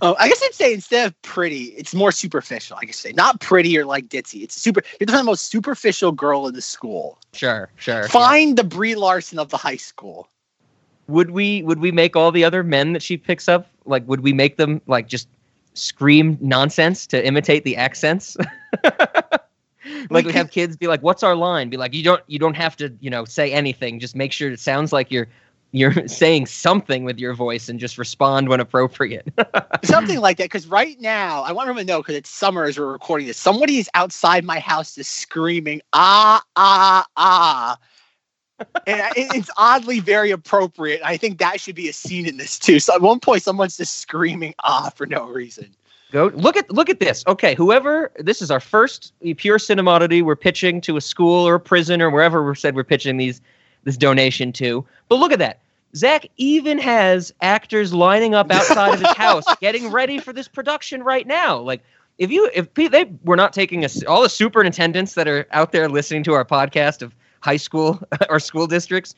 Oh, 0.00 0.16
I 0.18 0.28
guess 0.28 0.42
I'd 0.42 0.54
say 0.54 0.74
instead 0.74 1.06
of 1.06 1.22
pretty, 1.22 1.64
it's 1.76 1.94
more 1.94 2.10
superficial. 2.10 2.76
I 2.80 2.86
guess 2.86 2.98
say 2.98 3.12
not 3.12 3.40
pretty 3.40 3.76
or 3.78 3.84
like 3.84 4.08
ditzy. 4.08 4.42
It's 4.42 4.54
super. 4.54 4.82
You're 4.98 5.06
the 5.06 5.22
most 5.22 5.46
superficial 5.46 6.12
girl 6.12 6.48
in 6.48 6.54
the 6.54 6.62
school. 6.62 7.18
Sure, 7.32 7.70
sure. 7.76 8.08
Find 8.08 8.56
the 8.56 8.64
Brie 8.64 8.96
Larson 8.96 9.38
of 9.38 9.50
the 9.50 9.56
high 9.56 9.76
school. 9.76 10.28
Would 11.06 11.30
we 11.30 11.62
would 11.62 11.80
we 11.80 11.92
make 11.92 12.16
all 12.16 12.32
the 12.32 12.44
other 12.44 12.62
men 12.62 12.94
that 12.94 13.02
she 13.02 13.16
picks 13.16 13.48
up 13.48 13.68
like 13.84 14.06
would 14.08 14.20
we 14.20 14.32
make 14.32 14.56
them 14.56 14.80
like 14.86 15.06
just 15.06 15.28
scream 15.74 16.38
nonsense 16.40 17.06
to 17.08 17.24
imitate 17.24 17.64
the 17.64 17.76
accents? 17.76 18.36
like 20.10 20.26
we 20.26 20.32
have 20.32 20.50
kids 20.50 20.76
be 20.76 20.86
like, 20.86 21.02
"What's 21.02 21.22
our 21.22 21.34
line?" 21.34 21.68
Be 21.68 21.76
like, 21.76 21.94
"You 21.94 22.02
don't 22.02 22.22
you 22.26 22.38
don't 22.38 22.54
have 22.54 22.76
to 22.76 22.92
you 23.00 23.10
know 23.10 23.24
say 23.24 23.52
anything. 23.52 24.00
Just 24.00 24.16
make 24.16 24.32
sure 24.32 24.50
it 24.50 24.60
sounds 24.60 24.92
like 24.92 25.10
you're 25.10 25.28
you're 25.72 26.06
saying 26.08 26.46
something 26.46 27.04
with 27.04 27.18
your 27.18 27.34
voice 27.34 27.68
and 27.68 27.78
just 27.78 27.98
respond 27.98 28.48
when 28.48 28.60
appropriate." 28.60 29.26
Something 29.84 30.20
like 30.20 30.38
that. 30.38 30.44
Because 30.44 30.66
right 30.66 31.00
now, 31.00 31.42
I 31.42 31.52
want 31.52 31.68
everyone 31.68 31.86
to 31.86 31.92
know 31.92 32.00
because 32.00 32.16
it's 32.16 32.30
summer 32.30 32.64
as 32.64 32.78
we're 32.78 32.92
recording 32.92 33.26
this. 33.26 33.38
Somebody 33.38 33.78
is 33.78 33.88
outside 33.94 34.44
my 34.44 34.58
house 34.58 34.94
just 34.94 35.12
screaming 35.12 35.80
ah 35.92 36.42
ah 36.56 37.04
ah. 37.16 37.78
and 38.86 39.12
it's 39.16 39.50
oddly 39.56 40.00
very 40.00 40.30
appropriate. 40.30 41.00
I 41.04 41.16
think 41.16 41.38
that 41.38 41.60
should 41.60 41.74
be 41.74 41.88
a 41.88 41.92
scene 41.92 42.26
in 42.26 42.36
this 42.36 42.58
too. 42.58 42.78
So 42.78 42.94
at 42.94 43.02
one 43.02 43.20
point, 43.20 43.42
someone's 43.42 43.76
just 43.76 43.98
screaming 43.98 44.54
"ah" 44.62 44.90
for 44.94 45.06
no 45.06 45.26
reason. 45.26 45.74
Go 46.12 46.30
look 46.34 46.56
at 46.56 46.70
look 46.70 46.88
at 46.88 47.00
this. 47.00 47.24
Okay, 47.26 47.54
whoever 47.54 48.12
this 48.18 48.40
is 48.40 48.50
our 48.50 48.60
first 48.60 49.12
pure 49.36 49.58
cinemodity. 49.58 50.22
We're 50.22 50.36
pitching 50.36 50.80
to 50.82 50.96
a 50.96 51.00
school 51.00 51.46
or 51.46 51.56
a 51.56 51.60
prison 51.60 52.00
or 52.00 52.10
wherever 52.10 52.46
we 52.46 52.54
said 52.54 52.76
we're 52.76 52.84
pitching 52.84 53.16
these 53.16 53.40
this 53.84 53.96
donation 53.96 54.52
to. 54.54 54.84
But 55.08 55.16
look 55.16 55.32
at 55.32 55.38
that. 55.38 55.60
Zach 55.96 56.26
even 56.36 56.78
has 56.78 57.32
actors 57.40 57.92
lining 57.92 58.34
up 58.34 58.50
outside 58.50 58.94
of 58.94 59.00
his 59.00 59.12
house, 59.16 59.44
getting 59.60 59.90
ready 59.90 60.18
for 60.18 60.32
this 60.32 60.48
production 60.48 61.02
right 61.02 61.26
now. 61.26 61.58
Like, 61.58 61.82
if 62.18 62.30
you 62.30 62.50
if 62.54 62.72
they 62.74 63.04
were 63.24 63.36
not 63.36 63.52
taking 63.52 63.84
us 63.84 64.02
all 64.04 64.22
the 64.22 64.28
superintendents 64.28 65.14
that 65.14 65.28
are 65.28 65.46
out 65.52 65.72
there 65.72 65.88
listening 65.88 66.22
to 66.24 66.32
our 66.32 66.44
podcast 66.44 67.02
of 67.02 67.14
high 67.40 67.56
school 67.56 68.00
or 68.28 68.40
school 68.40 68.66
districts, 68.66 69.14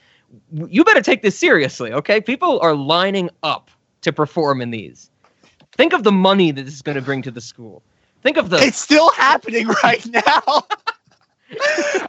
you 0.52 0.84
better 0.84 1.02
take 1.02 1.22
this 1.22 1.38
seriously. 1.38 1.92
Okay, 1.92 2.20
people 2.20 2.60
are 2.60 2.74
lining 2.74 3.30
up 3.42 3.70
to 4.02 4.12
perform 4.12 4.60
in 4.60 4.70
these. 4.70 5.10
Think 5.76 5.92
of 5.92 6.04
the 6.04 6.12
money 6.12 6.50
that 6.52 6.62
this 6.64 6.74
is 6.74 6.82
going 6.82 6.96
to 6.96 7.02
bring 7.02 7.22
to 7.22 7.30
the 7.30 7.40
school. 7.40 7.82
Think 8.22 8.36
of 8.36 8.50
the. 8.50 8.58
It's 8.58 8.78
still 8.78 9.10
happening 9.12 9.68
right 9.82 10.04
now. 10.06 10.42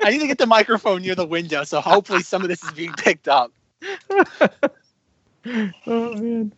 I 0.04 0.12
need 0.12 0.20
to 0.20 0.28
get 0.28 0.38
the 0.38 0.48
microphone 0.48 1.02
near 1.02 1.16
the 1.16 1.28
window, 1.28 1.64
so 1.64 1.82
hopefully 1.82 2.24
some 2.24 2.42
of 2.44 2.50
this 2.50 2.64
is 2.64 2.72
being 2.72 2.94
picked 2.94 3.28
up. 3.28 3.52
oh 5.88 6.16
man. 6.16 6.54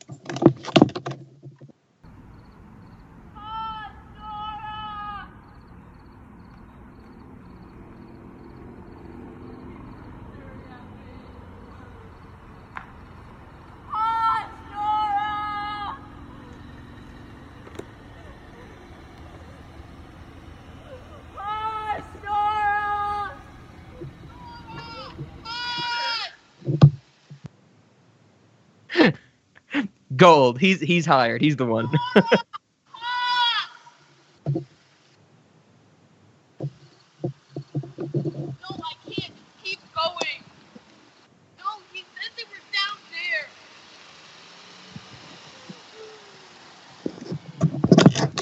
Gold. 30.20 30.60
He's 30.60 30.82
he's 30.82 31.06
hired. 31.06 31.42
He's 31.42 31.56
the 31.56 31.66
one. 31.66 31.90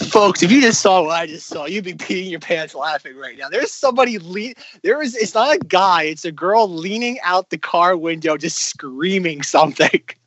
Folks, 0.10 0.42
if 0.42 0.52
you 0.52 0.62
just 0.62 0.82
saw 0.82 1.04
what 1.04 1.12
I 1.12 1.28
just 1.28 1.48
saw, 1.48 1.66
you'd 1.66 1.84
be 1.84 1.94
peeing 1.94 2.32
your 2.32 2.40
pants 2.40 2.74
laughing 2.74 3.16
right 3.18 3.38
now. 3.38 3.50
There's 3.50 3.72
somebody 3.72 4.18
le- 4.20 4.56
there 4.82 5.02
is 5.02 5.16
it's 5.16 5.36
not 5.36 5.56
a 5.56 5.60
guy, 5.60 6.04
it's 6.04 6.26
a 6.26 6.32
girl 6.32 6.68
leaning 6.68 7.20
out 7.24 7.52
the 7.52 7.58
car 7.60 7.96
window 7.96 8.38
just 8.38 8.58
screaming 8.58 9.44
something. 9.44 10.02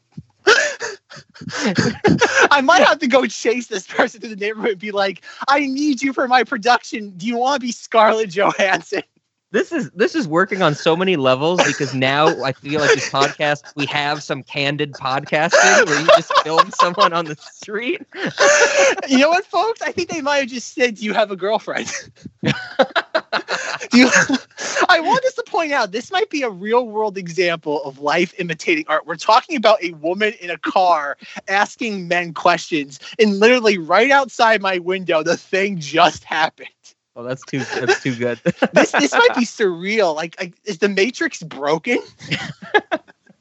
I 2.51 2.61
might 2.62 2.83
have 2.83 2.99
to 3.01 3.07
go 3.07 3.27
chase 3.27 3.67
this 3.67 3.87
person 3.87 4.21
through 4.21 4.31
the 4.31 4.37
neighborhood 4.37 4.73
and 4.73 4.81
be 4.81 4.91
like, 4.91 5.25
I 5.49 5.61
need 5.61 6.03
you 6.03 6.12
for 6.12 6.29
my 6.29 6.45
production. 6.45 7.11
Do 7.17 7.27
you 7.27 7.37
want 7.37 7.61
to 7.61 7.67
be 7.67 7.73
Scarlett 7.73 8.31
Johansson? 8.31 9.03
This 9.52 9.72
is 9.72 9.90
this 9.90 10.14
is 10.14 10.28
working 10.28 10.62
on 10.62 10.77
so 10.77 10.97
many 10.97 11.16
levels 11.16 11.60
because 11.64 11.93
now 11.93 12.28
I 12.44 12.52
feel 12.52 12.81
like 12.81 12.90
this 12.90 13.10
podcast 13.10 13.62
we 13.74 13.85
have 13.86 14.22
some 14.22 14.44
candid 14.44 14.93
podcasting 14.93 15.86
where 15.86 16.01
you 16.01 16.06
just 16.06 16.32
film 16.44 16.70
someone 16.70 17.12
on 17.12 17.24
the 17.24 17.36
street. 17.36 18.02
you 19.09 19.18
know 19.18 19.31
what, 19.31 19.44
folks? 19.44 19.82
I 19.82 19.90
think 19.90 20.09
they 20.09 20.20
might 20.20 20.39
have 20.39 20.48
just 20.48 20.74
said, 20.74 20.97
"Do 20.97 21.05
you 21.05 21.14
have 21.14 21.32
a 21.32 21.36
girlfriend?" 21.36 21.90
Do 22.43 23.98
you, 23.98 24.09
I 24.89 25.01
want 25.01 25.24
us 25.24 25.35
to 25.35 25.43
point 25.47 25.72
out 25.72 25.90
this 25.90 26.12
might 26.12 26.31
be 26.31 26.43
a 26.43 26.51
real 26.51 26.86
world 26.86 27.18
example 27.18 27.82
of 27.85 27.98
life 27.98 28.32
imitating 28.39 28.85
art. 28.89 29.06
We're 29.06 29.16
talking 29.16 29.56
about 29.56 29.82
a 29.82 29.93
woman 29.94 30.35
in 30.40 30.51
a 30.51 30.59
car 30.59 31.16
asking 31.48 32.06
men 32.06 32.35
questions, 32.35 33.01
and 33.18 33.39
literally 33.40 33.78
right 33.78 34.10
outside 34.10 34.62
my 34.62 34.78
window, 34.78 35.22
the 35.22 35.36
thing 35.36 35.78
just 35.78 36.24
happened. 36.24 36.68
Oh, 37.20 37.22
that's 37.22 37.44
too 37.44 37.59
that's 37.59 38.02
too 38.02 38.14
good. 38.14 38.40
This 38.72 38.92
this 38.92 39.12
might 39.12 39.34
be 39.34 39.44
surreal. 39.44 40.14
Like, 40.14 40.40
like 40.40 40.55
is 40.64 40.78
the 40.78 40.88
Matrix 40.88 41.42
broken? 41.42 41.98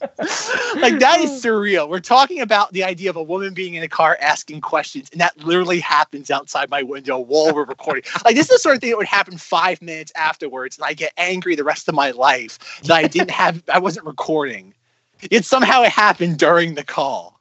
like 0.02 1.00
that 1.00 1.20
is 1.22 1.42
surreal. 1.42 1.88
We're 1.88 2.02
talking 2.02 2.42
about 2.42 2.74
the 2.74 2.84
idea 2.84 3.10
of 3.10 3.16
a 3.16 3.24
woman 3.24 3.54
being 3.54 3.76
in 3.76 3.84
a 3.84 3.88
car 3.88 4.18
asking 4.20 4.60
questions, 4.60 5.08
and 5.14 5.22
that 5.22 5.38
literally 5.38 5.80
happens 5.80 6.30
outside 6.30 6.70
my 6.70 6.84
window 6.84 7.18
while 7.20 7.54
we're 7.54 7.64
recording. 7.64 8.04
Like 8.26 8.36
this 8.36 8.48
is 8.50 8.58
the 8.58 8.60
sort 8.60 8.76
of 8.76 8.82
thing 8.82 8.90
that 8.90 8.98
would 8.98 9.08
happen 9.08 9.38
five 9.38 9.82
minutes 9.82 10.12
afterwards, 10.14 10.78
and 10.78 10.84
I 10.86 10.92
get 10.92 11.14
angry 11.16 11.56
the 11.56 11.64
rest 11.64 11.88
of 11.88 11.96
my 11.96 12.12
life 12.12 12.60
that 12.84 12.96
I 12.96 13.08
didn't 13.08 13.32
have, 13.32 13.64
I 13.72 13.80
wasn't 13.80 14.06
recording. 14.06 14.74
Yet 15.32 15.46
somehow 15.46 15.84
it 15.84 15.92
happened 15.92 16.38
during 16.38 16.76
the 16.76 16.84
call. 16.84 17.39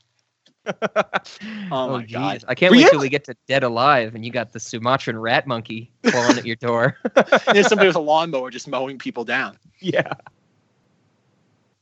Oh, 1.71 1.91
oh 1.91 1.99
my 1.99 2.05
god! 2.05 2.45
I 2.49 2.55
can't 2.55 2.71
Were 2.71 2.77
wait 2.77 2.85
you- 2.85 2.91
till 2.91 3.01
we 3.01 3.09
get 3.09 3.25
to 3.25 3.37
Dead 3.47 3.63
Alive 3.63 4.15
and 4.15 4.25
you 4.25 4.31
got 4.31 4.53
the 4.53 4.61
Sumatran 4.61 5.19
rat 5.19 5.47
monkey 5.47 5.93
clawing 6.05 6.39
at 6.39 6.47
your 6.47 6.57
door. 6.57 6.97
There's 7.53 7.69
somebody 7.69 7.89
with 7.89 7.97
a 7.97 8.01
lawnmower 8.01 8.51
just 8.51 8.69
mowing 8.69 8.99
people 8.99 9.25
down. 9.25 9.59
yeah. 9.81 10.13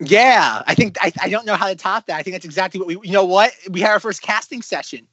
Yeah, 0.00 0.62
I 0.66 0.74
think 0.74 0.98
I, 1.00 1.12
I 1.22 1.28
don't 1.30 1.46
know 1.46 1.54
how 1.54 1.68
to 1.68 1.74
top 1.74 2.06
that. 2.06 2.16
I 2.18 2.22
think 2.22 2.34
that's 2.34 2.44
exactly 2.44 2.78
what 2.80 2.88
we. 2.88 2.98
You 3.02 3.12
know 3.12 3.24
what? 3.24 3.52
We 3.70 3.80
had 3.80 3.92
our 3.92 4.00
first 4.00 4.20
casting 4.20 4.60
session, 4.60 5.06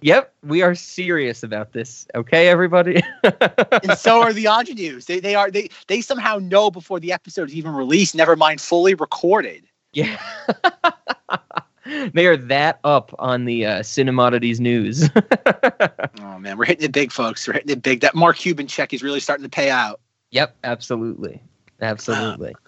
Yep, 0.00 0.32
we 0.44 0.62
are 0.62 0.74
serious 0.76 1.42
about 1.42 1.72
this. 1.72 2.06
Okay, 2.14 2.48
everybody. 2.48 3.02
and 3.24 3.98
so 3.98 4.22
are 4.22 4.32
the 4.32 4.46
ingenues. 4.46 5.06
They 5.06 5.18
they 5.18 5.34
are 5.34 5.50
they 5.50 5.68
they 5.88 6.00
somehow 6.00 6.38
know 6.38 6.70
before 6.70 7.00
the 7.00 7.12
episode 7.12 7.48
is 7.48 7.54
even 7.56 7.72
released. 7.72 8.14
Never 8.14 8.36
mind 8.36 8.60
fully 8.60 8.94
recorded. 8.94 9.64
yeah. 9.92 10.20
they 12.14 12.26
are 12.26 12.36
that 12.36 12.78
up 12.84 13.14
on 13.18 13.44
the 13.44 13.66
uh, 13.66 13.80
Cinemodities 13.80 14.60
news. 14.60 15.08
Oh 16.20 16.40
man, 16.40 16.56
we're 16.56 16.66
hitting 16.66 16.84
it 16.84 16.92
big, 16.92 17.10
folks. 17.10 17.46
We're 17.48 17.54
hitting 17.54 17.70
it 17.70 17.82
big. 17.82 18.00
That 18.00 18.14
Mark 18.14 18.36
Cuban 18.36 18.68
check 18.68 18.92
is 18.92 19.02
really 19.02 19.18
starting 19.18 19.42
to 19.42 19.48
pay 19.48 19.70
out. 19.70 20.00
yep, 20.30 20.54
absolutely. 20.62 21.42
Absolutely. 21.80 22.54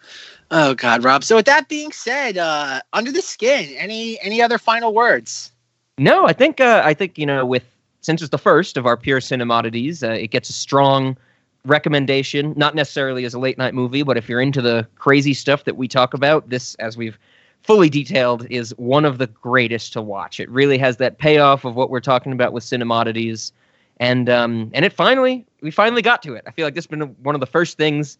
Oh 0.52 0.74
God, 0.74 1.04
Rob. 1.04 1.22
So 1.22 1.36
with 1.36 1.46
that 1.46 1.68
being 1.68 1.92
said, 1.92 2.36
uh, 2.36 2.80
under 2.92 3.12
the 3.12 3.22
skin, 3.22 3.72
any 3.76 4.20
any 4.20 4.42
other 4.42 4.58
final 4.58 4.92
words? 4.92 5.52
No, 5.96 6.26
I 6.26 6.32
think 6.32 6.60
uh, 6.60 6.82
I 6.84 6.92
think 6.92 7.16
you 7.16 7.24
know 7.24 7.46
with 7.46 7.62
since 8.00 8.20
it's 8.20 8.32
the 8.32 8.38
first 8.38 8.76
of 8.76 8.84
our 8.84 8.96
pure 8.96 9.20
cinemodities, 9.20 10.02
uh, 10.02 10.10
it 10.10 10.32
gets 10.32 10.50
a 10.50 10.52
strong 10.52 11.16
recommendation. 11.64 12.52
Not 12.56 12.74
necessarily 12.74 13.24
as 13.24 13.32
a 13.32 13.38
late 13.38 13.58
night 13.58 13.74
movie, 13.74 14.02
but 14.02 14.16
if 14.16 14.28
you're 14.28 14.40
into 14.40 14.60
the 14.60 14.88
crazy 14.96 15.34
stuff 15.34 15.62
that 15.64 15.76
we 15.76 15.86
talk 15.86 16.14
about, 16.14 16.48
this, 16.48 16.74
as 16.76 16.96
we've 16.96 17.16
fully 17.62 17.90
detailed, 17.90 18.46
is 18.50 18.70
one 18.76 19.04
of 19.04 19.18
the 19.18 19.26
greatest 19.26 19.92
to 19.94 20.02
watch. 20.02 20.40
It 20.40 20.50
really 20.50 20.78
has 20.78 20.96
that 20.98 21.18
payoff 21.18 21.64
of 21.64 21.76
what 21.76 21.90
we're 21.90 22.00
talking 22.00 22.32
about 22.32 22.52
with 22.52 22.64
cinemodities, 22.64 23.52
and 23.98 24.28
um, 24.28 24.70
and 24.74 24.84
it 24.84 24.92
finally 24.92 25.46
we 25.60 25.70
finally 25.70 26.02
got 26.02 26.22
to 26.22 26.34
it. 26.34 26.44
I 26.46 26.50
feel 26.50 26.66
like 26.66 26.74
this 26.74 26.84
has 26.84 26.88
been 26.88 27.02
one 27.22 27.34
of 27.34 27.40
the 27.40 27.46
first 27.46 27.76
things. 27.76 28.18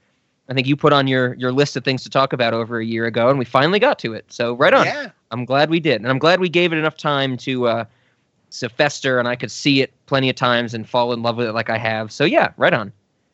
I 0.49 0.55
think 0.55 0.67
you 0.67 0.77
put 0.77 0.93
on 0.93 1.07
your 1.07 1.35
your 1.35 1.53
list 1.53 1.77
of 1.77 1.85
things 1.85 2.03
to 2.03 2.11
talk 2.11 2.33
about 2.33 2.55
over 2.55 2.81
a 2.81 2.85
year 2.85 3.07
ago, 3.07 3.29
and 3.29 3.39
we 3.39 3.45
finally 3.45 3.79
got 3.79 3.99
to 4.01 4.13
it. 4.15 4.25
So 4.29 4.55
right 4.55 4.75
on. 4.75 4.87
Yeah. 4.87 5.11
I'm 5.31 5.45
glad 5.45 5.71
we 5.71 5.79
did, 5.79 6.01
and 6.01 6.09
I'm 6.09 6.19
glad 6.19 6.41
we 6.41 6.49
gave 6.49 6.73
it 6.73 6.79
enough 6.79 6.97
time 6.97 7.37
to 7.39 7.69
uh, 7.69 7.85
to 8.51 8.69
fester, 8.69 9.19
and 9.19 9.29
I 9.29 9.37
could 9.37 9.51
see 9.51 9.81
it 9.81 9.93
plenty 10.07 10.29
of 10.29 10.37
times 10.37 10.75
and 10.75 10.89
fall 10.89 11.13
in 11.13 11.23
love 11.23 11.37
with 11.37 11.47
it 11.47 11.53
like 11.53 11.71
I 11.71 11.79
have. 11.79 12.11
So 12.11 12.25
yeah, 12.25 12.53
right 12.57 12.75
on. 12.75 12.93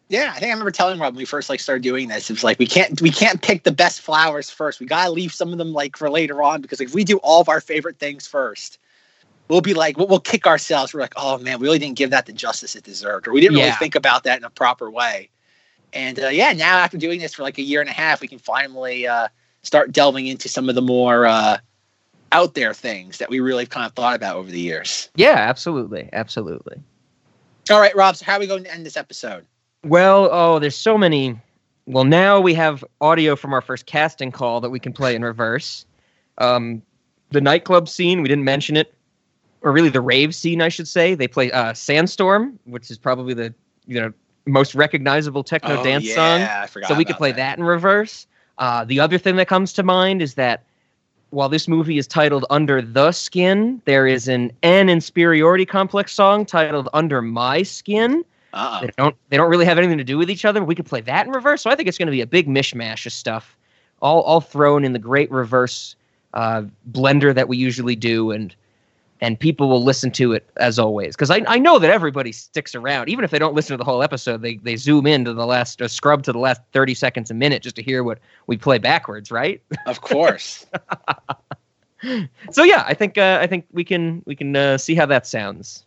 Yeah, 0.08 0.30
I 0.34 0.38
think 0.38 0.50
I 0.50 0.52
remember 0.52 0.70
telling 0.70 1.00
Rob 1.00 1.14
when 1.14 1.18
we 1.18 1.24
first 1.24 1.48
like 1.48 1.58
started 1.58 1.82
doing 1.82 2.08
this. 2.08 2.30
It 2.30 2.34
was 2.34 2.44
like 2.44 2.58
we 2.58 2.66
can't 2.66 3.00
we 3.00 3.10
can't 3.10 3.42
pick 3.42 3.64
the 3.64 3.72
best 3.72 4.00
flowers 4.00 4.50
first. 4.50 4.78
We 4.78 4.86
gotta 4.86 5.10
leave 5.10 5.32
some 5.32 5.50
of 5.50 5.58
them 5.58 5.72
like 5.72 5.96
for 5.96 6.08
later 6.08 6.42
on 6.42 6.60
because 6.60 6.80
if 6.80 6.94
we 6.94 7.02
do 7.02 7.16
all 7.18 7.40
of 7.40 7.48
our 7.48 7.60
favorite 7.60 7.98
things 7.98 8.26
first, 8.26 8.78
we'll 9.48 9.60
be 9.60 9.74
like 9.74 9.98
we'll, 9.98 10.06
we'll 10.06 10.20
kick 10.20 10.46
ourselves. 10.46 10.94
We're 10.94 11.00
like, 11.00 11.14
oh 11.16 11.38
man, 11.38 11.58
we 11.58 11.66
really 11.66 11.80
didn't 11.80 11.96
give 11.96 12.10
that 12.10 12.26
the 12.26 12.32
justice 12.32 12.76
it 12.76 12.84
deserved, 12.84 13.26
or 13.26 13.32
we 13.32 13.40
didn't 13.40 13.56
really 13.56 13.72
think 13.72 13.96
about 13.96 14.22
that 14.24 14.38
in 14.38 14.44
a 14.44 14.50
proper 14.50 14.90
way. 14.90 15.28
And 15.92 16.20
uh, 16.20 16.28
yeah, 16.28 16.52
now 16.52 16.78
after 16.78 16.98
doing 16.98 17.18
this 17.18 17.34
for 17.34 17.42
like 17.42 17.58
a 17.58 17.62
year 17.62 17.80
and 17.80 17.90
a 17.90 17.92
half, 17.92 18.20
we 18.20 18.28
can 18.28 18.38
finally 18.38 19.08
uh, 19.08 19.28
start 19.62 19.90
delving 19.90 20.26
into 20.26 20.48
some 20.48 20.68
of 20.68 20.76
the 20.76 20.82
more 20.82 21.26
uh, 21.26 21.58
out 22.30 22.54
there 22.54 22.74
things 22.74 23.18
that 23.18 23.28
we 23.28 23.40
really 23.40 23.66
kind 23.66 23.86
of 23.86 23.92
thought 23.94 24.14
about 24.14 24.36
over 24.36 24.50
the 24.50 24.60
years. 24.60 25.08
Yeah, 25.16 25.36
absolutely, 25.36 26.08
absolutely. 26.12 26.80
All 27.70 27.80
right, 27.80 27.94
Rob. 27.96 28.16
So 28.16 28.24
how 28.24 28.34
are 28.34 28.40
we 28.40 28.46
going 28.46 28.64
to 28.64 28.72
end 28.72 28.86
this 28.86 28.96
episode? 28.96 29.44
Well, 29.86 30.28
oh, 30.32 30.58
there's 30.58 30.76
so 30.76 30.98
many. 30.98 31.40
Well, 31.86 32.02
now 32.02 32.40
we 32.40 32.54
have 32.54 32.84
audio 33.00 33.36
from 33.36 33.54
our 33.54 33.60
first 33.60 33.86
casting 33.86 34.32
call 34.32 34.60
that 34.60 34.70
we 34.70 34.80
can 34.80 34.92
play 34.92 35.14
in 35.14 35.22
reverse. 35.22 35.86
Um, 36.38 36.82
the 37.30 37.40
nightclub 37.40 37.88
scene, 37.88 38.20
we 38.20 38.28
didn't 38.28 38.44
mention 38.44 38.76
it, 38.76 38.92
or 39.62 39.70
really 39.70 39.88
the 39.88 40.00
rave 40.00 40.34
scene, 40.34 40.60
I 40.60 40.68
should 40.68 40.88
say. 40.88 41.14
They 41.14 41.28
play 41.28 41.52
uh, 41.52 41.72
"Sandstorm," 41.72 42.58
which 42.64 42.90
is 42.90 42.98
probably 42.98 43.32
the 43.32 43.54
you 43.86 44.00
know 44.00 44.12
most 44.46 44.74
recognizable 44.74 45.44
techno 45.44 45.78
Oh, 45.78 45.84
dance 45.84 46.04
yeah, 46.04 46.14
song. 46.14 46.62
I 46.64 46.66
forgot 46.66 46.88
so 46.88 46.94
we 46.94 47.04
could 47.04 47.16
play 47.16 47.30
that. 47.32 47.56
in 47.56 47.62
reverse. 47.64 48.26
Uh, 48.58 48.84
the 48.84 48.98
other 48.98 49.18
thing 49.18 49.36
that 49.36 49.46
comes 49.46 49.72
to 49.74 49.82
mind 49.84 50.20
is 50.20 50.34
that 50.34 50.64
while 51.30 51.48
this 51.48 51.68
movie 51.68 51.98
is 51.98 52.08
titled 52.08 52.44
"Under 52.50 52.82
the 52.82 53.12
Skin," 53.12 53.80
there 53.84 54.08
is 54.08 54.26
an 54.26 54.50
N 54.64 54.88
inferiority 54.88 55.64
complex 55.64 56.12
song 56.12 56.44
titled 56.44 56.88
"Under 56.92 57.22
My 57.22 57.62
Skin." 57.62 58.24
Uh-oh. 58.52 58.86
They 58.86 58.92
don't 58.96 59.16
they 59.28 59.36
don't 59.36 59.50
really 59.50 59.64
have 59.64 59.78
anything 59.78 59.98
to 59.98 60.04
do 60.04 60.18
with 60.18 60.30
each 60.30 60.44
other. 60.44 60.64
We 60.64 60.74
could 60.74 60.86
play 60.86 61.00
that 61.02 61.26
in 61.26 61.32
reverse. 61.32 61.62
So 61.62 61.70
I 61.70 61.76
think 61.76 61.88
it's 61.88 61.98
going 61.98 62.06
to 62.06 62.12
be 62.12 62.20
a 62.20 62.26
big 62.26 62.48
mishmash 62.48 63.06
of 63.06 63.12
stuff, 63.12 63.56
all 64.00 64.22
all 64.22 64.40
thrown 64.40 64.84
in 64.84 64.92
the 64.92 64.98
great 64.98 65.30
reverse 65.30 65.96
uh, 66.34 66.62
blender 66.90 67.34
that 67.34 67.48
we 67.48 67.56
usually 67.56 67.96
do, 67.96 68.30
and 68.30 68.54
and 69.20 69.38
people 69.40 69.68
will 69.68 69.82
listen 69.82 70.10
to 70.12 70.32
it 70.32 70.48
as 70.56 70.78
always. 70.78 71.16
Because 71.16 71.30
I, 71.30 71.42
I 71.46 71.58
know 71.58 71.78
that 71.78 71.90
everybody 71.90 72.32
sticks 72.32 72.74
around, 72.74 73.08
even 73.08 73.24
if 73.24 73.30
they 73.30 73.38
don't 73.38 73.54
listen 73.54 73.72
to 73.72 73.78
the 73.78 73.84
whole 73.84 74.02
episode. 74.02 74.42
They 74.42 74.56
they 74.56 74.76
zoom 74.76 75.06
in 75.06 75.24
to 75.24 75.32
the 75.32 75.46
last 75.46 75.80
uh, 75.80 75.88
scrub 75.88 76.22
to 76.24 76.32
the 76.32 76.38
last 76.38 76.60
thirty 76.72 76.94
seconds 76.94 77.30
a 77.30 77.34
minute 77.34 77.62
just 77.62 77.76
to 77.76 77.82
hear 77.82 78.04
what 78.04 78.18
we 78.46 78.56
play 78.56 78.78
backwards, 78.78 79.30
right? 79.30 79.62
Of 79.86 80.02
course. 80.02 80.66
so 82.50 82.62
yeah, 82.62 82.84
I 82.86 82.94
think 82.94 83.16
uh, 83.16 83.38
I 83.40 83.46
think 83.46 83.66
we 83.72 83.84
can 83.84 84.22
we 84.26 84.36
can 84.36 84.54
uh, 84.54 84.78
see 84.78 84.94
how 84.94 85.06
that 85.06 85.26
sounds. 85.26 85.85